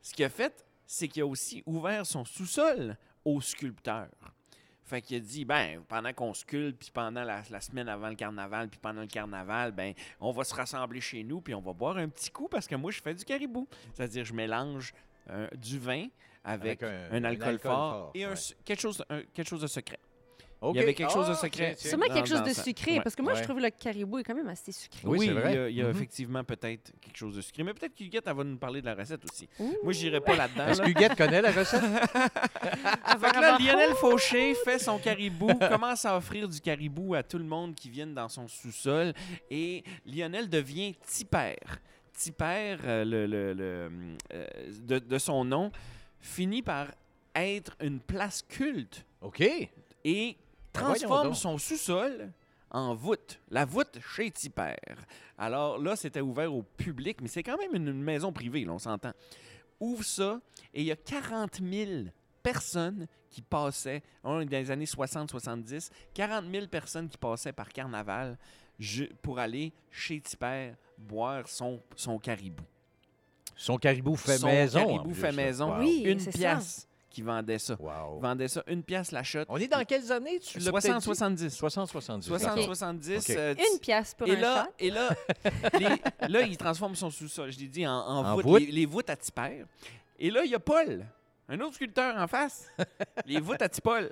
Ce 0.02 0.14
qu'il 0.14 0.24
a 0.24 0.28
fait, 0.30 0.64
c'est 0.86 1.08
qu'il 1.08 1.22
a 1.22 1.26
aussi 1.26 1.64
ouvert 1.66 2.06
son 2.06 2.24
sous-sol 2.24 2.96
aux 3.24 3.40
sculpteurs. 3.40 4.35
Fait 4.86 5.02
qu'il 5.02 5.16
a 5.16 5.20
dit, 5.20 5.44
ben, 5.44 5.82
pendant 5.88 6.12
qu'on 6.12 6.32
sculpte, 6.32 6.78
puis 6.78 6.90
pendant 6.94 7.24
la, 7.24 7.42
la 7.50 7.60
semaine 7.60 7.88
avant 7.88 8.08
le 8.08 8.14
carnaval, 8.14 8.68
puis 8.68 8.78
pendant 8.80 9.00
le 9.00 9.08
carnaval, 9.08 9.72
ben, 9.72 9.92
on 10.20 10.30
va 10.30 10.44
se 10.44 10.54
rassembler 10.54 11.00
chez 11.00 11.24
nous, 11.24 11.40
puis 11.40 11.54
on 11.54 11.60
va 11.60 11.72
boire 11.72 11.96
un 11.96 12.08
petit 12.08 12.30
coup 12.30 12.46
parce 12.48 12.68
que 12.68 12.76
moi, 12.76 12.92
je 12.92 13.02
fais 13.02 13.12
du 13.12 13.24
caribou. 13.24 13.66
C'est-à-dire, 13.94 14.24
je 14.24 14.32
mélange 14.32 14.94
euh, 15.30 15.48
du 15.56 15.80
vin 15.80 16.06
avec, 16.44 16.84
un, 16.84 17.24
alcool, 17.24 17.58
fort, 17.58 18.12
et 18.14 18.24
un 18.24 18.30
ouais. 18.30 18.40
quelque, 18.64 18.80
chose, 18.80 19.04
quelque 19.34 19.48
chose 19.48 19.62
de 19.62 19.66
secret. 19.66 19.98
Il 20.62 20.76
y 20.76 20.78
avait 20.80 20.94
quelque 20.94 21.12
chose 21.12 21.26
de 21.26 21.32
Ah, 21.32 21.36
secret. 21.36 21.74
tiens. 21.76 21.90
Sûrement 21.90 22.06
quelque 22.06 22.28
chose 22.28 22.42
de 22.42 22.52
sucré, 22.52 22.92
Ouais. 22.94 23.00
parce 23.02 23.14
que 23.14 23.22
moi, 23.22 23.34
Ouais. 23.34 23.38
je 23.38 23.44
trouve 23.44 23.60
le 23.60 23.70
caribou 23.70 24.18
est 24.18 24.24
quand 24.24 24.34
même 24.34 24.48
assez 24.48 24.72
sucré. 24.72 25.00
Oui, 25.04 25.18
c'est 25.20 25.26
il 25.26 25.30
y 25.30 25.34
vrai. 25.34 25.58
a, 25.58 25.68
il 25.68 25.76
y 25.76 25.80
a 25.82 25.84
Mhm. 25.84 25.90
effectivement 25.90 26.44
peut-être 26.44 26.92
quelque 27.00 27.16
chose 27.16 27.36
de 27.36 27.40
sucré. 27.42 27.62
Mais 27.62 27.74
peut-être 27.74 27.94
qu'Huguette, 27.94 28.24
elle 28.26 28.34
va 28.36 28.42
nous 28.44 28.56
parler 28.56 28.80
de 28.80 28.86
la 28.86 28.94
recette 28.94 29.20
aussi. 29.30 29.48
Ouh. 29.58 29.74
Moi, 29.84 29.92
je 29.92 30.02
n'irai 30.04 30.20
pas 30.20 30.34
là-dedans. 30.34 30.66
Est-ce 30.66 30.80
là. 30.80 30.86
que 30.86 30.90
Huguette 30.90 31.16
connaît 31.16 31.42
la 31.42 31.52
recette? 31.52 31.80
Fait 33.20 33.30
que 33.30 33.40
là, 33.40 33.58
Lionel 33.58 33.94
Fauché 33.94 34.54
fait 34.64 34.78
son 34.78 34.98
caribou, 34.98 35.48
commence 35.54 36.04
à 36.04 36.16
offrir 36.16 36.48
du 36.48 36.60
caribou 36.60 37.14
à 37.14 37.22
tout 37.22 37.38
le 37.38 37.44
monde 37.44 37.74
qui 37.74 37.90
vienne 37.90 38.14
dans 38.14 38.28
son 38.28 38.48
sous-sol. 38.48 39.12
Et 39.50 39.84
Lionel 40.06 40.48
devient 40.48 40.94
tipère. 41.06 41.80
Tipère, 42.14 42.78
euh, 42.84 43.04
le, 43.04 43.26
le- 43.26 43.52
le, 43.52 43.90
euh, 44.32 44.46
de, 44.82 44.98
de 44.98 45.18
son 45.18 45.44
nom, 45.44 45.70
finit 46.18 46.62
par 46.62 46.88
être 47.34 47.76
une 47.82 48.00
place 48.00 48.42
culte 48.48 49.04
OK. 49.20 49.42
et 50.04 50.36
transforme 50.76 51.28
donc. 51.28 51.36
son 51.36 51.58
sous-sol 51.58 52.32
en 52.70 52.94
voûte. 52.94 53.40
La 53.50 53.64
voûte 53.64 53.98
chez 54.14 54.30
Tipper. 54.30 54.76
Alors 55.38 55.78
là, 55.78 55.96
c'était 55.96 56.20
ouvert 56.20 56.52
au 56.52 56.62
public, 56.62 57.20
mais 57.20 57.28
c'est 57.28 57.42
quand 57.42 57.56
même 57.58 57.74
une, 57.74 57.92
maison 57.92 58.32
privée, 58.32 58.64
là, 58.64 58.72
on 58.72 58.78
s'entend. 58.78 59.12
Ouvre 59.80 60.04
ça 60.04 60.40
et 60.72 60.80
il 60.80 60.86
y 60.86 60.92
a 60.92 60.96
40 60.96 61.60
000 61.62 61.90
personnes 62.42 63.06
qui 63.30 63.42
passaient, 63.42 64.02
on 64.24 64.40
est 64.40 64.46
dans 64.46 64.56
les 64.56 64.70
années 64.70 64.86
60-70, 64.86 65.90
40 66.14 66.44
000 66.50 66.66
personnes 66.68 67.08
qui 67.08 67.18
passaient 67.18 67.52
par 67.52 67.68
carnaval 67.68 68.38
pour 69.22 69.38
aller 69.38 69.72
chez 69.90 70.20
Tipper 70.20 70.72
boire 70.96 71.46
son, 71.48 71.82
son 71.94 72.18
caribou. 72.18 72.64
Son 73.54 73.78
caribou 73.78 74.16
fait 74.16 74.38
son 74.38 74.46
maison. 74.46 74.86
caribou 74.86 75.14
fait 75.14 75.32
maison. 75.32 75.72
Wow. 75.72 75.80
Oui, 75.80 76.02
Une 76.04 76.20
c'est 76.20 76.36
ça. 76.36 76.60
Qui 77.10 77.22
vendait 77.22 77.58
ça. 77.58 77.76
Wow. 77.78 78.18
Vendait 78.20 78.48
ça 78.48 78.62
une 78.66 78.82
pièce 78.82 79.10
la 79.12 79.22
shot. 79.22 79.44
On 79.48 79.56
est 79.56 79.68
dans 79.68 79.84
quelles 79.84 80.10
années? 80.12 80.38
Tu 80.40 80.58
l'as 80.58 80.70
peut-être 80.72 80.98
dit? 80.98 81.46
60-70. 81.46 81.58
60-70. 81.58 82.28
60-70. 82.28 83.18
Ok. 83.18 83.30
euh, 83.30 83.54
Une 83.72 83.78
pièce 83.78 84.14
pour 84.14 84.28
et 84.28 84.36
un 84.36 84.40
là, 84.40 84.64
shot. 84.64 84.70
et 84.78 84.90
là, 84.90 85.08
les- 85.78 86.28
là, 86.28 86.40
il 86.42 86.56
transforme 86.56 86.94
son 86.94 87.10
sous-sol, 87.10 87.50
je 87.52 87.58
l'ai 87.58 87.68
dit, 87.68 87.86
en, 87.86 87.92
en 87.92 88.24
En 88.26 88.34
voûte, 88.34 88.44
voûte. 88.44 88.60
Les, 88.60 88.66
les 88.72 88.86
voûtes 88.86 89.08
à 89.10 89.16
Tipper. 89.16 89.64
Et 90.18 90.30
là, 90.30 90.44
il 90.44 90.50
y 90.50 90.54
a 90.54 90.58
Paul, 90.60 91.06
un 91.48 91.60
autre 91.60 91.74
sculpteur 91.76 92.16
en 92.16 92.26
face. 92.26 92.68
les 93.26 93.40
voûtes 93.40 93.62
à 93.62 93.68
Tipol. 93.68 94.10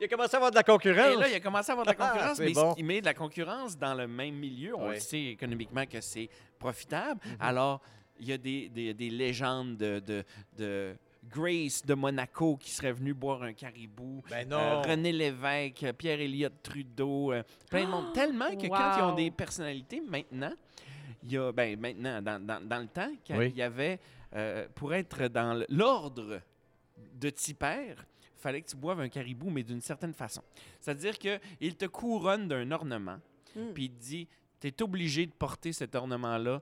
Il 0.00 0.04
a 0.04 0.08
commencé 0.08 0.34
à 0.34 0.36
avoir 0.38 0.50
de 0.50 0.56
la 0.56 0.62
concurrence. 0.62 1.14
Et 1.14 1.16
là, 1.16 1.28
il 1.28 1.34
a 1.34 1.40
commencé 1.40 1.70
à 1.70 1.72
avoir 1.72 1.86
de 1.86 1.92
la 1.92 1.96
Ah, 2.00 2.10
concurrence, 2.10 2.38
mais 2.38 2.52
bon. 2.52 2.74
il 2.76 2.84
met 2.84 3.00
de 3.00 3.06
la 3.06 3.14
concurrence 3.14 3.78
dans 3.78 3.94
le 3.94 4.06
même 4.06 4.34
milieu. 4.34 4.74
On 4.76 4.88
le 4.90 4.98
sait 5.00 5.22
économiquement 5.26 5.86
que 5.86 6.00
c'est 6.00 6.28
profitable. 6.58 7.20
Mhm. 7.24 7.36
Alors, 7.40 7.80
il 8.18 8.26
y 8.28 8.32
a 8.32 8.38
des, 8.38 8.68
des- 8.68 8.94
des 8.94 9.10
légendes 9.10 9.76
de, 9.76 10.00
de- 10.00 10.24
de 10.56 10.96
Grace 11.30 11.84
de 11.84 11.94
Monaco 11.94 12.56
qui 12.56 12.70
serait 12.70 12.92
venue 12.92 13.14
boire 13.14 13.42
un 13.42 13.52
caribou. 13.52 14.22
Ben 14.30 14.50
Euh. 14.52 14.82
René 14.82 15.12
Lévesque, 15.12 15.86
Pierre-Éliott 15.98 16.52
Trudeau, 16.62 17.32
euh, 17.32 17.42
plein 17.70 17.84
de 17.84 17.90
monde. 17.90 18.12
Tellement 18.12 18.50
que 18.56 18.66
quand 18.68 18.96
ils 18.98 19.02
ont 19.02 19.14
des 19.14 19.30
personnalités, 19.30 20.00
maintenant, 20.00 20.52
il 21.22 21.32
y 21.32 21.38
a, 21.38 21.50
ben 21.52 21.78
maintenant, 21.78 22.22
dans, 22.22 22.44
dans- 22.44 22.64
dans 22.66 22.78
le 22.78 22.86
temps, 22.88 23.10
quand 23.26 23.36
Oui. 23.38 23.48
il 23.50 23.56
y 23.56 23.62
avait, 23.62 23.98
euh, 24.34 24.66
pour 24.74 24.94
être 24.94 25.28
dans 25.28 25.64
l'ordre 25.68 26.40
de 27.14 27.30
Tipper, 27.30 27.94
il 27.96 28.40
fallait 28.40 28.62
que 28.62 28.68
tu 28.68 28.76
boives 28.76 29.00
un 29.00 29.08
caribou, 29.08 29.50
mais 29.50 29.62
d'une 29.62 29.80
certaine 29.80 30.14
façon. 30.14 30.42
C'est-à-dire 30.80 31.18
qu'il 31.18 31.76
te 31.76 31.86
couronne 31.86 32.46
d'un 32.48 32.70
ornement, 32.70 33.18
Mm. 33.56 33.72
puis 33.74 33.84
il 33.86 33.90
te 33.90 34.02
dit, 34.04 34.28
tu 34.60 34.68
es 34.68 34.82
obligé 34.82 35.26
de 35.26 35.32
porter 35.32 35.72
cet 35.72 35.94
ornement-là 35.94 36.60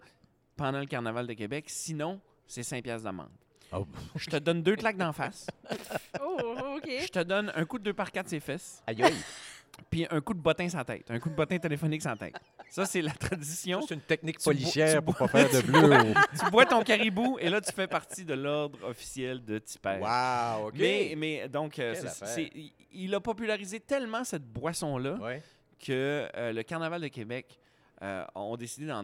pendant 0.57 0.81
le 0.81 0.87
Carnaval 0.87 1.27
de 1.27 1.33
Québec, 1.35 1.65
sinon, 1.69 2.21
c'est 2.47 2.63
5 2.63 2.83
piastres 2.83 3.05
d'amende. 3.05 3.29
Oh. 3.77 3.87
Je 4.17 4.31
te 4.31 4.37
donne 4.37 4.63
deux 4.63 4.77
claques 4.77 4.97
d'en 4.97 5.13
face. 5.13 5.47
Oh, 6.21 6.77
OK. 6.77 6.89
Je 6.89 7.09
te 7.09 7.23
donne 7.23 7.53
un 7.55 7.65
coup 7.65 7.79
de 7.79 7.85
2 7.85 7.93
par 7.93 8.11
4 8.13 8.29
ses 8.29 8.41
fesses. 8.41 8.83
Aïe, 8.87 9.03
aïe. 9.03 9.15
Puis 9.91 10.07
un 10.09 10.21
coup 10.21 10.35
de 10.35 10.39
bottin 10.39 10.69
sans 10.69 10.85
tête. 10.85 11.11
Un 11.11 11.19
coup 11.19 11.29
de 11.29 11.35
bottin 11.35 11.59
téléphonique 11.59 12.03
sans 12.03 12.17
tête. 12.17 12.35
Ça, 12.71 12.87
c'est 12.87 13.03
la 13.03 13.11
tradition. 13.11 13.83
C'est 13.83 13.95
une 13.95 14.01
technique 14.01 14.39
Tu 14.39 14.45
policière 14.45 15.03
pour 15.03 15.17
pas 15.17 15.27
faire 15.29 15.51
de 15.51 15.61
bleu. 15.67 16.15
tu 16.39 16.51
bois 16.51 16.65
ton 16.65 16.83
caribou 16.83 17.37
et 17.41 17.49
là, 17.51 17.61
tu 17.61 17.73
fais 17.73 17.89
partie 17.89 18.25
de 18.25 18.35
l'ordre 18.35 18.79
officiel 18.89 19.45
de 19.45 19.59
Tipper. 19.59 19.99
Wow, 20.01 20.69
OK. 20.69 20.75
Mais, 20.79 21.15
mais 21.17 21.49
donc, 21.49 21.79
euh, 21.81 21.95
c'est- 21.97 22.25
c'est- 22.25 22.51
il- 22.55 22.73
il 22.93 23.15
a 23.15 23.21
popularisé 23.21 23.81
tellement 23.81 24.23
cette 24.23 24.45
boisson-là 24.45 25.15
Ouais. 25.15 25.43
que 25.85 26.29
euh, 26.37 26.53
le 26.53 26.63
Carnaval 26.63 27.01
de 27.01 27.09
Québec 27.09 27.59
euh, 28.05 28.25
ont 28.35 28.57
décidé 28.57 28.87
d'en, 28.87 29.03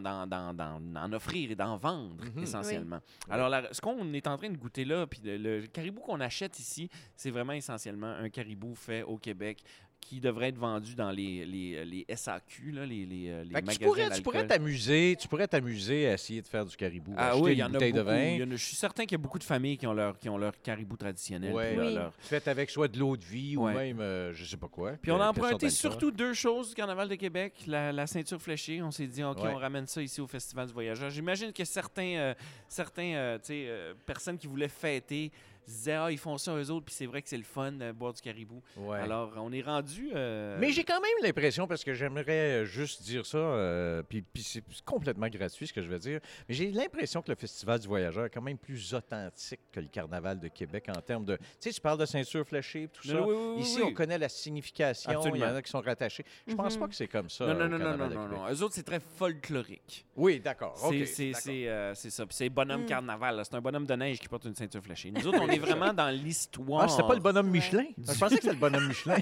offrir 1.13 1.49
et 1.51 1.55
d'en 1.55 1.75
vendre 1.75 2.15
Mhm. 2.35 2.43
essentiellement. 2.43 2.99
Alors, 3.29 3.49
la- 3.49 3.73
ce 3.73 3.81
qu'on 3.81 4.13
est 4.13 4.27
en 4.27 4.37
train 4.37 4.49
de 4.51 4.57
goûter 4.57 4.85
là, 4.85 5.07
puis 5.07 5.19
le, 5.23 5.37
le 5.37 5.67
caribou 5.67 6.01
qu'on 6.01 6.19
achète 6.21 6.59
ici, 6.59 6.87
c'est 7.15 7.31
vraiment 7.31 7.53
essentiellement 7.53 8.07
un 8.11 8.29
caribou 8.29 8.75
fait 8.75 9.01
au 9.03 9.17
Québec 9.17 9.63
qui 10.01 10.19
devrait 10.19 10.49
être 10.49 10.57
vendu 10.57 10.93
dans 10.95 11.11
les, 11.11 11.45
les, 11.45 11.85
les 11.85 12.05
SAQ, 12.13 12.71
là, 12.73 12.85
les, 12.85 13.05
les, 13.05 13.29
euh, 13.29 13.43
les 13.43 13.51
magasins 13.51 13.71
tu 13.79 13.85
pourrais, 13.85 14.01
tu 14.03 14.09
d'alcool. 14.09 14.23
pourrais 14.23 14.47
t'amuser, 14.47 15.15
tu 15.17 15.27
pourrais 15.27 15.47
t'amuser 15.47 16.07
à 16.07 16.13
essayer 16.15 16.41
de 16.41 16.47
faire 16.47 16.65
du 16.65 16.75
caribou. 16.75 17.13
Ah 17.15 17.37
oui, 17.37 17.53
il 17.53 17.57
y 17.59 17.61
une 17.61 17.63
en 17.63 17.67
a 17.67 17.69
bouteille 17.69 17.91
beaucoup. 17.93 18.03
de 18.05 18.09
vin. 18.11 18.23
Il 18.25 18.39
y 18.39 18.43
en 18.43 18.47
a- 18.51 18.55
je 18.55 18.65
suis 18.65 18.75
certain 18.75 19.03
qu'il 19.03 19.13
y 19.13 19.15
a 19.15 19.19
beaucoup 19.19 19.39
de 19.39 19.43
familles 19.43 19.77
qui 19.77 19.87
ont 19.87 19.93
leur, 19.93 20.17
qui 20.19 20.27
ont 20.27 20.37
leur 20.37 20.59
caribou 20.61 20.97
traditionnel. 20.97 21.53
Ouais. 21.53 21.75
Oui. 21.79 21.93
leur- 21.93 22.13
Fait 22.19 22.45
avec 22.47 22.69
soit 22.69 22.87
de 22.89 22.99
l'eau 22.99 23.15
de 23.15 23.23
vie 23.23 23.55
ou 23.55 23.63
Ouais. 23.65 23.73
même, 23.73 23.99
euh, 24.01 24.33
je 24.33 24.43
sais 24.43 24.57
pas 24.57 24.67
quoi. 24.67 24.93
Puis 25.01 25.11
on 25.11 25.15
a 25.21 25.25
sorte 25.25 25.37
emprunté 25.37 25.69
surtout 25.69 26.11
deux 26.11 26.33
choses 26.33 26.69
du 26.69 26.75
Carnaval 26.75 27.07
de 27.07 27.15
Québec. 27.15 27.53
La, 27.67 27.91
la 27.91 28.07
ceinture 28.07 28.41
fléchée, 28.41 28.81
on 28.81 28.91
s'est 28.91 29.07
dit, 29.07 29.23
OK, 29.23 29.37
Ouais. 29.43 29.51
on 29.53 29.57
ramène 29.57 29.87
ça 29.87 30.01
ici 30.01 30.19
au 30.19 30.27
Festival 30.27 30.67
du 30.67 30.73
Voyageur. 30.73 31.09
J'imagine 31.09 31.53
que 31.53 31.63
certains, 31.63 32.15
euh, 32.17 32.33
certains 32.67 33.13
euh, 33.13 33.37
tu 33.37 33.45
sais, 33.45 33.65
euh, 33.67 33.93
personnes 34.05 34.37
qui 34.37 34.47
voulaient 34.47 34.67
fêter 34.67 35.31
se 35.71 35.77
disaient, 35.77 35.93
ah, 35.93 36.11
ils 36.11 36.17
font 36.17 36.37
ça 36.37 36.55
eux 36.55 36.69
autres, 36.69 36.85
puis 36.85 36.93
c'est 36.95 37.05
vrai 37.05 37.21
que 37.21 37.29
c'est 37.29 37.37
le 37.37 37.43
fun 37.43 37.71
de 37.71 37.91
boire 37.91 38.13
du 38.13 38.21
caribou. 38.21 38.61
Ouais. 38.77 38.99
Alors, 38.99 39.31
on 39.37 39.51
est 39.51 39.61
rendu. 39.61 40.11
euh, 40.13 40.57
Mais 40.59 40.71
j'ai 40.71 40.83
quand 40.83 40.99
même 41.01 41.11
l'impression, 41.23 41.67
parce 41.67 41.83
que 41.83 41.93
j'aimerais 41.93 42.65
juste 42.65 43.01
dire 43.03 43.25
ça, 43.25 43.37
euh, 43.37 44.03
puis, 44.03 44.21
puis 44.21 44.43
c'est 44.43 44.63
complètement 44.85 45.27
gratuit 45.29 45.67
ce 45.67 45.73
que 45.73 45.81
je 45.81 45.87
veux 45.89 45.99
dire, 45.99 46.19
mais 46.47 46.53
j'ai 46.55 46.71
l'impression 46.71 47.21
que 47.21 47.29
le 47.31 47.35
Festival 47.35 47.79
du 47.79 47.87
Voyageur 47.87 48.25
est 48.25 48.29
quand 48.29 48.41
même 48.41 48.57
plus 48.57 48.93
authentique 48.93 49.61
que 49.71 49.79
le 49.79 49.87
Carnaval 49.87 50.39
de 50.39 50.47
Québec 50.49 50.85
en 50.95 51.01
termes 51.01 51.25
de... 51.25 51.37
Tu 51.37 51.43
sais, 51.61 51.71
tu 51.71 51.81
parles 51.81 51.99
de 51.99 52.05
ceinture 52.05 52.45
fléchée, 52.45 52.89
tout 52.91 53.07
ça. 53.07 53.21
Oui, 53.21 53.33
oui, 53.35 53.53
oui, 53.57 53.61
Ici, 53.61 53.77
oui. 53.81 53.87
on 53.91 53.93
connaît 53.93 54.17
la 54.17 54.29
signification, 54.29 55.21
il 55.33 55.39
y 55.41 55.45
en 55.45 55.55
a 55.55 55.61
qui 55.61 55.69
sont 55.71 55.81
rattachés. 55.81 56.25
Je 56.47 56.53
pense 56.55 56.73
Mhm. 56.75 56.79
pas 56.81 56.87
que 56.87 56.95
c'est 56.95 57.07
comme 57.07 57.29
ça 57.29 57.47
Non, 57.53 57.67
non, 57.67 57.77
non, 57.79 57.97
non, 57.97 58.27
non. 58.27 58.49
Eux 58.51 58.63
autres, 58.63 58.75
c'est 58.75 58.83
très 58.83 58.99
folklorique. 58.99 60.05
Oui, 60.15 60.39
d'accord. 60.39 60.73
C'est 60.77 60.85
OK, 61.01 61.07
c'est- 61.07 61.25
d'accord. 61.27 61.41
c'est, 61.41 61.67
euh, 61.67 61.95
c'est 61.95 62.09
ça. 62.09 62.25
Puis 62.25 62.35
c'est 62.35 62.49
bonhomme 62.49 62.83
Mm. 62.83 62.87
carnaval. 62.87 63.35
là. 63.37 63.43
C'est 63.43 63.55
un 63.55 63.61
bonhomme 63.61 63.85
de 63.85 63.93
neige 63.95 64.19
qui 64.19 64.27
porte 64.27 64.45
une 64.45 64.55
ceinture 64.55 64.81
fléchée. 64.83 65.11
Nous 65.11 65.25
autres, 65.27 65.39
on 65.41 65.47
est 65.49 65.59
vraiment 65.61 65.93
dans 65.93 66.09
l'histoire. 66.09 66.83
Ah, 66.83 66.87
c'était 66.87 67.07
pas 67.07 67.13
le 67.15 67.19
bonhomme 67.21 67.47
Ouais. 67.47 67.51
Michelin? 67.53 67.85
Je 67.97 68.19
pensais 68.19 68.35
que 68.35 68.41
c'était 68.41 68.53
le 68.53 68.59
bonhomme 68.59 68.87
Michelin. 68.87 69.17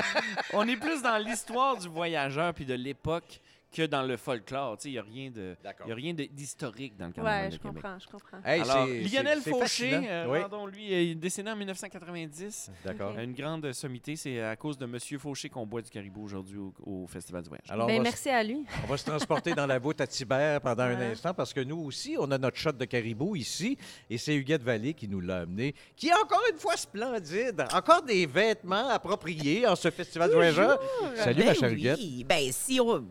On 0.52 0.66
est 0.68 0.76
plus 0.76 1.02
dans 1.02 1.16
l'histoire 1.18 1.76
du 1.76 1.88
voyageur 1.88 2.52
puis 2.54 2.64
de 2.64 2.74
l'époque 2.74 3.40
que 3.74 3.86
dans 3.86 4.02
le 4.02 4.16
folklore. 4.16 4.76
Tu 4.78 4.82
sais, 4.84 4.88
Il 4.90 4.92
n'y 4.92 4.98
a 4.98 5.02
rien 5.02 5.30
de- 5.30 5.56
D'accord. 5.62 5.86
il 5.86 5.90
y 5.90 5.92
a 5.92 5.96
rien 5.96 6.14
de- 6.14 6.24
d'historique 6.24 6.96
dans 6.96 7.06
le 7.08 7.12
carnaval 7.12 7.42
Ouais, 7.42 7.48
de 7.48 7.54
je 7.54 7.58
Québec. 7.58 7.82
comprends, 7.82 7.98
je 7.98 8.06
comprends. 8.06 8.38
Hey, 8.44 8.60
Alors, 8.62 8.86
Lionel 8.86 9.40
Fauché, 9.40 9.92
euh, 10.08 10.26
Oui, 10.30 10.40
pardon, 10.40 10.66
lui, 10.66 10.86
il 10.86 10.92
est 11.10 11.14
décédé 11.16 11.50
en 11.50 11.56
1990. 11.56 12.70
d'accord. 12.84 13.18
Une 13.18 13.32
grande 13.34 13.72
sommité, 13.72 14.16
c'est 14.16 14.40
à 14.40 14.54
cause 14.56 14.78
de 14.78 14.86
Monsieur 14.86 15.18
Fauché 15.18 15.48
qu'on 15.48 15.66
boit 15.66 15.82
du 15.82 15.90
caribou 15.90 16.24
aujourd'hui 16.24 16.58
au, 16.58 16.72
au 16.84 17.06
Festival 17.06 17.42
du 17.42 17.48
voyage. 17.48 17.66
Alors, 17.70 17.86
ben, 17.86 18.00
merci 18.02 18.28
à 18.30 18.42
lui. 18.42 18.64
on 18.84 18.86
va 18.86 18.96
se 18.96 19.04
transporter 19.04 19.54
dans 19.54 19.66
la 19.66 19.78
voûte 19.78 20.00
à 20.00 20.06
Tibère 20.06 20.60
pendant 20.60 20.84
un 20.84 21.00
instant 21.00 21.34
parce 21.34 21.52
que 21.52 21.60
nous 21.60 21.78
aussi, 21.84 22.16
on 22.18 22.30
a 22.30 22.38
notre 22.38 22.56
shot 22.56 22.72
de 22.72 22.84
caribou 22.84 23.34
ici 23.36 23.76
et 24.08 24.18
c'est 24.18 24.34
Huguette 24.36 24.62
Vallée 24.62 24.94
qui 24.94 25.08
nous 25.08 25.20
l'a 25.20 25.38
amené, 25.40 25.74
qui 25.96 26.08
est 26.08 26.14
encore 26.14 26.42
une 26.52 26.58
fois 26.58 26.76
splendide. 26.76 27.64
Encore 27.72 28.02
des 28.02 28.26
vêtements 28.26 28.88
appropriés 28.88 29.66
en 29.66 29.74
ce 29.74 29.90
festival 29.90 30.28
de 30.30 30.34
voyageurs. 30.34 30.78
Salut, 31.16 31.40
Ben 31.40 31.46
ma 31.46 31.54
chère 31.54 31.72
Huguette. 31.72 31.98
oui. 31.98 32.24
Ben, 32.28 32.52
si 32.52 32.78
on, 32.80 33.04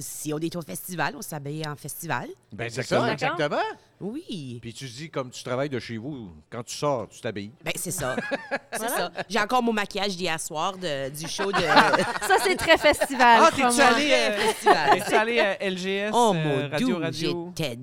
si 0.00 0.32
on 0.32 0.38
est 0.38 0.54
au 0.56 0.62
festival, 0.62 1.14
on 1.16 1.22
s'habille 1.22 1.66
en 1.66 1.76
festival. 1.76 2.28
Ben, 2.52 2.68
c'est 2.70 2.80
Exactement. 2.80 3.06
ça, 3.06 3.12
exactement. 3.12 3.62
Oui. 4.00 4.58
Puis 4.60 4.72
tu 4.74 4.86
dis, 4.86 5.08
comme 5.10 5.30
tu 5.30 5.42
travailles 5.44 5.68
de 5.68 5.78
chez 5.78 5.96
vous, 5.96 6.30
quand 6.50 6.62
tu 6.62 6.74
sors, 6.74 7.08
tu 7.08 7.20
t'habilles. 7.20 7.52
Ben, 7.64 7.72
c'est 7.76 7.90
ça. 7.90 8.16
c'est 8.72 8.88
ça. 8.88 9.10
J'ai 9.28 9.40
encore 9.40 9.62
mon 9.62 9.72
maquillage 9.72 10.16
d'hier 10.16 10.38
soir 10.40 10.76
de- 10.76 11.08
du 11.10 11.26
show 11.28 11.50
de 11.52 11.58
Ça, 12.28 12.36
c'est 12.42 12.56
très 12.56 12.76
festival. 12.76 13.40
Ah, 13.42 13.50
t'es-tu 13.50 13.80
allé, 13.80 14.10
euh, 14.12 14.36
festival. 14.38 14.98
Es-tu 14.98 15.14
allé 15.14 15.40
à 15.40 15.70
LGS, 15.70 16.10
Oh 16.12 16.32
euh, 16.34 16.42
mon 16.64 16.68
Radio 16.70 16.86
dieu, 16.86 16.96
Radio? 16.96 17.52
j'étais 17.56 17.78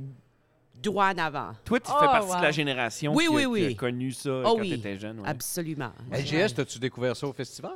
droit 0.83 1.05
en 1.13 1.17
avant. 1.17 1.51
Toi, 1.63 1.79
tu 1.79 1.91
Oh, 1.93 1.99
fais 1.99 2.05
partie 2.07 2.29
wow. 2.31 2.37
de 2.37 2.41
la 2.43 2.51
génération 2.51 3.13
Oui, 3.13 3.25
qui, 3.27 3.29
a- 3.29 3.35
oui, 3.35 3.43
qui 3.43 3.47
oui. 3.67 3.73
a 3.73 3.77
connu 3.77 4.11
ça 4.11 4.29
Oh 4.31 4.41
quand 4.55 4.59
oui. 4.59 4.69
tu 4.69 4.75
étais 4.75 4.97
jeune. 4.99 5.19
ouais. 5.19 5.27
Absolument. 5.29 5.91
LGS, 6.11 6.59
as-tu 6.59 6.79
découvert 6.79 7.15
ça 7.15 7.27
au 7.27 7.33
festival? 7.33 7.73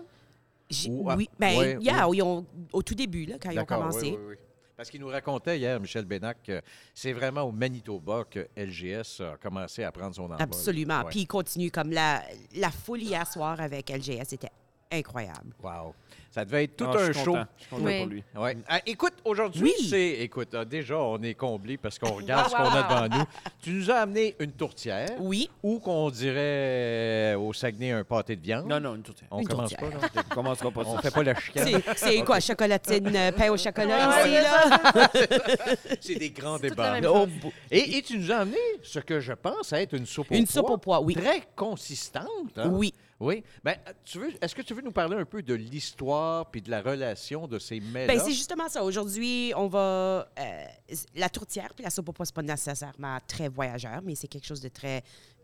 Ou 0.89 1.11
oui, 1.15 1.29
ben, 1.39 1.57
ouais, 1.57 1.77
yeah, 1.79 2.07
ils 2.11 2.21
ont- 2.21 2.45
au 2.73 2.81
tout 2.81 2.95
début, 2.95 3.25
là, 3.25 3.35
quand 3.41 3.51
ils 3.51 3.59
ont 3.59 3.65
commencé. 3.65 4.11
oui, 4.11 4.17
oui, 4.19 4.25
oui. 4.29 4.35
Parce 4.77 4.89
qu'il 4.89 4.99
nous 4.99 5.07
racontait 5.07 5.57
hier, 5.57 5.79
Michel 5.79 6.03
Bénac, 6.03 6.43
que 6.43 6.61
c'est 6.93 7.13
vraiment 7.13 7.43
au 7.43 7.51
Manitoba 7.53 8.25
que 8.29 8.47
LGS 8.57 9.21
a 9.21 9.37
commencé 9.37 9.83
à 9.85 9.91
prendre 9.91 10.13
son 10.13 10.23
envol. 10.23 10.35
Absolument. 10.39 10.99
Ouais. 11.03 11.11
Puis 11.11 11.21
ils 11.21 11.27
continuent 11.27 11.69
comme 11.71 11.91
la, 11.91 12.23
la 12.55 12.71
foule 12.71 13.01
hier 13.01 13.25
soir 13.25 13.61
avec 13.61 13.89
LGS 13.89 14.33
était 14.33 14.49
incroyable. 14.91 15.53
Wow. 15.63 15.93
Ça 16.35 16.43
devait 16.43 16.65
être 16.65 16.75
tout 16.75 16.85
Ah, 16.89 16.97
je 16.97 17.03
un 17.11 17.13
suis 17.13 17.23
show. 17.23 17.31
content. 17.31 17.45
Je 17.55 17.61
suis 17.61 17.69
content 17.69 17.85
Oui. 17.85 17.97
pour 17.99 18.07
lui. 18.07 18.23
Ouais. 18.35 18.57
Ah, 18.67 18.79
écoute, 18.85 19.13
aujourd'hui, 19.23 19.61
Oui. 19.79 19.87
c'est. 19.89 20.09
Écoute, 20.19 20.49
ah, 20.53 20.65
déjà, 20.65 20.97
on 20.97 21.21
est 21.23 21.33
comblé 21.33 21.77
parce 21.77 21.97
qu'on 21.97 22.11
regarde 22.13 22.49
ce 22.51 22.55
qu'on 22.57 22.63
a 22.63 22.83
devant 23.07 23.17
nous. 23.17 23.23
Tu 23.61 23.69
nous 23.71 23.89
as 23.89 23.95
amené 23.99 24.35
une 24.39 24.51
tourtière 24.51 25.07
Oui. 25.21 25.49
ou 25.63 25.79
qu'on 25.79 26.09
dirait 26.09 26.35
euh, 26.35 27.37
au 27.37 27.53
Saguenay 27.53 27.91
un 27.91 28.03
pâté 28.03 28.35
de 28.35 28.41
viande. 28.41 28.67
Non, 28.67 28.81
non, 28.81 28.95
une 28.95 29.01
tourtière. 29.03 29.29
On 29.31 29.39
Une 29.39 29.47
commence 29.47 29.69
tourtière. 29.69 29.91
pas, 29.97 30.07
là. 30.13 30.23
On 30.29 30.35
commencera 30.35 30.71
pas 30.71 30.81
On 30.85 30.97
fait 30.97 31.11
pas 31.13 31.23
la 31.23 31.35
chicane. 31.39 31.81
C'est- 31.95 32.21
quoi, 32.25 32.41
chocolatine, 32.41 33.15
euh, 33.15 33.31
pain 33.31 33.49
au 33.49 33.55
chocolat 33.55 34.19
ici, 34.19 34.29
ouais, 34.29 34.41
là? 34.41 35.09
C'est 36.01 36.15
des 36.15 36.31
grands 36.31 36.59
débats. 36.59 36.99
Oh, 37.09 37.27
Et, 37.71 37.97
et 37.97 38.01
tu 38.01 38.17
nous 38.17 38.29
as 38.33 38.39
amené 38.39 38.57
ce 38.83 38.99
que 38.99 39.21
je 39.21 39.31
pense 39.31 39.71
être 39.71 39.93
une 39.93 40.05
soupe 40.05 40.31
au 40.31 40.35
Une 40.35 40.43
pois. 40.45 40.53
soupe 40.53 40.69
au 40.69 40.77
pois, 40.77 40.99
oui. 40.99 41.15
Très 41.15 41.43
consistante. 41.55 42.27
hein? 42.57 42.69
Oui. 42.73 42.93
Oui. 43.19 43.43
Ben, 43.63 43.75
tu 44.03 44.19
veux, 44.19 44.29
est-ce 44.41 44.53
que 44.53 44.61
tu 44.61 44.73
veux 44.73 44.81
nous 44.81 44.91
parler 44.91 45.15
un 45.15 45.23
peu 45.25 45.41
de 45.41 45.53
l'histoire 45.53 46.49
puis 46.51 46.61
de 46.61 46.69
la 46.69 46.81
relation 46.81 47.47
de 47.47 47.57
ces 47.59 47.79
mets-là? 47.79 48.13
Ben, 48.13 48.19
c'est 48.19 48.31
justement 48.33 48.67
ça. 48.67 48.83
Aujourd'hui, 48.83 49.53
on 49.55 49.67
va. 49.67 50.27
euh, 50.37 50.65
la 51.15 51.29
tourtière 51.29 51.69
puis 51.73 51.83
la 51.83 51.89
soupe 51.89 52.09
au 52.09 52.11
pois, 52.11 52.25
c'est 52.25 52.35
pas 52.35 52.41
nécessairement 52.41 53.17
très 53.27 53.47
voyageur, 53.47 54.01
mais 54.03 54.15
c'est 54.15 54.27
quelque 54.27 54.45
chose 54.45 54.59
de 54.61 54.67
très 54.69 55.01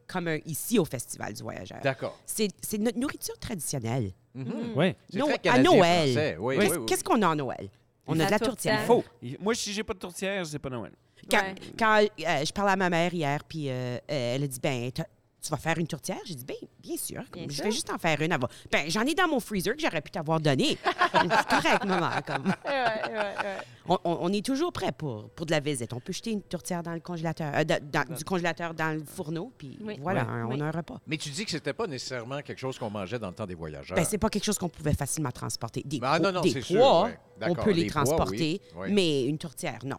commun 0.08 0.38
ici 0.46 0.78
au 0.80 0.84
Festival 0.86 1.34
du 1.34 1.42
Voyageur. 1.44 1.80
D'accord. 1.82 2.20
C'est 2.26 2.50
c'est 2.62 2.78
notre 2.78 3.00
nourriture 3.00 3.38
traditionnelle. 3.40 4.12
Mhm. 4.36 4.74
Oui. 4.76 4.94
C'est 5.10 5.20
No- 5.20 5.28
très 5.28 5.50
à 5.50 5.58
Noël. 5.60 6.38
Oui, 6.40 6.58
Qu'est-ce 6.58 6.72
oui, 6.74 6.78
oui. 6.80 6.86
qu'est-ce 6.88 7.04
qu'on 7.06 7.22
a 7.22 7.28
en 7.30 7.36
Noël? 7.36 7.70
On 8.06 8.16
La 8.16 8.24
a 8.24 8.28
de 8.28 8.32
la 8.32 8.40
tourtière. 8.40 8.86
tourtière. 8.86 9.04
Faux. 9.22 9.38
Moi, 9.40 9.56
si 9.56 9.72
j'ai 9.72 9.84
pas 9.84 9.94
de 9.94 10.00
tourtière, 10.00 10.46
c'est 10.46 10.60
pas 10.60 10.70
Noël. 10.70 10.92
Quand, 11.30 11.38
Ouais. 11.38 11.56
quand, 11.80 12.02
euh, 12.02 12.46
je 12.46 12.52
parlais 12.52 12.72
à 12.74 12.76
ma 12.76 12.90
mère 12.90 13.14
hier, 13.14 13.44
puis 13.46 13.70
euh, 13.70 13.98
elle 14.08 14.44
a 14.44 14.48
dit 14.48 14.60
ben 14.62 14.92
t'as- 14.92 15.06
tu 15.42 15.50
vas 15.50 15.58
faire 15.58 15.78
une 15.80 15.88
tourtière? 15.88 16.20
J'ai 16.26 16.36
dit 16.36 16.46
ben 16.46 16.56
bien 16.82 16.98
sûr. 16.98 17.24
Bien 17.34 17.46
je 17.50 17.54
sûr. 17.56 17.64
vais 17.66 17.72
juste 17.72 17.90
en 17.90 17.98
faire 17.98 18.22
une. 18.22 18.38
Ben 18.72 18.90
j'en 18.90 19.02
ai 19.02 19.16
dans 19.16 19.28
mon 19.28 19.40
freezer 19.40 19.76
que 19.76 19.82
j'aurais 19.82 20.02
pu 20.02 20.12
t'avoir 20.12 20.40
donné. 20.40 20.78
c'est 21.14 21.48
correct, 21.50 21.86
maman. 21.86 22.10
Comme. 22.26 22.46
Ouais, 22.46 22.72
ouais, 22.72 23.18
ouais. 23.18 23.58
On, 23.88 23.98
on- 24.04 24.18
on 24.22 24.34
est 24.34 24.46
toujours 24.46 24.72
prêt 24.72 24.92
pour, 24.92 25.30
pour 25.32 25.48
de 25.48 25.52
la 25.52 25.60
visite. 25.60 25.92
On 25.94 26.00
peut 26.00 26.14
jeter 26.14 26.32
une 26.32 26.44
tourtière 26.44 26.84
dans 26.84 26.94
le 26.94 27.00
congélateur, 27.00 27.52
euh, 27.56 27.64
dans- 27.64 28.16
du 28.16 28.24
congélateur 28.24 28.76
dans 28.76 28.94
le 28.96 29.04
fourneau, 29.04 29.52
puis 29.58 29.80
Oui. 29.82 29.98
voilà, 30.00 30.28
on 30.48 30.60
a 30.62 30.66
un 30.66 30.72
repas. 30.72 31.00
Mais 31.08 31.18
tu 31.18 31.30
dis 31.30 31.44
que 31.46 31.52
c'était 31.52 31.74
pas 31.74 31.88
nécessairement 31.88 32.42
quelque 32.44 32.60
chose 32.60 32.78
qu'on 32.78 32.92
mangeait 32.92 33.18
dans 33.18 33.30
le 33.30 33.34
temps 33.34 33.48
des 33.48 33.56
voyageurs. 33.56 33.96
Ben, 33.98 34.06
c'est 34.06 34.20
pas 34.20 34.30
quelque 34.30 34.46
chose 34.46 34.60
qu'on 34.60 34.70
pouvait 34.70 34.94
facilement 34.94 35.32
transporter. 35.32 35.82
Des, 35.84 36.00
pois- 36.00 36.20
non, 36.20 36.32
non, 36.32 36.42
des 36.42 36.52
c'est 36.52 36.62
sûr, 36.62 37.10
on 37.42 37.56
peut 37.56 37.72
les 37.72 37.88
transporter, 37.88 38.62
oui, 38.76 38.82
oui. 38.88 38.94
mais 38.94 39.26
une 39.26 39.40
tourtière, 39.40 39.80
non. 39.84 39.98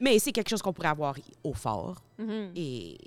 Mais 0.00 0.18
c'est 0.18 0.32
quelque 0.32 0.50
chose 0.50 0.60
qu'on 0.60 0.72
pourrait 0.72 0.88
avoir 0.88 1.14
au 1.44 1.54
fort 1.54 2.02
Mhm. 2.18 2.50
et 2.56 2.98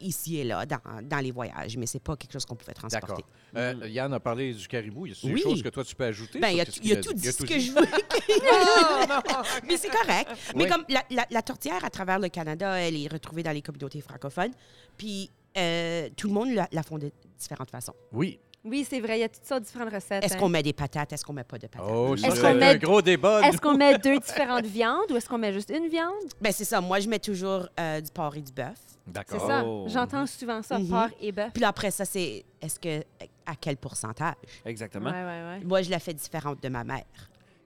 ici 0.00 0.38
et 0.38 0.44
là 0.44 0.64
dans, 0.66 0.78
dans 1.02 1.18
les 1.18 1.30
voyages, 1.32 1.76
mais 1.76 1.86
c'est 1.86 2.02
pas 2.02 2.16
quelque 2.16 2.32
chose 2.32 2.44
qu'on 2.44 2.54
pouvait 2.56 2.72
D'accord. 2.74 2.90
transporter. 2.90 3.24
Euh, 3.56 3.74
Yann 3.88 4.12
a 4.12 4.20
parlé 4.20 4.52
du 4.54 4.66
caribou. 4.68 5.06
Y 5.06 5.12
a 5.12 5.14
des 5.22 5.32
Oui. 5.34 5.40
choses 5.42 5.62
que 5.62 5.68
toi, 5.68 5.84
tu 5.84 5.94
peux 5.94 6.04
ajouter? 6.04 6.38
Ben, 6.40 6.48
il 6.48 6.56
y 6.56 6.60
a, 6.60 6.64
il 6.82 6.90
y 6.92 7.00
tout 7.00 7.12
dit? 7.12 7.32
ce 7.32 7.42
que 7.44 7.58
je 7.58 7.72
veux. 7.72 7.80
mais 9.66 9.76
c'est 9.76 9.90
correct. 9.90 10.30
Mais 10.56 10.66
comme 10.68 10.84
la, 10.88 11.02
la- 11.10 11.26
la 11.30 11.42
tourtière 11.42 11.84
à 11.84 11.90
travers 11.90 12.18
le 12.18 12.28
Canada, 12.28 12.74
elle 12.80 12.96
est 12.96 13.08
retrouvée 13.12 13.42
dans 13.42 13.52
les 13.52 13.62
communautés 13.62 14.00
francophones. 14.00 14.52
Puis 14.96 15.30
euh, 15.56 16.08
tout 16.16 16.28
le 16.28 16.34
monde 16.34 16.50
la, 16.52 16.68
la 16.72 16.82
font 16.82 16.98
de 16.98 17.10
différentes 17.38 17.70
façons. 17.70 17.94
Oui. 18.12 18.38
Oui, 18.68 18.86
c'est 18.88 19.00
vrai, 19.00 19.18
il 19.18 19.20
y 19.20 19.24
a 19.24 19.28
toutes 19.28 19.44
sortes 19.44 19.60
de 19.62 19.66
différentes 19.66 19.92
recettes. 19.92 20.24
Est-ce 20.24 20.34
hein. 20.34 20.38
qu'on 20.38 20.48
met 20.48 20.62
des 20.62 20.72
patates? 20.72 21.12
Est-ce 21.12 21.24
qu'on 21.24 21.32
met 21.32 21.44
pas 21.44 21.58
de 21.58 21.66
patates? 21.66 21.88
Oh, 21.90 22.16
ça, 22.16 22.26
Est-ce 22.28 22.36
c'est 22.36 22.42
qu'on 22.42 22.48
un 22.48 22.54
met- 22.54 22.78
gros 22.78 23.02
débat. 23.02 23.40
Est-ce 23.48 23.58
qu'on 23.60 23.74
met 23.76 23.98
deux 23.98 24.18
différentes 24.26 24.66
viandes 24.66 25.10
ou 25.10 25.16
est-ce 25.16 25.28
qu'on 25.28 25.38
met 25.38 25.52
juste 25.52 25.70
une 25.70 25.88
viande? 25.88 26.12
Ben, 26.40 26.52
c'est 26.52 26.64
ça. 26.64 26.80
Moi, 26.80 27.00
je 27.00 27.08
mets 27.08 27.18
toujours 27.18 27.66
euh, 27.80 28.00
du 28.00 28.10
porc 28.10 28.36
et 28.36 28.42
du 28.42 28.52
bœuf. 28.52 28.74
C'est 29.06 29.12
D'accord. 29.12 29.46
ça. 29.46 29.64
Oh. 29.64 29.86
J'entends 29.88 30.26
souvent 30.26 30.62
ça, 30.62 30.78
Mhm. 30.78 30.88
porc 30.88 31.08
et 31.20 31.32
bœuf. 31.32 31.50
Puis 31.54 31.62
là, 31.62 31.68
après 31.68 31.90
ça, 31.90 32.04
c'est 32.04 32.44
est-ce 32.60 32.78
que 32.78 33.00
à 33.46 33.54
quel 33.58 33.76
pourcentage? 33.78 34.34
Exactement. 34.66 35.10
Ouais, 35.10 35.16
ouais, 35.24 35.24
ouais. 35.58 35.60
Moi, 35.64 35.82
je 35.82 35.90
la 35.90 35.98
fais 35.98 36.12
différente 36.12 36.62
de 36.62 36.68
ma 36.68 36.84
mère. 36.84 37.04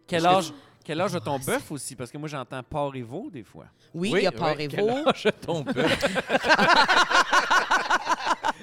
Quel 0.07 0.18
Est-ce 0.20 0.28
que 0.28 0.36
âge, 0.38 0.53
Quel 0.84 1.00
âge 1.00 1.14
a 1.16 1.20
ton 1.20 1.38
bœuf 1.46 1.70
aussi? 1.72 1.96
Parce 1.96 2.11
que 2.12 2.18
moi, 2.18 2.28
j'entends 2.28 2.62
porc 2.62 2.94
et 2.94 3.03
veau 3.03 3.28
des 3.32 3.42
fois. 3.42 3.66
Oui, 3.94 4.12
il 4.16 4.22
y 4.22 4.26
a 4.26 4.32
porc 4.32 4.55
oui, 4.57 4.64
et 4.64 4.68
quel 4.68 4.80
veau. 4.84 5.09
âge 5.09 5.26
a 5.26 5.32
ton 5.32 5.61
bœuf? 5.62 6.05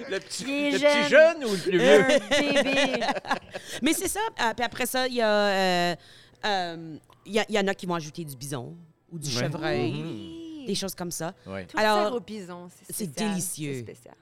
le 0.10 0.20
petit, 0.20 0.72
le 0.72 0.78
jeune. 0.78 1.02
petit 1.04 1.10
jeune 1.10 1.46
ou 1.46 1.52
le 1.52 1.58
plus 1.58 1.78
vieux? 1.78 2.64
Bébé. 2.64 3.06
Mais 3.82 3.94
c'est 3.94 4.08
ça. 4.08 4.20
euh, 4.42 4.54
puis 4.56 4.66
après 4.66 4.86
ça, 4.86 5.08
il 5.08 5.16
y 5.16 5.22
a. 5.22 5.28
euh, 5.48 5.96
euh, 6.46 6.98
Il 7.26 7.34
y, 7.34 7.40
a- 7.40 7.46
il 7.50 7.56
y 7.56 7.60
en 7.60 7.68
a 7.68 7.74
qui 7.76 7.86
vont 7.86 7.96
ajouter 7.96 8.24
du 8.26 8.36
bison 8.36 8.76
ou 9.12 9.20
du 9.20 9.30
chevreuil, 9.30 10.64
des 10.66 10.76
choses 10.76 10.96
comme 10.96 11.12
ça. 11.12 11.34
Ouais. 11.46 11.66
Tout 11.66 11.78
Alors, 11.78 12.14
au 12.16 12.20
bison, 12.20 12.70
c'est 12.90 13.12
délicieux. 13.14 13.84
c'est 13.86 13.94
spécial. 13.94 14.16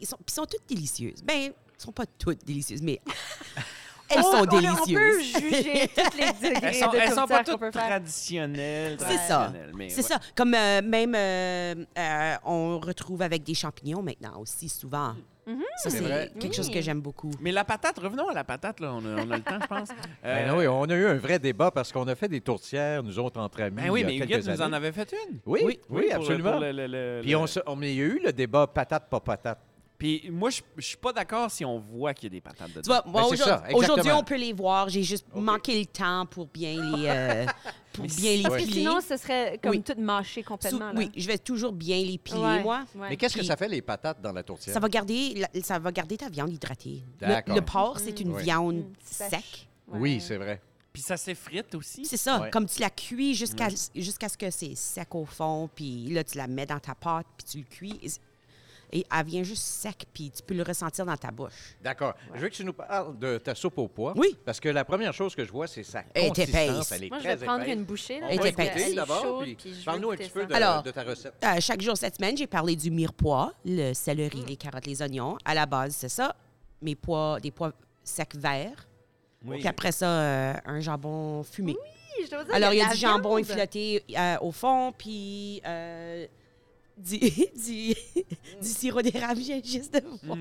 Ils 0.00 0.06
sont, 0.06 0.16
puis 0.16 0.26
ils 0.28 0.32
sont 0.34 0.46
toutes 0.46 0.66
délicieuses. 0.68 1.22
Ben, 1.22 1.36
ils 1.52 1.52
sont 1.82 1.92
pas 1.92 2.06
toutes 2.06 2.44
délicieuses, 2.44 2.80
mais 2.82 3.00
elles 4.10 4.22
sont 4.22 4.28
On- 4.30 4.38
on- 4.38 4.42
On 4.42 4.46
peut 4.46 4.60
délicieuses. 4.60 5.38
juger 5.40 5.88
tous 5.96 6.16
les 6.16 6.50
degrés 6.50 6.60
Elles 6.62 6.74
sont, 6.74 6.90
de 6.90 6.96
elles 6.96 7.12
sont 7.12 7.26
pas 7.26 7.44
toutes 7.44 7.60
peut 7.60 7.70
faire. 7.72 7.86
traditionnelles. 7.88 8.96
C'est 9.00 9.18
ça. 9.28 9.52
mais 9.74 9.88
C'est 9.88 9.96
ouais. 10.02 10.02
ça. 10.02 10.18
Comme 10.34 10.54
euh, 10.54 10.82
même, 10.82 11.14
euh, 11.14 11.74
euh, 11.98 12.34
on 12.44 12.78
retrouve 12.78 13.22
avec 13.22 13.42
des 13.42 13.54
champignons 13.54 14.02
maintenant 14.02 14.38
aussi, 14.40 14.68
souvent. 14.68 15.14
Ça, 15.78 15.90
C'est 15.90 16.32
quelque 16.38 16.54
chose 16.54 16.70
que 16.70 16.80
j'aime 16.80 17.00
beaucoup. 17.00 17.30
Mais 17.40 17.50
la 17.50 17.64
patate, 17.64 17.98
revenons 17.98 18.28
à 18.28 18.34
la 18.34 18.44
patate, 18.44 18.78
là. 18.78 18.92
On 18.94 18.98
a, 19.04 19.20
on 19.24 19.30
a 19.32 19.36
le 19.36 19.42
temps, 19.42 19.58
je 19.60 19.66
pense. 19.66 19.88
Ben 20.22 20.54
oui, 20.56 20.68
on 20.68 20.84
a 20.84 20.94
eu 20.94 21.06
un 21.06 21.14
vrai 21.16 21.40
débat 21.40 21.72
parce 21.72 21.90
qu'on 21.90 22.06
a 22.06 22.14
fait 22.14 22.28
des 22.28 22.40
tourtières, 22.40 23.02
nous 23.02 23.18
autres, 23.18 23.40
entre 23.40 23.62
amis. 23.62 23.74
ben 23.82 23.90
oui, 23.90 24.04
mais 24.04 24.16
Huguette 24.16 24.46
nous 24.46 24.62
en 24.62 24.72
avait 24.72 24.92
fait 24.92 25.12
une. 25.28 25.38
Oui, 25.46 25.60
oui, 25.64 25.80
pour 25.88 26.16
absolument. 26.20 26.52
pour 26.52 26.60
le- 26.60 26.70
le- 26.72 26.86
le- 26.86 27.20
Puis 27.22 27.32
le- 27.32 27.36
on, 27.36 27.46
se- 27.48 27.58
on- 27.66 27.80
il 27.82 27.88
y 27.94 28.00
a 28.00 28.04
eu 28.04 28.20
le 28.24 28.32
débat 28.32 28.68
patate, 28.68 29.08
pas 29.10 29.18
patate. 29.18 29.58
Puis 30.00 30.30
moi, 30.32 30.48
je 30.50 30.62
je 30.78 30.82
suis 30.86 30.96
pas 30.96 31.12
d'accord 31.12 31.50
si 31.50 31.62
on 31.64 31.78
voit 31.78 32.14
qu'il 32.14 32.24
y 32.24 32.26
a 32.28 32.30
des 32.30 32.40
patates 32.40 32.70
dedans. 32.70 32.80
Tu 32.80 32.88
vois, 32.88 33.02
moi, 33.06 33.22
Ben, 33.22 33.36
c'est 33.36 33.42
ça, 33.44 33.62
aujourd'hui, 33.74 34.10
on 34.12 34.24
peut 34.24 34.36
les 34.38 34.54
voir. 34.54 34.88
J'ai 34.88 35.02
juste 35.02 35.26
manqué 35.34 35.78
le 35.78 35.84
temps 35.84 36.24
pour 36.24 36.46
bien 36.46 36.72
les, 36.96 37.04
euh, 37.06 37.46
pour 37.92 38.06
bien 38.06 38.36
les 38.36 38.42
Parce 38.42 38.56
que 38.56 38.70
sinon, 38.72 39.00
ce 39.06 39.16
serait 39.18 39.60
comme 39.62 39.72
Oui. 39.72 39.82
tout 39.82 39.92
mâché 40.00 40.40
Sous- 40.42 40.48
complètement. 40.48 40.86
là. 40.86 40.94
oui, 40.96 41.10
je 41.14 41.26
vais 41.26 41.36
toujours 41.36 41.72
bien 41.72 41.98
les 42.02 42.16
piler, 42.16 42.40
Ouais, 42.40 42.62
moi. 42.62 42.84
ouais. 42.94 43.08
Mais 43.10 43.16
qu'est-ce 43.18 43.36
que 43.36 43.44
ça 43.44 43.56
fait, 43.58 43.68
les 43.68 43.82
patates, 43.82 44.22
dans 44.22 44.32
la 44.32 44.42
tourtière? 44.42 44.72
Ça 44.72 44.80
va 44.80 44.88
garder, 44.88 45.34
la- 45.54 45.62
ça 45.62 45.78
va 45.78 45.92
garder 45.92 46.16
ta 46.16 46.30
viande 46.30 46.50
hydratée. 46.52 47.02
Le, 47.20 47.26
D'accord. 47.28 47.54
le 47.54 47.60
porc, 47.60 47.98
c'est 48.00 48.18
une 48.20 48.32
Oui. 48.32 48.42
viande 48.42 48.76
Mm, 48.78 48.92
sèche. 49.04 49.30
sec. 49.30 49.68
Oui, 49.88 50.18
c'est 50.20 50.38
vrai. 50.38 50.62
Puis 50.94 51.02
ça 51.02 51.16
s'effrite 51.18 51.74
aussi. 51.74 52.06
C'est 52.06 52.16
ça. 52.16 52.40
Ouais. 52.40 52.50
Comme 52.50 52.66
tu 52.66 52.80
la 52.80 52.90
cuis 52.90 53.34
jusqu'à 53.34 53.68
jusqu'à 53.94 54.28
ce 54.30 54.38
que 54.38 54.50
c'est 54.50 54.74
sec 54.74 55.14
au 55.14 55.24
fond, 55.26 55.68
puis 55.74 56.06
là, 56.08 56.24
tu 56.24 56.38
la 56.38 56.46
mets 56.48 56.66
dans 56.66 56.80
ta 56.80 56.94
pâte, 56.94 57.26
puis 57.36 57.46
tu 57.46 57.58
le 57.58 57.64
cuis. 57.64 58.10
Et- 58.92 59.00
Et 59.00 59.06
elle 59.16 59.24
vient 59.26 59.42
juste 59.42 59.62
sec, 59.62 60.04
puis 60.12 60.30
tu 60.30 60.42
peux 60.42 60.54
le 60.54 60.62
ressentir 60.62 61.06
dans 61.06 61.16
ta 61.16 61.30
bouche. 61.30 61.74
D'accord. 61.82 62.14
Je 62.34 62.40
veux 62.40 62.48
que 62.48 62.54
tu 62.54 62.64
nous 62.64 62.72
parles 62.72 63.18
de 63.18 63.38
ta 63.38 63.54
soupe 63.54 63.78
au 63.78 63.88
pois. 63.88 64.12
Oui. 64.16 64.36
Parce 64.44 64.58
que 64.60 64.68
la 64.68 64.84
première 64.84 65.12
chose 65.14 65.34
que 65.34 65.44
je 65.44 65.50
vois, 65.52 65.66
c'est 65.66 65.82
sa 65.84 66.02
Elle 66.14 66.24
est 66.24 66.28
consistance. 66.28 66.54
épaisse. 66.56 66.92
Elle 66.92 67.04
est 67.04 67.08
Moi, 67.10 67.18
je 67.20 67.28
vais 67.28 67.36
prendre 67.36 67.62
épaisse. 67.62 67.74
une 67.76 67.84
bouchée. 67.84 68.20
Là, 68.20 68.26
On 68.26 68.30
Elle 68.30 68.38
va 68.40 68.94
d'abord, 68.94 69.42
puis 69.42 69.56
parle-nous 69.84 70.10
un 70.10 70.16
petit 70.16 70.30
peu 70.30 70.44
de, 70.46 70.52
Alors- 70.54 70.82
de 70.82 70.90
ta 70.90 71.02
recette. 71.04 71.34
Euh, 71.44 71.60
chaque 71.60 71.80
jour 71.80 71.96
cette 71.96 72.16
semaine, 72.16 72.36
j'ai 72.36 72.46
parlé 72.46 72.76
du 72.76 72.90
mirepoix, 72.90 73.52
le 73.64 73.94
céleri, 73.94 74.44
les 74.46 74.56
carottes, 74.56 74.86
les 74.86 75.00
oignons. 75.02 75.38
À 75.44 75.54
la 75.54 75.66
base, 75.66 75.94
c'est 75.96 76.08
ça. 76.08 76.34
Mes 76.82 76.94
pois, 76.94 77.38
des 77.40 77.50
pois 77.50 77.72
secs 78.02 78.34
verts. 78.34 78.86
Oui. 79.44 79.58
Puis 79.58 79.68
après 79.68 79.92
ça, 79.92 80.06
euh, 80.08 80.54
un 80.66 80.80
jambon 80.80 81.42
fumé. 81.44 81.76
Oui, 82.18 82.24
je 82.26 82.30
dois 82.30 82.44
dire, 82.44 82.54
Alors, 82.54 82.72
il 82.72 82.78
y 82.78 82.82
a 82.82 82.88
du 82.88 82.96
jambon 82.98 83.36
viande. 83.36 83.40
effiloté 83.48 84.04
euh, 84.18 84.36
au 84.42 84.50
fond, 84.52 84.92
puis 84.96 85.62
euh, 85.66 86.26
du, 87.00 87.18
du, 87.18 87.94
du 88.60 88.68
sirop 88.68 89.02
d'érable, 89.02 89.40
je 89.40 89.46
viens 89.46 89.60
juste 89.64 89.92
de 89.94 90.02
voir. 90.22 90.38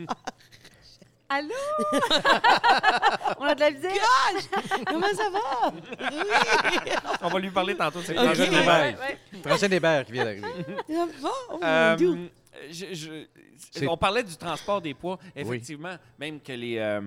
Allô? 1.31 1.53
On 3.39 3.43
a 3.45 3.53
de 3.55 3.59
la 3.59 3.69
visite? 3.69 3.91
Comment 4.87 5.07
ça 5.15 5.29
va? 5.29 5.71
On 7.21 7.29
va 7.29 7.39
lui 7.39 7.51
parler 7.51 7.75
tantôt. 7.75 8.01
C'est. 8.01 8.15
Francine 8.15 8.43
Ouais, 8.53 8.61
Hébert. 8.63 8.65
ouais, 8.81 8.97
ouais. 9.33 9.41
Francine 9.43 9.73
Hébert 9.73 10.05
qui 10.05 10.11
vient 10.13 10.25
d'arriver. 10.25 10.47
Ça 10.87 11.05
va? 11.21 11.29
Oh, 11.51 11.59
Euh, 11.63 11.97
je- 12.71 12.93
je- 12.93 13.85
on 13.87 13.95
parlait 13.97 14.23
du 14.23 14.35
transport 14.35 14.81
des 14.81 14.93
poids. 14.95 15.19
Effectivement, 15.35 15.95
même 16.17 16.39
que 16.41 16.51
les, 16.53 16.77
euh, 16.79 17.01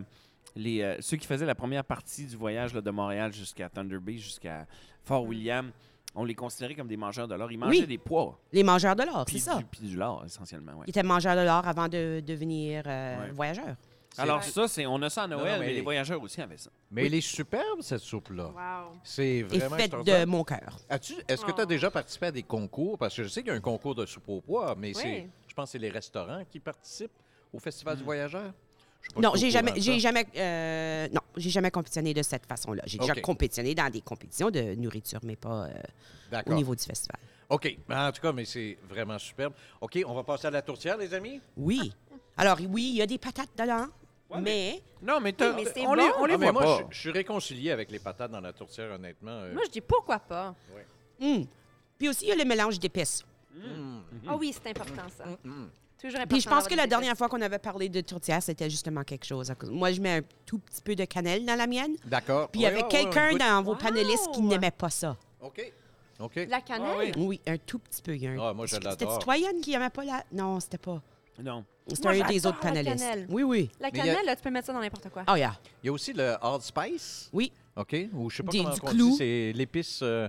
les, 0.54 0.82
euh, 0.82 0.96
ceux 1.00 1.16
qui 1.16 1.26
faisaient 1.26 1.44
la 1.46 1.54
première 1.56 1.84
partie 1.84 2.24
du 2.26 2.36
voyage 2.36 2.72
là, 2.74 2.80
de 2.80 2.90
Montréal 2.92 3.32
jusqu'à 3.32 3.68
Thunder 3.68 3.98
Bay, 3.98 4.18
jusqu'à 4.18 4.66
Fort 5.04 5.24
William, 5.24 5.72
on 6.14 6.24
les 6.24 6.34
considérait 6.34 6.74
comme 6.74 6.88
des 6.88 6.96
mangeurs 6.96 7.26
de 7.28 7.34
l'or. 7.34 7.50
Ils 7.50 7.58
mangeaient 7.58 7.80
Oui. 7.80 7.86
des 7.86 7.98
pois. 7.98 8.38
Les 8.52 8.62
mangeurs 8.62 8.96
de 8.96 9.02
l'or, 9.04 9.24
c'est 9.28 9.38
ça. 9.38 9.60
puis 9.70 9.80
du 9.88 9.96
lard, 9.96 10.22
essentiellement. 10.26 10.72
ouais. 10.72 10.84
Ils 10.86 10.90
étaient 10.90 11.02
mangeurs 11.02 11.36
de 11.36 11.40
l'or 11.42 11.66
avant 11.66 11.88
de 11.88 12.20
devenir 12.26 12.82
euh, 12.86 13.20
Ouais. 13.24 13.30
voyageurs. 13.32 13.76
Alors 14.18 14.44
ça, 14.44 14.68
c'est 14.68 14.84
on 14.84 15.00
a 15.00 15.08
ça 15.08 15.22
à 15.22 15.26
Noël, 15.26 15.54
non, 15.54 15.60
mais 15.60 15.66
mais 15.68 15.72
les 15.72 15.80
voyageurs 15.80 16.22
aussi 16.22 16.42
avaient 16.42 16.58
ça. 16.58 16.68
Mais 16.90 17.06
elle 17.06 17.14
est 17.14 17.22
superbe, 17.22 17.80
cette 17.80 18.00
soupe-là. 18.02 18.48
Wow. 18.48 18.98
C'est 19.02 19.26
Et 19.26 19.42
vraiment 19.42 19.76
faite 19.76 19.92
de 20.04 20.24
mon 20.26 20.44
cœur. 20.44 20.76
As-tu- 20.90 21.14
Est-ce 21.26 21.42
que 21.46 21.50
tu 21.50 21.60
as 21.60 21.64
Oh. 21.64 21.66
déjà 21.66 21.90
participé 21.90 22.26
à 22.26 22.30
des 22.30 22.42
concours? 22.42 22.98
Parce 22.98 23.16
que 23.16 23.22
je 23.22 23.28
sais 23.28 23.40
qu'il 23.40 23.48
y 23.50 23.54
a 23.54 23.56
un 23.56 23.60
concours 23.60 23.94
de 23.94 24.04
soupe 24.04 24.28
au 24.28 24.42
pois, 24.42 24.74
mais 24.76 24.88
Oui. 24.88 25.00
c'est, 25.02 25.28
je 25.48 25.54
pense 25.54 25.64
que 25.68 25.72
c'est 25.72 25.78
les 25.78 25.88
restaurants 25.88 26.42
qui 26.50 26.60
participent 26.60 27.10
au 27.54 27.58
Festival 27.58 27.96
du 27.96 28.04
Voyageur. 28.04 28.52
Non, 29.16 29.32
j'ai 29.34 29.50
jamais, 29.50 29.72
j'ai 29.76 29.98
jamais, 30.00 30.26
euh, 30.36 31.08
non, 31.12 31.20
j'ai 31.36 31.50
jamais 31.50 31.70
compétitionné 31.70 32.14
de 32.14 32.22
cette 32.22 32.46
façon-là. 32.46 32.82
J'ai 32.86 32.98
déjà 32.98 33.14
compétitionné 33.16 33.74
dans 33.74 33.90
des 33.90 34.00
compétitions 34.00 34.50
de 34.50 34.74
nourriture, 34.74 35.20
mais 35.24 35.36
pas 35.36 35.66
euh, 36.32 36.42
au 36.46 36.54
niveau 36.54 36.74
du 36.74 36.82
festival. 36.82 37.18
OK. 37.48 37.76
Ben, 37.88 38.08
En 38.08 38.12
tout 38.12 38.22
cas, 38.22 38.32
mais 38.32 38.44
c'est 38.46 38.78
vraiment 38.88 39.18
superbe. 39.18 39.52
OK, 39.80 39.98
on 40.06 40.14
va 40.14 40.22
passer 40.24 40.46
à 40.46 40.50
la 40.50 40.62
tourtière, 40.62 40.96
les 40.96 41.12
amis? 41.12 41.40
Oui. 41.56 41.92
Alors 42.36 42.58
oui, 42.70 42.90
il 42.92 42.96
y 42.96 43.02
a 43.02 43.06
des 43.06 43.18
patates 43.18 43.50
dedans, 43.58 43.86
Ouais, 44.30 44.40
mais 44.40 44.82
Non, 45.02 45.20
mais, 45.20 45.34
t'as- 45.34 45.54
Oui, 45.54 45.66
mais 45.76 45.86
on, 45.86 45.92
les, 45.92 46.08
bon. 46.08 46.14
on 46.20 46.24
les 46.24 46.34
Ah, 46.34 46.36
voit 46.38 46.52
moi, 46.52 46.62
pas. 46.62 46.78
je, 46.88 46.94
je 46.94 47.00
suis 47.00 47.10
réconcilié 47.10 47.70
avec 47.70 47.90
les 47.90 47.98
patates 47.98 48.30
dans 48.30 48.40
la 48.40 48.54
tourtière, 48.54 48.90
honnêtement. 48.92 49.30
euh. 49.32 49.52
Moi, 49.52 49.62
je 49.66 49.70
dis 49.72 49.80
pourquoi 49.82 50.18
pas. 50.20 50.54
hum. 51.20 51.44
puis 51.98 52.08
aussi 52.08 52.24
il 52.24 52.28
y 52.28 52.32
a 52.32 52.36
le 52.36 52.44
mélange 52.46 52.78
d'épices. 52.80 53.22
Mm. 53.54 53.98
Ah 54.26 54.36
oui, 54.36 54.54
c'est 54.54 54.70
important, 54.70 55.06
ça. 55.14 55.24
Toujours 56.02 56.16
important 56.20 56.34
Puis 56.34 56.40
je 56.40 56.48
pense 56.48 56.66
que 56.66 56.74
la 56.74 56.86
dernière 56.88 57.16
fois 57.16 57.28
qu'on 57.28 57.40
avait 57.40 57.58
parlé 57.60 57.88
de 57.88 58.00
tourtière, 58.00 58.42
c'était 58.42 58.68
justement 58.68 59.04
quelque 59.04 59.24
chose. 59.24 59.52
Moi, 59.70 59.92
je 59.92 60.00
mets 60.00 60.16
un 60.18 60.22
tout 60.44 60.58
petit 60.58 60.82
peu 60.82 60.96
de 60.96 61.04
cannelle 61.04 61.46
dans 61.46 61.54
la 61.54 61.66
mienne. 61.68 61.94
D'accord. 62.04 62.48
Puis 62.48 62.60
il 62.60 62.64
y 62.64 62.66
avait 62.66 62.82
quelqu'un 62.88 63.36
dans 63.36 63.62
vos 63.62 63.72
Wow! 63.72 63.78
panélistes 63.78 64.30
qui 64.34 64.42
n'aimait 64.42 64.72
pas 64.72 64.90
ça. 64.90 65.16
OK. 65.40 65.72
OK. 66.18 66.40
La 66.48 66.60
cannelle? 66.60 66.90
Ah 66.92 66.98
oui. 66.98 67.12
Oui, 67.16 67.40
un 67.46 67.56
tout 67.56 67.78
petit 67.78 68.02
peu. 68.02 68.14
Il 68.16 68.22
y 68.22 68.26
a 68.26 68.30
un- 68.32 68.38
Ah, 68.40 68.52
moi, 68.52 68.66
je 68.66 68.74
C'était 68.74 68.84
l'adore. 68.88 69.12
citoyenne 69.20 69.60
qui 69.60 69.70
n'aimait 69.70 69.90
pas 69.90 70.04
la. 70.04 70.24
Non, 70.32 70.58
c'était 70.60 70.78
pas. 70.78 71.00
Non. 71.42 71.64
C'était 71.88 72.08
un 72.08 72.26
des 72.28 72.46
autres 72.46 72.60
panélistes. 72.60 73.04
Oui, 73.28 73.42
oui. 73.42 73.70
La 73.80 73.88
a- 73.88 73.90
cannelle, 73.90 74.26
là, 74.26 74.36
tu 74.36 74.42
peux 74.42 74.50
mettre 74.50 74.66
ça 74.66 74.72
dans 74.72 74.80
n'importe 74.80 75.08
quoi. 75.08 75.24
Oh, 75.28 75.34
yeah. 75.36 75.58
Il 75.82 75.86
y 75.86 75.88
a 75.88 75.92
aussi 75.92 76.12
le 76.12 76.32
hard 76.44 76.62
spice? 76.62 77.28
Oui. 77.32 77.52
OK. 77.76 77.96
Ou 78.12 78.28
je 78.30 78.36
sais 78.36 78.42
pas 78.42 78.52
Des- 78.52 78.58
comment 78.58 78.74
du 78.74 78.80
on 78.82 78.86
clou. 78.88 79.10
dit. 79.10 79.16
C'est 79.16 79.52
l'épice 79.54 80.00
euh, 80.02 80.28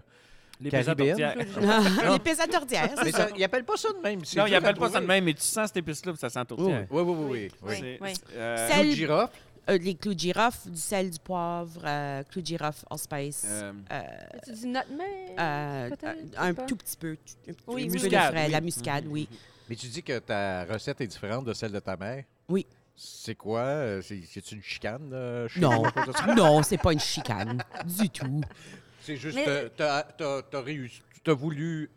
Les 0.64 0.70
caribéenne. 0.70 1.18
tourtières. 1.18 2.12
L'épice 2.14 2.40
à 2.40 2.48
tourtière, 2.48 2.90
Mais 2.98 3.04
c'est 3.06 3.12
ça. 3.12 3.28
ça, 3.30 3.30
ils 3.36 3.44
appellent 3.44 3.66
pas 3.66 3.78
ça 3.78 3.90
de 3.92 3.98
même. 4.00 4.24
c'est 4.26 4.38
Non, 4.40 4.46
ils 4.46 4.50
dur 4.50 4.56
à 4.56 4.60
appellent 4.60 4.76
pas 4.76 4.88
ça 4.90 5.00
de 5.00 5.06
trouver. 5.06 5.08
même, 5.08 5.24
mais 5.26 5.34
tu 5.34 5.42
sens 5.42 5.68
cette 5.68 5.78
épice-là, 5.78 6.12
puis 6.14 6.20
ça 6.20 6.30
sent 6.30 6.46
tourtière. 6.46 6.88
Oui, 6.90 7.02
oui, 7.02 7.16
oui. 7.18 7.52
oui, 7.64 7.76
oui. 7.82 7.98
Oui. 8.02 8.14
Euh, 8.36 8.70
Clou 8.70 8.84
de 8.84 8.92
girofle. 8.92 9.34
Euh, 9.70 9.78
les 9.78 9.96
clous 9.96 10.14
de 10.14 10.20
girofle, 10.20 10.70
du 10.72 10.78
sel, 10.78 11.10
du 11.10 11.20
poivre, 11.20 11.82
euh, 11.86 12.22
clous 12.30 12.42
de 12.42 12.48
girofle, 12.48 12.86
allspice. 12.90 13.46
euh, 13.48 13.72
euh, 13.94 14.02
As-tu 14.34 14.52
du 14.60 14.68
nutmeg? 14.68 15.08
euh, 15.40 15.90
peut-être, 15.90 16.06
un 16.38 16.42
je 16.44 16.48
sais 16.48 16.54
pas. 16.54 16.66
tout 16.66 16.76
petit 16.76 16.98
peu. 16.98 17.12
Un 17.12 17.16
petit 17.16 17.38
Oui, 17.48 17.56
peu 17.68 17.74
oui, 17.74 17.88
de 17.88 17.92
Muscade, 17.94 18.32
frais, 18.34 18.46
oui. 18.48 18.52
La 18.52 18.62
muscade, 18.62 19.06
oui. 19.08 19.30
Mais 19.70 19.76
tu 19.78 19.88
dis 19.88 20.04
que 20.04 20.20
ta 20.20 20.66
recette 20.66 21.00
est 21.00 21.08
différente 21.08 21.46
de 21.46 21.54
celle 21.54 21.72
de 21.72 21.80
ta 21.80 21.96
mère? 21.96 22.26
Oui. 22.50 22.66
C'est 22.96 23.36
quoi? 23.36 23.62
euh, 23.62 24.02
C'est 24.02 24.52
une 24.52 24.62
chicane? 24.62 25.10
euh, 25.14 25.48
chez 25.48 25.62
Non. 25.62 25.84
vous, 25.84 26.12
soit? 26.14 26.36
Non, 26.36 26.62
c'est 26.62 26.78
pas 26.78 26.92
une 26.92 27.00
chicane. 27.00 27.64
du 27.86 28.10
tout. 28.10 28.42
C'est 29.06 29.18
juste 29.18 29.36
Mais- 29.36 29.44
que 29.46 29.68
t'as 29.76 30.06
as, 30.20 30.62
réussi. 30.62 31.02
Tu 31.24 31.32
as 31.32 31.34
voulu, 31.34 31.90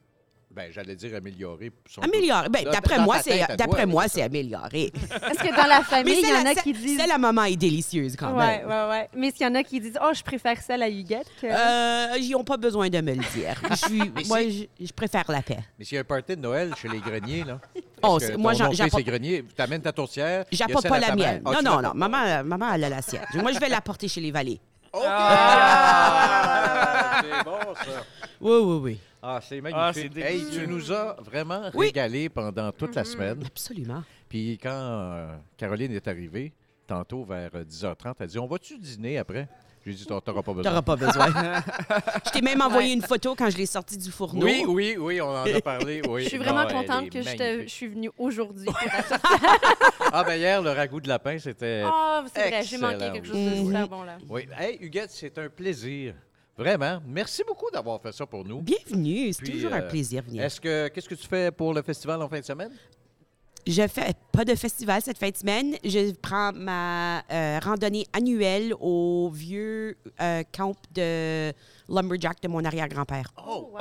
ben, 0.51 0.71
j'allais 0.73 0.95
dire 0.97 1.15
améliorer. 1.17 1.71
son- 1.89 2.01
Amélioré. 2.01 2.49
Ben, 2.49 2.65
d'après 2.65 2.99
moi, 2.99 3.19
c'est 3.21 3.45
d'après 3.57 3.87
moi, 3.87 4.09
c'est 4.09 4.23
amélioré. 4.23 4.85
Est-ce 4.95 5.39
que 5.39 5.55
dans 5.57 5.67
la 5.69 5.83
famille, 5.85 6.19
il 6.23 6.29
y 6.29 6.33
en 6.33 6.45
a 6.47 6.55
c'est- 6.55 6.63
qui 6.63 6.73
disent... 6.73 6.99
celle 6.99 7.11
à 7.11 7.19
maman 7.19 7.45
est 7.45 7.57
délicieuse 7.57 8.17
quand 8.17 8.33
Ouais, 8.37 8.59
même. 8.59 8.69
ouais, 8.69 8.89
ouais. 8.89 9.09
Mais 9.15 9.29
est-ce 9.29 9.37
qu'il 9.37 9.47
y 9.47 9.51
en 9.51 9.55
a 9.55 9.63
qui 9.63 9.81
disent 9.81 9.99
«Oh, 10.03 10.11
je 10.15 10.23
préfère 10.23 10.61
celle 10.63 10.83
à 10.83 10.89
Huguette 10.89 11.27
que... 11.41 11.47
Euh, 11.47 12.17
ils 12.19 12.31
n'ont 12.31 12.45
pas 12.45 12.57
besoin 12.57 12.89
de 12.89 13.01
me 13.01 13.13
le 13.15 13.23
dire. 13.35 13.61
Je 13.71 13.75
suis- 13.77 14.13
Mais 14.15 14.23
moi, 14.27 14.39
je, 14.81 14.93
préfère 14.93 15.25
la 15.31 15.43
paix. 15.43 15.59
Mais 15.79 15.85
s'il 15.85 15.95
y 15.97 15.99
a 15.99 16.01
un 16.01 16.05
party 16.05 16.37
de 16.37 16.41
Noël 16.41 16.73
chez 16.77 16.89
les 16.89 16.99
greniers, 17.01 17.45
là. 17.45 17.61
Oh, 18.03 18.19
parce 18.19 18.27
que 18.31 18.37
moi, 18.37 18.53
j'apporte- 18.55 18.93
c'est 18.97 19.03
grenier. 19.03 19.45
Tu 19.55 19.63
amènes 19.63 19.83
ta 19.83 19.93
tourtière. 19.93 20.45
J'apporte 20.53 20.89
pas 20.89 20.99
la 21.01 21.15
mienne. 21.15 21.43
Ah, 21.45 21.61
non, 21.63 21.63
non, 21.63 21.83
non. 21.83 21.93
Maman, 21.95 22.43
maman, 22.45 22.73
elle 22.75 22.85
a 22.85 22.89
la 22.89 23.03
sienne. 23.03 23.23
Moi, 23.35 23.53
je 23.53 23.59
vais 23.59 23.69
la 23.69 23.81
porter 23.81 24.09
chez 24.09 24.21
les 24.21 24.31
valets. 24.31 24.61
OK. 24.93 25.03
Ah! 25.07 27.21
c'est 27.23 27.45
bon, 27.45 27.75
ça. 27.75 28.05
Oui, 28.41 28.59
oui, 28.63 28.79
oui. 28.83 29.01
Ah, 29.23 29.41
c'est 29.43 29.59
Ah, 29.59 29.63
magnifique. 29.93 30.17
hey, 30.19 30.39
délicieux. 30.41 30.63
tu 30.63 30.69
nous 30.69 30.93
as 30.93 31.17
vraiment 31.21 31.71
Oui. 31.75 31.87
régalé 31.87 32.29
pendant 32.29 32.71
toute 32.73 32.95
la 32.95 33.05
semaine. 33.05 33.43
Absolument. 33.47 34.03
Puis 34.29 34.59
quand 34.63 34.71
euh, 34.73 35.37
Caroline 35.57 35.93
est 35.93 36.07
arrivée, 36.07 36.53
tantôt 36.87 37.25
vers 37.25 37.51
euh, 37.55 37.65
10h30, 37.65 38.15
elle 38.21 38.27
dit 38.29 38.39
On 38.39 38.47
va-tu 38.47 38.79
dîner 38.79 39.19
après? 39.19 39.49
J'ai 39.85 39.93
dit 39.93 40.05
T'auras 40.07 40.21
pas 40.21 40.33
besoin. 40.53 40.63
T'auras 40.63 40.83
pas 40.83 40.97
besoin. 40.97 41.29
je 42.27 42.31
t'ai 42.33 42.41
même 42.41 42.61
envoyé 42.61 42.93
une 42.93 43.03
photo 43.03 43.37
quand 43.37 43.49
je 43.51 43.57
l'ai 43.57 43.67
sortie 43.67 43.97
du 43.97 44.11
fourneau. 44.11 44.45
Oui, 44.45 44.65
oui, 44.67 44.97
oui, 44.99 45.21
on 45.21 45.29
en 45.29 45.45
a 45.45 45.61
parlé. 45.61 46.03
Oui. 46.09 46.25
Je 46.25 46.29
suis 46.29 46.39
vraiment 46.39 46.63
Non, 46.65 46.69
elle 46.69 46.75
contente 46.87 47.11
que 47.11 47.23
je, 47.23 47.63
je 47.63 47.69
suis 47.69 47.87
venue 47.87 48.11
aujourd'hui. 48.19 48.69
Ah, 50.19 50.25
ben 50.25 50.39
hier, 50.39 50.63
le 50.63 50.71
ragoût 50.71 50.99
de 50.99 51.09
lapin, 51.09 51.39
c'était. 51.39 51.83
oh, 51.85 52.23
c'est 52.35 52.49
vrai, 52.49 52.63
j'ai 52.63 52.79
manqué 52.79 53.11
quelque 53.13 53.27
chose 53.27 53.37
oui. 53.37 53.51
de 53.51 53.67
super 53.67 53.87
bon, 53.87 54.03
là. 54.03 54.17
Oui. 54.31 54.49
Hey, 54.59 54.79
Huguette, 54.81 55.11
c'est 55.11 55.37
un 55.37 55.51
plaisir 55.51 56.15
Vraiment. 56.57 57.03
Merci 57.07 57.43
beaucoup 57.47 57.71
d'avoir 57.71 58.01
fait 58.01 58.13
ça 58.13 58.25
pour 58.25 58.43
nous. 58.43 58.63
Bienvenue, 58.63 59.31
c'est 59.35 59.43
Puis, 59.43 59.53
toujours 59.53 59.75
un 59.75 59.83
euh, 59.83 59.89
plaisir 59.91 60.23
de 60.23 60.29
venir. 60.29 60.43
Est-ce 60.43 60.59
que 60.59 60.89
qu'est-ce 60.89 61.09
que 61.11 61.15
tu 61.15 61.29
fais 61.29 61.51
pour 61.51 61.75
le 61.75 61.83
festival 61.83 62.23
en 62.23 62.31
fin 62.31 62.41
de 62.41 62.45
semaine? 62.47 62.73
Je 63.67 63.87
fais 63.89 64.15
pas 64.33 64.47
de 64.47 64.55
festival 64.55 65.03
cette 65.03 65.19
fin 65.19 65.29
de 65.29 65.37
semaine. 65.37 65.77
Je 65.85 66.15
prends 66.15 66.51
ma 66.55 67.19
euh, 67.31 67.59
randonnée 67.63 68.07
annuelle 68.15 68.73
au 68.81 69.29
vieux 69.29 69.99
euh, 70.23 70.43
camp 70.51 70.75
de 70.95 71.53
Lumberjack 71.89 72.41
de 72.43 72.49
mon 72.49 72.65
arrière-grand-père. 72.65 73.33
Oh, 73.47 73.71
wow. 73.73 73.81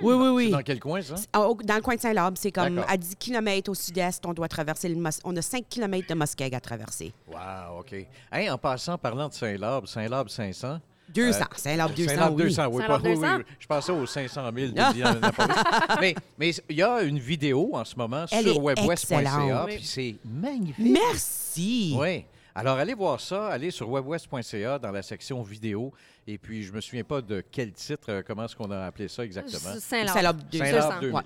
Oui, 0.00 0.14
oui, 0.14 0.28
oui. 0.28 0.44
C'est 0.46 0.50
dans 0.52 0.62
quel 0.62 0.80
coin 0.80 1.00
ça? 1.02 1.14
Au- 1.38 1.54
Dans 1.62 1.76
le 1.76 1.80
coin 1.82 1.94
de 1.96 2.00
Saint-Labre, 2.00 2.36
c'est 2.38 2.52
comme 2.52 2.82
à 2.88 2.96
10 2.96 3.16
km 3.16 3.70
au 3.70 3.74
sud-est, 3.74 4.24
on 4.26 4.32
doit 4.34 4.48
traverser 4.48 4.88
le 4.88 4.96
Mos- 4.96 5.20
On 5.24 5.36
a 5.36 5.42
5 5.42 5.64
km 5.68 6.08
de 6.08 6.14
Muskeg 6.14 6.54
à 6.54 6.60
traverser. 6.60 7.12
Wow, 7.28 7.80
OK. 7.80 7.94
Hey, 8.32 8.50
en 8.50 8.58
passant, 8.58 8.98
parlant 8.98 9.28
de 9.28 9.34
Saint-Labre, 9.34 9.88
Saint-Labre 9.88 10.30
500. 10.30 10.80
200. 11.14 11.44
Saint-Labre 11.56 11.94
200, 11.94 12.10
Saint-Labre 12.10 12.36
oui. 12.36 12.42
200, 12.42 12.66
oui. 12.70 12.82
Oui, 12.86 13.14
200? 13.14 13.36
oui, 13.38 13.44
Je 13.58 13.66
pensais 13.66 13.92
aux 13.92 14.04
500 14.06 14.42
000 14.54 14.72
de 14.72 16.00
mais 16.00 16.14
mais 16.38 16.50
il 16.68 16.76
y 16.76 16.82
a 16.82 17.00
une 17.02 17.18
vidéo 17.18 17.70
en 17.72 17.84
ce 17.84 17.96
moment 17.96 18.26
Elle 18.30 18.44
sur 18.44 18.56
est 18.56 18.60
webwest.ca, 18.60 19.64
puis 19.68 19.80
c'est 19.84 20.16
magnifique. 20.24 20.76
Merci. 21.02 21.96
Oui. 21.98 22.24
Alors, 22.58 22.78
allez 22.78 22.94
voir 22.94 23.20
ça. 23.20 23.46
Allez 23.46 23.70
sur 23.70 23.88
webwest.ca 23.88 24.80
dans 24.80 24.90
la 24.90 25.02
section 25.02 25.42
vidéo. 25.42 25.92
Et 26.26 26.38
puis, 26.38 26.64
je 26.64 26.72
me 26.72 26.80
souviens 26.80 27.04
pas 27.04 27.22
de 27.22 27.40
quel 27.52 27.70
titre, 27.72 28.10
euh, 28.10 28.22
comment 28.26 28.46
est-ce 28.46 28.56
qu'on 28.56 28.70
a 28.72 28.84
appelé 28.84 29.06
ça 29.06 29.24
exactement. 29.24 29.78
Saint-Laure. 29.78 30.14
Saint-Labre 30.14 30.42
200. 30.50 31.22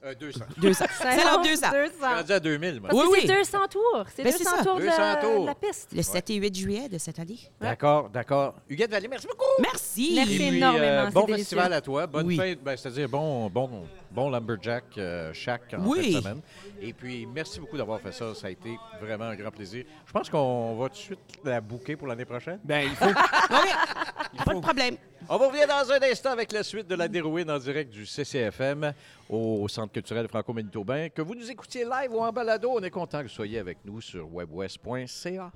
Ouais. 0.00 0.02
Ah, 0.02 0.06
Ouais. 0.06 0.10
euh, 0.10 0.14
200. 0.14 0.44
200. 0.58 0.84
Saint-Labre 0.98 1.42
200. 1.42 1.66
Je 1.72 1.90
suis 1.90 2.04
rendu 2.14 2.32
à 2.32 2.40
2000, 2.40 2.80
moi. 2.80 2.90
Parce 2.90 3.02
Oui, 3.02 3.08
oui. 3.12 3.18
c'est 3.26 3.34
200 3.34 3.58
tours. 3.68 4.04
C'est 4.14 4.22
Ben, 4.24 4.32
200 4.32 4.38
c'est 4.38 4.56
ça. 4.56 4.64
tours 4.64 4.76
de 4.76 4.80
200 4.82 4.98
la, 4.98 5.16
tours. 5.16 5.40
de 5.42 5.46
la 5.46 5.54
piste. 5.54 5.88
Le 5.94 6.02
7 6.02 6.30
et 6.30 6.34
8 6.36 6.54
juillet 6.56 6.88
de 6.88 6.98
cette 6.98 7.18
année. 7.18 7.38
D'accord, 7.60 8.08
d'accord. 8.08 8.54
Huguette 8.68 8.90
Vallée, 8.90 9.08
merci 9.08 9.26
beaucoup. 9.26 9.44
Merci. 9.60 10.12
Merci. 10.16 10.36
Puis, 10.36 10.56
énormément, 10.56 10.84
euh, 10.84 11.04
c'est 11.06 11.12
bon 11.14 11.20
délicieux. 11.26 11.36
festival 11.44 11.72
à 11.74 11.80
toi. 11.80 12.06
Bonne 12.06 12.26
Oui. 12.26 12.36
fête, 12.36 12.62
ben, 12.62 12.76
c'est-à-dire 12.76 13.08
bon, 13.08 13.48
bon, 13.50 13.84
bon 14.10 14.30
Lumberjack 14.30 14.84
euh, 14.98 15.32
Shack 15.34 15.74
en 15.76 15.84
Oui. 15.86 16.12
fin 16.12 16.18
de 16.18 16.22
semaine. 16.24 16.40
Et 16.80 16.92
puis, 16.92 17.26
merci 17.26 17.60
beaucoup 17.60 17.76
d'avoir 17.76 18.00
fait 18.00 18.12
ça. 18.12 18.34
Ça 18.34 18.46
a 18.46 18.50
été 18.50 18.78
vraiment 19.00 19.24
un 19.26 19.36
grand 19.36 19.50
plaisir. 19.50 19.84
Je 20.06 20.12
pense 20.12 20.30
qu'on 20.30 20.76
va 20.76 20.88
tout 20.88 20.94
de 20.94 20.98
suite 20.98 21.18
la 21.44 21.60
bouquer 21.60 21.96
pour 21.96 22.06
l'année 22.08 22.24
prochaine. 22.24 22.58
Ben, 22.64 22.88
il 22.88 22.96
faut. 22.96 23.04
OK. 23.10 24.44
Pas 24.44 24.54
de 24.54 24.60
problème. 24.60 24.96
On 25.32 25.38
vous 25.38 25.46
revient 25.46 25.66
dans 25.68 25.92
un 25.92 26.02
instant 26.10 26.30
avec 26.30 26.50
la 26.50 26.64
suite 26.64 26.88
de 26.88 26.96
la 26.96 27.06
dérouine 27.06 27.48
en 27.52 27.58
direct 27.58 27.92
du 27.92 28.04
CCFM 28.04 28.92
au 29.28 29.68
Centre 29.68 29.92
culturel 29.92 30.26
franco-manitobain. 30.26 31.08
Que 31.08 31.22
vous 31.22 31.36
nous 31.36 31.48
écoutiez 31.48 31.84
live 31.84 32.12
ou 32.12 32.18
en 32.18 32.32
balado, 32.32 32.68
on 32.74 32.80
est 32.80 32.90
content 32.90 33.18
que 33.18 33.28
vous 33.28 33.28
soyez 33.28 33.60
avec 33.60 33.78
nous 33.84 34.00
sur 34.00 34.26
webwest.ca. 34.34 35.52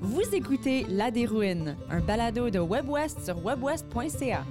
Vous 0.00 0.34
écoutez 0.34 0.86
La 0.88 1.10
Dérouine, 1.10 1.76
un 1.90 2.00
balado 2.00 2.48
de 2.48 2.60
WebWest 2.60 3.22
sur 3.26 3.44
webwest.ca. 3.44 4.46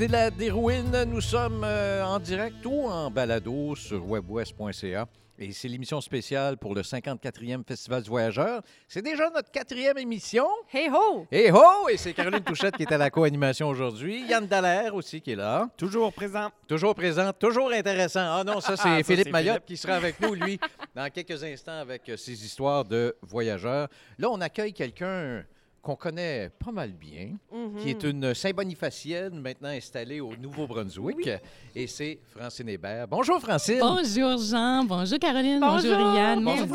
Écoutez 0.00 0.12
la 0.16 0.30
dérouine, 0.30 1.04
nous 1.08 1.20
sommes 1.20 1.62
euh, 1.62 2.02
en 2.02 2.18
direct 2.18 2.64
ou 2.64 2.86
en 2.86 3.10
balado 3.10 3.76
sur 3.76 4.02
webwest.ca. 4.08 5.06
Et 5.38 5.52
c'est 5.52 5.68
l'émission 5.68 6.00
spéciale 6.00 6.56
pour 6.56 6.74
le 6.74 6.80
54e 6.80 7.62
Festival 7.68 8.02
du 8.02 8.08
Voyageur. 8.08 8.62
C'est 8.88 9.02
déjà 9.02 9.28
notre 9.28 9.50
quatrième 9.50 9.98
émission. 9.98 10.46
Hey 10.72 10.88
ho! 10.88 11.26
Et 11.30 11.52
ho! 11.52 11.90
Et 11.90 11.98
c'est 11.98 12.14
Caroline 12.14 12.40
Touchette 12.40 12.78
qui 12.78 12.84
est 12.84 12.92
à 12.92 12.96
la 12.96 13.10
co-animation 13.10 13.68
aujourd'hui. 13.68 14.24
Yann 14.26 14.46
Dallaire 14.46 14.94
aussi 14.94 15.20
qui 15.20 15.32
est 15.32 15.36
là. 15.36 15.68
Toujours 15.76 16.14
présent. 16.14 16.48
Toujours 16.66 16.94
présent, 16.94 17.30
toujours 17.34 17.70
intéressant. 17.70 18.24
Ah 18.24 18.42
non, 18.42 18.62
ça 18.62 18.78
c'est 18.78 18.88
Ah, 18.88 19.02
Philippe 19.02 19.30
Mayotte 19.30 19.66
qui 19.66 19.76
sera 19.76 19.96
avec 19.96 20.18
nous, 20.22 20.32
lui, 20.32 20.58
dans 20.94 21.10
quelques 21.10 21.44
instants 21.44 21.78
avec 21.78 22.08
euh, 22.08 22.16
ses 22.16 22.42
histoires 22.42 22.86
de 22.86 23.14
voyageurs. 23.20 23.88
Là, 24.18 24.30
on 24.30 24.40
accueille 24.40 24.72
quelqu'un 24.72 25.44
qu'on 25.82 25.96
connaît 25.96 26.50
pas 26.62 26.72
mal 26.72 26.92
bien, 26.92 27.36
qui 27.80 27.90
est 27.90 28.02
une 28.04 28.34
Saint-Bonifacienne 28.34 29.40
maintenant 29.40 29.70
installée 29.70 30.20
au 30.20 30.36
Nouveau-Brunswick. 30.36 31.30
Et 31.74 31.86
c'est 31.86 32.18
Francine 32.36 32.68
Hébert. 32.68 33.08
Bonjour 33.08 33.40
Francine! 33.40 33.78
Bonjour 33.80 34.36
Jean, 34.38 34.84
bonjour 34.84 35.18
Caroline, 35.18 35.58
Bonjour, 35.60 35.96
bonjour 35.96 36.14
Yann, 36.14 36.44
bonjour. 36.44 36.66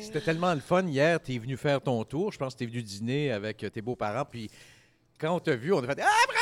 C'était 0.00 0.20
tellement 0.20 0.54
le 0.54 0.60
fun 0.60 0.86
hier, 0.86 1.20
tu 1.20 1.34
es 1.34 1.38
venu 1.38 1.56
faire 1.56 1.80
ton 1.80 2.04
tour. 2.04 2.30
Je 2.32 2.38
pense 2.38 2.54
que 2.54 2.58
tu 2.58 2.64
es 2.64 2.66
venu 2.68 2.82
dîner 2.82 3.32
avec 3.32 3.56
tes 3.72 3.82
beaux-parents. 3.82 4.24
Puis 4.30 4.48
quand 5.18 5.34
on 5.34 5.40
t'a 5.40 5.56
vu, 5.56 5.72
on 5.72 5.78
a 5.82 5.86
fait 5.86 6.00
Ah, 6.00 6.06
Francine! 6.28 6.41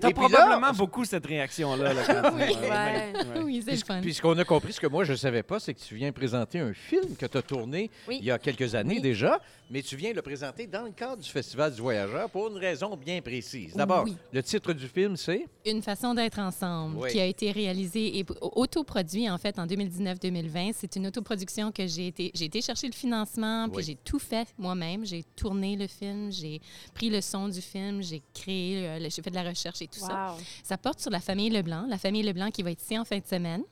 T'as 0.00 0.08
là, 0.08 0.14
probablement 0.14 0.72
beaucoup 0.72 1.04
cette 1.04 1.26
réaction-là. 1.26 1.92
là, 1.92 2.02
quand 2.06 2.36
Ouais. 2.36 2.48
ouais. 2.56 3.12
Oui, 3.44 3.62
c'est 3.64 3.72
Puis, 3.72 3.80
le 3.80 3.84
fun. 3.86 4.00
puis 4.00 4.14
ce 4.14 4.22
qu'on 4.22 4.38
a 4.38 4.44
compris, 4.44 4.72
ce 4.72 4.80
que 4.80 4.86
moi 4.86 5.04
je 5.04 5.12
ne 5.12 5.16
savais 5.16 5.42
pas, 5.42 5.58
c'est 5.60 5.74
que 5.74 5.80
tu 5.80 5.94
viens 5.94 6.12
présenter 6.12 6.60
un 6.60 6.72
film 6.72 7.16
que 7.16 7.26
tu 7.26 7.36
as 7.38 7.42
tourné 7.42 7.90
Oui. 8.08 8.18
il 8.20 8.24
y 8.26 8.30
a 8.30 8.38
quelques 8.38 8.74
années 8.74 9.00
déjà, 9.00 9.40
mais 9.70 9.82
tu 9.82 9.96
viens 9.96 10.12
le 10.12 10.20
présenter 10.20 10.66
dans 10.66 10.82
le 10.82 10.90
cadre 10.90 11.22
du 11.22 11.28
Festival 11.28 11.72
du 11.72 11.80
Voyageur 11.80 12.28
pour 12.28 12.48
une 12.48 12.56
raison 12.58 12.96
bien 12.96 13.20
précise. 13.22 13.74
D'abord, 13.74 14.04
Oui. 14.04 14.16
le 14.32 14.42
titre 14.42 14.72
du 14.72 14.88
film, 14.88 15.16
c'est? 15.16 15.46
Une 15.64 15.80
façon 15.82 16.12
d'être 16.14 16.38
ensemble 16.40 16.96
Oui. 16.98 17.10
qui 17.12 17.20
a 17.20 17.24
été 17.26 17.50
réalisée 17.52 18.18
et 18.18 18.26
autoproduit 18.40 19.30
en 19.30 19.38
fait 19.38 19.58
en 19.58 19.66
2019-2020. 19.66 20.72
C'est 20.74 20.96
une 20.96 21.06
autoproduction 21.06 21.70
que 21.72 21.86
j'ai 21.86 22.08
été 22.08 22.30
j'ai 22.34 22.46
été 22.46 22.60
chercher 22.60 22.88
le 22.88 22.92
financement 22.94 23.68
puis 23.68 23.76
Oui. 23.78 23.84
j'ai 23.84 23.94
tout 23.96 24.18
fait 24.18 24.48
moi-même. 24.58 25.06
J'ai 25.06 25.22
tourné 25.36 25.76
le 25.76 25.86
film, 25.86 26.32
j'ai 26.32 26.60
pris 26.94 27.08
le 27.10 27.20
son 27.20 27.48
du 27.48 27.60
film, 27.60 28.02
j'ai 28.02 28.22
créé, 28.34 28.86
euh, 28.86 28.98
le- 28.98 29.08
j'ai 29.10 29.22
fait 29.22 29.30
de 29.30 29.34
la 29.36 29.48
recherche 29.48 29.80
et 29.82 29.86
tout 29.86 30.00
ça. 30.00 30.36
Ça 30.64 30.76
porte 30.76 31.00
sur 31.00 31.10
la 31.10 31.20
famille 31.20 31.50
Leblanc, 31.50 31.86
la 31.88 31.98
famille 31.98 32.22
Leblanc 32.22 32.50
qui 32.50 32.62
va 32.62 32.70
être 32.72 32.82
ici 32.82 32.98
en 32.98 33.04
fin 33.04 33.18
de 33.18 33.26
semaine, 33.26 33.62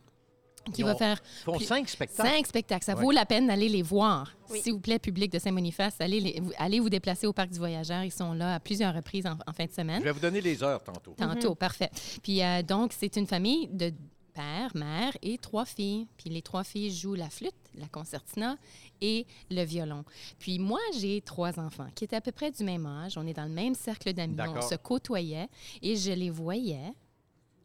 qui 0.71 0.81
Ils 0.81 0.85
va 0.85 0.95
ont- 0.95 0.97
faire 0.97 1.21
Ils 1.41 1.43
font 1.43 1.59
cinq 1.59 1.89
spectacles. 1.89 2.29
Cinq 2.29 2.47
spectacles. 2.47 2.85
Ça 2.85 2.95
Ouais. 2.95 3.03
vaut 3.03 3.11
la 3.11 3.25
peine 3.25 3.47
d'aller 3.47 3.69
les 3.69 3.81
voir. 3.81 4.33
Oui. 4.49 4.61
S'il 4.61 4.73
vous 4.73 4.79
plaît, 4.79 4.99
public 4.99 5.31
de 5.31 5.39
Saint-Boniface, 5.39 5.95
allez, 5.99 6.19
les- 6.19 6.39
vous- 6.41 6.51
allez 6.57 6.79
vous 6.79 6.89
déplacer 6.89 7.27
au 7.27 7.33
Parc 7.33 7.49
du 7.51 7.59
Voyageur. 7.59 8.03
Ils 8.03 8.11
sont 8.11 8.33
là 8.33 8.55
à 8.55 8.59
plusieurs 8.59 8.93
reprises 8.93 9.25
en, 9.27 9.37
en 9.47 9.53
fin 9.53 9.65
de 9.65 9.69
Je 9.69 9.75
semaine. 9.75 10.01
vais 10.03 10.11
vous 10.11 10.19
donner 10.19 10.41
les 10.41 10.63
heures 10.63 10.83
tantôt. 10.83 11.13
Tantôt, 11.17 11.55
parfait. 11.55 11.89
Puis 12.23 12.41
euh, 12.43 12.61
donc, 12.63 12.93
c'est 12.97 13.15
une 13.15 13.27
famille 13.27 13.67
de 13.67 13.91
père, 14.33 14.71
mère 14.75 15.17
et 15.21 15.37
trois 15.37 15.65
filles. 15.65 16.07
Puis 16.17 16.29
les 16.29 16.41
trois 16.41 16.63
filles 16.63 16.91
jouent 16.95 17.15
la 17.15 17.29
flûte, 17.29 17.53
la 17.75 17.87
concertina 17.87 18.57
et 19.01 19.25
le 19.51 19.63
violon. 19.63 20.05
Puis 20.37 20.59
moi, 20.59 20.79
j'ai 20.97 21.21
trois 21.21 21.59
enfants 21.59 21.87
qui 21.93 22.05
étaient 22.05 22.15
à 22.15 22.21
peu 22.21 22.31
près 22.31 22.49
du 22.51 22.63
même 22.63 22.85
âge. 22.85 23.17
On 23.17 23.27
est 23.27 23.33
dans 23.33 23.43
le 23.45 23.49
même 23.49 23.75
cercle 23.75 24.13
d'amis. 24.13 24.33
On 24.33 24.37
D'accord. 24.37 24.63
se 24.63 24.75
côtoyait 24.75 25.47
et 25.81 25.95
je 25.95 26.11
les 26.11 26.29
voyais 26.29 26.93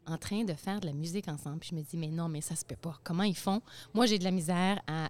en 0.07 0.17
train 0.17 0.43
de 0.43 0.53
faire 0.53 0.79
de 0.79 0.85
la 0.85 0.93
musique 0.93 1.27
ensemble. 1.27 1.59
Puis 1.59 1.69
je 1.71 1.75
me 1.75 1.81
dis, 1.81 1.97
mais 1.97 2.07
non, 2.09 2.29
mais 2.29 2.41
ça 2.41 2.55
se 2.55 2.65
peut 2.65 2.75
pas. 2.75 2.99
Comment 3.03 3.23
ils 3.23 3.37
font? 3.37 3.61
Moi, 3.93 4.05
j'ai 4.05 4.19
de 4.19 4.23
la 4.23 4.31
misère 4.31 4.81
à 4.87 5.09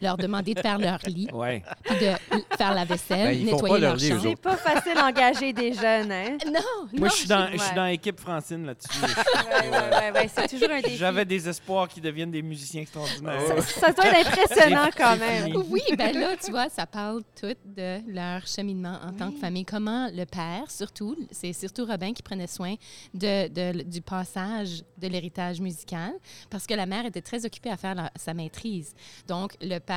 leur 0.00 0.16
demander 0.16 0.54
de 0.54 0.60
faire 0.60 0.78
leur 0.78 0.98
lit, 1.06 1.28
Ouais. 1.32 1.62
puis 1.84 1.96
de 1.96 2.12
faire 2.56 2.74
la 2.74 2.84
vaisselle, 2.84 3.36
Ben, 3.38 3.44
nettoyer 3.46 3.78
leur 3.80 3.90
leur 3.92 3.98
chambre. 4.00 4.20
C'est 4.22 4.36
pas 4.40 4.56
facile 4.56 4.94
d'engager 4.94 5.52
des 5.52 5.72
jeunes, 5.72 6.10
hein? 6.12 6.36
Non, 6.46 6.60
Moi, 6.92 7.00
non, 7.00 7.08
je 7.08 7.14
suis 7.14 7.28
dans, 7.28 7.46
je 7.52 7.58
suis 7.58 7.68
ouais. 7.70 7.74
dans 7.74 7.84
l'équipe 7.86 8.18
Francine 8.20 8.66
là-dessus. 8.66 8.88
Ouais, 9.02 9.70
ouais, 9.70 10.12
ouais, 10.12 10.30
c'est 10.34 10.48
toujours 10.48 10.70
un 10.70 10.80
défi. 10.80 10.96
J'avais 10.96 11.24
des 11.24 11.48
espoirs 11.48 11.88
qu'ils 11.88 12.02
deviennent 12.02 12.30
des 12.30 12.42
musiciens 12.42 12.82
extraordinaires. 12.82 13.40
Ça, 13.66 13.86
ça 13.86 13.92
doit 13.92 14.06
être 14.06 14.28
impressionnant 14.28 14.88
quand 14.96 15.16
même. 15.16 15.56
Oui, 15.68 15.80
ben 15.96 16.12
là, 16.18 16.36
tu 16.42 16.50
vois, 16.50 16.68
ça 16.68 16.86
parle 16.86 17.22
tout 17.40 17.54
de 17.64 17.98
leur 18.12 18.46
cheminement 18.46 18.98
en 19.06 19.12
tant 19.12 19.30
que 19.30 19.38
famille. 19.38 19.64
Comment 19.64 20.08
le 20.12 20.24
père, 20.24 20.70
surtout, 20.70 21.16
c'est 21.30 21.52
surtout 21.52 21.84
Robin 21.84 22.12
qui 22.12 22.22
prenait 22.22 22.46
soin 22.46 22.74
de, 23.14 23.48
de- 23.48 23.82
du 23.82 24.00
passage 24.00 24.82
de 24.98 25.08
l'héritage 25.08 25.60
musical, 25.60 26.12
parce 26.50 26.66
que 26.66 26.74
la 26.74 26.86
mère 26.86 27.04
était 27.06 27.22
très 27.22 27.44
occupée 27.44 27.70
à 27.70 27.76
faire 27.76 27.94
la- 27.94 28.10
sa 28.16 28.34
maîtrise. 28.34 28.94
Donc, 29.28 29.52
le 29.60 29.78
père, 29.78 29.89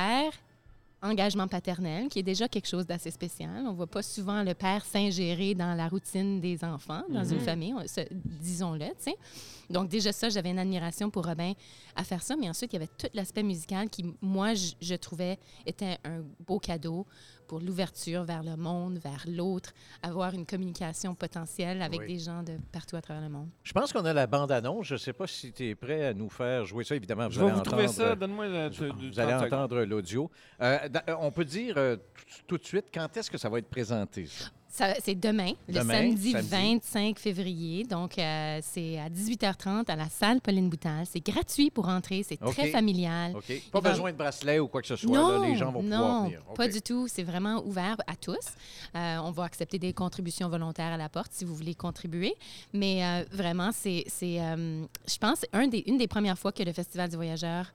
engagement 1.02 1.46
paternel, 1.48 2.08
qui 2.08 2.20
est 2.20 2.22
déjà 2.22 2.48
quelque 2.48 2.66
chose 2.66 2.86
d'assez 2.86 3.10
spécial. 3.10 3.50
On 3.66 3.74
voit 3.74 3.86
pas 3.86 4.02
souvent 4.02 4.42
le 4.42 4.54
père 4.54 4.84
s'ingérer 4.86 5.54
dans 5.54 5.74
la 5.74 5.86
routine 5.88 6.40
des 6.40 6.64
enfants, 6.64 7.02
dans 7.10 7.24
une 7.24 7.40
famille, 7.40 7.74
on- 7.74 7.86
se- 7.86 8.08
disons-le. 8.24 8.86
Donc, 9.68 9.88
déjà 9.90 10.12
ça, 10.12 10.30
j'avais 10.30 10.50
une 10.50 10.58
admiration 10.58 11.10
pour 11.10 11.26
Robin 11.26 11.52
à 11.94 12.04
faire 12.04 12.22
ça. 12.22 12.36
Mais 12.36 12.48
ensuite, 12.48 12.72
il 12.72 12.76
y 12.76 12.82
avait 12.82 12.90
tout 12.98 13.08
l'aspect 13.12 13.42
musical 13.42 13.90
qui, 13.90 14.14
moi, 14.22 14.54
je, 14.54 14.72
je 14.80 14.94
trouvais 14.94 15.38
était 15.66 15.98
un 16.04 16.22
beau 16.46 16.58
cadeau 16.58 17.06
pour 17.46 17.60
l'ouverture 17.60 18.24
vers 18.24 18.42
le 18.42 18.56
monde, 18.56 18.98
vers 18.98 19.24
l'autre, 19.28 19.72
avoir 20.02 20.32
une 20.34 20.46
communication 20.46 21.14
potentielle 21.14 21.82
avec 21.82 22.00
Oui. 22.00 22.06
des 22.14 22.18
gens 22.18 22.42
de 22.42 22.56
partout 22.72 22.96
à 22.96 23.02
travers 23.02 23.22
le 23.22 23.28
monde. 23.28 23.48
Je 23.62 23.72
pense 23.72 23.92
qu'on 23.92 24.04
a 24.04 24.12
la 24.12 24.26
bande-annonce. 24.26 24.86
Je 24.86 24.94
ne 24.94 24.98
sais 24.98 25.12
pas 25.12 25.26
si 25.26 25.52
tu 25.52 25.68
es 25.68 25.74
prêt 25.74 26.06
à 26.06 26.14
nous 26.14 26.28
faire 26.28 26.64
jouer 26.64 26.84
ça. 26.84 26.94
Évidemment, 26.96 27.26
vous 27.26 27.32
Je 27.32 27.40
vais 27.40 27.46
allez 27.46 27.54
vous 27.54 27.60
trouver 27.62 27.82
entendre, 27.84 28.08
ça. 28.08 28.16
Donne-moi 28.16 28.48
le. 28.48 28.68
Vous, 28.70 28.84
vous 29.10 29.20
allez 29.20 29.30
30 29.32 29.44
secondes. 29.44 29.52
entendre 29.52 29.84
l'audio. 29.84 30.30
Euh, 30.60 30.78
on 31.20 31.30
peut 31.30 31.44
dire 31.44 31.74
euh, 31.78 31.96
tout, 31.96 32.42
tout 32.46 32.58
de 32.58 32.64
suite 32.64 32.86
quand 32.92 33.16
est-ce 33.16 33.30
que 33.30 33.38
ça 33.38 33.48
va 33.48 33.58
être 33.58 33.68
présenté. 33.68 34.26
ça? 34.26 34.46
C'est 35.00 35.14
demain, 35.14 35.52
le 35.68 35.74
samedi, 35.74 36.32
samedi. 36.32 36.48
25 36.50 37.18
février. 37.18 37.84
Donc, 37.84 38.18
euh, 38.18 38.58
c'est 38.60 38.98
à 38.98 39.08
18h30 39.08 39.88
à 39.88 39.94
la 39.94 40.08
salle 40.08 40.40
Pauline 40.40 40.68
Boutal. 40.68 41.04
C'est 41.08 41.24
gratuit 41.24 41.70
pour 41.70 41.88
entrer. 41.88 42.24
C'est 42.24 42.38
très 42.38 42.70
familial. 42.70 43.36
OK? 43.36 43.62
Pas 43.70 43.80
va- 43.80 43.90
besoin 43.90 44.10
de 44.10 44.16
bracelet 44.16 44.58
ou 44.58 44.66
quoi 44.66 44.82
que 44.82 44.88
ce 44.88 44.96
soit. 44.96 45.16
Non, 45.16 45.40
là, 45.42 45.48
les 45.48 45.56
gens 45.56 45.70
vont 45.70 45.80
pouvoir 45.80 46.00
non, 46.00 46.24
venir. 46.24 46.42
OK. 46.50 46.56
pas 46.56 46.66
du 46.66 46.82
tout. 46.82 47.06
C'est 47.06 47.22
vraiment 47.22 47.64
ouvert 47.64 47.96
à 48.08 48.16
tous. 48.16 48.34
Euh, 48.96 49.18
on 49.22 49.30
va 49.30 49.44
accepter 49.44 49.78
des 49.78 49.92
contributions 49.92 50.48
volontaires 50.48 50.92
à 50.92 50.96
la 50.96 51.08
porte 51.08 51.30
si 51.32 51.44
vous 51.44 51.54
voulez 51.54 51.76
contribuer. 51.76 52.34
Mais 52.72 53.04
euh, 53.04 53.24
vraiment, 53.30 53.70
c'est, 53.72 54.04
je 54.20 55.18
pense, 55.20 55.46
un 55.52 55.68
des, 55.68 55.84
une 55.86 55.98
des 55.98 56.08
premières 56.08 56.38
fois 56.38 56.50
que 56.50 56.64
le 56.64 56.72
Festival 56.72 57.08
du 57.08 57.16
Voyageur 57.16 57.72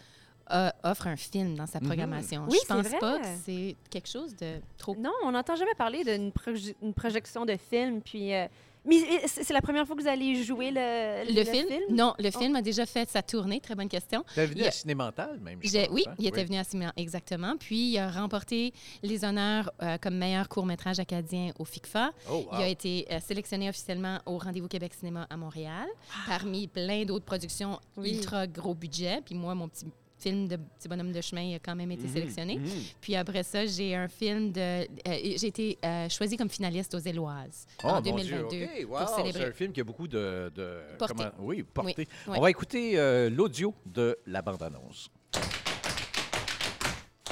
euh, 0.51 0.69
offre 0.83 1.07
un 1.07 1.15
film 1.15 1.55
dans 1.55 1.67
sa 1.67 1.79
Mhm. 1.79 1.87
programmation. 1.87 2.45
Oui, 2.49 2.57
je 2.63 2.67
pense 2.67 2.89
pas 2.99 3.19
que 3.19 3.27
c'est 3.45 3.75
quelque 3.89 4.07
chose 4.09 4.35
de 4.35 4.55
trop 4.77 4.95
Non, 4.95 5.11
on 5.23 5.31
n'entend 5.31 5.55
jamais 5.55 5.75
parler 5.77 6.03
d'une 6.03 6.31
proje- 6.31 6.75
une 6.81 6.93
projection 6.93 7.45
de 7.45 7.55
film. 7.69 8.01
Puis, 8.01 8.33
euh, 8.33 8.47
mais 8.85 8.95
euh, 8.97 9.27
c'est 9.27 9.51
la 9.53 9.61
première 9.61 9.85
fois 9.85 9.95
que 9.95 10.01
vous 10.01 10.07
allez 10.07 10.41
jouer 10.43 10.71
le, 10.71 11.31
Le, 11.33 11.43
film? 11.43 11.67
Non, 11.91 12.13
le 12.17 12.29
Oh. 12.33 12.39
film 12.39 12.55
a 12.55 12.61
déjà 12.61 12.85
fait 12.85 13.07
sa 13.09 13.21
tournée. 13.21 13.59
Très 13.59 13.75
bonne 13.75 13.89
question. 13.89 14.23
T'es 14.33 14.45
venu 14.47 14.61
Il 14.61 14.67
à 14.67 14.71
Cinémental, 14.71 15.39
même. 15.41 15.59
je 15.61 15.69
J'ai- 15.69 15.85
pense, 15.85 15.93
oui, 15.95 16.03
hein? 16.07 16.15
il 16.17 16.27
était 16.27 16.43
venu 16.45 16.57
à 16.57 16.63
Cinéma, 16.63 16.93
exactement. 16.97 17.55
Puis, 17.59 17.91
il 17.91 17.97
a 17.99 18.09
remporté 18.09 18.73
les 19.03 19.23
honneurs 19.25 19.71
euh, 19.83 19.97
comme 19.99 20.15
meilleur 20.15 20.47
court-métrage 20.49 20.99
acadien 20.99 21.51
au 21.59 21.65
FICFA. 21.65 22.11
Oh, 22.29 22.33
wow. 22.33 22.47
Il 22.53 22.61
a 22.63 22.67
été 22.69 23.05
euh, 23.11 23.19
sélectionné 23.19 23.69
officiellement 23.69 24.19
au 24.25 24.37
Rendez-vous 24.37 24.67
Québec 24.67 24.93
Cinéma 24.95 25.27
à 25.29 25.37
Montréal, 25.37 25.87
parmi 26.27 26.67
plein 26.67 27.03
d'autres 27.05 27.25
productions 27.25 27.79
Oui. 27.97 28.15
ultra 28.15 28.47
gros 28.47 28.73
budget. 28.73 29.21
Puis 29.23 29.35
moi, 29.35 29.53
mon 29.55 29.67
petit 29.67 29.85
film 30.19 30.47
de 30.47 30.57
petit 30.57 30.87
bonhomme 30.87 31.11
de 31.11 31.21
chemin 31.21 31.41
il 31.41 31.55
a 31.55 31.59
quand 31.59 31.75
même 31.75 31.91
été 31.91 32.03
Mhm, 32.07 32.13
sélectionné. 32.13 32.57
mhm. 32.57 32.69
Puis 33.01 33.15
après 33.15 33.43
ça, 33.43 33.65
j'ai 33.65 33.95
un 33.95 34.07
film 34.07 34.51
de... 34.51 34.59
euh, 34.61 34.85
j'ai 35.05 35.47
été 35.47 35.77
euh, 35.83 36.07
choisie 36.09 36.37
comme 36.37 36.49
finaliste 36.49 36.93
aux 36.95 36.99
Éloises 36.99 37.65
Oh, 37.83 37.87
en 37.87 37.93
mon 37.95 38.01
2022 38.01 38.47
Dieu, 38.49 38.69
OK, 38.83 38.89
wow, 38.91 38.97
pour 38.99 39.09
célébrer. 39.15 39.39
C'est 39.41 39.47
un 39.47 39.53
film 39.53 39.71
qui 39.71 39.81
a 39.81 39.83
beaucoup 39.83 40.07
de... 40.07 40.51
de 40.55 40.79
Portée. 40.97 41.13
comment- 41.15 41.31
Oui, 41.39 41.63
portée. 41.63 41.93
Oui, 41.97 42.05
oui. 42.27 42.35
On 42.37 42.41
va 42.41 42.49
écouter 42.49 42.99
euh, 42.99 43.29
l'audio 43.29 43.73
de 43.85 44.17
la 44.27 44.41
bande-annonce. 44.41 45.09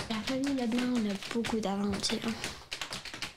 La 0.09 0.15
famille 0.25 0.53
Leblanc, 0.55 0.93
on 0.95 1.09
a 1.09 1.13
beaucoup 1.33 1.59
d'aventures. 1.59 2.19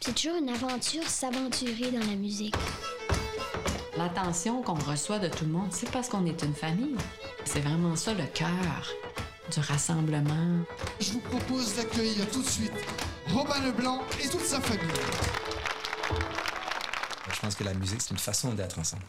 C'est 0.01 0.15
toujours 0.15 0.37
une 0.37 0.49
aventure 0.49 1.03
s'aventurer 1.05 1.91
dans 1.91 1.99
la 2.01 2.17
musique. 2.17 2.55
L'attention 3.97 4.63
qu'on 4.63 4.75
reçoit 4.75 5.19
de 5.19 5.29
tout 5.29 5.45
le 5.45 5.51
monde, 5.51 5.73
c'est 5.73 5.91
parce 5.91 6.09
qu'on 6.09 6.25
est 6.25 6.43
une 6.43 6.55
famille. 6.55 6.95
C'est 7.45 7.61
vraiment 7.61 7.97
ça 7.97 8.15
le 8.15 8.25
cœur 8.33 8.49
du 9.51 9.61
rassemblement. 9.61 10.65
Je 11.01 11.13
vous 11.13 11.21
propose 11.21 11.77
d'accueillir 11.77 12.29
tout 12.31 12.43
de 12.43 12.47
suite 12.47 12.73
Robin 13.29 13.61
Leblanc 13.65 14.01
et 14.23 14.29
toute 14.29 14.41
sa 14.41 14.61
famille. 14.61 14.89
Je 17.33 17.41
pense 17.41 17.55
que 17.55 17.65
la 17.65 17.75
musique, 17.75 18.01
c'est 18.01 18.11
une 18.11 18.19
façon 18.19 18.53
d'être 18.55 18.79
ensemble. 18.79 19.03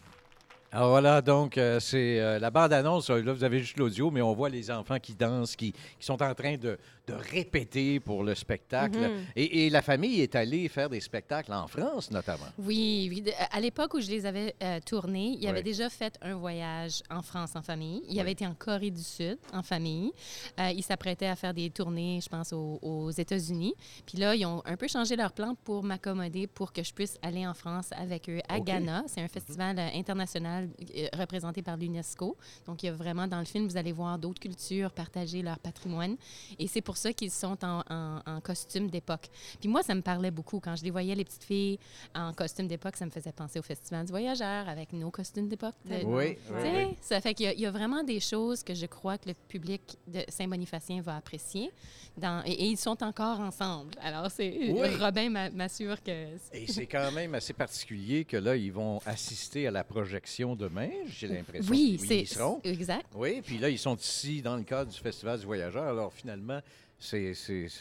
Alors 0.71 0.89
voilà, 0.89 1.21
donc 1.21 1.57
euh, 1.57 1.81
c'est 1.81 2.19
euh, 2.19 2.39
la 2.39 2.49
bande-annonce. 2.49 3.09
Là, 3.09 3.33
vous 3.33 3.43
avez 3.43 3.59
juste 3.59 3.77
l'audio, 3.77 4.09
mais 4.09 4.21
on 4.21 4.33
voit 4.33 4.47
les 4.47 4.71
enfants 4.71 4.99
qui 4.99 5.13
dansent, 5.13 5.57
qui, 5.57 5.73
qui 5.73 6.05
sont 6.05 6.21
en 6.23 6.33
train 6.33 6.55
de, 6.55 6.77
de 7.07 7.13
répéter 7.13 7.99
pour 7.99 8.23
le 8.23 8.35
spectacle. 8.35 8.99
Mhm. 8.99 9.25
et, 9.35 9.65
et 9.65 9.69
la 9.69 9.81
famille 9.81 10.21
est 10.21 10.35
allée 10.35 10.67
faire 10.69 10.89
des 10.89 10.99
spectacles 11.01 11.51
en 11.53 11.67
France, 11.67 12.11
notamment. 12.11 12.45
Oui, 12.59 13.07
oui. 13.09 13.23
À 13.51 13.59
l'époque 13.59 13.93
où 13.95 13.99
je 13.99 14.09
les 14.09 14.25
avais 14.25 14.55
euh, 14.61 14.79
tournés, 14.85 15.37
il 15.39 15.47
avait 15.47 15.63
déjà 15.63 15.89
fait 15.89 16.17
un 16.21 16.35
voyage 16.35 17.01
en 17.09 17.21
France 17.21 17.55
en 17.55 17.61
famille. 17.61 18.01
Il 18.07 18.15
Ouais. 18.15 18.21
avait 18.21 18.31
été 18.33 18.45
en 18.45 18.53
Corée 18.53 18.91
du 18.91 19.01
Sud 19.03 19.37
en 19.51 19.63
famille. 19.63 20.11
Euh, 20.59 20.69
il 20.75 20.83
s'apprêtait 20.83 21.25
à 21.27 21.35
faire 21.35 21.53
des 21.53 21.69
tournées, 21.71 22.19
je 22.23 22.29
pense, 22.29 22.53
aux, 22.53 22.77
aux 22.81 23.09
États-Unis. 23.11 23.73
Puis 24.05 24.17
là, 24.19 24.35
ils 24.35 24.45
ont 24.45 24.61
un 24.65 24.77
peu 24.77 24.87
changé 24.87 25.15
leur 25.15 25.31
plan 25.33 25.55
pour 25.63 25.83
m'accommoder 25.83 26.45
pour 26.47 26.71
que 26.71 26.83
je 26.83 26.93
puisse 26.93 27.17
aller 27.23 27.47
en 27.47 27.53
France 27.53 27.89
avec 27.93 28.29
eux 28.29 28.39
à 28.47 28.57
OK. 28.57 28.65
Ghana. 28.65 29.03
C'est 29.07 29.21
un 29.21 29.27
festival 29.27 29.77
euh, 29.79 29.87
international 29.95 30.69
euh, 30.97 31.07
représenté 31.17 31.61
par 31.63 31.77
l'UNESCO. 31.77 32.37
Donc, 32.67 32.83
il 32.83 32.87
y 32.87 32.89
a 32.89 32.93
vraiment, 32.93 33.27
dans 33.27 33.39
le 33.39 33.45
film, 33.45 33.67
vous 33.67 33.77
allez 33.77 33.91
voir 33.91 34.19
d'autres 34.19 34.39
cultures 34.39 34.91
partager 34.91 35.41
leur 35.41 35.57
patrimoine. 35.59 36.15
Et 36.59 36.67
c'est 36.67 36.81
pour 36.81 36.90
ça 36.97 37.13
qu'ils 37.13 37.31
sont 37.31 37.57
en, 37.63 37.81
en- 37.89 38.19
en 38.25 38.41
costume 38.41 38.89
d'époque. 38.89 39.29
Puis 39.59 39.69
moi, 39.69 39.83
ça 39.83 39.95
me 39.95 40.01
parlait 40.01 40.31
beaucoup. 40.31 40.59
Quand 40.59 40.75
je 40.75 40.83
les 40.83 40.91
voyais, 40.91 41.15
les 41.15 41.23
petites 41.25 41.43
filles 41.43 41.79
en 42.15 42.33
costume 42.33 42.67
d'époque, 42.67 42.95
ça 42.97 43.05
me 43.05 43.11
faisait 43.11 43.31
penser 43.31 43.59
au 43.59 43.63
Festival 43.63 44.05
du 44.05 44.11
Voyageur 44.11 44.67
avec 44.69 44.93
nos 44.93 45.11
costumes 45.11 45.47
d'époque. 45.47 45.75
Oui, 45.85 46.37
oui. 46.51 46.87
Ça 47.01 47.21
fait 47.21 47.33
qu'il 47.33 47.45
y 47.45 47.49
a- 47.49 47.53
il 47.53 47.59
y, 47.61 47.65
a 47.65 47.71
vraiment 47.71 48.03
des 48.03 48.19
choses 48.19 48.63
que 48.63 48.73
je 48.73 48.85
crois 48.85 49.17
que 49.17 49.29
le 49.29 49.35
public 49.47 49.81
de 50.07 50.21
Saint-Bonifacien 50.29 51.01
va 51.01 51.15
apprécier. 51.17 51.71
Dans, 52.17 52.43
et, 52.45 52.51
et 52.51 52.65
ils 52.65 52.77
sont 52.77 53.01
encore 53.03 53.39
ensemble. 53.39 53.93
Alors, 54.01 54.29
c'est 54.29 54.73
Oui. 54.73 54.95
Robin 54.99 55.29
m'a- 55.29 55.49
m'assure 55.49 56.01
que... 56.03 56.11
Et 56.51 56.67
c'est 56.67 56.85
quand 56.85 57.09
même 57.13 57.33
assez 57.35 57.53
particulier 57.53 58.25
que 58.25 58.35
là, 58.35 58.55
ils 58.57 58.71
vont 58.73 58.99
assister 59.05 59.65
à 59.67 59.71
la 59.71 59.83
projection 59.85 60.55
demain, 60.55 60.89
j'ai 61.07 61.27
l'impression. 61.27 61.71
Oui, 61.71 61.97
c'est 62.05 62.25
exact. 62.65 63.05
Oui, 63.15 63.41
puis 63.41 63.57
là, 63.57 63.69
ils 63.69 63.79
sont 63.79 63.95
ici 63.95 64.41
dans 64.41 64.57
le 64.57 64.63
cadre 64.63 64.91
du 64.91 64.97
Festival 64.97 65.39
du 65.39 65.45
Voyageur. 65.45 65.83
Alors 65.87 66.11
finalement, 66.11 66.59
c'est 67.01 67.33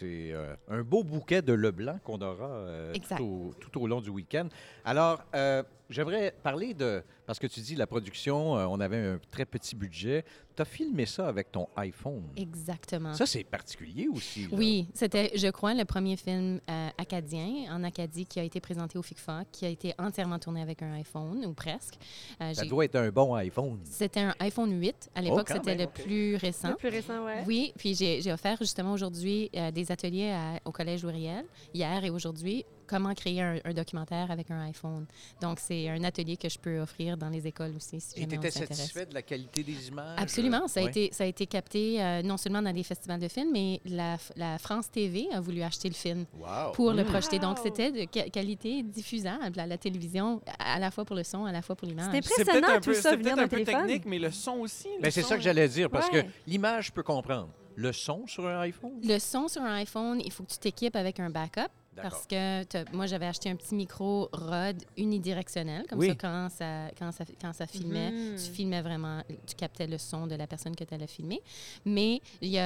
euh, 0.03 0.55
un 0.68 0.83
beau 0.83 1.05
bouquet 1.05 1.43
de 1.43 1.53
Leblanc 1.53 1.99
qu'on 2.05 2.21
aura 2.23 2.49
euh, 2.49 2.95
tout, 2.95 3.23
au, 3.23 3.55
tout 3.61 3.81
au 3.83 3.87
long 3.87 4.01
du 4.01 4.11
week-end. 4.11 4.49
Alors, 4.85 5.23
euh, 5.35 5.62
j'aimerais 5.91 6.34
parler 6.43 6.72
de... 6.74 7.03
Parce 7.26 7.38
que 7.38 7.47
tu 7.47 7.61
dis 7.61 7.76
la 7.76 7.86
production, 7.86 8.57
euh, 8.57 8.66
on 8.66 8.80
avait 8.80 8.97
un 8.97 9.20
très 9.30 9.45
petit 9.45 9.76
budget. 9.76 10.24
Tu 10.57 10.62
as 10.62 10.64
filmé 10.64 11.07
ça 11.07 11.28
avec 11.28 11.53
ton 11.53 11.68
iPhone. 11.76 12.24
Exactement. 12.36 13.14
Ça, 13.14 13.24
c'est 13.24 13.45
particulier 13.45 14.09
aussi. 14.09 14.43
là. 14.43 14.49
Oui, 14.53 14.88
c'était, 14.95 15.30
je 15.36 15.47
crois, 15.49 15.74
le 15.74 15.84
premier 15.84 16.16
film 16.16 16.61
euh, 16.68 16.88
acadien 16.99 17.72
en 17.72 17.84
Acadie 17.84 18.26
qui 18.26 18.41
a 18.41 18.43
été 18.43 18.59
présenté 18.61 18.99
au 18.99 19.03
FICFA, 19.03 19.45
qui 19.53 19.64
a 19.64 19.68
été 19.68 19.95
entièrement 19.99 20.38
tourné 20.41 20.61
avec 20.61 20.82
un 20.82 20.93
iPhone, 20.95 21.45
ou 21.47 21.53
presque. 21.53 21.95
Euh, 22.41 22.53
Ça 22.53 22.64
doit 22.64 22.84
être 22.84 22.97
un 22.97 23.11
bon 23.11 23.34
iPhone. 23.34 23.78
C'était 23.84 24.20
un 24.20 24.34
iPhone 24.41 24.72
8. 24.80 25.11
À 25.14 25.22
l'époque, 25.22 25.47
quand 25.47 25.55
c'était 25.55 25.76
même, 25.76 25.86
le 25.97 26.03
plus 26.03 26.34
récent. 26.36 26.70
Le 26.70 26.76
plus 26.76 26.88
récent, 26.88 27.24
ouais. 27.24 27.45
Oui, 27.47 27.72
puis 27.76 27.95
j'ai 27.95 28.20
j'ai 28.22 28.32
offert 28.32 28.57
justement 28.59 28.93
aujourd'hui 28.93 29.51
euh, 29.57 29.70
des 29.70 29.93
ateliers 29.93 30.30
à- 30.32 30.59
au 30.64 30.72
Collège 30.72 31.03
Uriel, 31.05 31.45
hier 31.72 32.05
et 32.05 32.11
aujourd'hui, 32.11 32.64
comment 32.91 33.14
créer 33.14 33.41
un, 33.41 33.59
un 33.64 33.72
documentaire 33.72 34.30
avec 34.30 34.51
un 34.51 34.61
iPhone. 34.62 35.07
Donc, 35.41 35.61
c'est 35.61 35.88
un 35.88 36.03
atelier 36.03 36.36
que 36.36 36.49
je 36.49 36.59
peux 36.59 36.80
offrir 36.80 37.16
dans 37.16 37.28
les 37.28 37.47
écoles 37.47 37.72
aussi, 37.76 38.01
si 38.01 38.20
Et 38.20 38.26
tu 38.26 38.34
étais 38.34 38.51
satisfait 38.51 39.07
de 39.07 39.14
la 39.14 39.22
qualité 39.22 39.62
des 39.62 39.88
images? 39.88 40.18
Absolument. 40.20 40.66
Ça 40.66 40.80
a, 40.80 40.82
Ouais. 40.84 40.91
été, 40.91 41.11
ça 41.12 41.22
a 41.24 41.26
été 41.28 41.47
capté 41.47 42.03
euh, 42.03 42.22
non 42.22 42.36
seulement 42.36 42.61
dans 42.61 42.72
des 42.72 42.82
festivals 42.82 43.20
de 43.20 43.28
films, 43.28 43.53
mais 43.53 43.80
la, 43.84 44.16
la 44.36 44.59
France 44.59 44.91
TV 44.91 45.28
a 45.32 45.41
voulu 45.41 45.62
acheter 45.62 45.88
le 45.88 45.95
film 45.95 46.26
Wow. 46.36 46.72
pour 46.72 46.93
le 46.93 47.03
Wow. 47.05 47.09
projeter. 47.11 47.38
Donc, 47.38 47.59
c'était 47.62 47.93
de 47.93 48.05
qua- 48.05 48.28
qualité 48.28 48.82
diffusable 48.82 49.59
à 49.61 49.66
la 49.66 49.78
télévision, 49.78 50.43
à 50.59 50.78
la 50.80 50.91
fois 50.91 51.05
pour 51.05 51.14
le 51.16 51.22
son, 51.24 51.45
à 51.45 51.53
la 51.53 51.62
fois 51.62 51.76
pour 51.76 51.86
l'image. 51.86 52.07
C'était 52.12 52.28
C'est 52.34 52.41
impressionnant 52.43 52.74
tout 52.80 52.91
peu, 52.91 52.95
ça 52.95 53.14
venir 53.16 53.36
d'un 53.36 53.47
téléphone. 53.49 53.86
technique, 53.86 54.05
mais 54.07 54.18
le 54.18 54.30
son 54.32 54.57
aussi. 54.59 54.88
le 54.97 55.03
Ben, 55.03 55.11
c'est 55.11 55.22
ça 55.22 55.36
que 55.36 55.43
j'allais 55.43 55.68
dire, 55.68 55.88
parce 55.88 56.09
Ouais. 56.11 56.24
que 56.24 56.28
l'image, 56.47 56.86
je 56.86 56.93
peux 56.93 57.03
comprendre. 57.05 57.51
Le 57.76 57.93
son 57.93 58.26
sur 58.26 58.47
un 58.47 58.61
iPhone? 58.61 59.01
Le 59.03 59.18
son 59.18 59.47
sur 59.49 59.62
un 59.62 59.74
iPhone, 59.76 60.20
il 60.24 60.30
faut 60.32 60.43
que 60.43 60.51
tu 60.51 60.59
t'équipes 60.59 60.97
avec 60.97 61.20
un 61.20 61.30
backup. 61.30 61.68
Parce 62.03 62.26
que 62.26 62.94
moi, 62.94 63.07
j'avais 63.07 63.26
acheté 63.26 63.51
un 63.51 63.57
petit 63.57 63.74
micro 63.74 64.28
Rode 64.32 64.82
unidirectionnel. 64.96 65.84
Comme 65.88 65.98
Oui. 65.98 66.09
ça, 66.09 66.14
quand 66.14 66.48
ça, 66.51 66.88
quand 66.98 67.12
ça, 67.12 67.24
quand 67.40 67.53
ça 67.53 67.66
filmait, 67.66 68.11
Mhm. 68.11 68.36
tu 68.36 68.51
filmais 68.53 68.82
vraiment, 68.82 69.22
tu 69.46 69.55
captais 69.57 69.86
le 69.86 69.98
son 69.98 70.26
de 70.26 70.34
la 70.34 70.46
personne 70.46 70.74
que 70.74 70.84
tu 70.84 70.94
allais 70.94 71.07
filmer. 71.07 71.40
Mais 71.84 72.20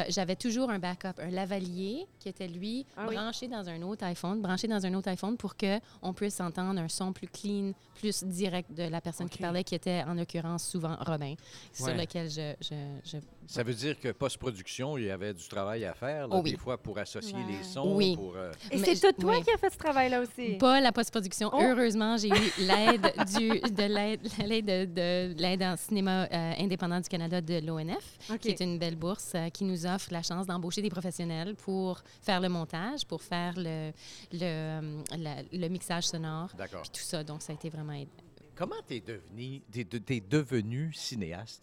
j'avais 0.09 0.37
toujours 0.37 0.71
un 0.71 0.79
backup, 0.79 1.19
un 1.21 1.31
lavalier 1.31 2.07
qui 2.19 2.29
était, 2.29 2.49
lui, 2.49 2.87
Ah 2.97 3.07
oui. 3.09 3.15
branché 3.17 3.49
dans 3.49 3.69
un 3.69 3.83
autre 3.83 4.05
iPhone, 4.05 4.41
branché 4.41 4.69
dans 4.69 4.85
un 4.85 4.95
autre 4.95 5.09
iPhone 5.09 5.37
pour 5.37 5.55
qu'on 5.57 6.13
puisse 6.15 6.41
entendre 6.41 6.81
un 6.81 6.89
son 6.89 7.13
plus 7.13 7.29
clean, 7.29 7.73
plus 7.95 8.25
direct 8.25 8.73
de 8.73 8.85
la 8.85 9.01
personne 9.01 9.29
qui 9.29 9.39
parlait, 9.39 9.65
qui 9.65 9.75
était 9.75 10.03
en 10.07 10.15
l'occurrence 10.15 10.65
souvent 10.65 10.97
Robin, 11.01 11.35
sur 11.73 11.95
lequel 11.95 12.29
je, 12.31 12.55
je, 12.61 12.75
je 13.05 13.17
Ça 13.47 13.63
veut 13.63 13.75
dire 13.75 13.99
que 14.01 14.11
post-production, 14.13 14.97
il 14.99 15.05
y 15.05 15.11
avait 15.11 15.35
du 15.35 15.47
travail 15.49 15.85
à 15.85 15.95
faire, 15.95 16.29
là, 16.29 16.37
Oh 16.37 16.41
oui. 16.43 16.53
des 16.53 16.57
fois, 16.57 16.77
pour 16.81 16.99
associer 16.99 17.35
Ouais. 17.35 17.53
les 17.59 17.63
sons. 17.63 17.95
Oui. 17.97 18.17
Pour, 18.17 18.35
euh, 18.37 18.51
Et 18.71 18.79
c'est 18.79 18.95
tout 19.01 19.21
toi 19.21 19.37
oui. 19.37 19.43
qui 19.45 19.51
as 19.51 19.59
fait 19.59 19.71
ce 19.73 19.77
travail-là 19.79 20.23
aussi. 20.23 20.55
Pas 20.59 20.81
la 20.81 20.93
post-production. 20.93 21.51
Oh. 21.53 21.59
Heureusement, 21.61 22.17
j'ai 22.17 22.29
eu 22.29 22.53
l'aide 22.59 23.03
du 23.37 23.49
de 23.61 23.83
l'aide 23.85 24.65
de, 24.67 24.85
de 24.87 25.35
l'aide 25.41 25.63
en 25.63 25.77
cinéma 25.77 26.25
euh, 26.33 26.53
indépendant 26.59 27.01
du 27.01 27.09
Canada 27.09 27.41
de 27.41 27.61
l'ONF, 27.65 28.39
qui 28.41 28.49
est 28.49 28.61
une 28.61 28.79
belle 28.79 28.97
bourse 28.97 29.33
euh, 29.35 29.49
qui 29.51 29.65
nous 29.65 29.85
offre 29.87 30.09
la 30.13 30.23
chance 30.23 30.47
d'embaucher 30.47 30.83
des 30.83 30.91
professionnels 30.91 31.55
pour 31.55 32.03
faire 32.23 32.41
le 32.41 32.49
montage, 32.49 33.05
pour 33.07 33.23
faire 33.23 33.55
le 33.57 33.93
le, 34.33 35.03
la- 35.19 35.43
le 35.53 35.69
mixage 35.69 36.05
sonore, 36.05 36.51
D'accord. 36.57 36.83
puis 36.83 36.91
tout 36.91 37.05
ça. 37.07 37.23
Donc 37.23 37.43
ça 37.43 37.53
a 37.53 37.55
été 37.55 37.69
vraiment 37.69 37.93
aide- 37.93 38.09
Comment 38.57 38.77
t'es 38.87 39.01
devenu, 39.01 39.61
t'es, 39.71 39.85
de- 39.85 39.99
t'es 39.99 40.21
devenu 40.21 40.93
cinéaste? 40.95 41.63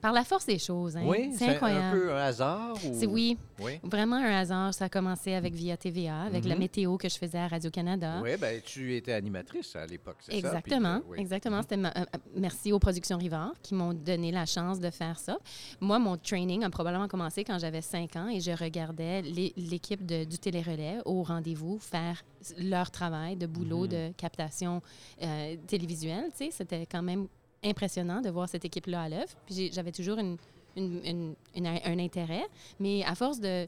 Par 0.00 0.12
la 0.12 0.24
force 0.24 0.46
des 0.46 0.58
choses. 0.58 0.96
Hein? 0.96 1.02
oui, 1.06 1.32
c'est 1.36 1.48
incroyable. 1.48 1.84
un 1.84 2.00
peu 2.00 2.12
un 2.14 2.16
hasard? 2.22 2.74
Ou... 2.84 2.94
C'est 2.98 3.06
oui, 3.06 3.36
Oui. 3.60 3.78
vraiment 3.82 4.16
un 4.16 4.38
hasard. 4.40 4.72
Ça 4.74 4.86
a 4.86 4.88
commencé 4.88 5.34
avec 5.34 5.52
Via 5.54 5.76
TVA, 5.76 6.22
avec 6.22 6.44
la 6.44 6.54
Mhm. 6.54 6.60
météo 6.60 6.96
que 6.96 7.08
je 7.08 7.16
faisais 7.18 7.38
à 7.38 7.48
Radio-Canada. 7.48 8.20
Oui, 8.22 8.30
ben 8.40 8.60
tu 8.64 8.94
étais 8.96 9.12
animatrice 9.12 9.76
à 9.76 9.86
l'époque, 9.86 10.16
c'est 10.20 10.32
ça? 10.32 10.36
Exactement, 10.38 10.96
euh, 10.96 11.00
oui. 11.10 11.18
exactement. 11.20 11.60
C'était 11.62 11.76
ma- 11.76 11.88
euh, 11.90 12.00
euh, 12.00 12.18
merci 12.36 12.72
aux 12.72 12.78
productions 12.78 13.18
Rivard 13.18 13.52
qui 13.62 13.74
m'ont 13.74 13.92
donné 13.94 14.30
la 14.32 14.46
chance 14.46 14.80
de 14.80 14.90
faire 14.90 15.18
ça. 15.18 15.38
Moi, 15.80 15.98
mon 15.98 16.16
training 16.16 16.64
a 16.64 16.70
probablement 16.70 17.08
commencé 17.08 17.44
quand 17.44 17.58
j'avais 17.58 17.82
5 17.82 18.16
ans 18.16 18.28
et 18.28 18.40
je 18.40 18.52
regardais 18.52 19.22
l'é- 19.22 19.52
l'équipe 19.56 20.04
du 20.06 20.38
télérelais 20.38 20.98
au 21.04 21.22
rendez-vous 21.22 21.78
faire 21.78 22.22
leur 22.58 22.90
travail 22.90 23.36
de 23.36 23.46
boulot 23.46 23.82
Mhm. 23.82 23.88
de 23.88 24.12
captation 24.16 24.80
euh, 25.22 25.56
télévisuelle. 25.66 26.24
Tu 26.30 26.46
sais, 26.46 26.50
c'était 26.50 26.86
quand 26.86 27.02
même 27.02 27.26
impressionnant 27.64 28.20
de 28.20 28.30
voir 28.30 28.48
cette 28.48 28.64
équipe-là 28.64 29.02
à 29.02 29.08
l'œuvre. 29.08 29.32
Puis 29.46 29.70
j'avais 29.72 29.92
toujours 29.92 30.18
une- 30.18 30.36
une- 30.76 31.00
une- 31.04 31.34
une- 31.56 31.66
un 31.66 31.98
intérêt, 31.98 32.44
mais 32.78 33.02
à 33.04 33.14
force 33.14 33.40
de 33.40 33.66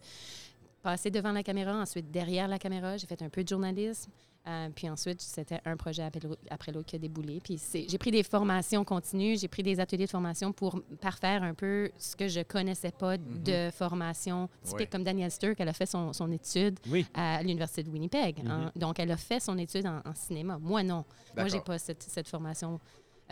passer 0.83 1.11
devant 1.11 1.33
la 1.33 1.43
caméra, 1.43 1.75
ensuite 1.75 2.11
derrière 2.11 2.49
la 2.49 2.59
caméra, 2.59 2.97
j'ai 2.97 3.07
fait 3.07 3.21
un 3.23 3.29
peu 3.29 3.43
de 3.45 3.49
journalisme. 3.49 4.11
Euh, 4.49 4.69
puis 4.75 4.91
ensuite, 4.91 5.21
c'était 5.21 5.61
un 5.65 5.77
projet 5.77 6.03
après 6.51 6.73
l'autre- 6.73 6.87
qui 6.89 6.97
a 6.97 6.99
déboulé. 6.99 7.39
Puis 7.41 7.61
j'ai 7.89 7.97
pris 7.97 8.11
des 8.11 8.25
formations 8.25 8.85
continues, 8.85 9.37
j'ai 9.39 9.47
pris 9.47 9.63
des 9.63 9.79
ateliers 9.79 10.07
de 10.07 10.11
formation 10.11 10.53
pour 10.53 10.81
parfaire 11.01 11.45
un 11.45 11.55
peu 11.55 11.93
ce 11.97 12.17
que 12.17 12.27
je 12.27 12.41
connaissais 12.41 12.91
pas 12.91 13.17
de 13.19 13.71
formation 13.71 14.49
typique, 14.65 14.81
Ouais. 14.81 14.87
comme 14.89 15.05
Danielle 15.05 15.31
Sturck, 15.31 15.61
elle 15.61 15.69
a 15.69 15.73
fait 15.73 15.87
son, 15.87 16.13
son 16.13 16.29
étude 16.33 16.77
Oui. 16.91 17.07
à 17.15 17.41
l'Université 17.45 17.85
de 17.85 17.91
Winnipeg. 17.91 18.43
hein. 18.45 18.73
Donc, 18.75 18.99
elle 18.99 19.13
a 19.13 19.17
fait 19.17 19.39
son 19.39 19.57
étude 19.59 19.87
en, 19.87 19.99
en 20.05 20.15
cinéma. 20.17 20.59
Moi, 20.59 20.83
non. 20.83 21.05
Moi, 21.37 21.47
j'ai 21.47 21.61
pas 21.61 21.79
cette, 21.79 22.03
cette 22.03 22.27
formation 22.29 22.81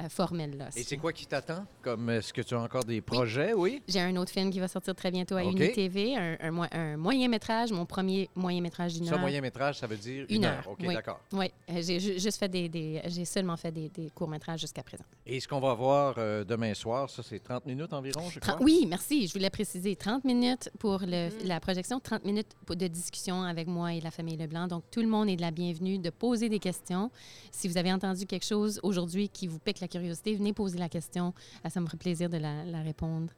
euh. 0.09 0.68
Et 0.76 0.82
c'est 0.82 0.96
quoi 0.96 1.12
qui 1.12 1.26
t'attend? 1.26 1.64
Comme 1.82 2.09
est-ce 2.11 2.32
que 2.32 2.42
tu 2.42 2.55
as 2.55 2.61
encore 2.61 2.84
des 2.84 3.01
projets, 3.01 3.53
oui? 3.53 3.82
J'ai 3.88 4.01
un 4.01 4.16
autre 4.16 4.30
film 4.32 4.51
qui 4.51 4.61
va 4.61 4.68
sortir 4.68 4.94
très 4.94 5.11
bientôt 5.11 5.36
à 5.36 5.44
OK. 5.44 5.53
UniTV, 5.53 6.16
un, 6.16 6.36
un, 6.40 6.51
mo- 6.51 6.64
un 6.72 6.96
moyen 6.96 7.28
métrage, 7.28 7.72
mon 7.72 7.86
premier 7.86 8.28
moyen 8.34 8.61
métrage 8.61 8.94
d'une 8.94 9.07
Ça, 9.07 9.14
heure. 9.14 9.20
moyen 9.20 9.40
métrage, 9.40 9.78
ça 9.78 9.86
veut 9.86 9.96
dire 9.96 10.26
une, 10.28 10.36
Une 10.36 10.44
heure. 10.44 10.59
heure, 10.59 10.70
OK, 10.70 10.78
oui. 10.86 10.94
d'accord. 10.94 11.20
Oui, 11.32 11.51
euh, 11.70 11.82
j'ai 11.82 12.01
ju- 12.01 12.18
juste 12.18 12.38
fait 12.38 12.48
des, 12.48 12.68
des- 12.68 13.03
j'ai 13.07 13.24
seulement 13.24 13.57
fait 13.57 13.72
des, 13.72 13.88
des 13.88 14.11
courts 14.11 14.28
métrages 14.28 14.61
jusqu'à 14.61 14.82
présent. 14.82 15.05
Et 15.26 15.40
ce 15.40 15.48
qu'on 15.48 15.61
va 15.61 15.74
voir 15.74 16.14
euh, 16.18 16.44
demain 16.44 16.74
soir, 16.74 17.09
ça, 17.11 17.22
c'est 17.22 17.40
30 17.42 17.66
minutes 17.66 17.92
environ, 17.92 18.28
je 18.30 18.40
crois? 18.40 18.57
Oui, 18.61 18.86
merci. 18.88 19.26
Je 19.26 19.32
voulais 19.32 19.51
préciser 19.51 19.96
30 19.96 20.24
minutes 20.24 20.70
pour 20.78 21.01
le- 21.07 21.28
la 21.44 21.61
projection, 21.61 22.01
30 22.01 22.24
minutes 22.24 22.48
pour- 22.66 22.76
de 22.76 22.86
discussion 22.86 23.42
avec 23.42 23.66
moi 23.66 23.92
et 23.94 24.01
la 24.01 24.11
famille 24.11 24.36
Leblanc. 24.36 24.66
Donc, 24.68 24.84
tout 24.90 25.01
le 25.01 25.09
monde 25.09 25.28
est 25.28 25.36
de 25.36 25.42
la 25.42 25.51
bienvenue 25.51 25.98
de 25.98 26.11
poser 26.11 26.48
des 26.48 26.59
questions. 26.59 27.11
Si 27.53 27.68
vous 27.68 27.76
avez 27.78 27.92
entendu 27.92 28.26
quelque 28.26 28.44
chose 28.46 28.80
aujourd'hui 28.82 29.28
qui 29.28 29.46
vous 29.46 29.59
pique 29.59 29.80
la 29.80 29.88
curiosité, 29.91 30.34
venez 30.34 30.53
poser 30.53 30.78
la 30.78 30.88
question. 30.88 31.34
Ah, 31.64 31.70
ça 31.70 31.80
me 31.80 31.86
ferait 31.86 31.99
plaisir 31.99 32.28
de 32.30 32.38
la, 32.38 32.82
répondre. 32.82 33.32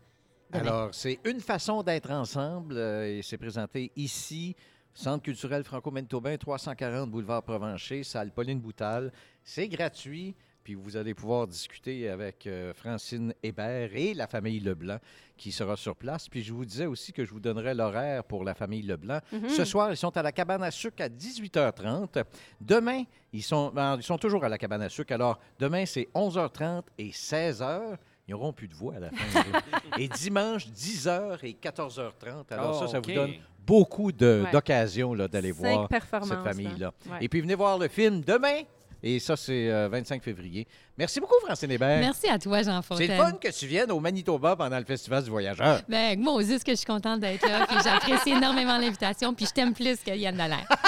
Alors, 0.53 0.95
c'est 0.95 1.19
une 1.25 1.41
façon 1.41 1.83
d'être 1.83 2.11
ensemble 2.11 2.77
euh, 2.77 3.19
et 3.19 3.23
c'est 3.23 3.39
présenté 3.39 3.91
ici, 3.97 4.55
Centre 4.95 5.23
culturel 5.23 5.65
franco-manitobain, 5.65 6.37
340 6.37 7.11
boulevard 7.11 7.43
Provencher, 7.43 8.05
salle 8.05 8.31
Pauline 8.31 8.61
Boutal. 8.61 9.11
C'est 9.43 9.67
gratuit, 9.67 10.35
puis 10.63 10.75
vous 10.75 10.97
allez 10.97 11.15
pouvoir 11.15 11.47
discuter 11.47 12.09
avec 12.09 12.47
euh, 12.47 12.73
Francine 12.75 13.35
Hébert 13.43 13.91
et 13.95 14.15
la 14.15 14.27
famille 14.27 14.61
Leblanc 14.61 14.99
qui 15.37 15.51
sera 15.53 15.77
sur 15.77 15.97
place. 15.97 16.29
Puis 16.29 16.43
je 16.43 16.53
vous 16.53 16.65
disais 16.65 16.87
aussi 16.87 17.13
que 17.13 17.25
je 17.25 17.31
vous 17.33 17.41
donnerai 17.41 17.75
l'horaire 17.75 18.23
pour 18.25 18.45
la 18.45 18.55
famille 18.55 18.83
Leblanc. 18.83 19.19
Ce 19.49 19.65
soir, 19.65 19.91
ils 19.91 19.97
sont 19.97 20.17
à 20.17 20.23
la 20.23 20.31
cabane 20.33 20.63
à 20.63 20.71
sucre 20.71 21.03
à 21.03 21.09
18h30. 21.09 22.25
Demain, 22.61 23.03
ils 23.33 23.43
sont, 23.43 23.71
ben, 23.75 23.97
ils 23.97 24.03
sont 24.03 24.19
toujours 24.19 24.45
à 24.45 24.49
la 24.49 24.59
cabane 24.59 24.83
à 24.83 24.89
sucre. 24.89 25.13
Alors, 25.13 25.39
demain, 25.59 25.85
c'est 25.87 26.09
11h30 26.15 26.83
et 26.99 27.11
16h. 27.11 27.97
Ils 28.29 28.31
n'auront 28.33 28.53
plus 28.53 28.69
de 28.69 28.75
voix 28.75 28.95
à 28.97 29.01
la 29.01 29.11
fin. 29.11 29.43
et 29.99 30.07
dimanche, 30.09 30.69
10h 30.69 31.39
et 31.43 31.55
14h30. 31.61 32.45
Alors, 32.51 32.79
ça, 32.79 32.87
ça 32.87 32.99
Oh, 32.99 33.03
vous 33.09 33.15
donne 33.15 33.33
beaucoup 33.67 34.13
de- 34.13 34.43
Ouais. 34.45 34.51
d'occasions 34.53 35.13
là, 35.15 35.27
d'aller 35.29 35.51
voir 35.53 35.89
cette 35.91 36.43
famille-là. 36.43 36.93
là. 37.07 37.13
Ouais. 37.13 37.19
Et 37.21 37.29
puis, 37.29 37.41
venez 37.41 37.55
voir 37.57 37.79
le 37.79 37.89
film 37.89 38.21
demain. 38.21 38.61
Et 39.03 39.19
ça, 39.19 39.37
c'est 39.37 39.69
euh, 39.69 39.89
25 39.91 40.23
février. 40.23 40.67
Merci 40.97 41.19
beaucoup, 41.19 41.35
Francine 41.45 41.71
Hébert. 41.71 41.99
Merci 41.99 42.29
à 42.29 42.39
toi, 42.39 42.63
Jean 42.63 42.81
C'est 42.83 42.89
Fontaine. 42.89 43.11
le 43.11 43.17
fun 43.17 43.33
que 43.33 43.49
tu 43.49 43.67
viennes 43.67 43.91
au 43.91 43.99
Manitoba 43.99 44.55
pendant 44.55 44.79
le 44.79 44.85
Festival 44.85 45.25
du 45.25 45.31
Voyageur. 45.31 45.81
Ben, 45.89 46.19
moi 46.21 46.35
aussi, 46.35 46.59
que 46.61 46.71
je 46.71 46.77
suis 46.77 46.87
contente 46.87 47.21
d'être 47.21 47.47
là. 47.49 47.67
Puis 47.67 47.79
j'apprécie 47.83 48.31
énormément 48.37 48.79
l'invitation. 48.79 49.35
Puis 49.35 49.47
je 49.47 49.53
t'aime 49.53 49.75
plus 49.75 49.99
que 49.99 50.13
Yann 50.13 50.37
Dallaire. 50.37 50.69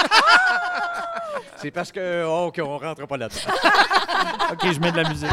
C'est 1.57 1.71
parce 1.71 1.91
que 1.91 2.23
oh, 2.25 2.51
qu'on 2.55 2.77
rentre 2.77 3.05
pas 3.05 3.17
là-dedans. 3.17 3.39
OK, 4.53 4.71
je 4.71 4.79
mets 4.79 4.91
de 4.91 4.97
la 4.97 5.09
musique. 5.09 5.29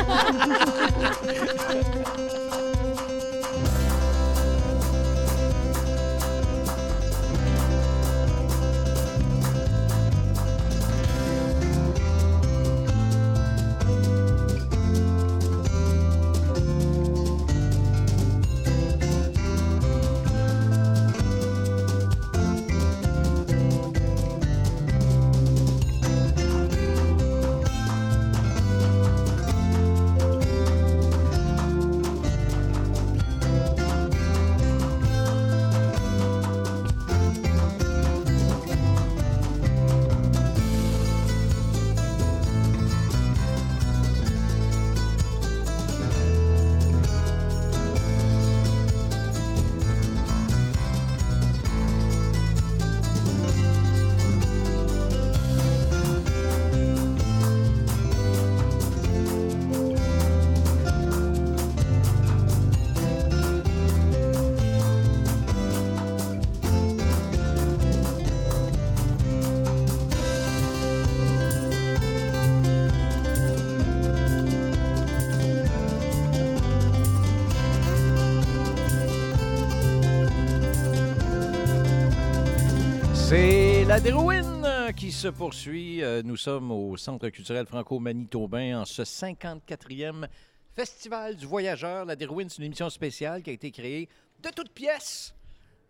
La 83.93 84.01
Dérouine 84.01 84.63
euh, 84.65 84.91
qui 84.93 85.13
se 85.13 85.29
poursuit. 85.29 86.03
Euh, 86.03 86.23
Nous 86.25 86.39
sommes 86.39 86.71
au 86.71 86.97
Centre 86.97 87.29
culturel 87.29 87.67
franco-manitobain 87.67 88.81
en 88.81 88.85
ce 88.87 89.03
54e 89.03 90.27
Festival 90.75 91.37
du 91.37 91.45
Voyageur. 91.45 92.07
La 92.07 92.17
Dérouine, 92.17 92.49
c'est 92.49 92.57
une 92.59 92.65
émission 92.65 92.89
spéciale 92.89 93.43
qui 93.43 93.51
a 93.51 93.53
été 93.53 93.71
créée 93.71 94.09
de 94.43 94.49
toutes 94.49 94.71
pièces 94.73 95.35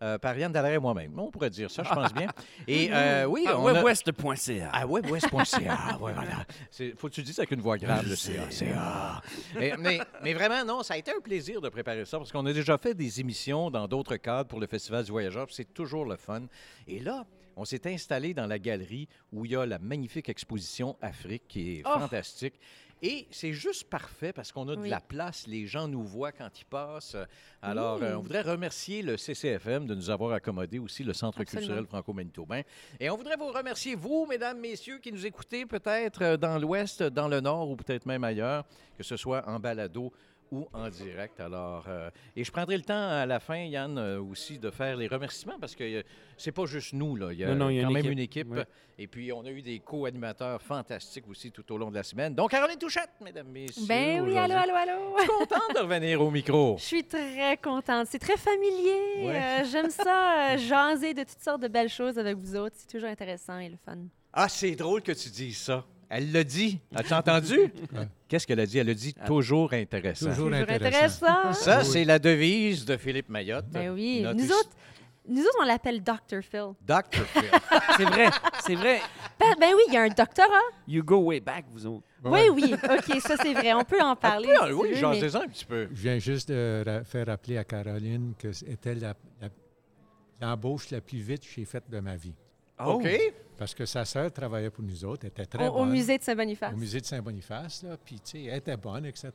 euh, 0.02 0.18
par 0.18 0.36
Yann 0.36 0.50
Dallaire 0.50 0.72
et 0.74 0.78
moi-même. 0.80 1.16
On 1.16 1.30
pourrait 1.30 1.50
dire 1.50 1.70
ça, 1.70 1.84
je 1.84 1.90
pense 1.94 2.12
bien. 2.12 2.26
Et 2.66 2.88
euh, 2.92 3.24
oui, 3.26 3.44
Ah, 3.46 3.56
on 3.56 3.68
a- 3.68 3.72
webwest.ca. 3.74 4.70
Ah, 4.72 4.84
webwest.ca. 4.84 5.96
voilà. 6.00 6.22
Faut 6.96 7.08
que 7.08 7.14
tu 7.14 7.22
dises 7.22 7.38
avec 7.38 7.52
une 7.52 7.60
voix 7.60 7.78
grave, 7.78 8.04
le 8.08 8.16
CA. 8.16 8.50
CA. 8.50 9.22
Mais, 9.56 9.74
mais, 9.78 10.00
mais 10.24 10.34
vraiment, 10.34 10.64
non, 10.64 10.82
ça 10.82 10.94
a 10.94 10.96
été 10.96 11.12
un 11.16 11.20
plaisir 11.20 11.60
de 11.60 11.68
préparer 11.68 12.04
ça 12.04 12.18
parce 12.18 12.32
qu'on 12.32 12.46
a 12.46 12.52
déjà 12.52 12.76
fait 12.78 12.94
des 12.94 13.20
émissions 13.20 13.70
dans 13.70 13.86
d'autres 13.86 14.16
cadres 14.16 14.48
pour 14.48 14.58
le 14.58 14.66
Festival 14.66 15.04
du 15.04 15.12
Voyageur. 15.12 15.46
C'est 15.50 15.72
toujours 15.72 16.04
le 16.04 16.16
fun. 16.16 16.42
Et 16.88 16.98
là, 16.98 17.24
on 17.56 17.64
s'est 17.64 17.86
installé 17.92 18.34
dans 18.34 18.46
la 18.46 18.58
galerie 18.58 19.08
où 19.32 19.44
il 19.44 19.52
y 19.52 19.56
a 19.56 19.66
la 19.66 19.78
magnifique 19.78 20.28
exposition 20.28 20.96
Afrique 21.00 21.44
qui 21.48 21.78
est 21.78 21.82
Oh! 21.84 21.98
fantastique. 21.98 22.54
Et 23.04 23.26
c'est 23.32 23.52
juste 23.52 23.90
parfait 23.90 24.32
parce 24.32 24.52
qu'on 24.52 24.68
a 24.68 24.76
de 24.76 24.80
Oui. 24.82 24.88
la 24.88 25.00
place, 25.00 25.48
les 25.48 25.66
gens 25.66 25.88
nous 25.88 26.04
voient 26.04 26.30
quand 26.30 26.48
ils 26.60 26.64
passent. 26.64 27.16
Alors, 27.60 27.98
Mmh. 27.98 28.02
euh, 28.04 28.18
on 28.18 28.22
voudrait 28.22 28.42
remercier 28.42 29.02
le 29.02 29.16
CCFM 29.16 29.86
de 29.88 29.96
nous 29.96 30.08
avoir 30.08 30.32
accommodé 30.32 30.78
aussi, 30.78 31.02
le 31.02 31.12
Centre 31.12 31.40
Absolument. 31.40 31.66
culturel 31.66 31.86
franco-manitobain. 31.88 32.62
Et 33.00 33.10
on 33.10 33.16
voudrait 33.16 33.34
vous 33.36 33.48
remercier, 33.50 33.96
vous, 33.96 34.24
mesdames, 34.30 34.60
messieurs, 34.60 34.98
qui 34.98 35.10
nous 35.10 35.26
écoutez 35.26 35.66
peut-être 35.66 36.22
euh, 36.22 36.36
dans 36.36 36.56
l'Ouest, 36.60 37.02
dans 37.02 37.26
le 37.26 37.40
Nord 37.40 37.70
ou 37.70 37.74
peut-être 37.74 38.06
même 38.06 38.22
ailleurs, 38.22 38.64
que 38.96 39.02
ce 39.02 39.16
soit 39.16 39.48
en 39.48 39.58
balado 39.58 40.12
ou 40.52 40.68
en 40.74 40.88
direct. 40.90 41.40
Alors, 41.40 41.86
euh, 41.88 42.10
et 42.36 42.44
je 42.44 42.52
prendrai 42.52 42.76
le 42.76 42.82
temps 42.84 43.08
à 43.08 43.24
la 43.26 43.40
fin, 43.40 43.56
Yann, 43.56 43.96
euh, 43.98 44.20
aussi 44.20 44.58
de 44.58 44.70
faire 44.70 44.96
les 44.96 45.08
remerciements 45.08 45.58
parce 45.58 45.74
que 45.74 45.82
euh, 45.82 46.02
c'est 46.36 46.52
pas 46.52 46.66
juste 46.66 46.92
nous, 46.92 47.16
là. 47.16 47.32
Il 47.32 47.38
y 47.38 47.44
a, 47.44 47.48
Non, 47.48 47.54
non, 47.64 47.70
il 47.70 47.76
y 47.76 47.80
a 47.80 47.82
quand 47.84 47.88
une 47.88 47.94
même 47.94 48.18
équipe. 48.18 48.46
une 48.46 48.58
équipe. 48.58 48.68
Et 48.98 49.06
puis, 49.06 49.32
on 49.32 49.42
a 49.44 49.50
eu 49.50 49.62
des 49.62 49.78
co-animateurs 49.80 50.60
fantastiques 50.60 51.26
aussi 51.28 51.50
tout 51.50 51.72
au 51.72 51.78
long 51.78 51.90
de 51.90 51.94
la 51.96 52.02
semaine. 52.02 52.34
Donc, 52.34 52.50
Caroline 52.50 52.78
Touchette, 52.78 53.10
mesdames, 53.24 53.48
messieurs. 53.48 53.86
Ben 53.88 54.20
oui, 54.20 54.36
allô, 54.36 54.54
allô, 54.54 54.74
allô. 54.74 55.16
Je 55.16 55.22
suis 55.22 55.28
contente 55.30 55.74
de 55.74 55.80
revenir 55.80 56.20
au 56.20 56.30
micro. 56.30 56.76
Je 56.78 56.84
suis 56.84 57.04
très 57.04 57.56
contente. 57.56 58.06
C'est 58.10 58.18
très 58.18 58.36
familier. 58.36 59.26
Ouais. 59.26 59.40
Euh, 59.42 59.64
J'aime 59.70 59.88
ça, 59.90 60.52
euh, 60.52 60.58
jaser 60.58 61.14
de 61.14 61.22
toutes 61.22 61.40
sortes 61.40 61.62
de 61.62 61.68
belles 61.68 61.88
choses 61.88 62.18
avec 62.18 62.36
vous 62.36 62.54
autres. 62.54 62.76
C'est 62.78 62.88
toujours 62.90 63.08
intéressant 63.08 63.58
et 63.58 63.70
le 63.70 63.78
fun. 63.82 63.96
Ah, 64.34 64.48
c'est 64.48 64.72
drôle 64.76 65.00
que 65.02 65.12
tu 65.12 65.30
dises 65.30 65.58
ça. 65.58 65.84
Elle 66.14 66.30
l'a 66.30 66.44
dit. 66.44 66.78
As-tu 66.94 67.14
entendu? 67.14 67.58
Qu'est-ce 68.28 68.46
qu'elle 68.46 68.60
a 68.60 68.66
dit? 68.66 68.76
Elle 68.78 68.90
a 68.90 68.94
dit 68.94 69.14
toujours 69.26 69.72
intéressant. 69.72 70.28
Toujours 70.28 70.52
intéressant. 70.52 71.26
intéressant. 71.26 71.52
Ça, 71.54 71.84
c'est 71.84 72.04
la 72.04 72.18
devise 72.18 72.84
de 72.84 72.98
Philippe 72.98 73.30
Mayotte. 73.30 73.64
Ben 73.70 73.88
oui. 73.90 74.20
Notre 74.22 74.36
Nous 74.38 74.52
autres, 74.52 74.70
nous 75.26 75.40
autres, 75.42 75.56
on 75.62 75.64
l'appelle 75.64 76.02
Dr. 76.02 76.42
Phil. 76.42 76.72
Dr. 76.86 77.02
Phil. 77.32 77.44
C'est 77.96 78.04
vrai, 78.04 78.28
c'est 78.66 78.74
vrai. 78.74 79.00
Ben, 79.40 79.54
ben 79.58 79.72
oui, 79.74 79.82
il 79.88 79.94
y 79.94 79.96
a 79.96 80.02
un 80.02 80.08
doctorat. 80.08 80.48
You 80.86 81.02
go 81.02 81.16
way 81.16 81.40
back, 81.40 81.64
vous 81.70 81.86
autres. 81.86 82.04
Oui, 82.24 82.40
oui. 82.52 82.74
OK, 82.74 83.20
ça, 83.20 83.36
c'est 83.40 83.54
vrai. 83.54 83.72
On 83.72 83.82
peut 83.84 84.00
en 84.02 84.14
parler. 84.14 84.54
Ah, 84.60 84.66
si 84.66 84.72
oui, 84.74 84.90
j'en 84.96 85.12
mais- 85.12 85.20
sais 85.30 85.34
un 85.36 85.48
petit 85.48 85.64
peu. 85.64 85.88
Je 85.94 86.02
viens 86.02 86.18
juste 86.18 86.50
de 86.50 86.82
ra- 86.84 87.04
faire 87.04 87.26
rappeler 87.26 87.56
à 87.56 87.64
Caroline 87.64 88.34
que 88.38 88.52
c'était 88.52 88.94
la- 88.96 89.14
la- 89.40 89.48
l'embauche 90.42 90.90
la, 90.90 91.00
plus 91.00 91.18
vite 91.20 91.40
que 91.40 91.48
j'ai 91.56 91.64
faite 91.64 91.88
de 91.88 92.00
ma 92.00 92.16
vie. 92.16 92.34
OK. 92.78 93.08
Parce 93.58 93.74
que 93.74 93.86
sa 93.86 94.04
sœur 94.04 94.32
travaillait 94.32 94.70
pour 94.70 94.82
nous 94.82 95.04
autres, 95.04 95.22
elle 95.24 95.28
était 95.30 95.46
très 95.46 95.68
Au, 95.68 95.72
au 95.72 95.78
bonne. 95.80 95.90
musée 95.90 96.18
de 96.18 96.22
Saint-Boniface. 96.22 96.74
Au 96.74 96.76
musée 96.76 97.00
de 97.00 97.06
Saint-Boniface, 97.06 97.82
là, 97.84 97.96
puis 97.96 98.16
tu 98.16 98.30
sais, 98.32 98.42
elle 98.44 98.58
était 98.58 98.76
bonne, 98.76 99.04
etc. 99.06 99.30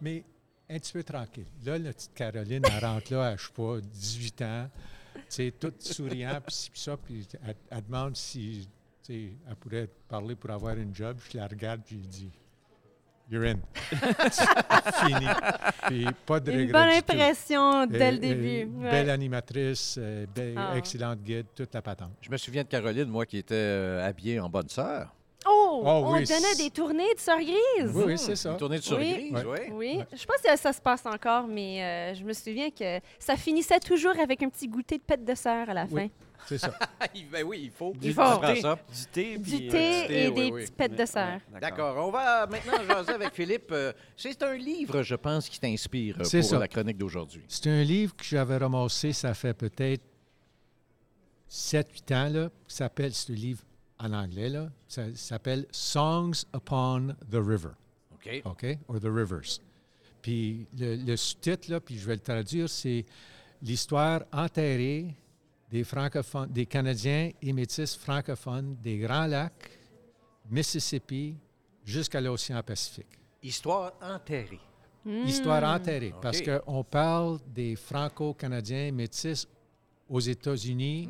Mais 0.00 0.24
un 0.70 0.78
petit 0.78 0.92
peu 0.92 1.02
tranquille. 1.02 1.46
Là, 1.64 1.78
la 1.78 1.92
petite 1.92 2.14
Caroline, 2.14 2.62
elle 2.64 2.84
rentre 2.84 3.12
là, 3.12 3.26
à, 3.28 3.36
je 3.36 3.46
sais 3.46 3.52
pas, 3.52 3.80
18 3.80 4.42
ans, 4.42 4.70
tu 5.14 5.20
sais, 5.28 5.50
toute 5.58 5.82
souriant, 5.82 6.40
puis 6.44 6.54
ci, 6.54 6.70
puis 6.70 6.80
ça, 6.80 6.96
puis 6.96 7.28
elle, 7.44 7.54
elle 7.70 7.84
demande 7.84 8.16
si, 8.16 8.66
tu 9.02 9.12
sais, 9.12 9.32
elle 9.48 9.56
pourrait 9.56 9.88
parler 10.08 10.34
pour 10.36 10.50
avoir 10.50 10.76
une 10.76 10.94
job. 10.94 11.18
Je 11.30 11.36
la 11.36 11.46
regarde, 11.46 11.82
puis 11.84 12.00
je 12.02 12.08
dis, 12.08 12.30
You're 13.30 13.44
in. 13.44 13.56
Fini. 13.90 15.26
Puis 15.88 16.06
pas 16.24 16.38
de 16.40 16.52
Une 16.52 16.60
regret 16.60 16.72
bonne 16.72 16.96
impression 16.96 17.86
dès 17.86 18.12
le 18.12 18.18
début. 18.18 18.70
Ouais. 18.78 18.90
Belle 18.90 19.10
animatrice, 19.10 19.96
euh, 19.98 20.26
belle- 20.32 20.54
Ah. 20.56 20.76
excellente 20.76 21.20
guide, 21.22 21.46
toute 21.54 21.74
la 21.74 21.82
patente. 21.82 22.12
Je 22.20 22.30
me 22.30 22.36
souviens 22.36 22.62
de 22.62 22.68
Caroline, 22.68 23.06
moi, 23.08 23.26
qui 23.26 23.38
était 23.38 23.54
euh, 23.56 24.06
habillée 24.08 24.38
en 24.38 24.48
bonne 24.48 24.68
sœur. 24.68 25.12
Oh, 25.48 25.82
Oh, 25.84 26.02
on 26.06 26.12
oui, 26.14 26.24
donnait 26.24 26.54
des 26.56 26.70
tournées 26.70 27.14
de 27.14 27.20
sœurs 27.20 27.38
grises. 27.38 27.92
Oui, 27.94 28.04
oui, 28.06 28.18
c'est 28.18 28.34
ça. 28.36 28.50
Une 28.52 28.56
tournée 28.56 28.78
de 28.78 28.82
sur 28.82 28.96
Oui. 28.98 29.30
grise, 29.30 29.44
oui. 29.46 29.58
Oui, 29.72 30.00
je 30.12 30.24
pense 30.24 30.38
que 30.38 30.56
ça 30.58 30.72
se 30.72 30.80
passe 30.80 31.04
encore, 31.06 31.46
mais 31.46 31.82
euh, 31.82 32.14
je 32.14 32.24
me 32.24 32.32
souviens 32.32 32.70
que 32.70 32.98
ça 33.18 33.36
finissait 33.36 33.78
toujours 33.80 34.18
avec 34.18 34.42
un 34.42 34.48
petit 34.48 34.66
goûter 34.68 34.98
de 34.98 35.02
pète 35.02 35.24
de 35.24 35.34
sœur 35.34 35.68
à 35.68 35.74
la 35.74 35.86
fin. 35.86 36.08
Oui, 36.38 36.44
c'est 36.46 36.58
ça. 36.58 36.78
ben 37.32 37.44
oui, 37.44 37.60
il 37.64 37.70
faut. 37.70 37.92
Il 38.02 38.12
faut. 38.14 38.20
prends 38.20 38.54
ça. 38.56 38.74
Du 38.74 39.06
thé, 39.12 39.38
Du 39.38 39.42
puis, 39.58 39.68
thé 39.68 40.04
euh, 40.04 40.08
et 40.10 40.28
oui, 40.28 40.34
des 40.34 40.52
oui. 40.52 40.60
petites 40.62 40.76
pètes 40.76 40.96
de 40.96 41.06
sœur. 41.06 41.40
D'accord. 41.60 42.06
On 42.06 42.10
va 42.10 42.46
maintenant 42.46 42.84
jaser 42.86 43.12
avec 43.12 43.32
Philippe. 43.34 43.68
Euh, 43.72 43.92
C'est 44.16 44.42
un 44.42 44.54
livre, 44.56 45.02
je 45.02 45.14
pense, 45.14 45.48
qui 45.48 45.58
t'inspire 45.60 46.16
euh, 46.20 46.24
pour 46.28 46.44
ça. 46.44 46.58
la 46.58 46.68
chronique 46.68 46.98
d'aujourd'hui. 46.98 47.42
C'est 47.48 47.68
un 47.68 47.82
livre 47.82 48.14
que 48.16 48.24
j'avais 48.24 48.56
ramassé, 48.56 49.12
ça 49.12 49.34
fait 49.34 49.54
peut-être 49.54 50.02
7-8 51.50 52.14
ans, 52.14 52.28
là. 52.28 52.50
qui 52.66 52.74
s'appelle, 52.74 53.12
c'est 53.14 53.32
un 53.32 53.36
livre 53.36 53.62
en 53.98 54.12
anglais, 54.12 54.48
là. 54.48 54.68
Ça 54.88 55.02
s'appelle 55.14 55.66
Songs 55.70 56.44
Upon 56.54 57.14
the 57.30 57.36
River. 57.36 57.70
OK. 58.14 58.42
OK? 58.44 58.78
Or 58.88 59.00
the 59.00 59.04
Rivers. 59.06 59.60
Puis 60.22 60.66
le, 60.76 60.96
le 60.96 61.16
sous-titre, 61.16 61.70
là, 61.70 61.80
puis 61.80 61.98
je 61.98 62.06
vais 62.06 62.14
le 62.14 62.20
traduire, 62.20 62.68
c'est 62.68 63.04
l'histoire 63.62 64.24
enterrée 64.32 65.14
des 65.70 65.84
francophones, 65.84 66.50
des 66.52 66.66
Canadiens 66.66 67.30
et 67.42 67.52
métis 67.52 67.96
francophones 67.96 68.76
des 68.82 68.98
Grands 68.98 69.26
Lacs, 69.26 69.70
Mississippi, 70.50 71.36
jusqu'à 71.84 72.20
l'océan 72.20 72.62
Pacifique. 72.62 73.18
Histoire 73.42 73.92
enterrée. 74.00 74.60
Histoire 75.24 75.62
Hmm. 75.62 75.80
enterrée. 75.80 76.14
Parce 76.20 76.40
qu'on 76.42 76.82
parle 76.84 77.38
des 77.54 77.76
Franco-Canadiens 77.76 78.90
métis 78.92 79.46
aux 80.08 80.20
États-Unis, 80.20 81.08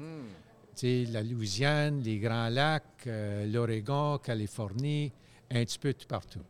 sais, 0.75 1.05
la 1.11 1.23
Louisiane, 1.23 2.01
les 2.03 2.19
Grands 2.19 2.51
Lacs, 2.51 3.07
euh, 3.07 3.47
l'Oregon, 3.47 4.19
Californie, 4.19 5.11
un 5.51 5.65
petit 5.65 5.79
peu 5.79 5.95
tout 5.95 6.07
partout. 6.07 6.43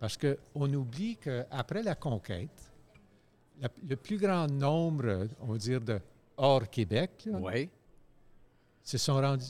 Parce 0.00 0.16
qu'on 0.16 0.72
oublie 0.74 1.16
qu'après 1.16 1.82
la 1.84 1.94
conquête, 1.94 2.72
la- 3.60 3.68
le 3.88 3.96
plus 3.96 4.16
grand 4.16 4.48
nombre, 4.48 5.28
on 5.40 5.52
va 5.52 5.58
dire, 5.58 5.80
de 5.80 6.00
hors 6.38 6.68
Québec, 6.70 7.10
là, 7.26 7.38
Oui. 7.40 7.68
se 8.82 8.96
sont 8.98 9.14
rendus. 9.20 9.44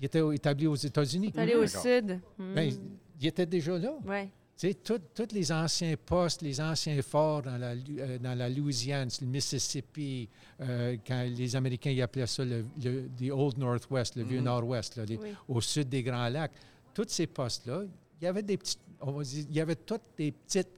Ils 0.00 0.06
étaient 0.06 0.22
établis 0.34 0.66
aux 0.66 0.74
États-Unis. 0.76 1.32
Aller 1.36 1.54
au 1.54 1.64
D'accord. 1.64 1.82
sud. 1.82 2.20
Hmm. 2.38 2.54
Ben, 2.54 2.72
ils 3.20 3.26
étaient 3.26 3.46
déjà 3.46 3.78
là. 3.78 3.92
Ouais. 4.06 4.28
Tu 4.56 4.66
sais, 4.68 4.74
tout- 4.74 5.00
tous 5.14 5.32
les 5.32 5.52
anciens 5.52 5.94
postes, 6.04 6.42
les 6.42 6.60
anciens 6.60 7.00
forts 7.02 7.42
dans 7.42 7.56
la, 7.58 7.74
euh, 7.74 8.18
dans 8.18 8.36
la 8.36 8.48
Louisiane, 8.48 9.08
le 9.20 9.26
Mississippi, 9.28 10.28
euh, 10.60 10.96
quand 11.06 11.22
les 11.28 11.54
Américains 11.54 11.90
ils 11.90 12.02
appelaient 12.02 12.26
ça 12.26 12.44
le, 12.44 12.64
le- 12.82 13.08
the 13.20 13.30
Old 13.30 13.56
Northwest, 13.58 14.16
le 14.16 14.24
vieux 14.24 14.38
Mhm. 14.38 14.44
Nord-Ouest, 14.44 15.00
Oui. 15.08 15.18
au 15.48 15.60
sud 15.60 15.88
des 15.88 16.02
Grands 16.02 16.28
Lacs. 16.28 16.52
Tous 16.92 17.06
ces 17.08 17.28
postes-là, 17.28 17.82
il 18.20 18.24
y 18.24 18.26
avait 18.26 18.42
des 18.42 18.56
petites, 18.56 18.80
on 19.00 19.12
va 19.12 19.22
dire, 19.22 19.44
il 19.48 19.54
y 19.56 19.60
avait 19.60 19.76
toutes 19.76 20.02
des 20.16 20.32
petites 20.32 20.68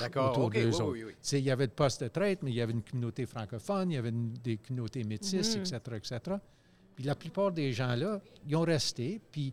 D'accord. 0.00 0.32
autour 0.32 0.50
d'eux 0.50 0.70
Oui, 0.90 1.04
oui, 1.04 1.12
il 1.32 1.38
y 1.44 1.50
avait 1.50 1.66
le 1.66 1.72
poste 1.72 2.02
de 2.02 2.08
traite, 2.08 2.42
mais 2.42 2.50
il 2.50 2.56
y 2.56 2.60
avait 2.60 2.72
une 2.72 2.82
communauté 2.82 3.24
francophone, 3.26 3.90
il 3.90 3.94
y 3.94 3.96
avait 3.98 4.08
une- 4.08 4.32
des 4.32 4.56
communautés 4.56 5.04
métisses, 5.04 5.56
Mhm. 5.56 5.62
etc., 5.62 5.78
etc. 5.96 6.36
Puis 6.96 7.04
la 7.04 7.14
plupart 7.14 7.52
des 7.52 7.72
gens-là, 7.72 8.20
ils 8.48 8.56
ont 8.56 8.62
resté, 8.62 9.20
puis 9.30 9.52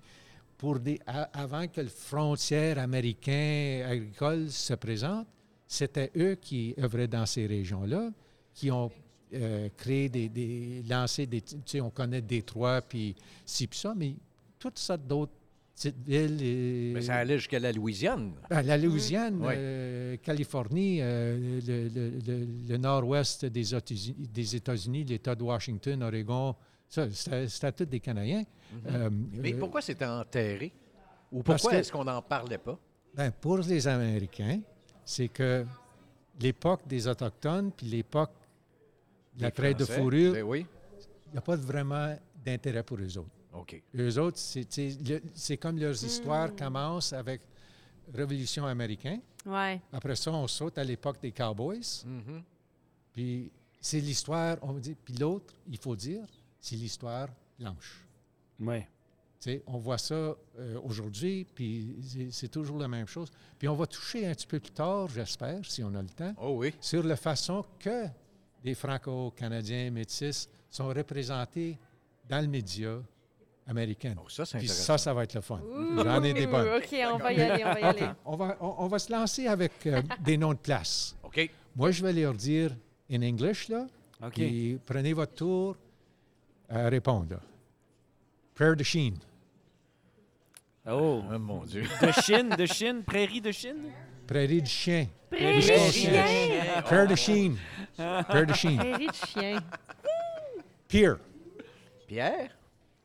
pour 0.58 0.80
des, 0.80 1.00
a- 1.08 1.30
avant 1.40 1.68
que 1.68 1.82
le 1.82 1.88
frontière 1.88 2.80
américain 2.80 3.86
agricole 3.88 4.50
se 4.50 4.74
présente, 4.74 5.28
c'était 5.68 6.12
eux 6.18 6.36
qui 6.36 6.74
œuvraient 6.80 7.08
dans 7.08 7.26
ces 7.26 7.46
régions-là, 7.46 8.10
qui 8.54 8.72
ont 8.72 8.92
euh, 9.32 9.70
créé 9.78 10.10
des, 10.10 10.28
des 10.28 10.82
lancé 10.90 11.28
des, 11.28 11.42
tu 11.42 11.56
sais, 11.64 11.80
on 11.82 11.92
connaît 11.92 12.22
Détroit, 12.22 12.82
puis 12.82 13.16
ci, 13.46 13.68
puis 13.68 13.78
ça, 13.78 13.94
mais 13.96 14.16
toutes 14.58 14.80
sortes 14.80 15.06
d'autres 15.06 15.32
petites 15.80 16.06
villes. 16.06 16.42
et- 16.44 16.92
Mais 16.94 17.02
ça 17.02 17.16
allait 17.16 17.38
jusqu'à 17.38 17.60
la 17.60 17.72
Louisiane. 17.72 18.34
ben, 18.50 18.62
la 18.62 18.78
Louisiane, 18.78 19.38
Oui. 19.42 19.54
euh, 19.56 20.18
Californie, 20.18 21.00
euh, 21.02 21.60
le, 21.66 21.88
le- 21.88 22.20
le- 22.28 22.48
le 22.68 22.78
nord-ouest 22.78 23.46
des 23.46 23.74
États-Unis, 23.74 24.28
des 24.34 24.56
États-Unis, 24.56 25.04
l'État 25.06 25.36
de 25.36 25.44
Washington, 25.44 26.04
Oregon, 26.04 26.56
ça, 26.88 27.08
c'était 27.12 27.72
tous 27.72 27.86
des 27.86 28.00
Canadiens. 28.00 28.44
Euh, 28.88 29.10
Mais 29.34 29.54
euh, 29.54 29.58
pourquoi 29.60 29.82
c'était 29.82 30.06
enterré? 30.06 30.72
Ou 31.32 31.44
pourquoi 31.44 31.76
est-ce 31.76 31.92
qu'on 31.92 32.04
n'en 32.04 32.22
parlait 32.22 32.58
pas? 32.58 32.78
ben, 33.14 33.32
pour 33.32 33.58
les 33.60 33.88
Américains, 33.88 34.62
c'est 35.06 35.28
que 35.30 35.66
l'époque 36.42 36.82
des 36.88 37.08
Autochtones, 37.08 37.72
puis 37.72 37.88
l'époque 37.88 38.32
de 39.36 39.42
la 39.44 39.48
Les 39.48 39.52
traite 39.54 39.80
de 39.80 39.86
fourrure, 39.86 40.34
Ben 40.34 40.44
oui. 40.44 40.66
il 41.28 41.32
n'y 41.34 41.38
a 41.38 41.42
pas 41.42 41.56
vraiment 41.56 42.16
d'intérêt 42.46 42.84
pour 42.84 42.98
eux 43.00 43.18
autres. 43.18 43.30
OK. 43.54 43.82
Eux 43.96 44.20
autres, 44.20 44.38
c'est 44.38 45.58
comme 45.58 45.78
leurs 45.80 46.04
histoires 46.04 46.56
commencent 46.56 47.14
avec 47.14 47.42
Révolution 48.14 48.66
américaine. 48.66 49.22
Ouais. 49.46 49.80
Après 49.94 50.16
ça, 50.16 50.32
on 50.32 50.48
saute 50.48 50.78
à 50.78 50.84
l'époque 50.84 51.22
des 51.22 51.32
Cowboys. 51.32 52.04
Mhm. 52.06 52.44
Puis 53.14 53.52
c'est 53.80 54.00
l'histoire, 54.00 54.58
on 54.62 54.74
dire. 54.74 54.96
Puis 55.04 55.14
l'autre, 55.16 55.54
il 55.68 55.78
faut 55.78 55.96
dire, 55.96 56.24
c'est 56.60 56.76
l'histoire 56.76 57.28
blanche. 57.60 58.06
Ouais. 58.60 58.88
Tu 59.40 59.52
sais, 59.52 59.64
on 59.68 59.78
voit 59.78 59.98
ça 59.98 60.14
euh, 60.16 60.36
aujourd'hui, 60.84 61.46
puis 61.56 61.96
c'est- 62.32 62.50
toujours 62.50 62.78
la 62.78 62.88
même 62.90 63.08
chose. 63.08 63.30
Puis 63.58 63.68
on 63.70 63.76
va 63.76 63.88
toucher 63.88 64.28
un 64.28 64.34
petit 64.34 64.48
peu 64.48 64.60
plus 64.60 64.72
tard, 64.72 65.08
j'espère, 65.08 65.64
si 65.66 65.82
on 65.84 65.94
a 65.96 66.02
le 66.02 66.10
temps, 66.10 66.34
Oh 66.42 66.56
oui. 66.58 66.74
sur 66.82 67.04
la 67.04 67.16
façon 67.16 67.64
que 67.80 68.08
des 68.64 68.76
Franco-Canadiens 68.76 69.92
métis 69.92 70.50
sont 70.70 70.90
représentés 70.90 71.78
dans 72.28 72.42
le 72.42 72.48
média 72.48 73.00
américain. 73.70 74.16
ça, 74.28 74.46
c'est 74.46 74.58
Puis 74.58 74.68
ça, 74.68 74.98
ça 74.98 75.14
va 75.14 75.24
être 75.24 75.36
le 75.36 75.42
fun. 75.42 75.62
J'en 75.96 76.24
ai 76.24 76.34
des 76.34 76.48
bonnes. 76.48 76.68
OK, 76.78 76.96
on 77.14 77.18
va 77.18 77.32
y 77.34 77.42
aller, 77.42 77.64
on 77.64 77.74
va 77.74 77.80
y 77.80 77.84
aller. 77.84 78.10
On 78.26 78.36
va, 78.36 78.58
on, 78.60 78.76
on 78.80 78.88
va 78.88 79.00
se 79.00 79.12
lancer 79.12 79.48
avec 79.48 79.72
euh, 79.86 80.02
des 80.20 80.38
noms 80.38 80.54
de 80.54 80.58
places. 80.60 81.16
OK. 81.24 81.50
Moi, 81.76 81.92
je 81.92 82.04
vais 82.04 82.14
leur 82.14 82.34
dire 82.34 82.76
in 83.12 83.22
English, 83.22 83.70
là. 83.70 83.86
OK. 84.24 84.34
Puis 84.34 84.80
prenez 84.86 85.14
votre 85.14 85.34
tour 85.34 85.78
à 86.68 86.90
répondre. 86.90 87.28
là. 87.36 87.40
Prairie 88.56 88.76
de 88.76 88.84
Chine. 88.84 89.18
Oh. 90.90 91.22
mon 91.40 91.64
Dieu. 91.66 91.84
De 92.02 92.12
Chine, 92.12 92.50
de 92.58 92.66
Chine, 92.66 93.04
prairie 93.04 93.42
de 93.42 93.52
Chine? 93.52 93.92
Prairie 94.26 94.62
de 94.62 94.68
chien. 94.68 95.08
Prairie 95.30 95.56
de 95.56 95.58
Wisconsin. 95.58 95.92
chien. 95.92 96.82
Prairie 96.84 97.08
de 97.08 97.16
Chine. 97.16 97.58
Prairie 97.96 98.46
de 98.48 98.54
Chine. 98.54 98.78
Prairie 98.78 99.08
de 99.08 99.14
chien. 99.14 99.60
Pierre. 100.88 101.18
Pierre? 102.08 102.50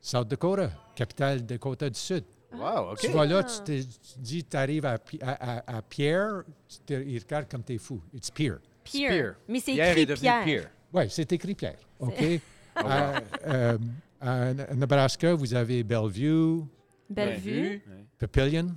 South 0.05 0.27
Dakota, 0.27 0.69
capitale 0.95 1.41
Dakota 1.43 1.89
du 1.89 1.99
Sud. 1.99 2.23
Wow, 2.53 2.91
OK. 2.91 2.99
Tu 2.99 3.07
vas 3.07 3.25
là, 3.25 3.43
tu, 3.43 3.57
te- 3.63 3.81
tu 3.81 4.19
dis, 4.19 4.43
tu 4.43 4.55
arrives 4.55 4.85
à, 4.85 4.97
à, 5.21 5.57
à- 5.57 5.77
à 5.77 5.81
Pierre, 5.81 6.43
tu 6.69 6.77
te, 6.85 6.93
ils 6.93 7.17
regardent 7.19 7.49
comme 7.49 7.63
t'es 7.63 7.79
fou. 7.79 7.99
It's 8.13 8.29
Pierre. 8.29 8.59
Pierre. 8.83 9.35
Mais 9.47 9.59
c'est 9.59 9.73
Pierre 9.73 9.87
est 9.97 10.01
écrit 10.03 10.05
devenu 10.05 10.21
Pierre. 10.21 10.43
Pierre. 10.43 10.69
Oui, 10.93 11.03
c'est 11.09 11.31
écrit 11.33 11.55
Pierre. 11.55 11.77
OK? 11.99 12.13
C'est- 12.19 12.41
À- 12.75 13.19
euh, 13.47 13.77
à 14.21 14.53
Nebraska, 14.75 15.33
vous 15.33 15.53
avez 15.55 15.83
Bellevue, 15.83 16.61
Bellevue. 17.09 17.81
Papillion. 18.19 18.75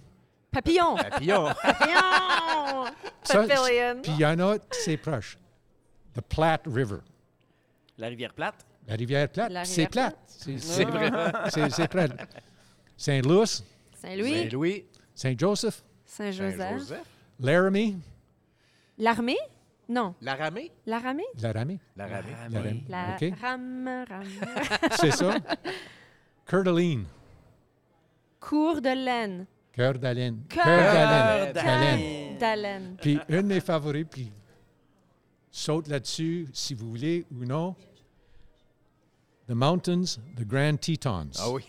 Papillon. 0.51 0.97
Papillon. 0.97 1.47
Papillon. 1.63 2.85
Papillion. 3.29 4.01
Puis 4.03 4.13
il 4.13 4.21
y 4.21 4.25
en 4.27 4.39
a, 4.41 4.57
c'est 4.71 4.97
proche. 4.97 5.37
The 6.15 6.21
Platte 6.23 6.63
River. 6.67 6.99
La 7.99 8.09
rivière 8.09 8.33
plate. 8.33 8.65
La 8.89 8.95
rivière 8.97 9.29
plate, 9.29 9.53
La 9.53 9.65
c'est 9.65 9.87
plate. 9.89 10.15
plate. 10.17 10.19
C'est 10.27 10.59
C'est 10.59 10.85
vrai. 10.85 11.11
C'est 11.71 11.89
près. 11.89 12.09
Saint-Louis, 12.97 13.63
Saint-Louis. 14.01 14.43
Saint-Louis. 14.43 14.85
Saint-Joseph, 15.15 15.85
Saint-Joseph. 16.07 16.59
Saint-Joseph. 16.59 17.07
Laramie, 17.41 17.99
L'armée? 18.97 19.37
Non. 19.89 20.15
La 20.21 20.35
ramée? 20.35 20.71
Laramie? 20.87 21.23
Laramie, 21.41 21.79
La 21.97 22.07
ramée. 22.07 22.35
Laramie. 22.51 22.85
La 22.89 23.17
OK? 23.21 23.33
rame, 23.41 24.05
rame. 24.09 24.25
C'est 25.01 25.13
ça. 25.13 25.37
Coeur 26.47 26.63
d'Alene, 26.65 27.05
Cour 28.41 28.81
de 28.81 28.89
laine. 29.05 29.47
cœur 29.73 29.99
d'Alene. 29.99 30.43
Cœur. 30.49 30.65
Cœur 30.65 31.53
d'Haleine. 32.39 32.97
Puis 33.01 33.19
un 33.29 33.43
de 33.43 33.47
mes 33.49 33.61
favoris, 33.61 34.07
puis 34.11 34.31
saute 35.51 35.89
là-dessus 35.89 36.49
si 36.53 36.75
vous 36.75 36.89
voulez 36.91 37.25
ou 37.31 37.45
non. 37.45 37.75
The 39.49 39.55
Mountains, 39.55 40.19
the 40.37 40.45
Grand 40.47 40.77
Tetons. 40.81 41.31
Ah 41.39 41.51
oui. 41.51 41.63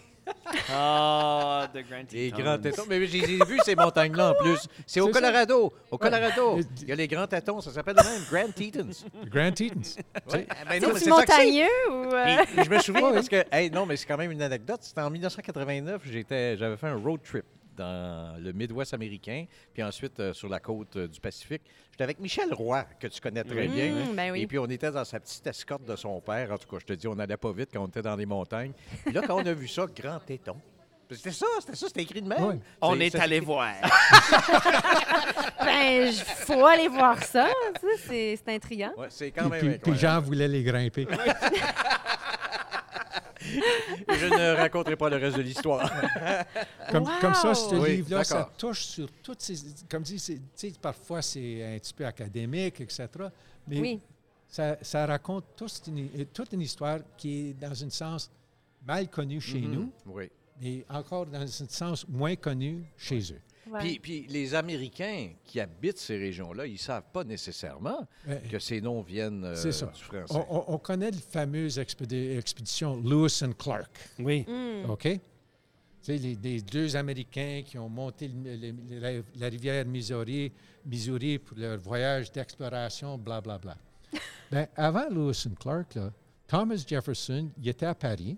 Ah, 0.72 1.68
The 1.74 1.84
Grand 1.90 2.06
Les 2.12 2.30
Tetons. 2.32 2.44
grands 2.44 2.58
tétons. 2.60 2.84
Mais 2.88 3.06
j'ai 3.08 3.20
j'ai 3.22 3.38
vu 3.46 3.58
ces 3.64 3.76
montagnes-là 3.76 4.32
en 4.32 4.44
plus. 4.44 4.68
C'est 4.86 5.00
au 5.00 5.08
ça. 5.08 5.14
Colorado. 5.14 5.74
Au 5.90 5.98
Colorado. 5.98 6.56
Ouais. 6.58 6.64
Il 6.82 6.88
y 6.90 6.92
a 6.92 6.96
les 6.96 7.08
grands 7.08 7.28
tétons. 7.28 7.62
Ça 7.62 7.72
s'appelle 7.72 7.96
le 7.98 8.04
même. 8.04 8.22
Grand 8.30 8.52
Tetons. 8.54 9.06
The 9.24 9.30
Grand 9.30 9.52
Tetons. 9.52 10.02
Ouais. 10.34 10.46
Ben 10.70 10.82
non, 10.82 10.90
mais 10.94 11.00
C'est 11.00 11.06
ça 11.06 11.10
montagneux 11.12 11.66
ou... 11.90 12.14
euh, 12.14 12.38
Puis, 12.54 12.64
je 12.66 12.70
me 12.70 12.80
souviens 12.80 13.12
parce 13.14 13.30
que, 13.30 13.44
hey, 13.52 13.72
non, 13.72 13.86
mais 13.86 13.96
c'est 13.98 14.06
quand 14.06 14.18
même 14.18 14.32
une 14.32 14.42
anecdote. 14.42 14.80
C'était 14.82 15.02
en 15.02 15.10
1989, 15.10 16.02
j'étais, 16.06 16.58
j'avais 16.58 16.78
fait 16.78 16.88
un 16.88 16.98
road 16.98 17.22
trip 17.24 17.46
dans 17.80 18.36
le 18.40 18.52
Midwest 18.52 18.94
américain, 18.94 19.46
puis 19.74 19.82
ensuite 19.82 20.20
euh, 20.20 20.34
sur 20.34 20.50
la 20.50 20.60
côte 20.60 20.96
euh, 20.98 21.08
du 21.08 21.20
Pacifique. 21.20 21.62
J'étais 21.92 22.04
avec 22.04 22.20
Michel 22.20 22.54
Roy, 22.54 22.84
que 23.00 23.08
tu 23.08 23.20
connais 23.22 23.44
très 23.44 23.68
bien. 23.68 23.92
Mm, 23.94 24.16
ben 24.16 24.32
oui. 24.32 24.42
Et 24.42 24.48
puis 24.48 24.60
on 24.60 24.66
était 24.68 24.92
dans 24.92 25.04
sa 25.06 25.20
petite 25.20 25.46
escorte 25.48 25.86
de 25.86 25.96
son 25.96 26.20
père. 26.22 26.52
En 26.52 26.58
tout 26.58 26.68
cas, 26.68 26.78
je 26.80 26.86
te 26.86 26.94
dis, 26.94 27.08
on 27.08 27.16
n'allait 27.16 27.38
pas 27.38 27.52
vite 27.52 27.70
quand 27.74 27.82
on 27.84 27.88
était 27.88 28.02
dans 28.02 28.16
les 28.16 28.26
montagnes. 28.26 28.74
Puis 29.06 29.14
là, 29.14 29.22
quand 29.26 29.36
on 29.42 29.46
a 29.46 29.54
vu 29.54 29.68
ça, 29.68 29.86
grand 29.96 30.20
téton. 30.20 30.56
C'était 31.12 31.32
ça, 31.32 31.48
c'était 31.60 31.76
ça, 31.76 31.88
c'était 31.88 32.04
écrit 32.04 32.22
de 32.22 32.28
même. 32.28 32.60
On 32.82 33.00
est 33.00 33.10
c'est- 33.10 33.20
allé 33.20 33.40
voir. 33.40 33.74
Ben, 35.62 36.08
il 36.08 36.14
faut 36.14 36.66
aller 36.66 36.88
voir 36.88 37.22
ça. 37.24 37.48
tu 37.80 38.08
sais, 38.08 38.40
C'est 38.44 38.56
intriguant. 38.56 38.92
Ouais, 38.98 39.08
c'est 39.10 39.30
quand 39.32 39.50
Puis, 39.50 39.52
même 39.52 39.60
puis- 39.60 39.70
puis 39.80 39.92
incroyable. 39.92 40.00
Jean 40.00 40.22
voulait 40.22 40.48
les 40.48 40.64
grimper. 40.64 41.06
Je 43.42 44.26
ne 44.26 44.56
raconterai 44.58 44.96
pas 44.96 45.10
le 45.10 45.18
reste 45.18 45.38
de 45.38 45.42
l'histoire. 45.42 45.90
Comme, 46.92 47.04
Wow! 47.04 47.12
comme 47.22 47.34
ça, 47.34 47.54
ce 47.54 47.76
Oui, 47.76 47.98
livre-là, 47.98 48.24
ça 48.24 48.50
touche 48.58 48.82
sur 48.82 49.10
toutes 49.24 49.42
ces... 49.42 49.56
Comme 49.90 50.04
dit, 50.04 50.20
c'est- 50.20 50.36
tu 50.36 50.42
sais, 50.56 50.74
parfois 50.82 51.22
c'est 51.22 51.76
un 51.76 51.80
petit 51.80 51.94
peu 51.94 52.06
académique, 52.06 52.82
etc. 52.82 53.08
Mais 53.68 53.80
Oui. 53.80 54.00
ça, 54.48 54.78
ça 54.82 55.06
raconte 55.06 55.46
toute 55.56 55.82
une, 55.88 56.26
toute 56.34 56.52
une 56.54 56.62
histoire 56.62 57.00
qui 57.18 57.50
est, 57.50 57.54
dans 57.54 57.84
un 57.84 57.90
sens, 57.90 58.30
mal 58.86 59.08
connue 59.10 59.40
chez 59.42 59.62
Mhm. 59.62 59.72
nous, 59.74 59.92
Oui. 60.08 60.30
mais 60.62 60.86
encore 60.90 61.26
dans 61.26 61.42
un 61.42 61.48
sens 61.48 62.06
moins 62.08 62.36
connu 62.36 62.84
chez 62.98 63.20
eux. 63.34 63.42
Ouais. 63.72 63.80
Puis, 63.80 64.00
puis 64.00 64.26
les 64.30 64.56
Américains 64.56 65.30
qui 65.44 65.60
habitent 65.60 65.98
ces 66.00 66.18
régions-là, 66.18 66.66
ils 66.66 66.74
ne 66.74 66.78
savent 66.78 67.04
pas 67.14 67.24
nécessairement 67.24 68.08
Ouais. 68.28 68.42
que 68.50 68.58
ces 68.60 68.82
noms 68.82 69.02
viennent 69.02 69.44
euh, 69.46 69.56
C'est 69.56 69.72
ça. 69.72 69.86
du 69.88 70.02
français. 70.02 70.34
On, 70.34 70.46
on- 70.58 70.74
on 70.74 70.78
connaît 70.78 71.12
la 71.12 71.18
fameuse 71.18 71.78
expédi- 71.78 72.38
expédition 72.38 72.98
Lewis 73.00 73.42
and 73.44 73.54
Clark. 73.54 73.92
Oui. 74.20 74.46
Mm. 74.48 74.90
OK? 74.90 75.04
Tu 75.04 75.20
sais, 76.02 76.18
les, 76.18 76.36
les 76.42 76.62
deux 76.62 76.96
Américains 76.96 77.62
qui 77.66 77.78
ont 77.78 77.90
monté 77.90 78.28
le- 78.30 78.56
le- 78.56 79.00
la, 79.00 79.22
la 79.36 79.48
rivière 79.50 79.86
Missouri, 79.86 80.52
Missouri 80.86 81.38
pour 81.38 81.58
leur 81.58 81.78
voyage 81.78 82.32
d'exploration, 82.32 83.18
blablabla. 83.18 83.78
Bien, 84.52 84.68
avant 84.76 85.10
Lewis 85.10 85.44
and 85.48 85.56
Clark, 85.60 85.96
là, 85.96 86.12
Thomas 86.48 86.84
Jefferson, 86.88 87.50
il 87.62 87.68
était 87.70 87.86
à 87.86 87.94
Paris, 87.94 88.36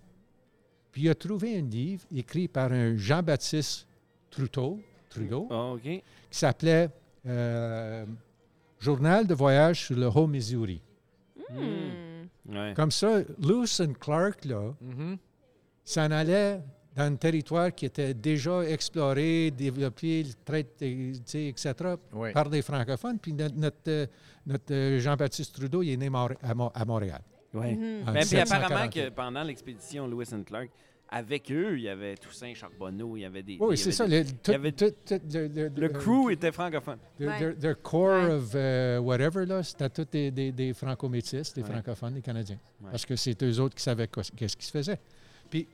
puis 0.92 1.04
il 1.04 1.10
a 1.10 1.16
trouvé 1.16 1.58
un 1.58 1.62
livre 1.62 2.04
écrit 2.14 2.50
par 2.50 2.72
un 2.74 2.98
Jean-Baptiste 2.98 3.88
Trudeau, 4.30 4.82
Trudeau 5.12 5.48
Ah, 5.52 5.74
qui 5.84 6.02
s'appelait 6.32 6.90
euh, 7.28 8.06
Journal 8.80 9.28
de 9.28 9.34
voyage 9.36 9.86
sur 9.86 9.96
le 9.98 10.08
Haut-Missouri. 10.08 10.82
Mm. 11.52 12.56
Ouais. 12.56 12.74
Comme 12.76 12.92
ça, 12.92 13.20
Lewis 13.40 13.78
and 13.82 13.94
Clark, 14.00 14.46
là, 14.46 14.74
Mhm. 14.82 15.18
s'en 15.84 16.10
allait 16.12 16.62
dans 16.96 17.04
un 17.04 17.16
territoire 17.16 17.74
qui 17.74 17.86
était 17.86 18.14
déjà 18.14 18.64
exploré, 18.64 19.52
développé, 19.52 20.24
le 20.24 20.34
trait, 20.44 20.66
tu 20.78 21.14
sais, 21.26 21.48
etc., 21.48 21.74
Oui. 22.14 22.32
par 22.34 22.50
des 22.50 22.62
francophones. 22.62 23.20
Puis 23.20 23.34
notre, 23.34 23.56
notre, 23.56 23.78
euh, 23.88 24.06
notre, 24.46 24.74
euh, 24.74 25.00
Jean-Baptiste 25.00 25.56
Trudeau, 25.56 25.84
il 25.84 25.92
est 25.92 25.98
né 25.98 26.10
à, 26.42 26.54
Mo- 26.56 26.72
à 26.74 26.86
Montréal. 26.86 27.22
Ouais. 27.54 27.76
Mhm. 27.76 28.08
en 28.10 28.14
Ben, 28.14 28.26
puis 28.26 28.38
apparemment 28.40 28.86
1748. 28.86 28.92
que 29.04 29.10
pendant 29.16 29.44
l'expédition 29.44 30.08
Lewis 30.08 30.30
and 30.34 30.44
Clark, 30.44 30.70
avec 31.14 31.52
eux, 31.52 31.78
il 31.78 31.84
y 31.84 31.90
avait 31.90 32.16
Toussaint 32.16 32.54
Charbonneau, 32.54 33.18
il 33.18 33.22
y 33.22 33.26
avait 33.26 33.44
des. 33.44 33.58
Oui, 33.60 33.78
c'est 33.78 33.92
ça. 33.92 34.08
des- 34.08 34.24
le, 34.24 34.30
tout- 34.32 34.52
y 34.52 34.56
avait- 34.56 34.72
tout- 34.72 34.94
tout 35.06 35.20
le, 35.34 35.48
le- 35.48 35.68
Le 35.76 35.84
euh, 35.84 35.90
crew 35.90 36.32
était 36.32 36.52
francophone. 36.54 36.98
The, 37.20 37.24
Ouais. 37.24 37.54
the- 37.54 37.60
the 37.60 37.74
core 37.82 38.24
Ouais. 38.30 38.34
of 38.36 38.52
euh, 38.56 39.00
whatever, 39.00 39.46
là, 39.46 39.62
c'était 39.62 39.90
tous 39.90 40.06
des, 40.10 40.32
des, 40.32 40.52
des 40.54 40.74
franco-métis, 40.74 41.54
des 41.54 41.62
Ouais. 41.64 41.70
francophones, 41.70 42.14
des 42.14 42.22
Canadiens. 42.22 42.60
Ouais. 42.82 42.92
Parce 42.92 43.06
que 43.06 43.16
c'est 43.18 43.42
eux 43.44 43.60
autres 43.60 43.76
qui 43.76 43.84
savaient 43.84 44.08
qu'est-ce 44.08 44.56
qui 44.56 44.66
se 44.66 44.72
faisait. 44.72 45.00
Puis, 45.50 45.68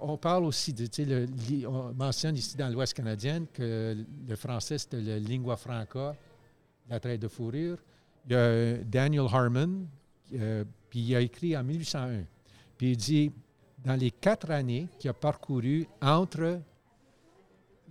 on 0.00 0.16
parle 0.18 0.44
aussi 0.44 0.72
de, 0.74 0.86
le- 1.02 1.66
on 1.66 1.94
mentionne 1.94 2.36
ici 2.36 2.56
dans 2.56 2.68
l'Ouest 2.68 2.92
canadien 2.94 3.46
que 3.52 3.96
le 4.28 4.36
français, 4.36 4.76
c'était 4.78 5.00
le 5.00 5.16
lingua 5.16 5.56
franca, 5.56 6.14
la 6.90 7.00
traite 7.00 7.20
de 7.22 7.28
fourrure. 7.28 7.78
Il 8.28 8.32
y 8.32 8.34
a 8.36 8.74
Daniel 8.84 9.24
Harmon, 9.32 9.86
euh, 10.34 10.64
puis 10.90 11.00
il 11.00 11.16
a 11.16 11.20
écrit 11.22 11.56
en 11.56 11.64
1801. 11.64 12.24
Puis 12.76 12.90
il 12.92 12.96
dit, 12.96 13.32
dans 13.84 13.94
les 13.94 14.10
quatre 14.10 14.50
années 14.50 14.88
qu'il 14.98 15.10
a 15.10 15.14
parcouru 15.14 15.86
entre 16.00 16.60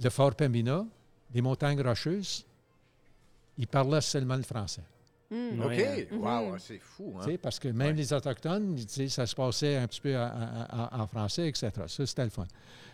le 0.01 0.09
Fort 0.09 0.35
Pembina, 0.35 0.85
les 1.33 1.41
montagnes 1.41 1.81
rocheuses, 1.81 2.45
il 3.57 3.67
parlait 3.67 4.01
seulement 4.01 4.35
le 4.35 4.43
français. 4.43 4.83
Mm. 5.29 5.61
OK. 5.61 5.67
Ouais. 5.69 6.07
Wow, 6.11 6.57
c'est 6.57 6.79
fou. 6.79 7.15
Hein? 7.21 7.35
Parce 7.41 7.59
que 7.59 7.69
même 7.69 7.87
Ouais. 7.87 7.93
les 7.93 8.13
Autochtones, 8.13 8.77
ça 9.07 9.25
se 9.25 9.35
passait 9.35 9.77
un 9.77 9.87
petit 9.87 10.01
peu 10.01 10.17
en, 10.17 11.07
français, 11.07 11.47
etc. 11.47 11.71
Ça, 11.87 12.05
c'était 12.05 12.23
le 12.23 12.29
fun. 12.29 12.47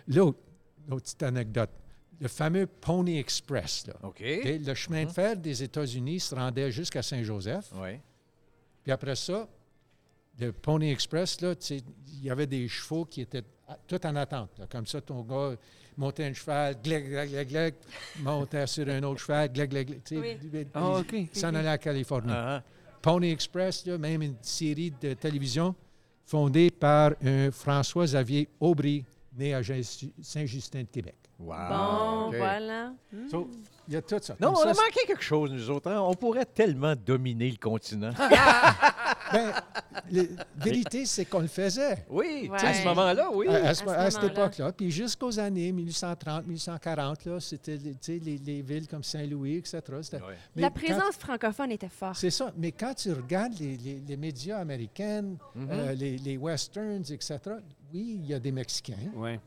L'autre, 0.07 0.40
l'autre 0.88 1.03
petite 1.03 1.24
anecdote, 1.24 1.72
le 2.19 2.28
fameux 2.28 2.68
Pony 2.68 3.18
Express. 3.18 3.88
Là? 3.88 3.94
Le 4.19 4.74
chemin 4.74 5.06
de 5.06 5.10
fer 5.11 5.36
des 5.36 5.64
États-Unis 5.64 6.19
se 6.19 6.36
rendait 6.36 6.72
jusqu'à 6.72 7.02
Saint-Joseph. 7.02 7.72
Oui. 7.76 7.99
Puis 8.84 8.91
après 8.91 9.15
ça, 9.15 9.48
le 10.40 10.52
Pony 10.52 10.92
Express, 10.92 11.42
là, 11.42 11.54
il 11.70 12.24
y 12.24 12.30
avait 12.30 12.48
des 12.48 12.68
chevaux 12.68 13.06
qui 13.06 13.22
étaient 13.22 13.44
à- 13.68 13.78
tout 13.88 14.06
en 14.06 14.16
attente. 14.16 14.52
là. 14.60 14.66
Comme 14.70 14.86
ça, 14.86 15.02
ton 15.02 15.22
gars 15.24 15.56
montait 15.98 16.26
un 16.26 16.34
cheval, 16.34 16.76
gleg, 16.84 17.10
gleg, 17.10 17.30
gleg, 17.32 17.48
gleg, 17.50 17.74
montait 18.22 18.68
sur 18.68 18.88
un 18.88 19.02
autre 19.04 19.20
cheval, 19.22 19.52
gleg, 19.52 19.70
gleg, 19.70 19.88
gleg. 19.88 20.04
tu 20.04 20.16
sais, 20.16 20.22
Oui. 20.22 20.38
il- 20.54 20.68
Ah, 20.74 21.02
s'en 21.34 21.54
allait 21.56 21.68
à 21.70 21.78
Californie. 21.78 22.32
Ah, 22.34 22.62
Pony 23.02 23.32
Express, 23.32 23.86
là, 23.86 23.98
même 23.98 24.22
une 24.22 24.36
série 24.42 24.92
de 25.02 25.14
télévision 25.14 25.74
fondée 26.26 26.70
par 26.72 27.12
un 27.24 27.52
François-Xavier 27.52 28.48
Aubry, 28.60 29.06
né 29.38 29.54
à 29.54 29.64
Saint- 29.64 30.10
Saint-Justin 30.22 30.82
de 30.82 30.88
Québec. 30.88 31.16
Wow. 31.40 31.48
Bon, 31.70 32.30
voilà. 32.36 32.94
Mm. 33.14 33.30
So, 33.30 33.48
il 33.88 33.94
y 33.94 33.98
a 33.98 34.02
tout 34.02 34.18
ça. 34.20 34.36
Non, 34.40 34.54
Comme 34.54 34.64
on 34.66 34.70
a 34.70 34.74
manqué 34.74 35.06
quelque 35.06 35.22
chose, 35.24 35.52
nous 35.52 35.70
autres. 35.70 35.92
hein? 35.92 36.00
On 36.02 36.16
pourrait 36.16 36.46
tellement 36.46 36.96
dominer 36.96 37.52
le 37.52 37.58
continent. 37.58 38.10
Ben, 39.32 39.54
la 40.12 40.24
vérité, 40.58 41.06
c'est 41.06 41.26
qu'on 41.26 41.40
le 41.41 41.48
faisait. 41.48 42.06
Oui, 42.10 42.49
Ouais. 42.52 42.58
à 42.64 42.74
ce 42.74 42.84
moment-là, 42.86 43.30
oui. 43.34 43.48
À, 43.48 43.70
à 43.70 43.74
ce- 43.74 43.84
À 43.84 43.86
ce 43.86 43.90
à 43.90 44.12
cette 44.22 44.32
époque-là. 44.32 44.72
Puis 44.72 44.90
jusqu'aux 44.91 45.38
années 45.40 45.72
1830, 45.72 46.45
1840, 46.48 47.26
là, 47.26 47.40
c'était 47.40 47.78
les, 47.78 48.62
villes 48.62 48.88
comme 48.88 49.04
Saint-Louis, 49.04 49.58
etc. 49.58 49.82
C'était- 50.02 50.18
Ouais. 50.18 50.36
mais 50.56 50.62
La 50.62 50.70
quand- 50.70 50.76
présence 50.76 51.16
francophone 51.18 51.72
était 51.72 51.90
forte. 51.90 52.16
C'est 52.18 52.30
ça. 52.30 52.52
Mais 52.58 52.72
quand 52.72 52.94
tu 52.94 53.12
regardes 53.12 53.58
les, 53.60 53.76
les- 53.78 53.99
les 54.08 54.18
médias 54.18 54.60
américains, 54.60 55.24
Mhm. 55.56 55.68
euh, 55.72 55.94
les, 55.94 56.18
les 56.18 56.38
westerns, 56.38 57.04
etc., 57.10 57.38
oui, 57.94 58.20
il 58.22 58.26
y 58.28 58.34
a 58.34 58.40
des 58.40 58.52
Mexicains. 58.52 59.12
Ouais. 59.16 59.40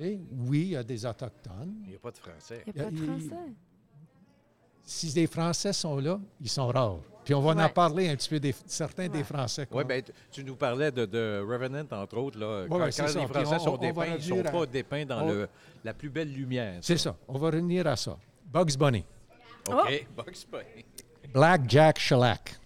Oui, 0.00 0.20
il 0.42 0.64
y 0.68 0.76
a 0.76 0.82
des 0.84 1.04
Autochtones. 1.04 1.74
Il 1.84 1.90
n'y 1.90 1.96
a 1.96 1.98
pas 1.98 2.10
de 2.12 2.18
français. 2.18 2.62
Il 2.66 2.72
n'y 2.74 2.80
a 2.80 2.84
pas 2.84 2.90
de 2.90 2.96
Il- 2.96 3.04
français. 3.04 3.52
Si 4.84 5.06
les 5.08 5.26
Français 5.26 5.72
sont 5.72 5.96
là, 5.98 6.18
ils 6.40 6.48
sont 6.48 6.68
rares. 6.68 7.00
Puis 7.28 7.34
on 7.34 7.42
va 7.42 7.62
en 7.62 7.68
parler 7.68 8.08
un 8.08 8.16
petit 8.16 8.30
peu 8.30 8.40
des, 8.40 8.54
certains 8.64 9.06
des. 9.06 9.22
Français. 9.22 9.68
Oui, 9.70 9.84
ben, 9.84 10.02
tu- 10.32 10.42
nous 10.42 10.56
parlais 10.56 10.90
de, 10.90 11.04
de 11.04 11.44
Revenant, 11.46 11.84
entre 11.90 12.16
autres. 12.16 12.38
Là, 12.38 12.62
Ouais, 12.62 12.68
quand 12.70 12.76
ouais, 12.78 12.90
quand 12.90 13.04
les 13.20 13.26
Français 13.26 13.56
on- 13.56 13.58
sont 13.58 13.76
dépeints, 13.76 14.06
ils 14.06 14.14
ne 14.14 14.18
sont 14.42 14.46
à- 14.46 14.50
pas 14.50 14.64
dépeints 14.64 15.04
dans 15.04 15.20
on- 15.24 15.28
le, 15.32 15.48
la 15.84 15.92
plus 15.92 16.08
belle 16.08 16.32
lumière. 16.32 16.78
C'est 16.80 16.96
ça. 16.96 17.14
On 17.28 17.36
va 17.36 17.48
revenir 17.48 17.86
à 17.86 17.96
ça. 17.96 18.16
Bugs 18.50 18.78
Bunny. 18.78 19.04
OK. 19.70 20.06
Bugs 20.16 20.46
Bunny. 20.50 20.86
Black 21.34 21.68
Jack 21.68 21.98
Shellac. 21.98 22.56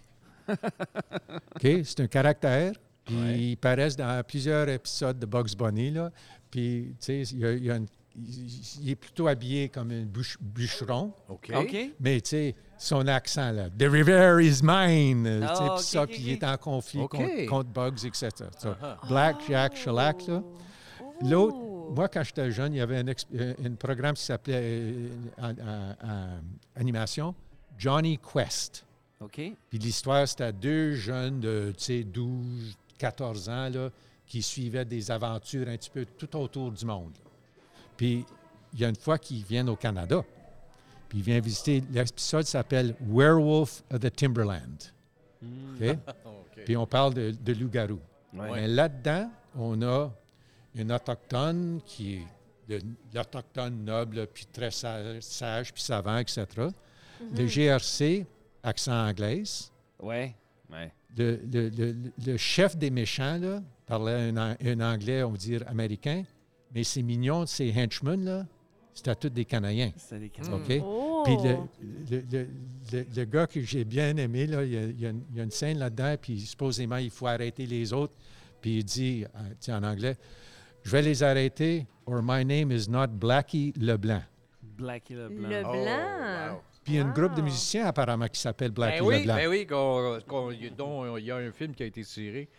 OK? 0.47 1.67
C'est 1.83 1.99
un 1.99 2.07
caractère. 2.07 2.71
Puis 3.03 3.15
il 3.51 3.57
paraît 3.57 3.89
dans 3.97 4.23
plusieurs 4.25 4.69
épisodes 4.69 5.19
de 5.19 5.25
Bugs 5.25 5.53
Bunny. 5.57 5.91
Là. 5.91 6.09
Puis, 6.49 6.95
tu 7.01 7.25
sais, 7.25 7.33
il, 7.35 7.57
y 7.57 7.65
y 7.65 7.69
a 7.71 7.75
une- 7.75 7.87
il- 8.15 8.81
il 8.83 8.89
est 8.91 8.95
plutôt 8.95 9.27
habillé 9.27 9.69
comme 9.69 9.91
un 9.91 10.03
bûche- 10.05 10.37
bûcheron. 10.39 11.13
OK. 11.29 11.51
Mais, 11.99 12.21
tu 12.21 12.29
sais, 12.29 12.55
son 12.77 13.07
accent, 13.07 13.51
là, 13.51 13.69
«The 13.79 13.83
river 13.89 14.39
is 14.43 14.59
mine! 14.63 15.23
tu 15.23 15.39
sais, 15.39 15.45
Ah, 15.49 15.55
puis 15.59 15.69
ok, 15.69 15.79
ça, 15.79 16.03
ok, 16.03 16.09
puis 16.09 16.21
il 16.21 16.29
est 16.31 16.43
en 16.43 16.57
conflit 16.57 17.07
contre, 17.07 17.45
contre 17.47 17.69
Bugs, 17.69 18.05
etc. 18.05 18.29
Ah, 18.81 18.97
Black 19.07 19.37
Jack 19.47 19.75
Shellac, 19.75 20.27
là. 20.27 20.43
L'autre, 21.21 21.55
Oh. 21.59 21.91
moi, 21.95 22.07
quand 22.09 22.23
j'étais 22.23 22.51
jeune, 22.51 22.73
il 22.73 22.77
y 22.77 22.81
avait 22.81 22.97
un, 22.97 23.05
euh, 23.35 23.53
un 23.65 23.71
programme 23.75 24.15
qui 24.15 24.23
s'appelait 24.23 24.61
euh, 25.41 26.39
animation 26.75 27.33
Johnny 27.77 28.17
Quest. 28.19 28.85
OK. 29.21 29.39
Puis 29.69 29.79
l'histoire, 29.79 30.27
c'était 30.27 30.51
deux 30.53 30.93
jeunes 30.95 31.39
de 31.39 31.73
tu 31.77 31.83
sais, 31.83 32.03
12, 32.03 32.75
14 32.97 33.47
ans 33.49 33.69
là, 33.69 33.89
qui 34.27 34.41
suivaient 34.41 34.85
des 34.85 35.11
aventures 35.11 35.67
un 35.69 35.77
petit 35.77 35.89
peu 35.89 36.05
tout 36.17 36.35
autour 36.35 36.71
du 36.71 36.85
monde. 36.85 37.13
Puis 37.97 38.25
il 38.73 38.79
y 38.79 38.85
a 38.85 38.89
une 38.89 38.95
fois 38.95 39.17
qu'ils 39.17 39.43
viennent 39.43 39.69
au 39.69 39.75
Canada. 39.75 40.23
Puis 41.09 41.19
ils 41.19 41.23
viennent 41.23 41.43
visiter. 41.43 41.83
L'épisode 41.91 42.45
s'appelle 42.45 42.95
Werewolf 43.07 43.83
of 43.91 43.99
the 43.99 44.13
Timberland. 44.15 44.83
OK? 45.43 45.81
OK. 46.25 46.63
Puis 46.65 46.75
on 46.77 46.85
parle 46.87 47.13
de, 47.13 47.31
de 47.31 47.53
loup-garou. 47.53 47.99
Ouais. 48.33 48.49
Mais 48.51 48.67
là-dedans, 48.67 49.29
on 49.55 49.81
a 49.83 50.11
une 50.75 50.91
autochtone 50.91 51.81
qui 51.85 52.15
est 52.69 52.79
l'autochtone 53.13 53.83
noble, 53.83 54.25
puis 54.33 54.45
très 54.51 54.71
sa- 54.71 55.21
sage, 55.21 55.71
puis 55.73 55.83
savant, 55.83 56.17
etc. 56.17 56.45
Le 57.35 57.45
GRC, 57.45 58.25
accent 58.63 59.07
anglais. 59.07 59.43
Ouais. 60.01 60.33
Ouais. 60.71 60.91
Le, 61.15 61.39
le- 61.51 61.69
le- 61.69 61.95
le 62.25 62.37
chef 62.37 62.75
des 62.75 62.89
méchants 62.89 63.37
là, 63.39 63.61
parlait 63.85 64.31
un, 64.31 64.35
un 64.59 64.79
anglais, 64.81 65.21
on 65.23 65.31
va 65.31 65.37
dire 65.37 65.63
américain, 65.67 66.23
mais 66.73 66.83
c'est 66.83 67.01
mignon, 67.01 67.45
ces 67.45 67.71
henchmen, 67.71 68.23
là, 68.25 68.45
c'était 68.93 69.15
tous 69.15 69.29
des 69.29 69.45
Canadiens. 69.45 69.91
C'est 69.97 70.19
des 70.19 70.31
OK? 70.51 70.81
Oh. 70.83 71.23
Puis 71.25 71.35
le, 71.37 71.57
le- 72.11 72.23
le- 72.31 72.47
le- 72.91 73.05
le 73.15 73.25
gars 73.25 73.47
que 73.47 73.61
j'ai 73.61 73.83
bien 73.85 74.15
aimé, 74.17 74.45
là, 74.45 74.63
il, 74.63 74.71
y 74.73 74.77
a, 74.77 74.81
il 74.83 74.99
y 75.01 75.05
a 75.05 75.09
une, 75.09 75.23
il 75.31 75.37
y 75.37 75.39
a 75.39 75.43
une 75.43 75.51
scène 75.51 75.79
là-dedans, 75.79 76.15
puis 76.21 76.39
supposément, 76.41 76.97
il 76.97 77.09
faut 77.09 77.27
arrêter 77.27 77.65
les 77.65 77.91
autres. 77.93 78.13
Puis 78.61 78.77
il 78.77 78.83
dit, 78.83 79.25
euh, 79.69 79.73
en 79.77 79.83
anglais, 79.83 80.15
je 80.83 80.91
vais 80.91 81.01
les 81.01 81.23
arrêter, 81.23 81.85
or 82.05 82.21
my 82.23 82.45
name 82.45 82.71
is 82.71 82.89
not 82.89 83.07
Blackie 83.07 83.73
Leblanc. 83.79 84.21
Blackie 84.61 85.13
Leblanc. 85.15 85.49
Le 85.49 85.63
Oh, 85.65 86.53
wow. 86.53 86.61
Puis 86.83 86.93
il 86.93 86.97
y 86.97 86.99
a 86.99 87.05
un 87.05 87.11
groupe 87.11 87.33
de 87.35 87.41
musiciens 87.41 87.85
apparemment 87.85 88.27
qui 88.27 88.39
s'appelle 88.41 88.71
Blackie 88.71 88.99
Ben 88.99 89.05
oui, 89.05 89.19
Leblanc. 89.19 89.35
ben 89.35 89.47
oui, 89.49 90.71
dont 90.77 91.15
il 91.17 91.23
y 91.25 91.31
a 91.31 91.37
un 91.37 91.51
film 91.51 91.73
qui 91.73 91.83
a 91.83 91.85
été 91.85 92.03
tiré. 92.03 92.49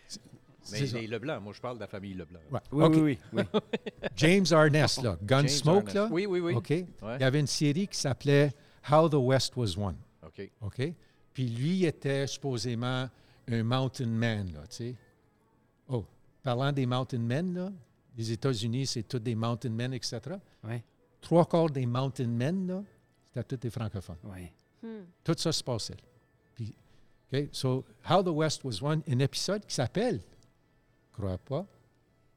Mais 0.71 0.79
les 0.81 1.07
Leblanc, 1.07 1.41
moi 1.41 1.53
je 1.53 1.61
parle 1.61 1.77
de 1.77 1.81
la 1.81 1.87
famille 1.87 2.13
Leblanc. 2.13 2.39
Ouais. 2.51 2.59
Oui, 2.71 2.83
OK. 2.83 2.93
oui, 2.95 3.19
oui, 3.33 3.43
oui. 3.53 3.59
James 4.15 4.45
Arness, 4.51 5.01
là, 5.01 5.17
Gunsmoke, 5.21 5.93
là? 5.93 6.07
Oui, 6.11 6.25
oui, 6.25 6.39
oui. 6.39 6.53
OK. 6.53 6.69
Ouais. 6.69 6.85
Il 7.15 7.21
y 7.21 7.23
avait 7.23 7.39
une 7.39 7.47
série 7.47 7.87
qui 7.87 7.97
s'appelait 7.97 8.51
How 8.89 9.09
the 9.09 9.15
West 9.15 9.55
Was 9.55 9.75
Won. 9.77 9.95
OK. 10.25 10.49
OK? 10.61 10.93
Puis 11.33 11.49
lui 11.49 11.85
était 11.85 12.25
supposément 12.27 13.09
un 13.47 13.63
mountain 13.63 14.07
man, 14.07 14.51
là, 14.53 14.61
tu 14.67 14.75
sais. 14.75 14.95
Oh, 15.87 16.05
parlant 16.41 16.71
des 16.71 16.85
mountain 16.85 17.19
men, 17.19 17.53
là, 17.53 17.71
les 18.17 18.31
États-Unis, 18.31 18.87
c'est 18.87 19.03
tous 19.03 19.19
des 19.19 19.35
mountain 19.35 19.69
men, 19.69 19.93
etc. 19.93 20.21
Ouais. 20.63 20.83
Trois 21.21 21.45
quarts 21.45 21.69
des 21.69 21.85
mountain 21.85 22.27
men, 22.27 22.67
là, 22.67 22.83
c'était 23.25 23.43
tous 23.43 23.57
des 23.57 23.69
francophones. 23.69 24.17
Ouais. 24.23 24.51
Hmm. 24.81 25.03
Tout 25.23 25.35
ça 25.37 25.51
se 25.51 25.63
passait. 25.63 25.97
Puis, 26.55 26.73
OK? 27.31 27.49
So, 27.51 27.83
How 28.09 28.23
the 28.23 28.29
West 28.29 28.63
Was 28.63 28.79
Won, 28.81 29.01
un 29.07 29.19
épisode 29.19 29.65
qui 29.65 29.75
s'appelle, 29.75 30.21
crois 31.17 31.37
pas, 31.37 31.65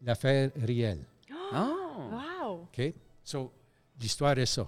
l'affaire 0.02 0.50
réelle. 0.56 1.04
Oh! 1.52 2.10
Wow. 2.12 2.62
OK? 2.62 2.94
So, 3.22 3.52
l'histoire 4.00 4.38
est 4.38 4.46
ça. 4.46 4.66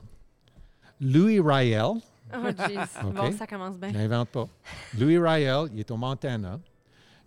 Louis 1.01 1.41
Riel, 1.41 2.01
Oh, 2.32 2.47
jeez. 2.69 2.78
Bon, 3.15 3.32
ça 3.32 3.47
commence 3.47 3.77
bien. 3.77 3.89
Je 3.89 3.95
n'invente 3.95 4.28
pas. 4.28 4.49
Louis 4.99 5.19
Riel, 5.19 5.69
il 5.73 5.81
est 5.81 5.91
au 5.91 5.97
Montana. 5.97 6.61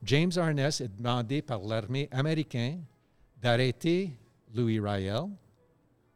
James 0.03 0.31
Arness 0.37 0.81
est 0.81 0.95
demandé 0.95 1.41
par 1.41 1.59
l'armée 1.61 2.07
américaine 2.11 2.83
d'arrêter 3.41 4.15
Louis 4.53 4.79
Riel 4.79 5.23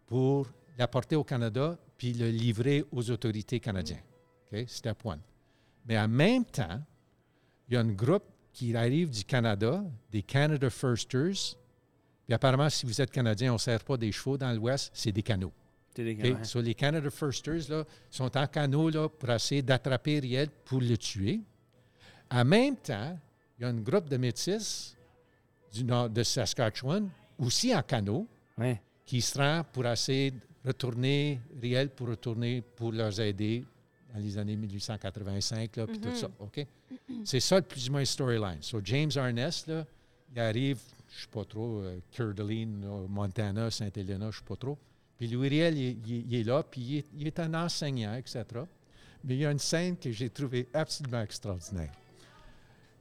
pour 0.05 0.47
l'apporter 0.77 1.15
au 1.15 1.23
Canada 1.23 1.77
puis 1.97 2.13
le 2.13 2.29
livrer 2.29 2.85
aux 2.91 3.09
autorités 3.09 3.59
canadiennes. 3.59 4.03
OK? 4.51 4.63
Step 4.67 5.05
one. 5.05 5.19
Mais 5.85 5.97
en 5.97 6.07
même 6.07 6.45
temps, 6.45 6.81
il 7.67 7.73
y 7.73 7.77
a 7.77 7.81
un 7.81 7.91
groupe 7.91 8.23
qui 8.57 8.75
arrive 8.75 9.11
du 9.11 9.23
Canada, 9.23 9.83
des 10.11 10.23
Canada 10.23 10.67
Firsters. 10.71 11.55
Puis 12.25 12.33
apparemment, 12.33 12.69
si 12.71 12.87
vous 12.87 12.99
êtes 12.99 13.11
Canadien, 13.11 13.51
on 13.51 13.53
ne 13.53 13.59
sert 13.59 13.83
pas 13.83 13.97
des 13.97 14.11
chevaux 14.11 14.35
dans 14.35 14.51
l'Ouest, 14.51 14.89
c'est 14.95 15.11
des 15.11 15.21
canaux. 15.21 15.51
T'es 15.93 16.03
des 16.03 16.13
OK? 16.13 16.17
gars, 16.17 16.39
ouais. 16.39 16.43
So, 16.43 16.59
les 16.59 16.73
Canada 16.73 17.07
Firsters 17.11 17.69
là, 17.69 17.83
sont 18.09 18.35
en 18.35 18.47
canot 18.47 18.89
là, 18.89 19.09
pour 19.09 19.29
essayer 19.29 19.61
d'attraper 19.61 20.17
Riel 20.19 20.49
pour 20.65 20.81
le 20.81 20.97
tuer. 20.97 21.39
En 22.31 22.43
même 22.43 22.77
temps, 22.77 23.15
il 23.59 23.61
y 23.61 23.65
a 23.65 23.67
un 23.69 23.75
groupe 23.79 24.09
de 24.09 24.17
métis 24.17 24.97
du 25.71 25.83
nord 25.83 26.09
de 26.09 26.23
Saskatchewan, 26.23 27.07
aussi 27.37 27.75
en 27.75 27.83
canot, 27.83 28.27
Ouais. 28.57 28.81
qui 29.05 29.21
se 29.21 29.37
rend 29.37 29.63
pour 29.71 29.85
essayer 29.85 30.31
de 30.31 30.39
retourner 30.65 31.39
Riel 31.61 31.89
pour 31.91 32.07
retourner 32.07 32.63
pour 32.75 32.91
leur 32.91 33.19
aider 33.19 33.63
dans 34.13 34.19
les 34.19 34.37
années 34.37 34.55
1885, 34.55 35.75
là, 35.75 35.87
puis 35.87 35.99
tout 35.99 36.15
ça. 36.15 36.29
OK? 36.39 36.65
C'est 37.25 37.39
ça, 37.39 37.61
plus 37.61 37.89
ou 37.89 37.91
moins, 37.93 38.05
storyline. 38.05 38.61
So, 38.61 38.79
James 38.83 39.11
Arness, 39.15 39.67
là, 39.67 39.85
il 40.33 40.39
arrive, 40.39 40.79
je 41.09 41.15
ne 41.15 41.19
sais 41.21 41.27
pas 41.31 41.45
trop, 41.45 41.79
euh, 41.81 41.99
Coeur 42.15 42.33
Montana, 43.09 43.69
Saint-Helena, 43.71 44.25
je 44.31 44.37
ne 44.37 44.41
sais 44.41 44.47
pas 44.47 44.55
trop. 44.55 44.77
Puis 45.17 45.27
Louis 45.27 45.49
Riel, 45.49 45.77
il, 45.77 45.85
est- 45.87 45.97
il 46.07 46.25
il 46.33 46.35
est 46.39 46.43
là, 46.43 46.63
puis 46.63 46.81
il 46.81 46.97
est, 46.97 47.05
il 47.17 47.27
est 47.27 47.39
un 47.39 47.53
enseignant, 47.53 48.13
etc. 48.15 48.43
Mais 49.23 49.35
il 49.35 49.39
y 49.39 49.45
a 49.45 49.51
une 49.51 49.59
scène 49.59 49.97
que 49.97 50.11
j'ai 50.11 50.29
trouvée 50.29 50.67
absolument 50.73 51.21
extraordinaire. 51.21 51.91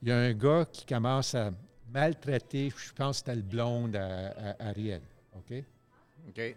Il 0.02 0.08
y 0.08 0.12
a 0.12 0.18
un 0.18 0.32
gars 0.32 0.66
qui 0.70 0.84
commence 0.86 1.34
à 1.34 1.52
maltraiter, 1.92 2.70
je 2.76 2.92
pense 2.92 3.16
que 3.20 3.26
c'était 3.26 3.36
le 3.36 3.42
blonde 3.42 3.96
à, 3.96 4.28
à- 4.52 4.68
à 4.68 4.72
Riel. 4.72 5.02
OK? 5.36 5.62
OK. 6.28 6.56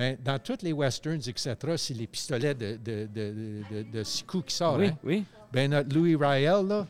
Ben, 0.00 0.16
dans 0.24 0.38
tous 0.38 0.62
les 0.62 0.72
westerns, 0.72 1.20
etc., 1.28 1.54
c'est 1.76 1.92
les 1.92 2.06
pistolets 2.06 2.54
de, 2.54 2.76
de, 2.82 3.06
de, 3.14 3.62
de, 3.70 3.82
de 3.92 4.02
six 4.02 4.22
coups 4.22 4.46
qui 4.46 4.54
sortent. 4.54 4.78
Oui, 4.80 4.86
hein? 4.86 4.96
oui. 5.04 5.24
Ben, 5.52 5.70
notre 5.70 5.94
Louis 5.94 6.16
Riel, 6.16 6.66
là, 6.66 6.86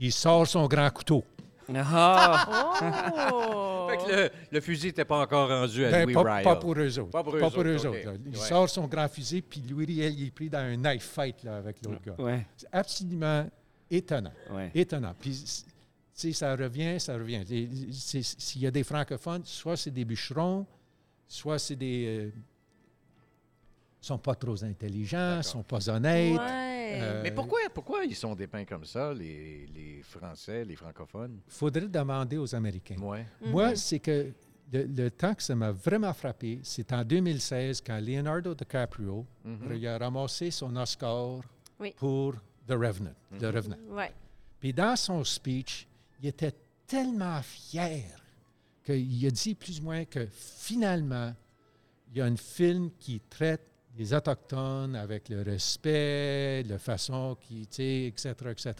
il 0.00 0.10
sort 0.12 0.46
son 0.48 0.66
grand 0.66 0.90
couteau. 0.90 1.22
Ah! 1.72 2.72
Oh! 3.32 3.86
Fait 3.90 3.96
que 3.98 4.10
le, 4.10 4.30
le 4.52 4.60
fusil 4.60 4.86
n'était 4.88 5.04
pas 5.04 5.18
encore 5.20 5.48
rendu 5.48 5.84
à 5.84 5.90
Ben, 5.90 6.04
Louis 6.04 6.14
pas, 6.14 6.22
Riel. 6.22 6.44
pas 6.44 6.56
pour 6.56 6.74
eux 6.76 6.98
autres. 6.98 7.10
Pas 7.10 7.22
pour 7.22 7.34
eux 7.36 7.42
autres, 7.42 7.88
OK. 7.88 8.04
là. 8.04 8.12
Il 8.26 8.36
Ouais. 8.38 8.46
sort 8.48 8.68
son 8.68 8.86
grand 8.88 9.08
fusil, 9.08 9.42
puis 9.42 9.62
Louis 9.68 9.84
Riel, 9.86 10.18
il 10.18 10.26
est 10.26 10.30
pris 10.30 10.48
dans 10.50 10.58
un 10.58 10.76
knife 10.76 11.04
fight 11.08 11.42
là, 11.44 11.56
avec 11.58 11.76
l'autre 11.84 12.00
gars. 12.04 12.14
Ouais. 12.18 12.46
C'est 12.56 12.68
absolument 12.72 13.48
étonnant. 13.90 14.32
Ouais. 14.52 14.70
Étonnant. 14.74 15.14
Puis, 15.20 15.34
c- 15.34 15.62
tu 15.66 15.72
sais, 16.14 16.32
ça 16.32 16.54
revient, 16.56 16.98
ça 16.98 17.14
revient. 17.14 17.42
S'il 17.92 18.62
y 18.62 18.66
a 18.66 18.70
des 18.72 18.84
francophones, 18.84 19.42
soit 19.44 19.76
c'est 19.76 19.90
des 19.92 20.04
bûcherons, 20.04 20.66
soit 21.30 21.58
c'est 21.58 21.76
des. 21.76 22.06
euh, 22.06 22.30
sont 24.00 24.18
pas 24.18 24.34
trop 24.34 24.62
intelligents, 24.64 25.42
sont 25.42 25.62
pas 25.62 25.88
honnêtes. 25.90 26.38
Ouais. 26.38 27.00
Euh, 27.02 27.20
Mais 27.22 27.30
pourquoi, 27.30 27.60
pourquoi 27.72 28.04
ils 28.04 28.16
sont 28.16 28.34
dépeints 28.34 28.64
comme 28.64 28.84
ça, 28.84 29.12
les, 29.14 29.66
les 29.66 30.02
Français, 30.02 30.64
les 30.64 30.74
francophones? 30.74 31.38
faudrait 31.48 31.86
demander 31.86 32.36
aux 32.38 32.52
Américains. 32.54 32.96
Ouais. 32.98 33.26
Moi, 33.42 33.76
c'est 33.76 33.98
que 34.00 34.32
le, 34.72 34.84
le 34.84 35.10
temps 35.10 35.34
que 35.34 35.42
ça 35.42 35.54
m'a 35.54 35.70
vraiment 35.70 36.12
frappé, 36.14 36.58
c'est 36.62 36.92
en 36.92 37.04
2016 37.04 37.82
quand 37.86 38.00
Leonardo 38.00 38.54
DiCaprio 38.54 39.24
Mhm. 39.44 39.72
il 39.76 39.86
a 39.86 39.98
ramassé 39.98 40.50
son 40.50 40.74
Oscar 40.76 41.40
Oui. 41.78 41.94
pour 41.96 42.34
The 42.66 42.72
Revenant. 42.72 43.14
The 43.38 43.42
Mhm. 43.42 43.54
Revenant. 43.54 43.78
Ouais. 43.90 44.12
Puis 44.58 44.72
dans 44.72 44.96
son 44.96 45.22
speech, 45.24 45.86
il 46.22 46.28
était 46.28 46.54
tellement 46.86 47.40
fier 47.42 48.04
qu'il 48.84 49.26
a 49.26 49.30
dit 49.30 49.54
plus 49.54 49.80
ou 49.80 49.84
moins 49.84 50.04
que 50.04 50.26
finalement, 50.30 51.34
il 52.12 52.18
y 52.18 52.20
a 52.20 52.24
un 52.26 52.36
film 52.36 52.90
qui 52.98 53.20
traite 53.28 53.62
les 53.96 54.14
Autochtones 54.14 54.94
avec 54.96 55.28
le 55.28 55.42
respect, 55.42 56.62
la 56.64 56.78
façon 56.78 57.36
qui, 57.40 57.66
tu 57.66 57.76
sais, 57.76 58.04
etc., 58.06 58.32
etc. 58.50 58.74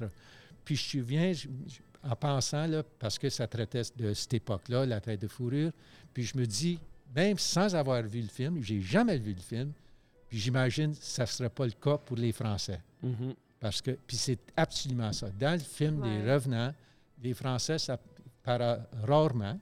Puis 0.65 0.77
je 0.77 0.99
me 0.99 1.03
souviens, 1.03 1.33
je- 1.33 1.49
je- 1.69 1.81
en 2.09 2.17
pensant, 2.17 2.67
là, 2.67 2.83
parce 2.99 3.19
que 3.19 3.29
ça 3.29 3.47
traitait 3.47 3.83
de 3.97 4.15
cette 4.15 4.35
époque-là, 4.35 4.87
la 4.87 5.01
traite 5.01 5.21
de 5.21 5.29
fourrure, 5.29 5.73
puis 6.15 6.23
je 6.25 6.37
me 6.39 6.47
dis, 6.47 6.79
même 7.15 7.39
sans 7.39 7.75
avoir 7.75 8.03
vu 8.03 8.23
le 8.23 8.29
film, 8.29 8.63
j'ai 8.63 8.81
jamais 8.81 9.19
vu 9.19 9.35
le 9.35 9.41
film, 9.41 9.73
puis 10.29 10.39
j'imagine 10.39 10.97
que 10.97 11.03
ça 11.05 11.23
ne 11.25 11.27
serait 11.27 11.51
pas 11.51 11.67
le 11.67 11.73
cas 11.73 11.99
pour 11.99 12.17
les 12.17 12.33
Français. 12.33 12.81
Mhm. 13.03 13.35
Parce 13.59 13.83
que, 13.83 13.91
puis 14.07 14.17
c'est 14.17 14.39
absolument 14.57 15.13
ça. 15.13 15.29
Dans 15.39 15.53
le 15.53 15.59
film 15.59 16.01
Ouais. 16.01 16.23
des 16.23 16.33
Revenants, 16.33 16.73
les 17.23 17.35
Français, 17.35 17.79
ça 17.79 17.99
paraît 18.43 18.79
rarement. 19.07 19.59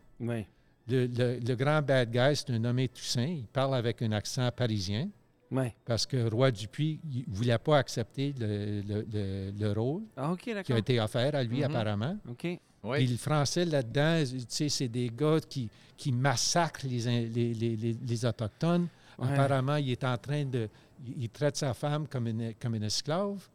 Le, 0.88 1.06
le- 1.06 1.38
le 1.40 1.54
grand 1.54 1.82
bad 1.82 2.10
guy, 2.10 2.34
c'est 2.34 2.50
un 2.50 2.58
nommé 2.58 2.88
Toussaint. 2.88 3.22
Il 3.26 3.46
parle 3.46 3.74
avec 3.74 4.00
un 4.02 4.12
accent 4.12 4.50
parisien 4.50 5.08
Ouais. 5.50 5.74
parce 5.84 6.06
que 6.06 6.28
Roi 6.30 6.50
Dupuis 6.50 6.98
ne 7.04 7.22
voulait 7.34 7.58
pas 7.58 7.78
accepter 7.78 8.34
le, 8.38 8.80
le- 8.82 9.06
le- 9.12 9.50
le 9.58 9.72
rôle 9.72 10.02
Ah, 10.16 10.34
qui 10.38 10.72
a 10.72 10.78
été 10.78 10.98
offert 11.00 11.34
à 11.34 11.42
lui, 11.42 11.58
Mhm. 11.58 11.64
apparemment. 11.64 12.16
OK. 12.28 12.44
Oui. 12.84 12.96
Puis 12.98 13.06
le 13.06 13.16
français 13.16 13.64
là-dedans, 13.64 14.22
tu 14.24 14.44
sais, 14.48 14.68
c'est 14.68 14.88
des 14.88 15.10
gars 15.14 15.38
qui, 15.46 15.68
qui 15.96 16.12
massacrent 16.12 16.86
les, 16.86 17.06
in- 17.08 17.28
les, 17.34 17.52
les- 17.54 17.76
les- 17.76 17.96
les 18.06 18.24
Autochtones. 18.24 18.86
Ouais. 19.18 19.26
Apparemment, 19.32 19.76
il 19.76 19.90
est 19.90 20.04
en 20.04 20.16
train 20.16 20.44
de. 20.44 20.68
Il, 21.04 21.24
il 21.24 21.28
traite 21.28 21.56
sa 21.56 21.74
femme 21.74 22.06
comme 22.06 22.28
une, 22.28 22.54
comme 22.60 22.76
une 22.76 22.84
esclave. 22.84 23.46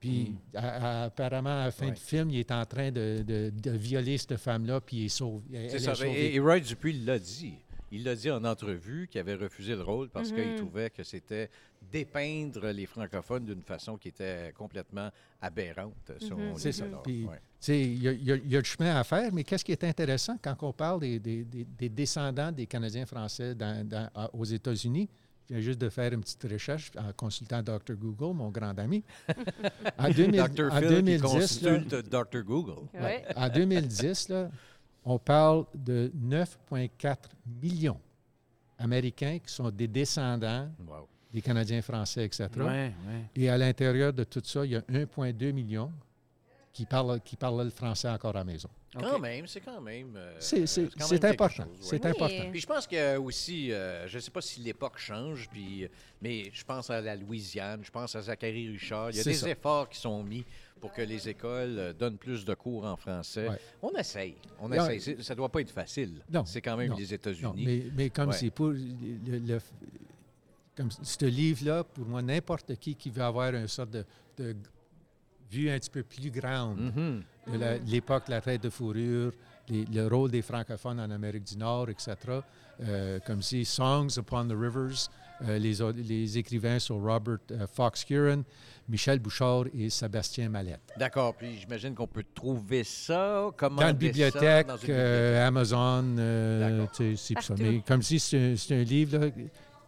Puis, 0.00 0.36
à- 0.54 1.02
à- 1.02 1.04
apparemment, 1.06 1.60
à 1.60 1.64
la 1.66 1.70
fin 1.72 1.86
Ouais. 1.86 1.92
du 1.92 2.00
film, 2.00 2.30
il 2.30 2.38
est 2.38 2.52
en 2.52 2.64
train 2.64 2.90
de, 2.92 3.24
de- 3.26 3.50
de 3.50 3.70
violer 3.72 4.16
cette 4.16 4.36
femme-là, 4.36 4.80
puis 4.80 4.96
il 4.98 5.04
est 5.06 5.08
sauvé. 5.08 5.44
elle 5.52 5.70
C'est 5.70 5.76
est 5.88 5.94
ça. 5.94 6.06
Et, 6.06 6.34
et 6.36 6.40
Roy 6.40 6.60
Dupuis 6.60 6.92
l'a 7.04 7.18
dit. 7.18 7.54
Il 7.90 8.04
l'a 8.04 8.14
dit 8.14 8.30
en 8.30 8.44
entrevue 8.44 9.08
qu'il 9.10 9.18
avait 9.18 9.34
refusé 9.34 9.74
le 9.74 9.80
rôle 9.82 10.10
parce 10.10 10.30
qu'il 10.30 10.46
Mhm. 10.46 10.56
trouvait 10.56 10.90
que 10.90 11.02
c'était 11.02 11.48
dépeindre 11.90 12.66
les 12.68 12.84
francophones 12.86 13.46
d'une 13.46 13.62
façon 13.62 13.96
qui 13.96 14.08
était 14.08 14.52
complètement 14.56 15.10
aberrante. 15.40 16.12
Mhm. 16.20 16.52
dit 16.54 16.60
C'est 16.60 16.72
ça. 16.72 16.84
Puis, 17.02 17.24
Ouais. 17.24 17.36
tu 17.36 17.40
sais, 17.60 17.80
il 17.80 18.02
y, 18.02 18.08
a- 18.08 18.12
y 18.12 18.54
y 18.54 18.56
du 18.58 18.64
chemin 18.64 18.94
à 18.96 19.04
faire, 19.04 19.32
mais 19.32 19.42
qu'est-ce 19.42 19.64
qui 19.64 19.72
est 19.72 19.84
intéressant 19.84 20.36
quand 20.42 20.54
on 20.62 20.72
parle 20.72 21.00
des, 21.00 21.18
des- 21.18 21.44
des- 21.44 21.64
des 21.64 21.88
descendants 21.88 22.52
des 22.52 22.66
Canadiens 22.66 23.06
français 23.06 23.54
dans- 23.54 23.86
dans- 23.88 24.10
à- 24.14 24.34
aux 24.34 24.44
États-Unis? 24.44 25.08
Je 25.48 25.54
viens 25.54 25.62
juste 25.62 25.80
de 25.80 25.88
faire 25.88 26.12
une 26.12 26.20
petite 26.20 26.46
recherche 26.50 26.90
en 26.98 27.10
consultant 27.14 27.62
Dr. 27.62 27.94
Google, 27.96 28.36
mon 28.36 28.50
grand 28.50 28.78
ami. 28.78 29.02
En, 29.98 30.10
2000 30.10 30.40
Dr. 30.42 30.72
en 30.72 30.78
Phil 30.78 30.88
2010, 30.88 31.58
qui 31.58 31.64
là, 31.64 31.78
consulte 31.78 32.08
Dr. 32.10 32.42
Google. 32.44 32.86
Ouais. 32.94 33.24
en 33.34 33.48
2010, 33.48 34.28
là, 34.28 34.50
on 35.04 35.18
parle 35.18 35.64
de 35.74 36.12
9,4 36.22 37.16
millions 37.62 37.98
Américains 38.78 39.38
qui 39.44 39.52
sont 39.52 39.70
des 39.70 39.88
descendants 39.88 40.68
Wow. 40.86 41.08
des 41.32 41.40
Canadiens 41.40 41.80
français, 41.82 42.24
etc. 42.26 42.48
Ouais, 42.58 42.64
ouais. 42.64 42.92
Et 43.34 43.48
à 43.48 43.56
l'intérieur 43.58 44.12
de 44.12 44.24
tout 44.24 44.42
ça, 44.44 44.64
il 44.66 44.72
y 44.72 44.76
a 44.76 44.80
1,2 44.82 45.52
millions 45.52 45.90
qui 46.78 46.86
parlent, 46.86 47.20
qui 47.22 47.34
parlent 47.34 47.64
le 47.64 47.70
français 47.70 48.08
encore 48.08 48.30
à 48.36 48.38
la 48.38 48.44
maison. 48.44 48.68
Quand 48.96 49.18
même, 49.18 49.48
c'est 49.48 49.60
quand 49.60 49.80
même. 49.80 50.14
euh, 50.16 50.36
C'est- 50.38 50.64
c'est- 50.68 50.82
quand 50.82 51.00
même 51.00 51.08
c'est 51.08 51.18
quelque 51.18 51.32
important. 51.32 51.64
ouais. 51.64 51.76
C'est 51.80 52.04
Oui. 52.04 52.10
important. 52.10 52.50
Puis 52.52 52.60
je 52.60 52.66
pense 52.68 52.86
que 52.86 53.16
aussi, 53.16 53.72
euh, 53.72 54.06
je 54.06 54.14
ne 54.16 54.20
sais 54.20 54.30
pas 54.30 54.40
si 54.40 54.60
l'époque 54.60 54.96
change, 54.98 55.48
puis, 55.50 55.88
mais 56.22 56.50
je 56.52 56.64
pense 56.64 56.88
à 56.88 57.00
la 57.00 57.16
Louisiane, 57.16 57.80
je 57.84 57.90
pense 57.90 58.14
à 58.14 58.22
Zachary 58.22 58.68
Richard. 58.68 59.10
Il 59.10 59.16
y 59.16 59.20
a 59.20 59.24
des 59.24 59.34
ça. 59.34 59.48
efforts 59.50 59.88
qui 59.88 59.98
sont 59.98 60.22
mis 60.22 60.44
pour 60.80 60.92
que 60.92 61.02
les 61.02 61.28
écoles 61.28 61.78
euh, 61.80 61.92
donnent 61.92 62.16
plus 62.16 62.44
de 62.44 62.54
cours 62.54 62.84
en 62.84 62.96
français. 62.96 63.48
Ouais. 63.48 63.58
On 63.82 63.90
essaye. 63.96 64.36
On 64.60 64.68
Non, 64.68 64.88
essaye. 64.88 65.20
Ça 65.20 65.34
ne 65.34 65.36
doit 65.36 65.48
pas 65.48 65.60
être 65.62 65.72
facile. 65.72 66.22
Non, 66.30 66.44
C'est 66.44 66.60
quand 66.62 66.76
même 66.76 66.90
non, 66.90 66.96
les 66.96 67.12
États-Unis. 67.12 67.64
mais, 67.66 67.82
mais 67.96 68.10
comme 68.10 68.28
Ouais. 68.28 68.36
c'est 68.36 68.50
pour 68.50 68.68
le, 68.68 68.78
le- 69.26 69.58
comme 70.76 70.90
ce 70.92 71.24
livre-là, 71.24 71.82
pour 71.82 72.06
moi, 72.06 72.22
n'importe 72.22 72.76
qui 72.76 72.94
qui 72.94 73.10
veut 73.10 73.24
avoir 73.24 73.52
une 73.52 73.66
sorte 73.66 73.90
de, 73.90 74.04
de 74.36 74.54
vue 75.50 75.70
un 75.70 75.78
petit 75.78 75.90
peu 75.90 76.02
plus 76.02 76.30
grande 76.30 76.78
Mhm. 76.94 77.22
de 77.52 77.58
la- 77.58 77.78
l'époque 77.78 78.26
de 78.26 78.32
la 78.32 78.40
traite 78.40 78.62
de 78.62 78.70
fourrure, 78.70 79.32
les- 79.68 79.84
le 79.86 80.06
rôle 80.06 80.30
des 80.30 80.42
francophones 80.42 81.00
en 81.00 81.10
Amérique 81.10 81.44
du 81.44 81.56
Nord, 81.56 81.88
etc. 81.90 82.14
Euh, 82.80 83.18
comme 83.26 83.42
si 83.42 83.64
Songs 83.64 84.08
Upon 84.16 84.46
the 84.46 84.52
Rivers, 84.52 85.08
euh, 85.42 85.58
les, 85.58 86.38
écrivains 86.38 86.78
sont 86.78 87.00
Robert 87.00 87.38
euh, 87.50 87.66
Fox 87.66 88.04
Curran, 88.04 88.42
Michel 88.88 89.18
Bouchard 89.18 89.64
et 89.74 89.90
Sébastien 89.90 90.48
Mallette. 90.48 90.80
D'accord. 90.96 91.34
Puis 91.34 91.58
j'imagine 91.58 91.94
qu'on 91.94 92.06
peut 92.06 92.24
trouver 92.34 92.84
ça. 92.84 93.50
Comment 93.56 93.82
Dans 93.82 93.92
bibliothèque, 93.94 94.66
dans 94.68 94.76
une 94.76 94.90
euh, 94.90 95.46
Amazon, 95.46 96.16
euh, 96.18 96.86
tu 96.96 97.16
sais, 97.16 97.34
c'est 97.34 97.42
ça. 97.42 97.54
Comme 97.86 98.02
si 98.02 98.18
c'est 98.20 98.54
un, 98.70 98.82
livre, 98.82 99.18
là, 99.18 99.26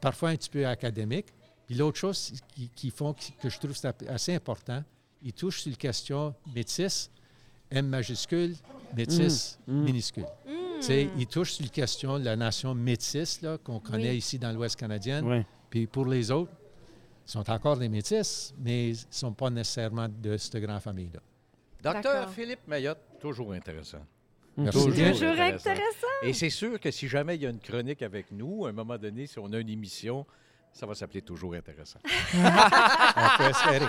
parfois 0.00 0.30
un 0.30 0.36
petit 0.36 0.50
peu 0.50 0.66
académique. 0.66 1.26
Puis 1.66 1.76
l'autre 1.78 1.98
chose 1.98 2.32
qui, 2.48 2.68
qui 2.74 2.90
font 2.90 3.12
que 3.14 3.20
que 3.40 3.48
je 3.48 3.58
trouve 3.58 3.76
c'est 3.76 4.08
assez 4.08 4.34
important, 4.34 4.82
il 5.22 5.32
touche 5.32 5.60
sur 5.62 5.70
la 5.70 5.76
question 5.76 6.34
métisse, 6.54 7.10
M 7.70 7.86
majuscule, 7.86 8.54
métisse, 8.96 9.58
Mm, 9.66 9.72
mm. 9.80 9.84
minuscule. 9.84 10.26
Tu 10.46 10.86
sais, 10.86 11.08
il 11.16 11.26
touche 11.26 11.52
sur 11.52 11.64
la 11.64 11.70
question 11.70 12.18
de 12.18 12.24
la 12.24 12.36
nation 12.36 12.74
métisse 12.74 13.42
là, 13.42 13.58
qu'on 13.58 13.80
connaît 13.80 14.10
Oui. 14.10 14.16
ici 14.16 14.38
dans 14.38 14.50
l'Ouest 14.52 14.76
canadien. 14.76 15.44
Puis 15.68 15.86
pour 15.86 16.06
les 16.06 16.30
autres, 16.30 16.50
ils 17.26 17.30
sont 17.30 17.48
encore 17.50 17.76
des 17.76 17.88
métis, 17.88 18.52
mais 18.58 18.88
ils 18.88 18.92
ne 18.92 19.12
sont 19.12 19.32
pas 19.32 19.50
nécessairement 19.50 20.08
de 20.08 20.36
cette 20.36 20.56
grande 20.56 20.80
famille-là. 20.80 21.20
Docteur. 21.82 22.30
Philippe 22.30 22.66
Mayotte, 22.66 22.98
toujours 23.20 23.52
intéressant. 23.52 24.04
Merci 24.56 24.78
Toujours 24.78 24.92
bien. 24.94 25.12
Toujours 25.12 25.28
intéressant. 25.30 26.06
Et 26.22 26.32
c'est 26.32 26.50
sûr 26.50 26.78
que 26.80 26.90
si 26.90 27.08
jamais 27.08 27.36
il 27.36 27.42
y 27.42 27.46
a 27.46 27.50
une 27.50 27.60
chronique 27.60 28.02
avec 28.02 28.32
nous, 28.32 28.66
à 28.66 28.70
un 28.70 28.72
moment 28.72 28.98
donné, 28.98 29.26
si 29.26 29.38
on 29.38 29.50
a 29.52 29.58
une 29.58 29.68
émission, 29.68 30.26
ça 30.72 30.86
va 30.86 30.94
s'appeler 30.94 31.22
toujours 31.22 31.54
intéressant. 31.54 31.98
On 32.34 33.38
peut 33.38 33.50
espérer. 33.50 33.86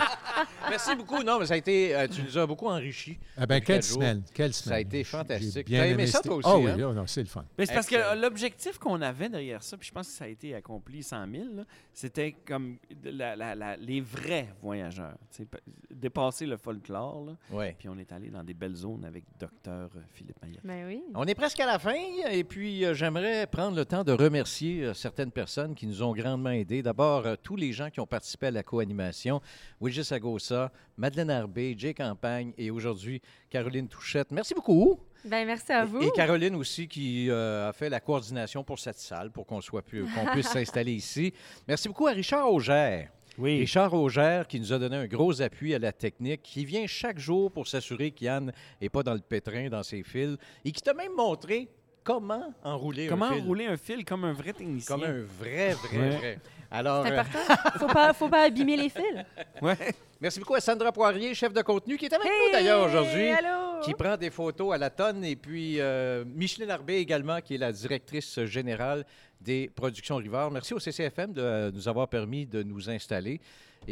Merci 0.70 0.96
beaucoup. 0.96 1.24
Non, 1.24 1.40
mais 1.40 1.46
ça 1.46 1.54
a 1.54 1.58
été, 1.58 1.96
euh, 1.96 2.08
tu 2.08 2.22
nous 2.24 2.38
as 2.38 2.46
beaucoup 2.46 2.68
enrichi. 2.68 3.18
Ah 3.38 3.46
ben, 3.46 3.62
quelle 3.62 3.84
semaine, 3.84 4.24
quelle 4.34 4.54
Ça 4.54 4.64
semaine. 4.66 4.78
a 4.78 4.80
été 4.82 5.04
fantastique. 5.04 5.52
j'ai 5.54 5.64
bien 5.64 5.80
T'as 5.82 5.88
aimé 5.88 6.08
ça, 6.08 6.20
toi 6.22 6.36
aussi, 6.36 6.48
Ah 6.52 6.58
oui, 6.58 6.72
hein? 6.72 6.78
là, 6.78 6.94
non, 6.94 7.08
c'est 7.08 7.22
le 7.22 7.28
fun. 7.28 7.46
Mais 7.58 7.66
c'est 7.66 7.74
parce 7.74 7.88
que 7.88 7.96
Excellent. 7.96 8.14
euh, 8.18 8.22
l'objectif 8.22 8.78
qu'on 8.78 9.02
avait 9.02 9.30
derrière 9.30 9.64
ça, 9.64 9.78
puis 9.78 9.88
je 9.88 9.94
pense 9.94 10.08
que 10.08 10.14
ça 10.14 10.26
a 10.26 10.28
été 10.28 10.56
accompli 10.56 11.04
100 11.04 11.26
000, 11.32 11.44
là, 11.56 11.64
c'était 11.94 12.36
comme 12.46 12.78
de 13.04 13.10
la- 13.12 13.36
la- 13.36 13.56
la- 13.56 13.78
les 13.78 14.02
vrais 14.02 14.48
voyageurs. 14.62 15.16
tu 15.32 15.38
sais, 15.38 15.46
pa- 15.46 15.60
Dépasser 15.92 16.46
le 16.48 16.58
folklore. 16.58 17.26
là. 17.26 17.34
Ouais. 17.52 17.76
Puis 17.78 17.88
on 17.90 17.98
est 18.00 18.12
allé 18.12 18.30
dans 18.30 18.44
des 18.44 18.56
belles 18.56 18.76
zones 18.76 19.06
avec 19.06 19.24
docteur 19.40 19.90
Philippe 20.14 20.42
Maillet. 20.42 20.60
Ben 20.64 20.88
oui. 20.88 21.04
On 21.14 21.26
est 21.26 21.36
presque 21.36 21.60
à 21.60 21.66
la 21.68 21.78
fin 21.78 21.94
et 22.32 22.44
puis 22.44 22.84
euh, 22.86 22.94
j'aimerais 22.96 23.46
prendre 23.46 23.76
le 23.76 23.86
temps 23.86 24.04
de 24.04 24.12
remercier 24.12 24.84
euh, 24.84 24.94
certaines 24.96 25.32
personnes 25.32 25.76
qui 25.76 25.86
nous 25.86 26.02
ont 26.02 26.14
grandement 26.14 26.50
aidés. 26.50 26.71
D'abord, 26.82 27.26
euh, 27.26 27.36
tous 27.42 27.58
les 27.58 27.74
gens 27.74 27.90
qui 27.90 28.00
ont 28.00 28.08
participé 28.08 28.48
à 28.48 28.52
la 28.52 28.64
co-animation. 28.64 29.42
Wilgis 29.82 30.14
Agossa, 30.14 30.72
Madeleine 30.96 31.30
Arbé, 31.30 31.76
Jay 31.78 31.94
Campagne 31.94 32.54
et 32.58 32.72
aujourd'hui 32.72 33.22
Caroline 33.50 33.90
Touchette. 33.90 34.32
Merci 34.32 34.54
beaucoup. 34.54 34.98
Ben 35.26 35.46
merci 35.46 35.72
à 35.74 35.84
vous. 35.84 36.02
Et 36.02 36.10
Caroline 36.12 36.56
aussi 36.56 36.88
qui 36.88 37.30
euh, 37.30 37.70
a 37.70 37.74
fait 37.74 37.90
la 37.90 38.00
coordination 38.00 38.64
pour 38.64 38.80
cette 38.80 38.98
salle 38.98 39.30
pour 39.32 39.46
qu'on 39.46 39.60
soit 39.62 39.82
plus, 39.82 40.06
qu'on 40.06 40.26
puisse 40.32 40.48
s'installer 40.54 40.94
ici. 40.94 41.34
Merci 41.68 41.90
beaucoup 41.90 42.08
à 42.08 42.12
Richard 42.12 42.50
Auger. 42.52 43.10
Oui. 43.38 43.60
Richard 43.60 43.94
Auger 43.94 44.44
qui 44.48 44.60
nous 44.60 44.74
a 44.74 44.80
donné 44.80 44.96
un 44.98 45.08
gros 45.08 45.42
appui 45.42 45.74
à 45.76 45.80
la 45.80 45.92
technique, 45.92 46.42
qui 46.42 46.66
vient 46.66 46.88
chaque 46.88 47.20
jour 47.20 47.52
pour 47.52 47.68
s'assurer 47.68 48.12
qu'Yann 48.12 48.52
n'est 48.82 48.90
pas 48.90 49.04
dans 49.04 49.14
le 49.14 49.20
pétrin, 49.20 49.70
dans 49.70 49.84
ses 49.84 50.04
fils, 50.04 50.38
et 50.66 50.72
qui 50.72 50.82
t'a 50.82 50.94
même 50.94 51.14
montré 51.16 51.70
comment 52.04 52.54
enrouler 52.64 53.08
Comment 53.08 53.26
un 53.26 53.36
fil. 53.36 53.44
rouler 53.44 53.66
un 53.68 53.78
fil 53.78 54.04
comme 54.04 54.26
un 54.26 54.34
vrai 54.34 54.54
technicien? 54.54 54.96
Comme 54.96 55.06
un 55.06 55.22
vrai, 55.22 55.74
vrai, 55.74 56.10
vrai. 56.18 56.40
Alors, 56.72 57.06
C'est 57.06 57.12
euh, 57.12 57.20
important. 57.20 57.56
Faut 57.80 57.88
pas, 57.88 58.14
faut 58.14 58.30
pas 58.30 58.44
abîmer 58.44 58.78
les 58.78 58.90
fils. 58.90 59.26
Ouais. 59.62 59.76
merci 60.22 60.40
beaucoup 60.40 60.56
à 60.56 60.62
Sandra 60.62 60.92
Poirier, 60.92 61.34
chef 61.36 61.52
de 61.52 61.62
contenu, 61.62 61.98
qui 61.98 62.06
est 62.06 62.14
avec 62.14 62.26
nous 62.26 62.52
d'ailleurs 62.54 62.86
aujourd'hui. 62.86 63.28
Allô? 63.28 63.72
qui 63.82 63.94
prend 63.94 64.16
des 64.16 64.30
photos 64.30 64.74
à 64.74 64.78
la 64.78 64.90
tonne. 64.90 65.26
Et 65.26 65.36
puis, 65.36 65.80
euh, 65.80 66.24
Micheline 66.26 66.70
Arbé 66.70 66.96
également, 66.98 67.42
qui 67.42 67.56
est 67.56 67.58
la 67.58 67.72
directrice 67.72 68.44
générale 68.46 69.06
des 69.40 69.70
productions 69.76 70.16
Rivard. 70.18 70.52
Merci 70.52 70.74
au 70.74 70.80
CCFM 70.80 71.34
de 71.34 71.72
nous 71.74 71.88
avoir 71.88 72.08
permis 72.08 72.46
de 72.46 72.64
nous 72.64 72.90
installer. 72.90 73.42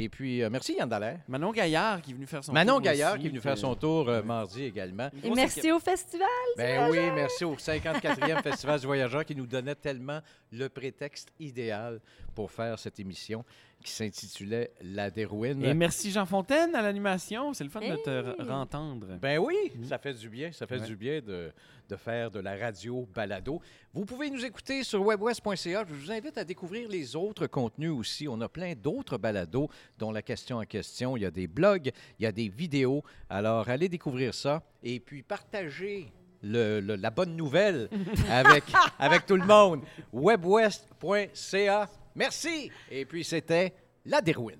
Et 0.01 0.07
puis, 0.07 0.41
euh, 0.41 0.49
merci 0.49 0.75
Yann 0.77 0.87
Dallaire. 0.87 1.19
Manon 1.27 1.51
Gaillard 1.51 2.01
qui 2.01 2.11
est 2.11 2.13
venu 2.13 2.25
faire 2.25 2.41
son 2.41 2.53
Manon 2.53 2.75
tour 2.75 2.81
Gaillard 2.83 3.11
aussi, 3.13 3.19
qui 3.21 3.25
est 3.25 3.29
venu 3.31 3.41
faire 3.41 3.57
son 3.57 3.75
tour 3.75 4.07
euh, 4.07 4.21
mardi 4.23 4.63
également. 4.63 5.09
Et 5.23 5.29
merci 5.31 5.71
au 5.73 5.79
festival. 5.79 6.27
Ben 6.55 6.89
oui, 6.89 6.99
merci 7.13 7.43
au 7.43 7.55
54e 7.55 8.41
Festival 8.43 8.79
du 8.79 8.85
Voyageur 8.85 9.25
qui 9.25 9.35
nous 9.35 9.45
donnait 9.45 9.75
tellement 9.75 10.21
le 10.53 10.69
prétexte 10.69 11.29
idéal 11.39 11.99
pour 12.33 12.49
faire 12.49 12.79
cette 12.79 12.97
émission 12.99 13.43
qui 13.83 13.91
s'intitulait 13.91 14.71
La 14.81 15.09
Dérouine. 15.09 15.63
Et 15.65 15.73
merci 15.73 16.11
Jean 16.11 16.25
Fontaine 16.25 16.73
à 16.75 16.81
l'animation. 16.81 17.53
C'est 17.53 17.63
le 17.65 17.69
fun 17.69 17.81
de 17.81 17.95
te 17.97 18.09
Hey. 18.09 18.23
re- 18.23 18.47
rentendre. 18.47 19.07
Ben 19.21 19.37
oui, 19.39 19.55
Mm. 19.75 19.83
ça 19.85 19.97
fait 19.97 20.13
du 20.13 20.29
bien. 20.29 20.51
Ça 20.53 20.65
fait 20.65 20.79
Ouais. 20.79 20.85
du 20.87 20.95
bien 20.95 21.19
de, 21.21 21.51
de 21.89 21.95
faire 21.95 22.29
de 22.31 22.39
la 22.39 22.55
radio 22.55 23.07
balado. 23.15 23.59
Vous 23.93 24.05
pouvez 24.05 24.29
nous 24.29 24.45
écouter 24.45 24.83
sur 24.83 25.01
webwest.ca. 25.01 25.83
Je 25.89 25.93
vous 25.93 26.11
invite 26.11 26.37
à 26.37 26.43
découvrir 26.43 26.87
les 26.87 27.15
autres 27.15 27.47
contenus 27.47 27.89
aussi. 27.91 28.27
On 28.27 28.39
a 28.41 28.47
plein 28.47 28.73
d'autres 28.75 29.17
balados. 29.17 29.69
dont 29.97 30.11
la 30.11 30.21
question 30.21 30.57
en 30.57 30.63
question. 30.65 31.17
Il 31.17 31.23
y 31.23 31.25
a 31.25 31.31
des 31.31 31.47
blogs, 31.47 31.91
il 32.19 32.23
y 32.23 32.25
a 32.27 32.31
des 32.31 32.47
vidéos. 32.47 33.03
Alors, 33.29 33.67
allez 33.67 33.89
découvrir 33.89 34.33
ça 34.33 34.61
et 34.83 34.99
puis 34.99 35.23
partagez 35.23 36.11
le- 36.41 36.79
le- 36.79 36.95
la 36.95 37.09
bonne 37.09 37.35
nouvelle 37.35 37.89
avec, 38.29 38.63
avec 38.99 39.25
tout 39.25 39.35
le 39.35 39.45
monde. 39.45 39.81
webwest.ca. 40.13 41.89
Merci. 42.15 42.71
Et 42.91 43.05
puis, 43.05 43.23
c'était 43.23 43.73
La 44.05 44.21
Dérouine. 44.21 44.59